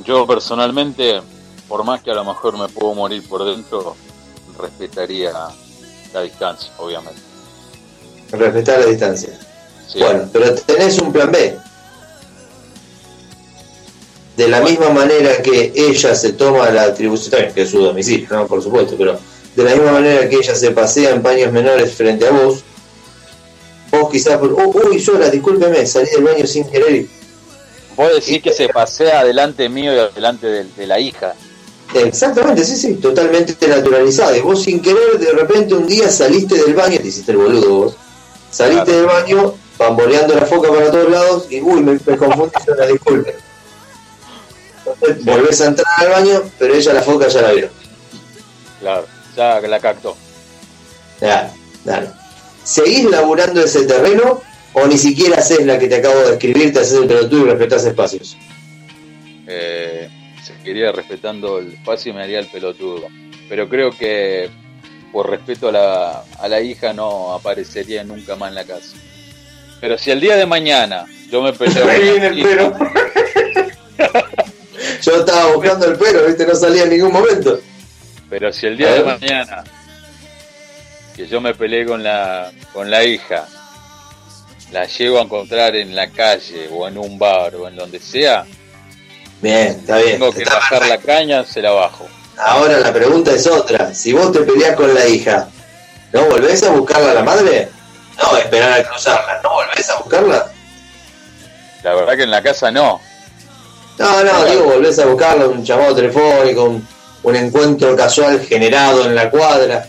Yo 0.04 0.28
personalmente, 0.28 1.22
por 1.68 1.84
más 1.84 2.02
que 2.02 2.12
a 2.12 2.16
lo 2.16 2.26
mejor 2.26 2.58
me 2.58 2.68
puedo 2.68 2.94
morir 2.94 3.28
por 3.28 3.46
dentro, 3.46 3.96
respetaría 4.60 5.32
la 6.14 6.22
distancia, 6.22 6.72
obviamente. 6.78 7.22
Respetar 8.32 8.80
la 8.80 8.86
distancia. 8.88 9.40
Sí. 9.88 10.00
Bueno, 10.00 10.28
pero 10.34 10.54
tenés 10.56 10.98
un 11.00 11.14
plan 11.14 11.32
B. 11.32 11.58
De 14.36 14.48
la 14.48 14.62
misma 14.62 14.90
manera 14.90 15.42
que 15.42 15.74
ella 15.76 16.14
se 16.14 16.34
toma 16.34 16.70
la 16.70 16.84
atribución, 16.84 17.52
que 17.54 17.62
es 17.64 17.72
su 17.72 17.80
domicilio, 17.80 18.28
¿no? 18.30 18.48
por 18.48 18.62
supuesto, 18.62 18.96
pero 18.98 19.20
de 19.58 19.64
la 19.64 19.72
misma 19.76 19.92
manera 19.94 20.30
que 20.30 20.36
ella 20.36 20.54
se 20.56 20.70
pasea 20.70 21.10
en 21.10 21.24
paños 21.24 21.52
menores 21.52 21.92
frente 21.96 22.28
a 22.28 22.32
vos, 22.32 22.64
vos 23.92 24.12
quizás, 24.12 24.38
por, 24.38 24.52
"Oh, 24.54 24.72
uy, 24.88 25.00
llora, 25.00 25.30
discúlpeme, 25.32 25.84
salí 25.88 26.10
del 26.12 26.24
baño 26.24 26.46
sin 26.46 26.70
querer. 26.70 26.92
y-". 26.96 27.10
Vos 27.96 28.12
decís 28.14 28.44
que 28.44 28.54
se 28.54 28.70
pasea 28.70 29.24
delante 29.26 29.68
mío 29.68 29.92
y 29.94 30.14
delante 30.14 30.46
de, 30.46 30.64
de 30.66 30.86
la 30.88 31.00
hija. 31.00 31.34
Exactamente, 31.96 32.64
sí, 32.64 32.76
sí, 32.76 32.94
totalmente 32.96 33.68
naturalizado. 33.68 34.36
Y 34.36 34.42
vos 34.42 34.62
sin 34.62 34.80
querer, 34.80 35.18
de 35.18 35.32
repente 35.32 35.74
un 35.74 35.88
día 35.88 36.08
saliste 36.12 36.56
del 36.64 36.76
baño, 36.76 37.00
te 37.00 37.08
hiciste 37.08 37.32
el 37.32 37.38
boludo 37.40 37.70
vos, 37.76 37.96
saliste 38.52 38.84
Claro. 38.86 38.98
del 39.00 39.06
baño, 39.08 39.54
bamboleando 39.80 40.36
la 40.36 40.46
foca 40.46 40.70
para 40.70 40.92
todos 40.92 41.10
lados, 41.10 41.48
y 41.50 41.62
uy, 41.62 41.82
me, 41.82 41.94
me 42.06 42.16
confundí, 42.18 42.54
llora, 42.68 42.86
disculpe. 42.86 43.36
Entonces, 44.86 45.26
volvés 45.26 45.62
a 45.62 45.66
entrar 45.66 45.88
al 45.98 46.10
baño, 46.10 46.44
pero 46.60 46.76
ella 46.76 46.94
la 46.94 47.02
foca 47.02 47.28
ya 47.28 47.42
la 47.42 47.52
vio. 47.54 47.70
Claro, 48.82 49.08
ya 49.38 49.62
la 49.62 49.80
captó. 49.80 50.18
Claro, 51.20 51.50
claro. 51.84 52.12
¿Seguís 52.64 53.06
laburando 53.06 53.64
ese 53.64 53.86
terreno 53.86 54.42
o 54.74 54.88
ni 54.88 54.98
siquiera 54.98 55.38
haces 55.38 55.66
la 55.66 55.80
que 55.80 55.88
te 55.88 55.96
acabo 55.96 56.20
de 56.22 56.34
escribir, 56.34 56.74
te 56.74 56.80
haces 56.80 57.00
el 57.00 57.08
pelotudo 57.08 57.46
y 57.46 57.50
respetás 57.50 57.86
espacios? 57.86 58.36
Eh, 59.48 60.10
seguiría 60.44 60.92
respetando 60.92 61.60
el 61.60 61.74
espacio 61.74 62.12
y 62.12 62.16
me 62.16 62.24
haría 62.24 62.40
el 62.40 62.48
pelotudo. 62.48 63.08
Pero 63.48 63.70
creo 63.70 63.92
que 63.92 64.50
por 65.14 65.30
respeto 65.30 65.70
a 65.70 65.72
la, 65.72 66.24
a 66.40 66.48
la 66.50 66.60
hija 66.60 66.92
no 66.92 67.34
aparecería 67.34 68.04
nunca 68.04 68.36
más 68.36 68.50
en 68.50 68.56
la 68.56 68.66
casa. 68.66 68.98
Pero 69.80 69.98
si 69.98 70.12
el 70.12 70.20
día 70.20 70.36
de 70.36 70.46
mañana 70.46 71.06
yo 71.32 71.42
me 71.42 71.54
peleo 71.54 71.88
viene 72.02 72.28
el 72.28 72.44
pero. 72.44 72.74
Yo 75.02 75.20
estaba 75.20 75.54
buscando 75.54 75.86
el 75.86 75.98
pero, 75.98 76.26
viste, 76.26 76.46
no 76.46 76.56
salía 76.56 76.84
en 76.84 76.90
ningún 76.90 77.12
momento. 77.12 77.60
Pero 78.30 78.52
si 78.52 78.68
el 78.68 78.78
día 78.78 78.94
de 78.94 79.04
mañana 79.04 79.64
que 81.16 81.28
yo 81.28 81.42
me 81.42 81.56
peleé 81.56 81.86
con 81.86 82.04
la 82.04 82.52
con 82.74 82.92
la 82.92 83.04
hija, 83.04 83.48
la 84.72 84.86
llego 84.86 85.20
a 85.20 85.24
encontrar 85.24 85.76
en 85.76 85.96
la 85.96 86.10
calle 86.10 86.70
o 86.72 86.88
en 86.88 86.98
un 86.98 87.18
bar 87.18 87.56
o 87.56 87.68
en 87.68 87.76
donde 87.76 88.00
sea, 88.00 88.46
Bien, 89.42 89.68
está 89.68 89.98
bien. 89.98 90.20
tengo 90.20 90.32
que 90.32 90.44
está 90.44 90.56
bajar 90.56 90.88
la 90.88 90.98
caña, 90.98 91.44
se 91.44 91.62
la 91.62 91.72
bajo. 91.72 92.08
Ahora 92.38 92.80
la 92.80 92.94
pregunta 92.94 93.32
es 93.32 93.48
otra. 93.48 93.94
Si 93.94 94.14
vos 94.14 94.32
te 94.32 94.40
peleás 94.42 94.76
con 94.76 94.94
la 94.94 95.08
hija, 95.08 95.48
¿no 96.12 96.26
volvés 96.26 96.64
a 96.64 96.72
buscarla 96.72 97.12
a 97.12 97.14
la 97.16 97.24
madre? 97.24 97.70
No, 98.22 98.38
esperar 98.38 98.80
a 98.80 98.84
cruzarla. 98.84 99.40
¿No 99.44 99.50
volvés 99.52 99.90
a 99.90 99.98
buscarla? 99.98 100.52
La 101.84 101.94
verdad 101.94 102.16
que 102.16 102.24
en 102.24 102.32
la 102.32 102.42
casa 102.42 102.72
no. 102.72 103.00
No, 103.98 104.24
no, 104.24 104.46
digo, 104.46 104.64
volvés 104.66 105.00
a 105.00 105.06
buscarla, 105.06 105.48
un 105.48 105.64
llamado 105.64 105.96
telefónico, 105.96 106.64
un, 106.66 106.88
un 107.24 107.36
encuentro 107.36 107.96
casual 107.96 108.40
generado 108.42 109.06
en 109.06 109.16
la 109.16 109.30
cuadra. 109.30 109.88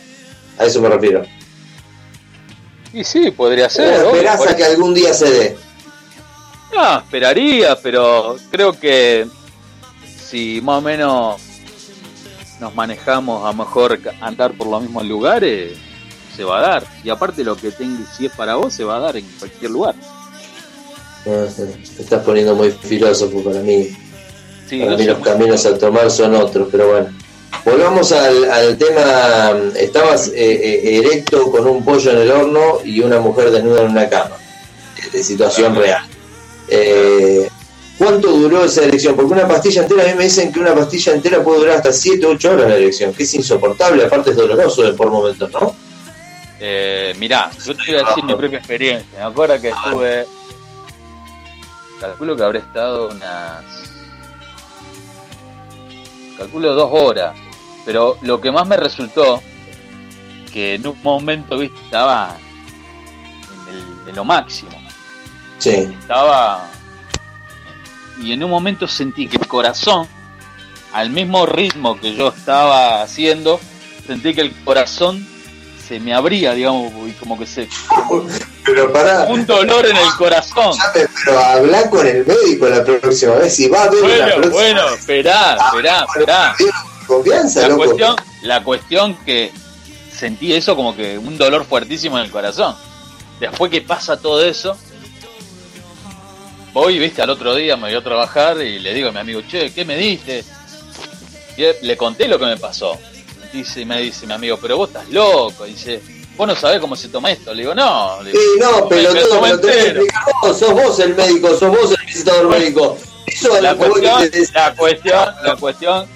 A 0.59 0.65
eso 0.65 0.81
me 0.81 0.89
refiero. 0.89 1.25
Y 2.93 3.05
sí, 3.05 3.31
podría 3.31 3.69
ser. 3.69 4.01
obvio, 4.01 4.15
esperás 4.15 4.39
por 4.39 4.49
a 4.49 4.57
que 4.57 4.65
algún 4.65 4.95
día 4.95 5.13
se 5.13 5.31
dé. 5.31 5.57
No, 6.75 6.99
esperaría, 6.99 7.77
pero 7.81 8.37
creo 8.51 8.79
que 8.79 9.27
si 10.29 10.61
más 10.63 10.79
o 10.79 10.81
menos 10.81 11.41
nos 12.61 12.75
manejamos 12.75 13.47
a 13.47 13.53
mejor 13.53 13.99
andar 14.21 14.53
por 14.53 14.67
los 14.67 14.83
mismos 14.83 15.05
lugares, 15.07 15.79
se 16.37 16.45
va 16.45 16.59
a 16.59 16.63
dar. 16.63 16.85
Y 17.05 17.11
aparte 17.11 17.45
lo 17.45 17.57
que 17.57 17.71
tenga, 17.71 18.05
si 18.13 18.27
es 18.27 18.33
para 18.33 18.57
vos, 18.57 18.75
se 18.75 18.85
va 18.85 18.97
a 18.97 19.01
dar 19.01 19.17
en 19.17 19.27
cualquier 19.39 19.71
lugar. 19.71 19.95
No 21.25 21.51
sé, 21.51 21.67
te 21.67 22.03
estás 22.03 22.23
poniendo 22.25 22.55
muy 22.55 22.71
filósofo 22.71 23.43
para 23.43 23.61
mí. 23.61 23.89
Sí, 24.69 24.79
para 24.79 24.93
no 24.93 24.99
mí 24.99 25.05
los 25.05 25.19
caminos 25.19 25.67
a 25.67 25.79
tomar 25.79 26.11
son 26.11 26.35
otros, 26.35 26.69
pero 26.71 26.89
bueno. 26.89 27.09
Volvamos 27.65 28.13
al, 28.13 28.51
al 28.51 28.79
tema, 28.79 29.53
estabas 29.77 30.29
eh, 30.29 30.33
eh, 30.37 30.99
erecto 30.99 31.51
con 31.51 31.67
un 31.67 31.85
pollo 31.85 32.11
en 32.11 32.19
el 32.19 32.31
horno 32.31 32.79
y 32.85 33.01
una 33.01 33.19
mujer 33.19 33.51
desnuda 33.51 33.83
en 33.83 33.91
una 33.91 34.09
cama, 34.09 34.37
de 35.13 35.23
situación 35.23 35.75
real. 35.75 36.03
Eh, 36.69 37.49
¿Cuánto 37.99 38.31
duró 38.31 38.65
esa 38.65 38.85
erección? 38.85 39.17
Porque 39.17 39.33
una 39.33 39.49
pastilla 39.49 39.83
entera, 39.83 40.05
a 40.05 40.07
mí 40.07 40.15
me 40.15 40.25
dicen 40.25 40.53
que 40.53 40.61
una 40.61 40.75
pastilla 40.75 41.15
entera 41.15 41.43
puede 41.43 41.61
durar 41.61 41.77
hasta 41.79 41.93
7 41.93 42.25
8 42.27 42.53
horas 42.53 42.69
la 42.69 42.77
erección, 42.77 43.13
que 43.13 43.25
es 43.25 43.35
insoportable, 43.35 44.05
aparte 44.05 44.31
es 44.31 44.37
doloroso 44.37 44.83
de 44.83 44.93
por 44.93 45.11
momentos, 45.11 45.51
¿no? 45.51 45.75
Eh, 46.61 47.15
mirá, 47.19 47.51
yo 47.65 47.75
te 47.75 47.83
voy 47.93 48.01
a 48.01 48.09
decir 48.09 48.25
mi 48.25 48.35
propia 48.35 48.59
experiencia. 48.59 49.19
Me 49.19 49.25
acuerdo 49.25 49.61
que 49.61 49.69
estuve. 49.69 50.27
Calculo 52.01 52.37
que 52.37 52.43
habré 52.43 52.59
estado 52.61 53.09
unas. 53.09 53.65
Calculo 56.39 56.73
dos 56.75 56.89
horas. 56.93 57.37
Pero 57.85 58.17
lo 58.23 58.41
que 58.41 58.51
más 58.51 58.67
me 58.67 58.77
resultó. 58.77 59.43
Que 60.53 60.75
en 60.77 60.87
un 60.87 60.97
momento, 61.03 61.59
viste, 61.59 61.79
estaba. 61.85 62.37
En, 63.69 63.75
el- 63.75 64.09
en 64.11 64.17
lo 64.17 64.25
máximo. 64.25 64.71
Sí. 65.59 65.71
Estaba. 66.01 66.71
Y 68.23 68.33
en 68.33 68.43
un 68.45 68.51
momento 68.51 68.87
sentí 68.89 69.27
que 69.29 69.37
el 69.37 69.47
corazón. 69.47 70.07
Al 70.93 71.11
mismo 71.11 71.45
ritmo 71.45 72.01
que 72.01 72.15
yo 72.15 72.29
estaba 72.29 73.03
haciendo. 73.03 73.61
Sentí 74.07 74.35
que 74.35 74.41
el 74.41 74.53
corazón 74.65 75.27
se 75.87 76.01
me 76.01 76.15
abría, 76.15 76.55
digamos, 76.55 76.93
y 77.07 77.13
como 77.13 77.39
que 77.39 77.47
se 77.47 77.69
Pero 78.75 78.93
pará, 78.93 79.25
un 79.29 79.47
dolor 79.47 79.87
en 79.87 79.97
el 79.97 80.13
corazón. 80.17 80.71
escuchame, 80.73 81.07
pero 81.25 81.39
habla 81.41 81.91
con 81.91 82.07
el 82.07 82.27
médico 82.27 82.69
la 82.69 82.85
próxima 82.85 83.35
vez, 83.37 83.55
si 83.55 83.69
va 83.69 83.85
a 83.85 83.91
ver 83.91 84.03
la 84.03 84.09
Bueno, 84.09 84.27
próxima 84.37 84.53
bueno, 84.55 84.85
vez, 84.91 85.01
esperá, 85.01 85.57
esperá, 85.67 86.07
esperá. 86.09 86.57
confianza, 87.07 87.63
La 87.63 87.69
loco. 87.69 87.85
cuestión, 87.85 88.17
la 88.43 88.65
cuestión 88.65 89.15
que 89.25 89.53
sentí 90.15 90.53
eso 90.53 90.77
como 90.77 90.95
que 90.97 91.17
un 91.19 91.39
dolor 91.39 91.65
fuertísimo 91.65 92.19
en 92.19 92.25
el 92.25 92.31
corazón. 92.31 92.75
Después 93.41 93.71
que 93.71 93.81
pasa 93.83 94.21
todo 94.21 94.45
eso, 94.45 94.77
voy, 96.73 96.99
viste, 96.99 97.23
al 97.23 97.31
otro 97.31 97.55
día 97.55 97.77
me 97.77 97.89
voy 97.89 97.95
a 97.95 98.03
trabajar 98.03 98.61
y 98.61 98.79
le 98.79 98.95
digo 98.95 99.09
a 99.09 99.13
mi 99.13 99.19
amigo, 99.19 99.43
che, 99.49 99.73
¿qué 99.73 99.85
me 99.85 99.97
diste? 99.97 100.45
Y 101.57 101.63
le 101.87 101.97
conté 101.97 102.29
lo 102.29 102.39
que 102.39 102.47
me 102.47 102.57
pasó. 102.57 102.97
Dice, 103.53 103.85
me 103.85 104.01
dice 104.01 104.27
mi 104.27 104.35
amigo, 104.35 104.59
pero 104.61 104.77
vos 104.77 104.89
estás 104.91 105.09
loco. 105.09 105.65
Dice, 105.65 106.01
vos 106.39 106.47
no 106.49 106.57
sabés 106.57 106.81
cómo 106.81 106.97
se 106.97 107.09
toma 107.09 107.31
esto. 107.33 107.53
Le 107.53 107.63
digo, 107.63 107.75
no. 107.75 108.23
Le 108.23 108.31
digo, 108.31 108.43
Sí, 108.43 108.61
no, 108.61 108.89
pero 108.89 109.13
me 109.13 109.21
todo 109.21 109.29
tomé 109.35 109.49
me 109.49 109.55
lo 109.55 109.61
tenés 109.61 109.77
que 109.77 109.83
entero. 109.89 110.01
explicar 110.05 110.35
vos, 110.43 110.59
sos 110.59 110.73
vos 110.73 110.99
el 111.01 111.15
médico, 111.15 111.49
sos 111.59 111.69
vos 111.69 111.91
el 112.01 112.07
visitador 112.07 112.49
médico. 112.49 112.97
Eso 113.27 113.57
es 113.57 113.63
la 113.63 113.73
lo 113.73 113.79
cuestión, 113.79 114.31
la 114.55 114.75
cuestión, 114.75 115.29
la 115.45 115.57
cuestión 115.57 116.07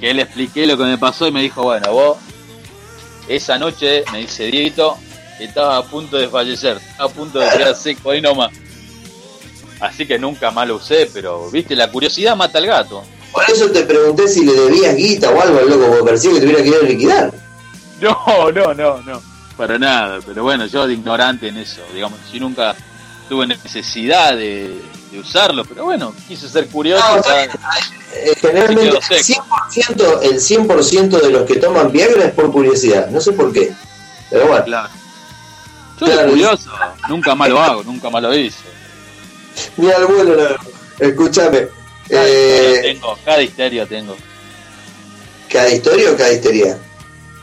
que 0.00 0.14
le 0.14 0.22
expliqué 0.22 0.66
lo 0.66 0.76
que 0.78 0.84
me 0.84 0.96
pasó 0.96 1.26
y 1.26 1.32
me 1.32 1.42
dijo, 1.42 1.62
bueno, 1.64 1.92
vos 1.92 2.16
esa 3.28 3.58
noche 3.58 4.04
me 4.10 4.18
dice 4.18 4.44
Dieguito, 4.44 4.96
estaba 5.38 5.76
a 5.76 5.82
punto 5.84 6.16
de 6.16 6.28
fallecer, 6.28 6.78
estaba 6.78 7.10
a 7.10 7.12
punto 7.12 7.38
de 7.38 7.48
quedar 7.50 7.74
seco 7.76 8.10
ahí 8.10 8.20
nomás. 8.20 8.50
Así 9.80 10.06
que 10.06 10.18
nunca 10.18 10.50
más 10.50 10.66
lo 10.68 10.76
usé, 10.76 11.08
pero 11.12 11.50
viste, 11.50 11.74
la 11.76 11.90
curiosidad 11.90 12.36
mata 12.36 12.58
al 12.58 12.66
gato. 12.66 13.02
Por 13.32 13.42
eso 13.50 13.70
te 13.70 13.82
pregunté 13.84 14.28
si 14.28 14.44
le 14.44 14.52
debías 14.52 14.94
guita 14.96 15.30
o 15.30 15.40
algo 15.40 15.58
al 15.58 15.68
loco, 15.70 15.86
porque 15.88 16.04
parecía 16.04 16.32
que 16.32 16.38
te 16.40 16.46
hubiera 16.46 16.62
querido 16.62 16.82
liquidar. 16.82 17.32
No, 18.00 18.50
no, 18.50 18.74
no, 18.74 18.98
no. 19.02 19.22
Para 19.56 19.78
nada, 19.78 20.20
pero 20.24 20.42
bueno, 20.42 20.66
yo 20.66 20.86
de 20.86 20.94
ignorante 20.94 21.48
en 21.48 21.58
eso, 21.58 21.82
digamos, 21.94 22.18
yo 22.32 22.40
nunca 22.40 22.74
tuve 23.28 23.46
necesidad 23.46 24.32
de, 24.36 24.80
de 25.10 25.18
usarlo, 25.20 25.64
pero 25.64 25.84
bueno, 25.84 26.14
quise 26.26 26.48
ser 26.48 26.66
curioso. 26.68 27.04
No. 27.16 27.22
Eh, 28.14 28.34
generalmente 28.40 28.96
el 28.96 29.22
seco. 29.22 29.44
100%, 29.70 30.18
el 30.22 30.40
100 30.40 31.10
de 31.10 31.30
los 31.30 31.42
que 31.46 31.56
toman 31.56 31.90
Viagra 31.92 32.24
es 32.26 32.32
por 32.32 32.50
curiosidad, 32.50 33.08
no 33.08 33.20
sé 33.20 33.32
por 33.32 33.52
qué. 33.52 33.72
Pero 34.30 34.46
bueno, 34.48 34.64
Claro. 34.64 34.88
Yo 36.00 36.06
soy 36.06 36.14
Claro. 36.16 36.30
curioso, 36.30 36.70
nunca 37.08 37.34
más 37.34 37.48
lo 37.50 37.60
hago, 37.60 37.82
nunca 37.84 38.10
más 38.10 38.22
lo 38.22 38.34
hice. 38.36 38.58
Ni 39.76 39.90
al 39.90 40.06
vuelo, 40.06 40.34
no. 40.36 40.56
Escúchame. 41.06 41.68
Cada 42.08 42.24
Eh, 42.26 42.80
tengo, 42.82 43.18
cada 43.24 43.42
historia 43.42 43.86
tengo. 43.86 44.16
¿Cada 45.48 45.70
historia 45.70 46.10
o 46.10 46.16
cada 46.16 46.32
histeria? 46.32 46.78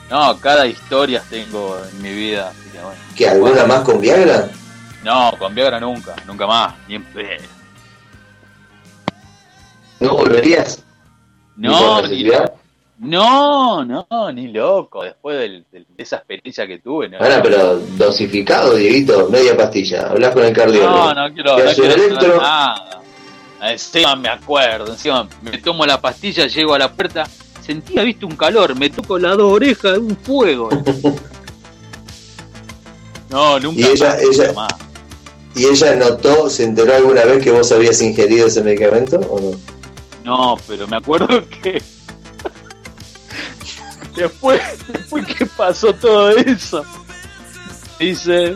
No, 0.09 0.39
cada 0.39 0.65
historia 0.65 1.21
tengo 1.29 1.77
en 1.91 2.01
mi 2.01 2.11
vida. 2.13 2.49
así 2.49 2.69
que 2.71 2.79
bueno. 2.79 2.99
¿Que 3.15 3.29
alguna 3.29 3.51
Bueno, 3.51 3.67
más 3.67 3.81
con 3.81 4.01
Viagra? 4.01 4.49
No, 5.03 5.31
con 5.37 5.53
Viagra 5.55 5.79
nunca, 5.79 6.15
nunca 6.25 6.47
más. 6.47 6.73
Ni 6.87 6.95
en. 6.95 7.05
¿No 9.99 10.15
volverías? 10.15 10.83
No, 11.57 12.01
¿Ni 12.07 12.23
no, 12.99 13.85
no, 13.85 14.31
ni 14.33 14.47
loco. 14.51 15.03
Después 15.03 15.37
del- 15.39 15.65
del- 15.71 15.85
de 15.89 16.03
esa 16.03 16.17
experiencia 16.17 16.67
que 16.67 16.79
tuve, 16.79 17.07
no. 17.07 17.17
Ahora, 17.17 17.41
pero 17.41 17.77
dosificado, 17.97 18.75
Dieguito, 18.75 19.29
media 19.29 19.55
pastilla. 19.55 20.07
Hablas 20.09 20.33
con 20.33 20.43
el 20.43 20.51
No, 20.53 20.59
cardiólogo. 20.59 21.13
no 21.13 21.33
quiero, 21.33 21.57
no 21.57 21.71
quiero 21.73 21.93
electro. 21.95 22.21
saber 22.21 22.41
nada. 22.41 23.01
Encima 23.61 24.15
me 24.15 24.29
acuerdo, 24.29 24.91
encima 24.93 25.27
me 25.41 25.57
tomo 25.59 25.85
la 25.85 25.99
pastilla, 25.99 26.47
llego 26.47 26.73
a 26.75 26.79
la 26.79 26.91
puerta, 26.93 27.25
sentía, 27.69 28.01
viste, 28.03 28.25
un 28.25 28.35
calor, 28.35 28.75
me 28.75 28.89
toco 28.89 29.19
las 29.19 29.37
dos 29.37 29.53
orejas, 29.53 29.97
un 29.99 30.17
fuego. 30.17 30.69
No, 33.29 33.59
nunca 33.59 33.79
Y 33.79 33.83
ella- 33.83 34.07
más, 34.09 34.21
ella- 34.23 34.47
nunca 34.47 34.61
más. 34.61 34.73
¿Y 35.55 35.65
ella 35.65 35.95
notó, 35.97 36.49
se 36.49 36.63
enteró 36.63 36.95
alguna 36.95 37.25
vez 37.25 37.43
que 37.43 37.51
vos 37.51 37.71
habías 37.71 38.01
ingerido 38.01 38.47
ese 38.47 38.63
medicamento 38.63 39.17
o 39.19 39.39
no? 39.39 39.51
No, 40.23 40.57
pero 40.67 40.87
me 40.87 40.97
acuerdo 40.97 41.27
que 41.61 41.79
después, 44.15 44.59
después 44.91 45.27
que 45.27 45.45
pasó 45.45 45.93
todo 45.93 46.31
eso, 46.31 46.83
dice, 47.99 48.55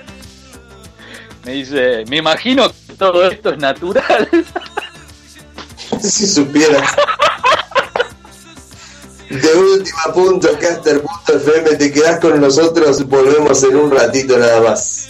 me 1.44 1.52
dice, 1.52 2.04
me 2.08 2.16
imagino 2.16 2.68
que 2.88 2.94
todo 2.94 3.28
esto 3.30 3.50
es 3.50 3.58
natural. 3.58 4.28
si 6.00 6.26
supiera. 6.26 6.82
De 9.30 9.54
última 9.54 10.12
punto, 10.12 10.48
caster.fm, 10.58 11.76
te 11.76 11.92
quedás 11.92 12.18
con 12.18 12.40
nosotros, 12.40 13.06
volvemos 13.06 13.62
en 13.62 13.76
un 13.76 13.90
ratito 13.92 14.36
nada 14.36 14.60
más. 14.60 15.08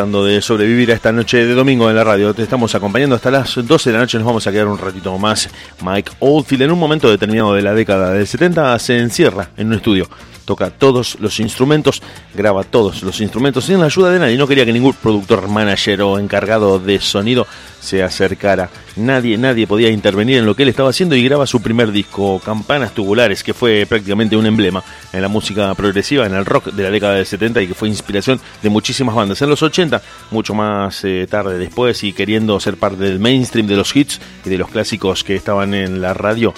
Tratando 0.00 0.24
de 0.24 0.40
sobrevivir 0.40 0.90
a 0.92 0.94
esta 0.94 1.12
noche 1.12 1.44
de 1.44 1.52
domingo 1.52 1.90
en 1.90 1.94
la 1.94 2.02
radio. 2.02 2.32
Te 2.32 2.42
estamos 2.42 2.74
acompañando 2.74 3.16
hasta 3.16 3.30
las 3.30 3.54
12 3.54 3.90
de 3.90 3.92
la 3.92 4.00
noche, 4.00 4.16
nos 4.16 4.26
vamos 4.26 4.46
a 4.46 4.50
quedar 4.50 4.66
un 4.66 4.78
ratito 4.78 5.18
más. 5.18 5.50
Mike 5.82 6.12
Oldfield 6.20 6.62
en 6.62 6.70
un 6.70 6.78
momento 6.78 7.10
determinado 7.10 7.52
de 7.52 7.60
la 7.60 7.74
década 7.74 8.14
del 8.14 8.26
70 8.26 8.78
se 8.78 8.98
encierra 8.98 9.50
en 9.58 9.66
un 9.66 9.74
estudio, 9.74 10.08
toca 10.50 10.70
todos 10.70 11.16
los 11.20 11.38
instrumentos, 11.38 12.02
graba 12.34 12.64
todos 12.64 13.04
los 13.04 13.20
instrumentos 13.20 13.66
sin 13.66 13.78
la 13.78 13.86
ayuda 13.86 14.10
de 14.10 14.18
nadie. 14.18 14.36
No 14.36 14.48
quería 14.48 14.66
que 14.66 14.72
ningún 14.72 14.94
productor, 14.94 15.46
manager 15.46 16.02
o 16.02 16.18
encargado 16.18 16.80
de 16.80 17.00
sonido 17.00 17.46
se 17.78 18.02
acercara. 18.02 18.68
Nadie, 18.96 19.38
nadie 19.38 19.68
podía 19.68 19.90
intervenir 19.90 20.38
en 20.38 20.46
lo 20.46 20.56
que 20.56 20.64
él 20.64 20.68
estaba 20.68 20.90
haciendo 20.90 21.14
y 21.14 21.22
graba 21.22 21.46
su 21.46 21.62
primer 21.62 21.92
disco, 21.92 22.40
Campanas 22.44 22.92
Tubulares, 22.92 23.44
que 23.44 23.54
fue 23.54 23.86
prácticamente 23.88 24.36
un 24.36 24.44
emblema 24.44 24.82
en 25.12 25.22
la 25.22 25.28
música 25.28 25.72
progresiva, 25.76 26.26
en 26.26 26.34
el 26.34 26.44
rock 26.44 26.72
de 26.72 26.82
la 26.82 26.90
década 26.90 27.14
del 27.14 27.26
70 27.26 27.62
y 27.62 27.68
que 27.68 27.74
fue 27.74 27.88
inspiración 27.88 28.40
de 28.60 28.70
muchísimas 28.70 29.14
bandas. 29.14 29.40
En 29.42 29.50
los 29.50 29.62
80, 29.62 30.02
mucho 30.32 30.52
más 30.52 31.04
eh, 31.04 31.28
tarde 31.30 31.58
después 31.58 32.02
y 32.02 32.12
queriendo 32.12 32.58
ser 32.58 32.76
parte 32.76 33.04
del 33.04 33.20
mainstream 33.20 33.68
de 33.68 33.76
los 33.76 33.94
hits 33.94 34.20
y 34.44 34.50
de 34.50 34.58
los 34.58 34.68
clásicos 34.68 35.22
que 35.22 35.36
estaban 35.36 35.74
en 35.74 36.00
la 36.00 36.12
radio, 36.12 36.52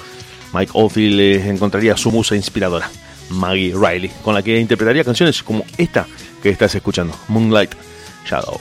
Mike 0.53 0.73
Oldfield 0.75 1.21
eh, 1.21 1.49
encontraría 1.49 1.97
su 1.97 2.11
musa 2.11 2.37
inspiradora, 2.37 2.91
Maggie 3.33 3.75
Riley, 3.75 4.11
con 4.23 4.35
la 4.35 4.43
que 4.43 4.59
interpretaría 4.59 5.05
canciones 5.05 5.43
como 5.43 5.65
esta 5.79 6.07
que 6.43 6.51
estás 6.51 6.75
escuchando, 6.75 7.15
Moonlight 7.29 7.75
Shadow. 8.27 8.61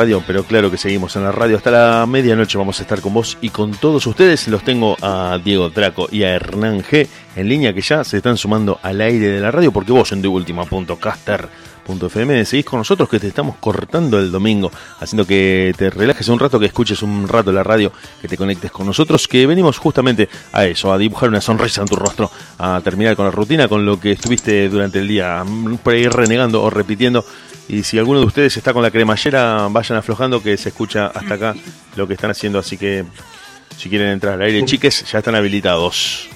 Radio, 0.00 0.24
pero 0.26 0.44
claro 0.44 0.70
que 0.70 0.78
seguimos 0.78 1.14
en 1.16 1.24
la 1.24 1.30
radio. 1.30 1.58
Hasta 1.58 1.70
la 1.70 2.06
medianoche 2.06 2.56
vamos 2.56 2.78
a 2.78 2.82
estar 2.84 3.02
con 3.02 3.12
vos 3.12 3.36
y 3.42 3.50
con 3.50 3.72
todos 3.72 4.06
ustedes. 4.06 4.48
Los 4.48 4.64
tengo 4.64 4.96
a 5.02 5.38
Diego 5.44 5.68
Draco 5.68 6.08
y 6.10 6.22
a 6.22 6.30
Hernán 6.30 6.82
G 6.82 7.06
en 7.36 7.46
línea 7.46 7.74
que 7.74 7.82
ya 7.82 8.02
se 8.02 8.16
están 8.16 8.38
sumando 8.38 8.80
al 8.82 9.02
aire 9.02 9.28
de 9.28 9.40
la 9.40 9.50
radio 9.50 9.72
porque 9.72 9.92
vos 9.92 10.10
en 10.12 10.26
Última.caster.fm 10.26 12.46
seguís 12.46 12.64
con 12.64 12.78
nosotros 12.78 13.10
que 13.10 13.20
te 13.20 13.28
estamos 13.28 13.56
cortando 13.56 14.18
el 14.18 14.32
domingo, 14.32 14.70
haciendo 15.00 15.26
que 15.26 15.74
te 15.76 15.90
relajes 15.90 16.28
un 16.28 16.38
rato, 16.38 16.58
que 16.58 16.64
escuches 16.64 17.02
un 17.02 17.28
rato 17.28 17.52
la 17.52 17.62
radio, 17.62 17.92
que 18.22 18.28
te 18.28 18.38
conectes 18.38 18.70
con 18.70 18.86
nosotros, 18.86 19.28
que 19.28 19.46
venimos 19.46 19.76
justamente 19.76 20.30
a 20.52 20.64
eso, 20.64 20.94
a 20.94 20.96
dibujar 20.96 21.28
una 21.28 21.42
sonrisa 21.42 21.82
en 21.82 21.88
tu 21.88 21.96
rostro, 21.96 22.30
a 22.56 22.80
terminar 22.82 23.16
con 23.16 23.26
la 23.26 23.32
rutina, 23.32 23.68
con 23.68 23.84
lo 23.84 24.00
que 24.00 24.12
estuviste 24.12 24.70
durante 24.70 25.00
el 25.00 25.08
día 25.08 25.44
mm, 25.44 25.76
por 25.76 25.92
ahí 25.92 26.08
renegando 26.08 26.62
o 26.62 26.70
repitiendo. 26.70 27.22
Y 27.68 27.84
si 27.84 27.98
alguno 27.98 28.20
de 28.20 28.26
ustedes 28.26 28.56
está 28.56 28.72
con 28.72 28.82
la 28.82 28.90
cremallera, 28.90 29.68
vayan 29.70 29.98
aflojando 29.98 30.42
que 30.42 30.56
se 30.56 30.70
escucha 30.70 31.06
hasta 31.06 31.34
acá 31.34 31.54
lo 31.96 32.06
que 32.08 32.14
están 32.14 32.30
haciendo. 32.30 32.58
Así 32.58 32.76
que 32.76 33.04
si 33.78 33.88
quieren 33.88 34.08
entrar 34.08 34.34
al 34.34 34.42
aire, 34.42 34.64
chiques, 34.64 35.04
ya 35.10 35.18
están 35.18 35.34
habilitados. 35.36 36.28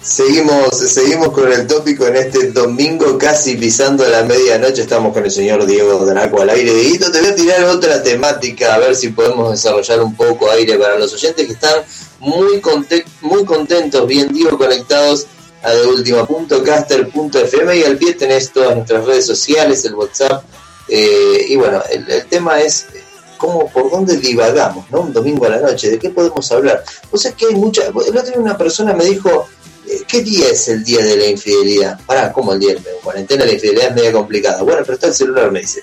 Seguimos, 0.00 0.76
seguimos 0.78 1.30
con 1.30 1.52
el 1.52 1.64
tópico 1.66 2.06
en 2.08 2.16
este 2.16 2.50
domingo, 2.50 3.16
casi 3.18 3.56
pisando 3.56 4.06
la 4.08 4.24
medianoche. 4.24 4.82
Estamos 4.82 5.12
con 5.12 5.24
el 5.24 5.30
señor 5.30 5.64
Diego 5.64 6.04
Draco 6.04 6.42
al 6.42 6.50
aire. 6.50 6.74
Dieguito, 6.74 7.10
te 7.12 7.20
voy 7.20 7.30
a 7.30 7.34
tirar 7.36 7.64
otra 7.64 8.02
temática, 8.02 8.74
a 8.74 8.78
ver 8.78 8.96
si 8.96 9.10
podemos 9.10 9.52
desarrollar 9.52 10.00
un 10.00 10.16
poco 10.16 10.50
aire 10.50 10.76
para 10.76 10.98
los 10.98 11.12
oyentes 11.14 11.46
que 11.46 11.52
están 11.52 11.82
muy, 12.18 12.60
conte- 12.60 13.04
muy 13.20 13.44
contentos, 13.44 14.06
bien 14.08 14.32
digo, 14.32 14.58
conectados 14.58 15.26
a 15.62 15.70
de 15.72 15.86
última.caster.fm 15.86 17.76
y 17.76 17.84
al 17.84 17.96
pie 17.96 18.14
tenés 18.14 18.52
todas 18.52 18.76
nuestras 18.76 19.04
redes 19.04 19.26
sociales, 19.26 19.84
el 19.84 19.94
WhatsApp. 19.94 20.44
eh, 20.88 21.46
y 21.48 21.56
bueno, 21.56 21.82
el, 21.90 22.10
el 22.10 22.26
tema 22.26 22.60
es 22.60 22.86
eh, 22.94 23.02
cómo, 23.38 23.70
por 23.70 23.90
dónde 23.90 24.16
divagamos, 24.16 24.90
¿no? 24.90 25.02
Un 25.02 25.12
domingo 25.12 25.46
a 25.46 25.50
la 25.50 25.60
noche, 25.60 25.90
¿de 25.90 25.98
qué 25.98 26.10
podemos 26.10 26.50
hablar? 26.52 26.82
O 27.10 27.16
sea, 27.16 27.32
que 27.32 27.46
hay 27.46 27.54
mucha. 27.54 27.86
El 27.86 27.92
otro 27.94 28.22
día 28.22 28.38
una 28.38 28.58
persona 28.58 28.92
me 28.92 29.04
dijo. 29.04 29.46
eh, 29.88 30.02
¿Qué 30.06 30.22
día 30.22 30.48
es 30.48 30.68
el 30.68 30.82
día 30.84 31.04
de 31.04 31.16
la 31.16 31.26
infidelidad? 31.26 31.98
Pará, 32.06 32.32
¿cómo 32.32 32.52
el 32.52 32.60
día 32.60 32.74
la 32.74 32.80
cuarentena? 33.02 33.44
La 33.44 33.52
infidelidad 33.52 33.88
es 33.90 33.94
media 33.94 34.12
complicada. 34.12 34.62
Bueno, 34.62 34.80
pero 34.82 34.94
está 34.94 35.06
el 35.08 35.14
celular, 35.14 35.50
me 35.50 35.60
dice. 35.60 35.82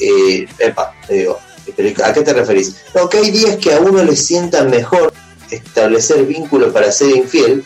Eh, 0.00 0.46
epa, 0.58 0.94
le 1.08 1.14
digo, 1.18 1.38
¿pero 1.76 2.04
¿a 2.04 2.12
qué 2.12 2.22
te 2.22 2.32
referís? 2.32 2.74
No, 2.94 3.08
que 3.08 3.18
hay 3.18 3.30
días 3.30 3.56
que 3.56 3.72
a 3.74 3.80
uno 3.80 4.02
le 4.02 4.16
sienta 4.16 4.64
mejor 4.64 5.12
establecer 5.50 6.24
vínculo 6.24 6.72
para 6.72 6.90
ser 6.92 7.10
infiel, 7.16 7.64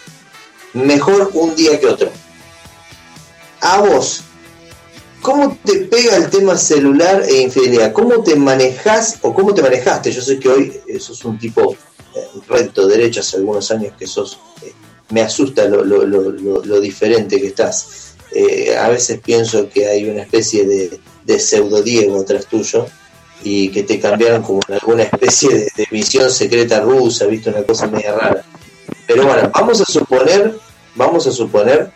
mejor 0.74 1.30
un 1.34 1.54
día 1.56 1.78
que 1.80 1.86
otro. 1.86 2.10
A 3.60 3.78
vos, 3.80 4.20
¿cómo 5.22 5.56
te 5.64 5.76
pega 5.80 6.16
el 6.16 6.28
tema 6.30 6.56
celular 6.56 7.22
e 7.26 7.40
infidelidad? 7.42 7.92
¿Cómo 7.92 8.22
te 8.22 8.36
manejás 8.36 9.18
o 9.22 9.32
cómo 9.32 9.54
te 9.54 9.62
manejaste? 9.62 10.12
Yo 10.12 10.20
sé 10.20 10.38
que 10.38 10.48
hoy 10.48 10.80
eh, 10.86 11.00
sos 11.00 11.24
un 11.24 11.38
tipo 11.38 11.72
eh, 12.14 12.26
recto, 12.48 12.86
derecho, 12.86 13.20
hace 13.20 13.36
algunos 13.38 13.70
años 13.70 13.94
que 13.98 14.06
sos... 14.06 14.38
eh, 14.62 14.72
me 15.10 15.22
asusta 15.22 15.64
lo, 15.66 15.84
lo- 15.84 16.04
lo- 16.06 16.30
lo- 16.30 16.80
diferente 16.80 17.40
que 17.40 17.48
estás. 17.48 18.14
A 18.80 18.88
veces 18.88 19.20
pienso 19.20 19.68
que 19.68 19.86
hay 19.86 20.08
una 20.08 20.22
especie 20.22 20.66
de, 20.66 20.98
de 21.24 21.38
pseudo 21.38 21.82
Diego 21.82 22.20
atrás 22.20 22.46
tuyo 22.46 22.86
y 23.44 23.68
que 23.68 23.84
te 23.84 24.00
cambiaron 24.00 24.42
como 24.42 24.60
en 24.66 24.74
alguna 24.74 25.04
especie 25.04 25.50
de, 25.50 25.64
de 25.76 25.86
misión 25.92 26.28
secreta 26.32 26.80
rusa, 26.80 27.26
viste 27.26 27.50
una 27.50 27.62
cosa 27.62 27.86
media 27.86 28.12
rara. 28.14 28.42
Pero 29.06 29.24
bueno, 29.26 29.50
vamos 29.54 29.80
a 29.80 29.84
suponer, 29.84 30.56
vamos 30.94 31.26
a 31.26 31.32
suponer 31.32 31.90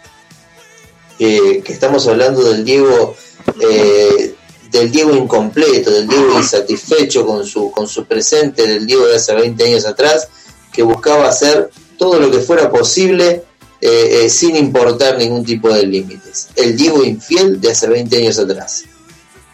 que, 1.18 1.62
estamos 1.66 2.06
hablando 2.06 2.42
del 2.44 2.64
Diego, 2.64 3.16
eh, 3.60 4.34
del 4.70 4.90
Diego 4.90 5.14
incompleto, 5.14 5.90
del 5.90 6.06
Diego 6.06 6.38
insatisfecho 6.38 7.26
con 7.26 7.44
su, 7.44 7.70
con 7.70 7.88
su 7.88 8.04
presente, 8.04 8.66
del 8.66 8.86
Diego 8.86 9.06
de 9.06 9.16
hace 9.16 9.34
20 9.34 9.64
años 9.64 9.84
atrás, 9.84 10.28
que 10.72 10.82
buscaba 10.82 11.28
hacer 11.28 11.70
todo 11.96 12.20
lo 12.20 12.30
que 12.30 12.38
fuera 12.38 12.70
posible 12.70 13.42
eh, 13.80 14.24
eh, 14.24 14.30
sin 14.30 14.56
importar 14.56 15.18
ningún 15.18 15.44
tipo 15.44 15.72
de 15.72 15.86
límites. 15.86 16.48
El 16.54 16.76
Diego 16.76 17.02
infiel 17.04 17.60
de 17.60 17.72
hace 17.72 17.88
20 17.88 18.16
años 18.16 18.38
atrás. 18.38 18.84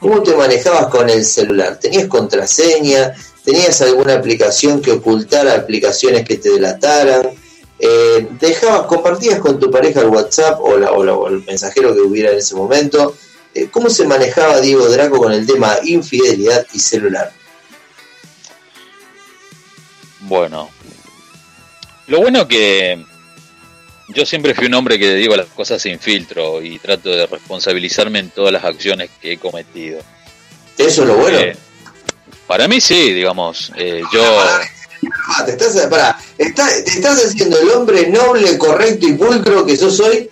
¿Cómo 0.01 0.23
te 0.23 0.35
manejabas 0.35 0.89
con 0.89 1.09
el 1.09 1.25
celular? 1.25 1.79
¿Tenías 1.79 2.09
contraseña? 2.09 3.15
¿Tenías 3.43 3.81
alguna 3.81 4.15
aplicación 4.15 4.83
que 4.83 4.93
ocultara 4.93 5.55
aplicaciones 5.55 6.27
que 6.27 6.37
te 6.37 6.51
delataran? 6.51 7.31
Eh, 7.79 8.29
dejabas, 8.39 8.87
compartías 8.87 9.41
con 9.41 9.59
tu 9.59 9.71
pareja 9.71 10.01
el 10.01 10.07
WhatsApp 10.09 10.59
o, 10.61 10.77
la- 10.79 10.93
o 10.93 11.03
la- 11.05 11.15
o 11.15 11.29
el 11.29 11.43
mensajero 11.45 11.93
que 11.95 12.01
hubiera 12.01 12.31
en 12.31 12.39
ese 12.39 12.55
momento. 12.55 13.17
Eh, 13.55 13.69
¿Cómo 13.71 13.91
se 13.91 14.07
manejaba 14.07 14.61
Diego 14.61 14.89
Draco 14.89 15.19
con 15.19 15.33
el 15.33 15.47
tema 15.47 15.77
infidelidad 15.85 16.67
y 16.73 16.79
celular? 16.79 17.33
Bueno, 20.21 20.71
lo 22.07 22.21
bueno 22.21 22.49
que 22.49 23.05
yo 24.09 24.25
siempre 24.25 24.55
fui 24.55 24.67
un 24.67 24.75
hombre 24.75 24.99
que 24.99 25.15
digo 25.15 25.37
las 25.37 25.47
cosas 25.49 25.83
sin 25.83 25.99
filtro 25.99 26.63
y 26.63 26.79
trato 26.79 27.11
de 27.11 27.27
responsabilizarme 27.27 28.21
en 28.21 28.31
todas 28.31 28.53
las 28.53 28.65
acciones 28.65 29.11
que 29.21 29.33
he 29.33 29.39
cometido. 29.39 30.01
Eso 30.79 31.03
es 31.03 31.09
lo 31.09 31.17
bueno. 31.17 31.39
Eh, 31.39 31.57
para 32.47 32.67
mí 32.69 32.81
sí, 32.81 33.13
digamos, 33.13 33.71
eh, 33.77 34.03
yo 34.13 34.23
Ah, 35.29 35.45
te 35.45 35.53
estás, 35.53 35.75
pará, 35.89 36.19
está- 36.39 36.69
te 36.85 36.91
estás 36.91 37.25
haciendo 37.25 37.59
el 37.59 37.71
hombre 37.71 38.09
noble, 38.09 38.57
correcto 38.59 39.07
y 39.09 39.15
pulcro 39.15 39.65
que 39.67 39.77
sos 39.77 39.99
hoy. 40.01 40.29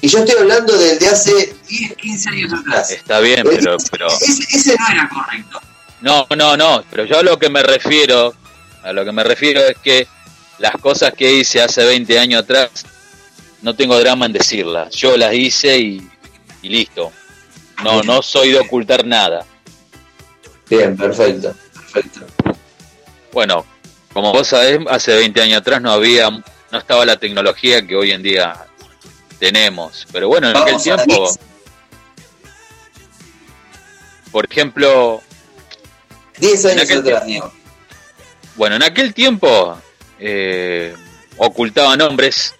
Y 0.00 0.08
yo 0.08 0.18
estoy 0.18 0.34
hablando 0.40 0.76
del 0.76 0.98
de 0.98 1.08
hace 1.08 1.54
10, 1.68 1.94
15 1.96 2.28
años 2.28 2.52
atrás. 2.52 2.90
está 2.90 3.20
bien, 3.20 3.42
pero, 3.44 3.76
pero 3.90 4.06
Ese, 4.08 4.42
ese 4.56 4.76
no 4.78 4.86
era 4.92 5.08
correcto. 5.08 5.60
no, 6.02 6.26
no, 6.36 6.56
no, 6.56 6.84
pero 6.90 7.04
yo 7.04 7.18
a 7.18 7.22
lo 7.22 7.38
que 7.38 7.48
me 7.48 7.62
refiero, 7.62 8.34
a 8.82 8.92
lo 8.92 9.04
que 9.04 9.12
me 9.12 9.24
refiero 9.24 9.60
es 9.62 9.76
que 9.78 10.06
las 10.58 10.72
cosas 10.76 11.14
que 11.14 11.32
hice 11.32 11.62
hace 11.62 11.84
20 11.84 12.18
años 12.18 12.42
atrás 12.42 12.70
no 13.62 13.74
tengo 13.74 13.98
drama 13.98 14.26
en 14.26 14.32
decirlas. 14.32 14.94
Yo 14.94 15.16
las 15.16 15.32
hice 15.34 15.78
y, 15.78 16.10
y 16.62 16.68
listo. 16.68 17.10
No, 17.82 18.02
no 18.02 18.22
soy 18.22 18.50
de 18.52 18.58
ocultar 18.60 19.06
nada. 19.06 19.44
Bien, 20.68 20.96
perfecto, 20.96 21.54
perfecto. 21.72 22.20
Bueno, 23.32 23.64
como 24.18 24.32
vos 24.32 24.48
sabés, 24.48 24.80
hace 24.90 25.14
20 25.14 25.42
años 25.42 25.58
atrás 25.58 25.80
no 25.80 25.92
había, 25.92 26.28
no 26.28 26.42
estaba 26.76 27.06
la 27.06 27.18
tecnología 27.18 27.86
que 27.86 27.94
hoy 27.94 28.10
en 28.10 28.20
día 28.20 28.66
tenemos. 29.38 30.08
Pero 30.10 30.26
bueno, 30.26 30.50
en 30.50 30.56
aquel 30.56 30.82
tiempo, 30.82 31.30
por 34.32 34.44
ejemplo, 34.50 35.22
10 36.40 36.64
En 36.64 36.70
años 36.80 36.90
atrás, 36.90 37.26
tiempo. 37.26 37.52
Bueno, 38.56 38.74
en 38.74 38.82
aquel 38.82 39.14
tiempo 39.14 39.80
eh, 40.18 40.96
ocultaba 41.36 41.96
nombres, 41.96 42.56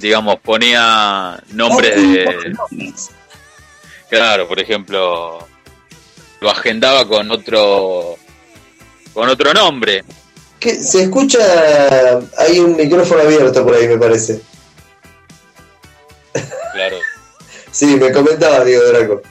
digamos, 0.00 0.40
ponía 0.40 1.40
nombres 1.50 1.94
de, 1.94 2.56
claro, 4.10 4.48
por 4.48 4.58
ejemplo, 4.58 5.46
lo 6.40 6.50
agendaba 6.50 7.06
con 7.06 7.30
otro, 7.30 8.18
con 9.18 9.28
otro 9.28 9.52
nombre. 9.52 10.04
¿Qué? 10.60 10.80
Se 10.80 11.02
escucha, 11.02 12.20
hay 12.36 12.60
un 12.60 12.76
micrófono 12.76 13.22
abierto 13.22 13.64
por 13.64 13.74
ahí, 13.74 13.88
me 13.88 13.98
parece. 13.98 14.40
Claro, 16.72 16.98
Sí, 17.72 17.86
me 17.96 18.12
comentaba 18.12 18.64
Diego 18.64 18.84
Draco. 18.84 19.22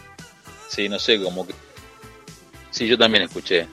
sí, 0.67 0.89
no 0.89 0.99
sé, 0.99 1.21
como 1.23 1.47
que, 1.47 1.53
sí, 2.69 2.85
yo 2.85 2.97
también 2.97 3.23
escuché. 3.23 3.65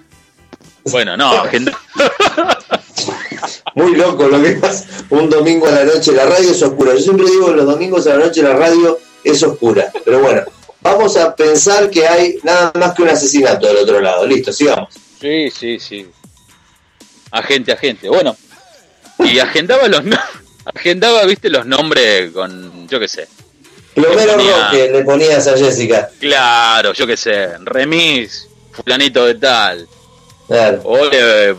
Bueno, 0.84 1.16
no, 1.16 1.32
agenda, 1.32 1.76
Muy 3.74 3.96
loco 3.96 4.28
lo 4.28 4.40
que 4.40 4.52
pasa. 4.52 4.86
Un 5.10 5.28
domingo 5.28 5.66
a 5.66 5.72
la 5.72 5.84
noche 5.84 6.12
la 6.12 6.26
radio 6.26 6.52
es 6.52 6.62
oscura. 6.62 6.94
Yo 6.94 7.00
siempre 7.00 7.26
digo 7.26 7.46
que 7.46 7.56
los 7.56 7.66
domingos 7.66 8.06
a 8.06 8.10
la 8.10 8.26
noche 8.26 8.40
la 8.40 8.54
radio 8.54 9.00
es 9.24 9.42
oscura. 9.42 9.90
Pero 10.04 10.20
bueno, 10.20 10.42
vamos 10.80 11.16
a 11.16 11.34
pensar 11.34 11.90
que 11.90 12.06
hay 12.06 12.38
nada 12.44 12.70
más 12.78 12.94
que 12.94 13.02
un 13.02 13.08
asesinato 13.08 13.66
del 13.66 13.78
otro 13.78 14.00
lado. 14.00 14.24
Listo, 14.26 14.52
sigamos. 14.52 15.03
Sí, 15.24 15.50
sí, 15.50 15.78
sí. 15.80 16.06
Agente, 17.30 17.72
agente. 17.72 18.08
Bueno, 18.10 18.36
y 19.20 19.38
agendaba 19.38 19.88
los 19.88 20.04
no- 20.04 20.18
agendaba, 20.74 21.24
viste, 21.24 21.48
los 21.48 21.64
nombres 21.64 22.30
con, 22.32 22.86
yo 22.88 23.00
qué 23.00 23.08
sé. 23.08 23.26
Plomero 23.94 24.34
Roque 24.36 24.90
le 24.92 25.02
ponías 25.02 25.46
a 25.46 25.56
Jessica. 25.56 26.10
Claro, 26.20 26.92
yo 26.92 27.06
qué 27.06 27.16
sé. 27.16 27.48
Remis, 27.60 28.48
fulanito 28.72 29.24
de 29.24 29.36
tal. 29.36 29.88
Claro. 30.46 30.82
O 30.84 31.06
le, 31.06 31.54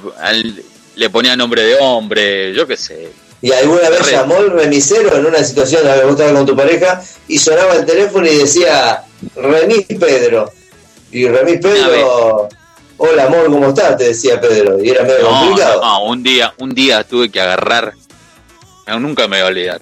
le 0.95 1.09
ponía 1.09 1.35
nombre 1.35 1.63
de 1.63 1.75
hombre, 1.79 2.53
yo 2.53 2.67
qué 2.67 2.77
sé. 2.77 3.09
Y 3.41 3.51
alguna 3.51 3.89
vez 3.89 4.05
Re- 4.05 4.11
llamó 4.11 4.37
el 4.37 4.51
remisero 4.51 5.15
en 5.17 5.25
una 5.25 5.43
situación 5.43 5.85
la 5.85 5.95
que 5.95 6.03
vos 6.03 6.11
estabas 6.11 6.33
con 6.33 6.45
tu 6.45 6.55
pareja 6.55 7.01
y 7.27 7.39
sonaba 7.39 7.73
el 7.77 7.85
teléfono 7.85 8.27
y 8.27 8.37
decía 8.37 9.03
Remis 9.35 9.87
Pedro. 9.99 10.51
Y 11.11 11.27
Remis 11.27 11.59
Pedro, 11.61 12.47
hola 12.97 13.25
amor, 13.25 13.45
¿cómo 13.45 13.69
estás? 13.69 13.97
Te 13.97 14.05
decía 14.05 14.39
Pedro. 14.39 14.83
Y 14.83 14.89
era 14.89 15.03
medio 15.03 15.21
No, 15.23 15.39
complicado. 15.41 15.81
no, 15.81 16.03
un 16.05 16.23
día, 16.23 16.53
un 16.59 16.73
día 16.73 17.03
tuve 17.03 17.29
que 17.29 17.39
agarrar. 17.41 17.93
no, 18.87 18.99
nunca 18.99 19.27
me 19.27 19.37
voy 19.37 19.45
a 19.45 19.47
olvidar. 19.47 19.81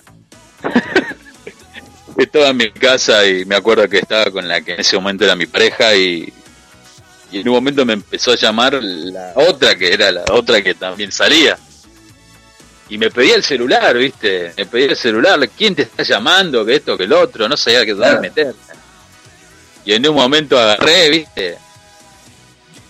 Estaba 2.17 2.49
en 2.49 2.57
mi 2.57 2.71
casa 2.71 3.25
y 3.25 3.43
me 3.45 3.55
acuerdo 3.55 3.89
que 3.89 3.97
estaba 3.97 4.29
con 4.29 4.47
la 4.47 4.61
que 4.61 4.73
en 4.75 4.81
ese 4.81 4.95
momento 4.97 5.23
era 5.25 5.35
mi 5.35 5.47
pareja 5.47 5.95
y, 5.95 6.31
Y 7.31 7.39
en 7.39 7.49
un 7.49 7.55
momento 7.55 7.83
me 7.85 7.93
empezó 7.93 8.31
a 8.33 8.35
llamar 8.35 8.77
la 8.83 9.33
otra, 9.35 9.75
que 9.75 9.91
era 9.91 10.11
la 10.11 10.23
otra 10.31 10.61
que 10.61 10.75
también 10.75 11.11
salía. 11.11 11.57
Y 12.89 12.99
me 12.99 13.09
pedía 13.09 13.35
el 13.35 13.43
celular, 13.43 13.97
¿viste? 13.97 14.53
Me 14.55 14.67
pedía 14.67 14.87
el 14.91 14.95
celular. 14.95 15.39
¿Quién 15.57 15.73
te 15.73 15.81
está 15.81 16.03
llamando? 16.03 16.63
Que 16.63 16.75
esto, 16.75 16.95
que 16.95 17.05
el 17.05 17.13
otro. 17.13 17.49
No 17.49 17.57
sabía 17.57 17.83
qué 17.83 17.93
dónde 17.95 18.19
meterme. 18.19 18.53
Y 19.83 19.93
en 19.93 20.07
un 20.07 20.15
momento 20.15 20.59
agarré, 20.59 21.09
¿viste? 21.09 21.57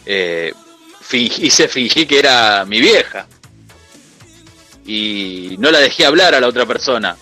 Eh, 0.06 0.54
fingí, 1.02 1.46
hice 1.46 1.68
fingí 1.68 2.06
que 2.06 2.20
era 2.20 2.66
mi 2.66 2.80
vieja. 2.80 3.28
Y 4.86 5.56
no 5.60 5.72
la 5.72 5.80
dejé 5.80 6.06
hablar 6.06 6.36
a 6.36 6.40
la 6.40 6.48
otra 6.48 6.66
persona. 6.66 7.16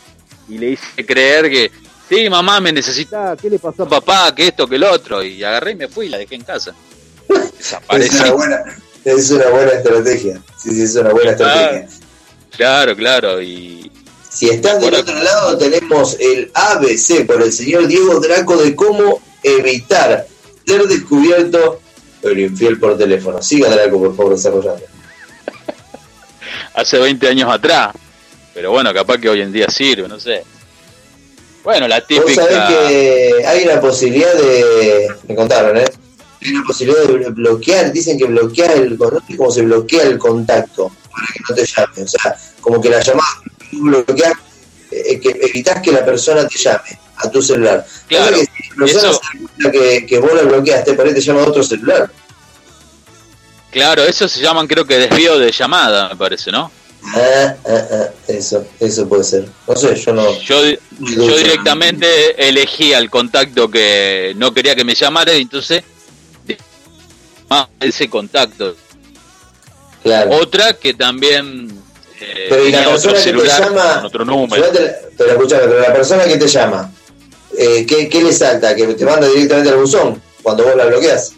Y 0.49 0.58
le 0.58 0.72
hice 0.72 1.06
creer 1.06 1.49
que, 1.49 1.72
sí, 2.10 2.30
mamá, 2.30 2.60
me 2.60 2.72
necesitaba. 2.72 3.38
¿Qué 3.38 3.49
le 3.49 3.60
pasó 3.60 3.84
a 3.84 3.90
papá? 3.90 4.34
Que 4.34 4.48
esto, 4.48 4.68
que 4.68 4.76
el 4.76 4.84
otro. 4.84 5.24
Y 5.24 5.44
agarré 5.44 5.72
y 5.72 5.76
me 5.76 5.88
fui 5.88 6.08
y 6.08 6.10
la 6.10 6.18
dejé 6.18 6.36
en 6.36 6.44
casa. 6.44 6.74
Es 7.90 8.20
una 8.20 8.32
buena, 8.32 8.64
es 9.06 9.32
una 9.32 9.48
buena 9.49 9.72
estrategia. 9.72 10.41
Sí, 10.58 10.72
sí, 10.72 10.82
es 10.82 10.95
una 10.95 11.12
buena 11.12 11.32
estrategia. 11.32 11.88
Claro, 12.56 12.95
claro. 12.95 13.41
Y 13.41 13.91
Si 14.30 14.49
estás 14.49 14.82
del 14.82 14.95
otro 14.95 15.16
lado, 15.22 15.58
tenemos 15.58 16.18
el 16.20 16.52
ABC 16.53 17.26
por 17.26 17.41
el 17.41 17.53
señor 17.53 17.88
Diego 17.88 18.20
Draco 18.20 18.58
de 18.58 18.76
cómo 18.76 19.22
evitar 19.44 20.28
ser 20.66 20.84
descubierto 20.88 21.80
pero 22.22 22.39
infiel 22.39 22.80
por 22.80 22.98
teléfono. 22.98 23.41
Siga 23.41 23.69
Draco, 23.69 23.99
por 23.99 24.15
favor, 24.15 24.35
desarrollando. 24.35 24.81
hace 26.73 26.98
20 26.99 27.27
años 27.27 27.52
atrás. 27.52 27.93
Pero 28.53 28.72
bueno, 28.72 28.93
capaz 28.93 29.18
que 29.18 29.30
hoy 29.30 29.41
en 29.41 29.52
día 29.52 29.68
sirve, 29.69 30.07
no 30.07 30.19
sé. 30.19 30.43
Bueno, 31.64 31.88
la 31.88 31.99
Vos 31.99 32.07
típica. 32.07 32.34
sabés 32.45 32.60
que 32.77 33.45
hay 33.45 33.64
una 33.65 33.80
posibilidad 33.80 34.34
de. 34.34 35.07
Me 35.27 35.35
contaron, 35.35 35.77
¿eh? 35.77 35.85
Hay 36.41 36.52
una 36.56 36.64
posibilidad 36.65 37.03
de 37.03 37.30
bloquear. 37.30 37.91
Dicen 37.91 38.18
que 38.18 38.26
bloquear 38.26 38.72
el. 38.72 38.98
Sé 39.27 39.38
cómo 39.38 39.52
se 39.52 39.61
bloquea 39.61 40.03
el 40.03 40.18
contacto 40.18 40.91
para 41.11 41.27
que 41.34 41.39
no 41.48 41.56
te 41.56 41.65
llame. 41.65 42.03
O 42.03 42.07
sea, 42.07 42.35
como 42.61 42.81
que 42.81 42.89
la 42.89 42.99
llamada 43.02 43.30
bloquear. 43.72 44.34
eh, 44.91 45.19
que 45.19 45.30
evitas 45.30 45.81
que 45.81 45.91
la 45.91 46.03
persona 46.03 46.45
te 46.48 46.57
llame 46.57 46.99
a 47.23 47.30
tu 47.31 47.41
celular. 47.41 47.85
Claro, 48.07 48.38
que 48.38 48.88
si 48.88 48.98
eso- 48.98 49.19
que, 49.72 50.06
que 50.06 50.19
vos 50.19 50.34
la 50.34 50.43
bloqueaste, 50.43 50.93
para 50.93 51.14
te 51.14 51.22
llama 51.22 51.43
a 51.43 51.48
otro 51.48 51.64
celular. 51.64 52.10
Claro, 53.72 54.03
eso 54.03 54.27
se 54.27 54.41
llaman, 54.41 54.68
creo 54.68 54.85
que 54.85 54.98
desvío 54.98 55.39
de 55.39 55.52
llamada, 55.52 56.10
me 56.10 56.15
parece, 56.15 56.52
¿no? 56.52 56.72
Ah, 57.03 57.56
ah, 57.65 57.81
ah, 57.91 58.10
eso, 58.27 58.65
eso 58.80 59.07
puede 59.07 59.23
ser. 59.23 59.45
No 59.68 59.76
sé, 59.76 59.95
yo 59.95 60.14
no. 60.14 60.39
Yo, 60.41 60.61
yo 60.99 61.38
directamente 61.38 62.48
elegí 62.48 62.93
al 62.93 63.10
contacto 63.10 63.72
que 63.72 64.34
no 64.35 64.53
quería 64.53 64.76
que 64.76 64.84
me 64.84 64.93
llamara 64.93 65.34
y 65.34 65.41
entonces 65.41 65.84
ese 67.80 68.10
contacto. 68.10 68.76
Claro. 70.03 70.31
Otra 70.38 70.73
que 70.73 70.93
también 70.93 71.69
eh, 72.19 72.48
Pero 72.49 72.68
y 72.68 72.72
la 72.72 72.85
persona 72.89 73.14
que 73.23 73.34
te 73.34 73.48
llama, 73.48 74.03
otro 74.06 74.26
número. 74.26 74.64
Te- 74.69 74.95
pero 75.18 75.31
escuchame, 75.31 75.64
pero 75.64 75.80
la 75.80 75.93
persona 75.93 76.23
que 76.26 76.38
te 76.38 76.48
llama, 76.48 76.91
eh, 77.57 77.86
¿qué, 77.88 78.07
¿qué 78.10 78.23
le 78.23 78.34
salta? 78.34 78.76
Que 78.76 78.88
te 78.88 79.06
manda 79.06 79.28
directamente 79.28 79.69
al 79.69 79.78
buzón 79.78 80.22
cuando 80.41 80.64
vos 80.64 80.76
la 80.76 80.86
bloqueas. 80.86 81.34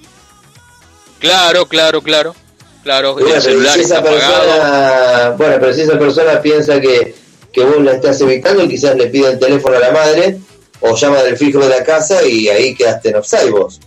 Claro, 1.19 1.65
claro, 1.67 2.01
claro. 2.01 2.35
Claro, 2.83 3.13
Bueno, 3.13 3.33
el 3.35 3.41
celular 3.41 3.75
si 3.75 3.81
esa 3.81 3.99
está 3.99 4.09
persona, 4.09 5.29
bueno, 5.37 5.55
pero 5.59 5.73
si 5.73 5.81
esa 5.81 5.97
persona 5.97 6.41
piensa 6.41 6.81
que, 6.81 7.15
que 7.53 7.63
vos 7.63 7.81
la 7.81 7.93
estás 7.93 8.19
evitando, 8.19 8.67
quizás 8.67 8.95
le 8.97 9.07
pide 9.07 9.29
el 9.31 9.39
teléfono 9.39 9.77
a 9.77 9.79
la 9.79 9.91
madre 9.91 10.37
o 10.81 10.93
llama 10.93 11.23
del 11.23 11.37
fijo 11.37 11.59
de 11.59 11.69
la 11.69 11.81
casa 11.85 12.21
y 12.27 12.49
ahí 12.49 12.75
quedaste 12.75 13.09
en 13.09 13.15
offside 13.15 13.51
vos. 13.51 13.79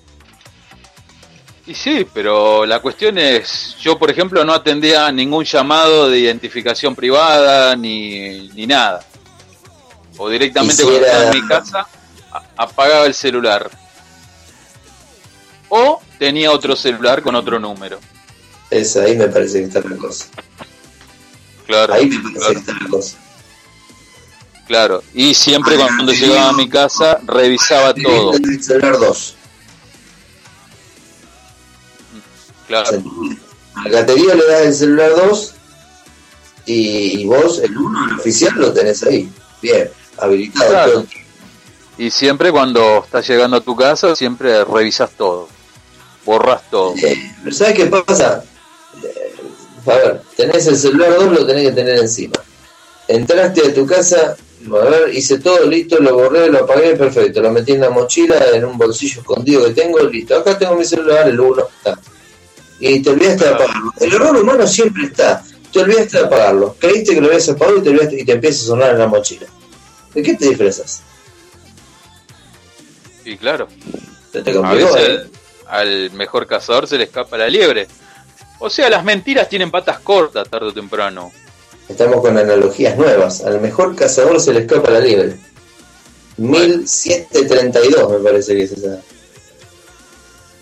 Y 1.66 1.74
sí, 1.74 2.07
pero 2.15 2.65
la 2.65 2.81
cuestión 2.81 3.19
es, 3.19 3.77
yo 3.82 3.98
por 3.98 4.09
ejemplo 4.11 4.44
no 4.47 4.55
atendía 4.55 5.11
ningún 5.12 5.44
llamado 5.44 6.09
de 6.09 6.19
identificación 6.20 6.94
privada 6.97 7.77
ni, 7.77 8.48
ni 8.55 8.66
nada. 8.66 9.05
O 10.16 10.31
directamente 10.31 10.77
si 10.77 10.82
cuando 10.85 11.01
era- 11.05 11.12
estaba 11.12 11.31
en 11.32 11.43
mi 11.43 11.48
casa 11.48 11.86
apagaba 12.57 13.07
el 13.07 13.15
celular. 13.15 13.70
O 15.69 16.01
tenía 16.19 16.51
otro 16.53 16.77
celular 16.77 17.23
con 17.23 17.35
otro 17.35 17.59
número. 17.59 17.99
Esa, 18.70 19.03
ahí 19.03 19.16
me 19.16 19.27
parece 19.28 19.59
que 19.61 19.65
está 19.66 19.81
la 19.89 19.97
cosa. 19.97 20.27
Claro, 21.66 21.95
Ahí 21.95 22.07
me 22.07 22.16
parece 22.19 22.39
claro, 22.39 22.53
que 22.55 22.59
está 22.61 22.73
la 22.85 22.89
cosa. 22.89 23.16
claro. 24.66 25.03
Y 25.15 25.35
siempre 25.35 25.77
cuando 25.77 26.12
llegaba 26.12 26.51
a 26.51 26.53
mi 26.53 26.69
casa 26.69 27.19
revisaba 27.27 27.93
todo. 27.95 28.33
El 28.35 28.62
celular 28.62 28.99
2. 28.99 29.35
Claro, 32.69 33.03
Al 33.77 33.91
caterío 33.93 34.35
le 34.35 34.45
das 34.47 34.62
el 34.66 34.74
celular 34.74 35.11
2 35.28 35.55
y, 36.66 37.20
y 37.20 37.24
vos, 37.27 37.61
el 37.61 37.77
1, 37.77 38.09
el 38.09 38.15
oficial, 38.19 38.55
lo 38.57 38.73
tenés 38.73 39.03
ahí. 39.05 39.31
Bien, 39.62 39.89
habilitado. 40.19 40.69
Claro. 40.69 41.07
Y 41.98 42.10
siempre 42.10 42.52
cuando 42.52 43.02
estás 43.05 43.27
llegando 43.28 43.56
a 43.56 43.60
tu 43.60 43.74
casa 43.74 44.14
siempre 44.14 44.64
revisas 44.64 45.10
todo. 45.12 45.48
Borras 46.24 46.68
todo. 46.70 46.94
Pero 47.01 47.56
¿sabes 47.56 47.74
qué 47.74 47.86
pasa? 47.86 48.44
Eh, 49.02 49.32
a 49.86 49.94
ver, 49.94 50.23
tenés 50.36 50.66
el 50.66 50.77
celular 50.77 51.14
2, 51.14 51.32
lo 51.32 51.47
tenés 51.47 51.68
que 51.68 51.73
tener 51.73 51.98
encima. 51.98 52.35
Entraste 53.09 53.68
a 53.68 53.74
tu 53.74 53.86
casa, 53.86 54.36
a 54.66 54.85
ver, 54.85 55.14
hice 55.14 55.39
todo 55.39 55.64
listo, 55.64 55.98
lo 56.01 56.14
borré, 56.14 56.51
lo 56.51 56.64
apagué, 56.64 56.97
perfecto. 56.97 57.40
Lo 57.40 57.51
metí 57.51 57.73
en 57.73 57.82
la 57.82 57.90
mochila, 57.90 58.36
en 58.52 58.64
un 58.64 58.77
bolsillo 58.77 59.20
escondido 59.20 59.64
que 59.64 59.70
tengo, 59.70 60.01
listo. 60.01 60.36
Acá 60.36 60.59
tengo 60.59 60.74
mi 60.74 60.85
celular, 60.85 61.28
el 61.28 61.39
1, 61.39 61.62
está. 61.78 61.98
Y 62.81 63.01
te 63.01 63.10
olvidaste 63.10 63.44
de 63.44 63.51
apagarlo. 63.51 63.93
El 64.01 64.12
error 64.12 64.36
humano 64.36 64.66
siempre 64.66 65.05
está. 65.05 65.43
Te 65.73 65.78
olvidaste 65.78 66.18
de 66.18 66.24
apagarlo. 66.24 66.77
Creíste 66.78 67.14
que 67.14 67.20
lo 67.20 67.28
habías 67.28 67.48
apagado 67.48 67.78
y 67.78 67.82
te, 67.82 67.90
olvidaste, 67.90 68.20
y 68.20 68.24
te 68.24 68.32
empieza 68.32 68.64
a 68.64 68.66
sonar 68.66 68.90
en 68.90 68.98
la 68.98 69.06
mochila. 69.06 69.47
¿De 70.12 70.23
qué 70.23 70.35
te 70.35 70.48
disfrazas? 70.48 71.02
Y 73.27 73.36
claro. 73.36 73.66
Se 74.32 74.40
te 74.43 74.53
A 74.53 74.55
complicó, 74.55 74.94
veces 74.94 75.27
¿eh? 75.27 75.31
al 75.69 76.12
mejor 76.12 76.47
cazador 76.47 76.86
se 76.86 76.97
le 76.97 77.05
escapa 77.05 77.36
la 77.36 77.48
liebre. 77.48 77.89
O 78.61 78.70
sea, 78.70 78.89
las 78.89 79.05
mentiras 79.05 79.48
tienen 79.48 79.70
patas 79.70 79.98
cortas 79.98 80.48
tarde 80.48 80.69
o 80.69 80.73
temprano. 80.73 81.32
Estamos 81.89 82.20
con 82.20 82.39
analogías 82.39 82.97
nuevas. 82.97 83.43
Al 83.43 83.61
mejor 83.61 83.97
cazador 83.97 84.40
se 84.40 84.53
le 84.53 84.61
escapa 84.61 84.90
la 84.93 85.01
liebre. 85.01 85.36
1732 86.36 88.11
me 88.12 88.19
parece 88.19 88.55
que 88.55 88.62
es 88.62 88.73
esa. 88.73 89.01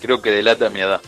Creo 0.01 0.23
que 0.23 0.31
delata 0.31 0.71
mi 0.71 0.81
edad. 0.81 1.01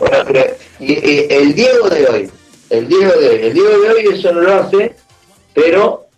Bueno, 0.00 0.24
pero, 0.26 0.56
y, 0.80 0.92
y 0.92 1.26
el 1.30 1.54
Diego 1.54 1.88
de 1.88 2.06
hoy, 2.06 2.30
el 2.70 2.88
Diego 2.88 3.12
de 3.12 3.28
hoy, 3.28 3.46
el 3.46 3.54
Diego 3.54 3.78
de 3.78 3.90
hoy 3.90 4.18
eso 4.18 4.32
no 4.32 4.40
lo 4.40 4.54
hace, 4.54 4.96
pero 5.54 6.09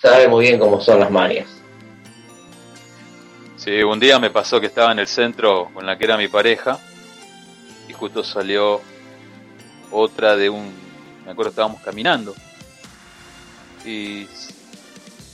sabe 0.00 0.28
muy 0.28 0.46
bien 0.46 0.58
cómo 0.58 0.80
son 0.80 1.00
las 1.00 1.10
manias. 1.10 1.46
Sí, 3.56 3.82
un 3.82 3.98
día 3.98 4.18
me 4.18 4.30
pasó 4.30 4.60
que 4.60 4.66
estaba 4.66 4.92
en 4.92 5.00
el 5.00 5.06
centro 5.06 5.70
con 5.74 5.84
la 5.84 5.98
que 5.98 6.04
era 6.04 6.16
mi 6.16 6.28
pareja 6.28 6.78
y 7.88 7.92
justo 7.92 8.22
salió 8.22 8.80
otra 9.90 10.36
de 10.36 10.48
un... 10.48 10.72
Me 11.24 11.32
acuerdo 11.32 11.50
estábamos 11.50 11.82
caminando 11.82 12.34
y 13.84 14.26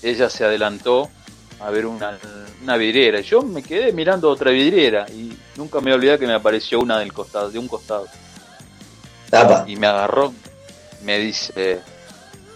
ella 0.03 0.29
se 0.29 0.45
adelantó 0.45 1.11
a 1.61 1.71
ver 1.71 1.87
una, 1.87 2.19
una 2.63 2.77
vidriera. 2.77 3.21
Y 3.21 3.25
yo 3.25 3.43
me 3.43 3.63
quedé 3.63 3.93
mirando 3.93 4.29
otra 4.29 4.51
vidriera 4.51 5.07
y 5.11 5.37
nunca 5.57 5.81
me 5.81 5.93
olvidé 5.93 6.19
que 6.19 6.27
me 6.27 6.35
apareció 6.35 6.81
una 6.81 6.99
del 6.99 7.13
costado, 7.13 7.51
de 7.51 7.59
un 7.59 7.69
costado. 7.69 8.07
Tapa. 9.31 9.65
y 9.67 9.77
me 9.77 9.87
agarró, 9.87 10.33
me 11.03 11.19
dice, 11.19 11.81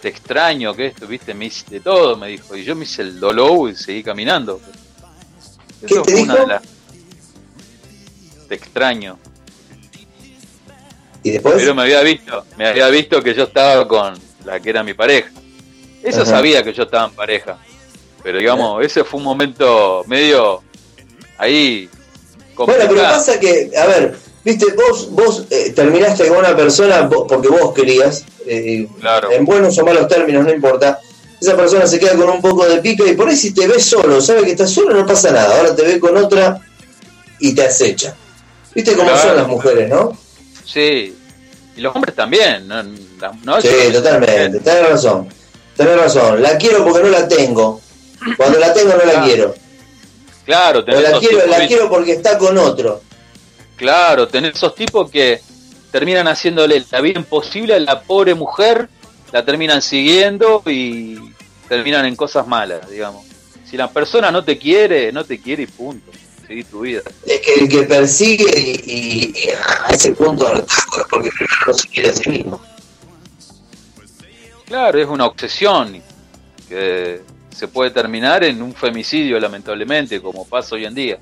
te 0.01 0.07
extraño 0.09 0.73
que 0.73 0.87
esto, 0.87 1.07
viste, 1.07 1.33
me 1.33 1.45
hice 1.45 1.65
de 1.69 1.79
todo, 1.81 2.15
me 2.17 2.27
dijo, 2.29 2.55
y 2.55 2.63
yo 2.63 2.75
me 2.75 2.83
hice 2.85 3.01
el 3.01 3.19
dolor 3.19 3.69
y 3.69 3.75
seguí 3.75 4.03
caminando. 4.03 4.59
¿Qué 5.81 5.87
te 5.87 5.93
fue 5.95 6.21
una 6.21 6.33
dijo? 6.33 6.45
de 6.45 6.47
las- 6.47 6.63
Te 8.47 8.55
extraño. 8.55 9.19
Y 11.23 11.31
después, 11.31 11.55
Pero 11.57 11.75
me 11.75 11.81
había 11.83 12.01
visto, 12.01 12.45
me 12.57 12.67
había 12.67 12.87
visto 12.89 13.21
que 13.21 13.33
yo 13.33 13.43
estaba 13.43 13.87
con 13.87 14.13
la 14.45 14.59
que 14.59 14.69
era 14.69 14.83
mi 14.83 14.93
pareja. 14.93 15.29
Ella 16.01 16.21
Ajá. 16.21 16.25
sabía 16.25 16.63
que 16.63 16.73
yo 16.73 16.83
estaba 16.83 17.07
en 17.09 17.13
pareja. 17.13 17.57
Pero 18.23 18.39
digamos, 18.39 18.83
ese 18.83 19.03
fue 19.03 19.17
un 19.19 19.25
momento 19.25 20.03
medio 20.07 20.63
ahí 21.37 21.89
bueno, 22.55 22.73
pero 22.73 22.87
complicado. 22.87 23.15
pasa 23.17 23.39
que, 23.39 23.69
a 23.77 23.85
ver, 23.85 24.17
viste, 24.49 24.65
vos, 24.73 25.09
vos 25.11 25.43
eh, 25.49 25.71
terminaste 25.75 26.27
con 26.27 26.37
una 26.37 26.55
persona 26.55 27.01
vos- 27.03 27.25
porque 27.27 27.47
vos 27.47 27.73
querías, 27.73 28.25
eh, 28.45 28.87
Claro. 28.99 29.31
en 29.31 29.45
buenos 29.45 29.77
o 29.77 29.85
malos 29.85 30.07
términos, 30.07 30.45
no 30.45 30.51
importa. 30.53 30.99
Esa 31.41 31.55
persona 31.55 31.87
se 31.87 31.99
queda 31.99 32.15
con 32.15 32.29
un 32.29 32.41
poco 32.41 32.67
de 32.67 32.79
pica 32.81 33.05
y 33.05 33.13
por 33.15 33.29
ahí 33.29 33.35
si 33.37 33.53
te 33.53 33.65
ves 33.67 33.85
solo, 33.85 34.19
sabe 34.21 34.43
que 34.43 34.51
estás 34.51 34.71
solo, 34.71 34.93
no 34.93 35.05
pasa 35.05 35.31
nada. 35.31 35.57
Ahora 35.57 35.75
te 35.75 35.83
ve 35.83 35.99
con 35.99 36.15
otra 36.17 36.59
y 37.39 37.53
te 37.55 37.63
acecha. 37.65 38.13
¿Viste 38.75 38.93
cómo 38.93 39.09
Claro. 39.09 39.27
son 39.29 39.37
las 39.37 39.47
mujeres, 39.47 39.89
no? 39.89 40.17
Sí. 40.65 41.15
Y 41.77 41.81
los 41.81 41.95
hombres 41.95 42.13
también, 42.15 42.67
¿no? 42.67 42.83
La- 43.21 43.31
no, 43.43 43.61
Sí, 43.61 43.67
totalmente, 43.93 44.59
tenés 44.59 44.89
razón. 44.89 45.29
Tenés 45.77 45.95
razón. 45.97 46.41
La 46.41 46.57
quiero 46.57 46.83
porque 46.83 47.03
no 47.03 47.09
la 47.09 47.25
tengo. 47.27 47.79
Cuando 48.35 48.59
la 48.59 48.73
tengo 48.73 48.93
no 48.95 49.05
la 49.11 49.23
quiero. 49.23 49.55
Claro, 50.45 50.79
O 50.79 50.83
tenés 50.83 51.03
la 51.03 51.09
esos 51.09 51.19
quiero, 51.21 51.45
la 51.47 51.67
quiero 51.67 51.89
porque 51.89 52.11
está 52.13 52.37
con 52.37 52.57
otro. 52.57 53.01
Claro, 53.79 54.27
tenés 54.27 54.55
esos 54.55 54.75
tipos 54.75 55.09
que 55.09 55.39
terminan 55.89 56.27
haciéndole 56.27 56.83
la 56.91 56.99
vida 57.01 57.17
imposible 57.19 57.73
a 57.75 57.79
la 57.79 58.01
pobre 58.01 58.35
mujer, 58.35 58.89
la 59.31 59.43
terminan 59.45 59.81
siguiendo 59.81 60.61
y 60.65 61.17
terminan 61.69 62.05
en 62.05 62.15
cosas 62.17 62.45
malas, 62.45 62.89
digamos. 62.89 63.25
Si 63.69 63.77
la 63.77 63.89
persona 63.89 64.31
no 64.31 64.43
te 64.43 64.57
quiere, 64.57 65.13
no 65.13 65.23
te 65.23 65.39
quiere 65.39 65.63
y 65.63 65.67
punto. 65.67 66.11
Seguí 66.45 66.63
tu 66.65 66.81
vida. 66.81 67.01
Es 67.25 67.39
que 67.39 67.53
el 67.61 67.69
que 67.69 67.83
persigue 67.83 68.51
y, 68.59 68.91
y- 68.91 69.33
y 69.45 69.49
a 69.49 69.87
ese 69.93 70.11
punto 70.13 70.45
hartazgo 70.47 70.99
es 71.01 71.07
porque 71.09 71.29
primero 71.29 71.55
no 71.67 71.73
se 71.73 71.87
quiere 71.87 72.09
a 72.09 72.13
sí 72.13 72.29
mismo. 72.29 72.59
Claro, 74.65 74.99
es 74.99 75.07
una 75.07 75.25
obsesión 75.25 76.01
que 76.67 77.21
se 77.55 77.67
puede 77.69 77.91
terminar 77.91 78.43
en 78.43 78.61
un 78.61 78.73
femicidio, 78.73 79.39
lamentablemente, 79.39 80.21
como 80.21 80.45
pasa 80.45 80.75
hoy 80.75 80.85
en 80.85 80.95
día. 80.95 81.17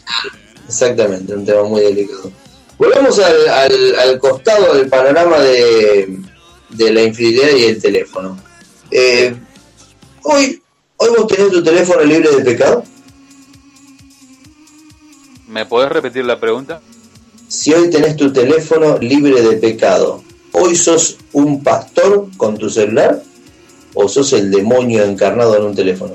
Exactamente, 0.68 1.34
un 1.36 1.46
tema 1.46 1.64
muy 1.64 1.82
delicado. 1.82 2.32
Volvemos 2.78 3.18
al, 3.20 3.48
al- 3.50 3.96
al 4.00 4.20
costado 4.20 4.74
del 4.76 4.88
panorama 4.90 5.40
de, 5.40 6.20
de 6.70 6.92
la 6.94 7.02
infidelidad 7.04 7.50
y 7.58 7.64
el 7.66 7.82
teléfono. 7.82 8.38
Eh, 8.92 9.36
hoy, 10.24 10.62
hoy 10.98 11.10
vos 11.18 11.28
tenés 11.28 11.52
tu 11.52 11.64
teléfono 11.64 12.04
libre 12.04 12.36
de 12.36 12.44
pecado. 12.44 12.84
¿Me 15.48 15.66
podés 15.66 15.90
repetir 15.92 16.26
la 16.26 16.40
pregunta? 16.40 16.82
Si 17.48 17.74
hoy 17.74 17.90
tenés 17.90 18.16
tu 18.16 18.32
teléfono 18.32 18.98
libre 19.00 19.42
de 19.42 19.56
pecado, 19.58 20.22
¿hoy 20.52 20.76
sos 20.76 21.18
un 21.32 21.64
pastor 21.64 22.28
con 22.38 22.58
tu 22.58 22.70
celular? 22.70 23.24
¿O 23.96 24.08
sos 24.08 24.34
el 24.34 24.52
demonio 24.52 25.04
encarnado 25.04 25.56
en 25.58 25.64
un 25.64 25.76
teléfono? 25.76 26.14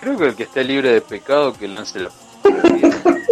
Creo 0.00 0.16
que 0.18 0.26
el 0.26 0.36
que 0.36 0.42
esté 0.44 0.62
libre 0.62 0.92
de 0.92 1.00
pecado 1.00 1.54
que 1.54 1.66
lance 1.66 1.98
la... 1.98 2.10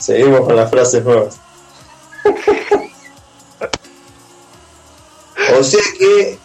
Seguimos 0.00 0.40
con 0.40 0.56
las 0.56 0.70
frases 0.70 1.04
nuevas. 1.04 1.36
o 5.58 5.62
sea 5.62 5.82
que 5.98 6.38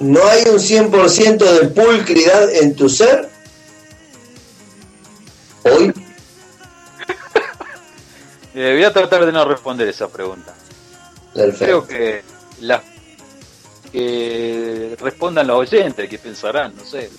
no 0.00 0.26
hay 0.26 0.42
un 0.48 0.58
100% 0.58 1.38
de 1.38 1.68
pulcridad 1.68 2.52
en 2.52 2.74
tu 2.76 2.88
ser. 2.88 3.28
Hoy, 5.62 5.92
Eh, 8.58 8.72
voy 8.72 8.84
a 8.84 8.90
tratar 8.92 9.26
de 9.26 9.32
no 9.32 9.44
responder 9.44 9.86
esa 9.86 10.08
pregunta. 10.08 10.54
Creo 11.34 11.46
perfecto. 11.46 11.86
que 11.86 12.22
las 12.62 12.80
que 13.92 14.96
respondan 14.98 15.46
los 15.46 15.58
oyentes, 15.58 16.08
que 16.08 16.18
pensarán, 16.18 16.74
no 16.74 16.82
sé. 16.82 17.10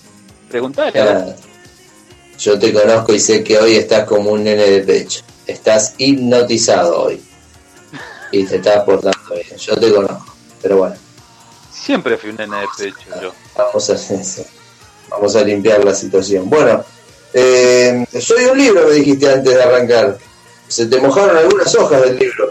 Preguntale. 0.50 0.90
Claro. 0.90 1.32
Yo 2.38 2.58
te 2.58 2.72
conozco 2.72 3.14
y 3.14 3.20
sé 3.20 3.44
que 3.44 3.56
hoy 3.56 3.76
estás 3.76 4.04
como 4.04 4.30
un 4.30 4.42
nene 4.42 4.64
de 4.64 4.80
pecho. 4.80 5.20
Estás 5.48 5.94
hipnotizado 5.98 7.04
hoy. 7.04 7.20
Y 8.30 8.44
te 8.44 8.56
estás 8.56 8.84
portando 8.84 9.34
bien. 9.34 9.56
Yo 9.56 9.76
te 9.76 9.92
conozco. 9.92 10.34
Pero 10.62 10.76
bueno. 10.76 10.96
Siempre 11.72 12.18
fui 12.18 12.30
un 12.30 12.36
nene 12.36 12.60
de 12.60 12.66
pecho 12.76 13.20
yo. 13.20 13.32
Vamos 13.56 13.90
a, 13.90 13.96
vamos 15.08 15.36
a 15.36 15.42
limpiar 15.42 15.82
la 15.84 15.94
situación. 15.94 16.50
Bueno, 16.50 16.84
eh, 17.32 18.04
soy 18.20 18.44
un 18.44 18.58
libro, 18.58 18.86
me 18.86 18.94
dijiste 18.94 19.32
antes 19.32 19.54
de 19.54 19.62
arrancar. 19.62 20.18
Se 20.68 20.86
te 20.86 21.00
mojaron 21.00 21.36
algunas 21.36 21.74
hojas 21.74 22.02
del 22.02 22.18
libro. 22.18 22.50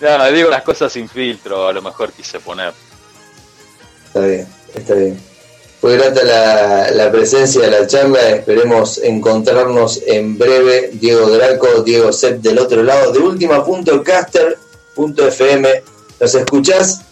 No, 0.00 0.30
digo 0.30 0.48
las 0.48 0.62
cosas 0.62 0.92
sin 0.92 1.08
filtro, 1.08 1.66
a 1.66 1.72
lo 1.72 1.82
mejor 1.82 2.12
quise 2.12 2.38
poner. 2.38 2.72
Está 4.06 4.20
bien, 4.20 4.46
está 4.74 4.94
bien. 4.94 5.20
Fue 5.80 5.96
grata 5.96 6.24
la, 6.24 6.90
la 6.90 7.12
presencia 7.12 7.62
de 7.62 7.70
la 7.70 7.86
charla. 7.86 8.30
Esperemos 8.30 8.98
encontrarnos 8.98 10.02
en 10.06 10.36
breve. 10.36 10.90
Diego 10.94 11.30
Draco, 11.30 11.82
Diego 11.82 12.12
Sepp 12.12 12.40
del 12.40 12.58
otro 12.58 12.82
lado 12.82 13.12
de 13.12 13.20
última.caster.fm. 13.20 15.82
¿Nos 16.20 16.34
escuchás 16.34 17.02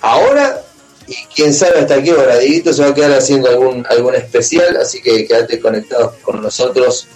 ahora? 0.00 0.62
Y 1.06 1.14
quién 1.34 1.52
sabe 1.52 1.80
hasta 1.80 2.02
qué 2.02 2.14
hora. 2.14 2.38
Dieguito 2.38 2.72
se 2.72 2.80
va 2.82 2.88
a 2.88 2.94
quedar 2.94 3.12
haciendo 3.12 3.50
algún, 3.50 3.84
algún 3.88 4.14
especial, 4.14 4.78
así 4.78 5.02
que 5.02 5.26
quédate 5.26 5.60
conectados 5.60 6.14
con 6.22 6.40
nosotros 6.40 7.06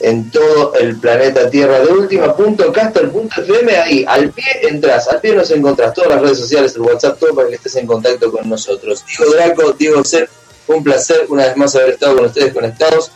en 0.00 0.30
todo 0.30 0.74
el 0.74 0.98
planeta 0.98 1.48
Tierra 1.48 1.80
de 1.80 1.92
última.caster.fm 1.92 3.76
ahí, 3.76 4.04
al 4.06 4.30
pie 4.30 4.44
entras, 4.68 5.08
al 5.08 5.20
pie 5.20 5.34
nos 5.34 5.50
encontrás, 5.50 5.94
todas 5.94 6.10
las 6.10 6.20
redes 6.20 6.38
sociales, 6.38 6.74
el 6.74 6.82
WhatsApp, 6.82 7.18
todo 7.18 7.34
para 7.34 7.48
que 7.48 7.54
estés 7.54 7.76
en 7.76 7.86
contacto 7.86 8.30
con 8.30 8.48
nosotros. 8.48 9.04
Diego 9.06 9.32
Draco, 9.32 9.72
Diego 9.72 10.04
Ser, 10.04 10.28
un 10.66 10.82
placer 10.82 11.26
una 11.28 11.46
vez 11.46 11.56
más 11.56 11.74
haber 11.76 11.90
estado 11.90 12.16
con 12.16 12.26
ustedes 12.26 12.52
conectados. 12.52 13.10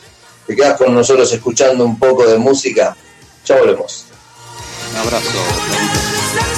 Te 0.46 0.56
quedas 0.56 0.78
con 0.78 0.94
nosotros 0.94 1.30
escuchando 1.32 1.84
un 1.84 1.98
poco 1.98 2.26
de 2.26 2.38
música. 2.38 2.96
Ya 3.44 3.58
volvemos. 3.58 4.06
Un 4.92 4.96
abrazo. 4.96 6.57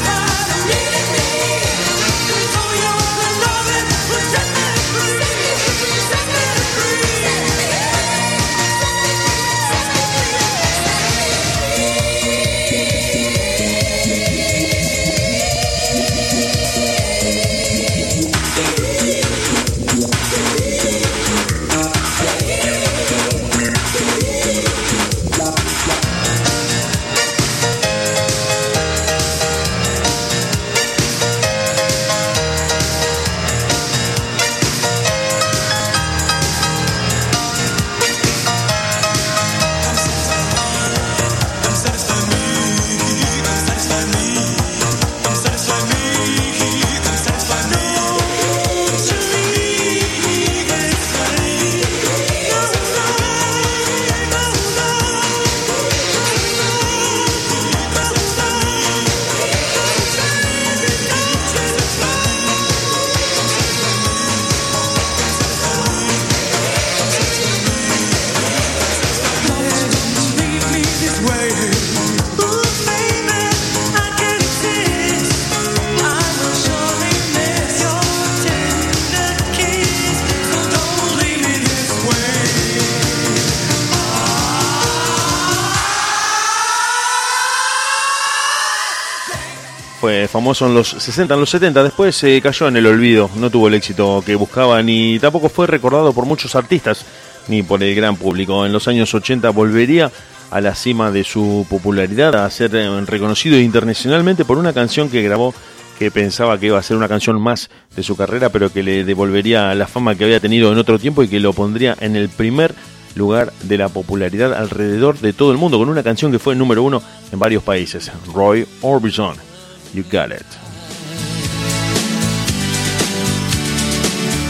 Famoso 90.28 90.66
en 90.66 90.74
los 90.74 90.88
60, 90.88 91.34
en 91.34 91.40
los 91.40 91.50
70, 91.50 91.82
después 91.82 92.22
eh, 92.24 92.40
cayó 92.42 92.68
en 92.68 92.76
el 92.76 92.86
olvido, 92.86 93.30
no 93.36 93.50
tuvo 93.50 93.68
el 93.68 93.74
éxito 93.74 94.22
que 94.24 94.34
buscaba 94.34 94.82
ni 94.82 95.18
tampoco 95.18 95.48
fue 95.48 95.66
recordado 95.66 96.12
por 96.12 96.26
muchos 96.26 96.54
artistas 96.54 97.04
ni 97.48 97.62
por 97.62 97.82
el 97.82 97.94
gran 97.94 98.16
público. 98.16 98.64
En 98.66 98.72
los 98.72 98.88
años 98.88 99.12
80 99.14 99.50
volvería 99.50 100.10
a 100.50 100.60
la 100.60 100.74
cima 100.74 101.10
de 101.10 101.24
su 101.24 101.66
popularidad, 101.68 102.34
a 102.34 102.50
ser 102.50 102.74
eh, 102.74 103.00
reconocido 103.06 103.58
internacionalmente 103.58 104.44
por 104.44 104.58
una 104.58 104.72
canción 104.72 105.08
que 105.08 105.22
grabó 105.22 105.54
que 105.98 106.10
pensaba 106.10 106.58
que 106.58 106.66
iba 106.66 106.78
a 106.78 106.82
ser 106.82 106.96
una 106.96 107.08
canción 107.08 107.40
más 107.40 107.68
de 107.94 108.02
su 108.02 108.16
carrera, 108.16 108.48
pero 108.48 108.72
que 108.72 108.82
le 108.82 109.04
devolvería 109.04 109.74
la 109.74 109.86
fama 109.86 110.14
que 110.14 110.24
había 110.24 110.40
tenido 110.40 110.72
en 110.72 110.78
otro 110.78 110.98
tiempo 110.98 111.22
y 111.22 111.28
que 111.28 111.40
lo 111.40 111.52
pondría 111.52 111.96
en 112.00 112.16
el 112.16 112.30
primer 112.30 112.74
lugar 113.14 113.52
de 113.64 113.76
la 113.76 113.88
popularidad 113.88 114.54
alrededor 114.54 115.18
de 115.18 115.32
todo 115.32 115.52
el 115.52 115.58
mundo, 115.58 115.78
con 115.78 115.88
una 115.88 116.02
canción 116.02 116.32
que 116.32 116.38
fue 116.38 116.56
número 116.56 116.82
uno 116.82 117.02
en 117.30 117.38
varios 117.38 117.62
países, 117.62 118.10
Roy 118.32 118.66
Orbison. 118.80 119.49
You 119.92 120.04
got 120.04 120.30
it. 120.30 120.46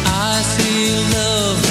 I 0.06 0.42
love 1.14 1.69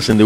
podcast 0.00 0.10
en 0.10 0.18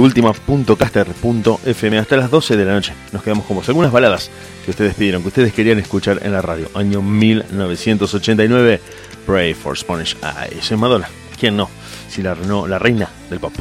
hasta 1.99 2.17
las 2.17 2.31
12 2.31 2.57
de 2.57 2.65
la 2.65 2.75
noche. 2.75 2.93
Nos 3.13 3.23
quedamos 3.25 3.45
con 3.45 3.57
vos. 3.57 3.69
Algunas 3.69 3.91
baladas 3.91 4.31
que 4.65 4.71
ustedes 4.71 4.95
pidieron, 4.95 5.23
que 5.23 5.29
ustedes 5.29 5.53
querían 5.53 5.79
escuchar 5.81 6.21
en 6.23 6.33
la 6.33 6.41
radio. 6.41 6.71
Año 6.75 7.03
1989, 7.03 8.81
Pray 9.27 9.53
for 9.55 9.77
Spanish 9.77 10.17
Eyes. 10.23 10.71
Es 10.71 10.79
Madonna. 10.79 11.09
¿Quién 11.39 11.57
no? 11.57 11.69
Si 12.09 12.23
la, 12.23 12.37
no, 12.37 12.69
la 12.69 12.79
reina 12.79 13.09
del 13.29 13.41
pop. 13.41 13.53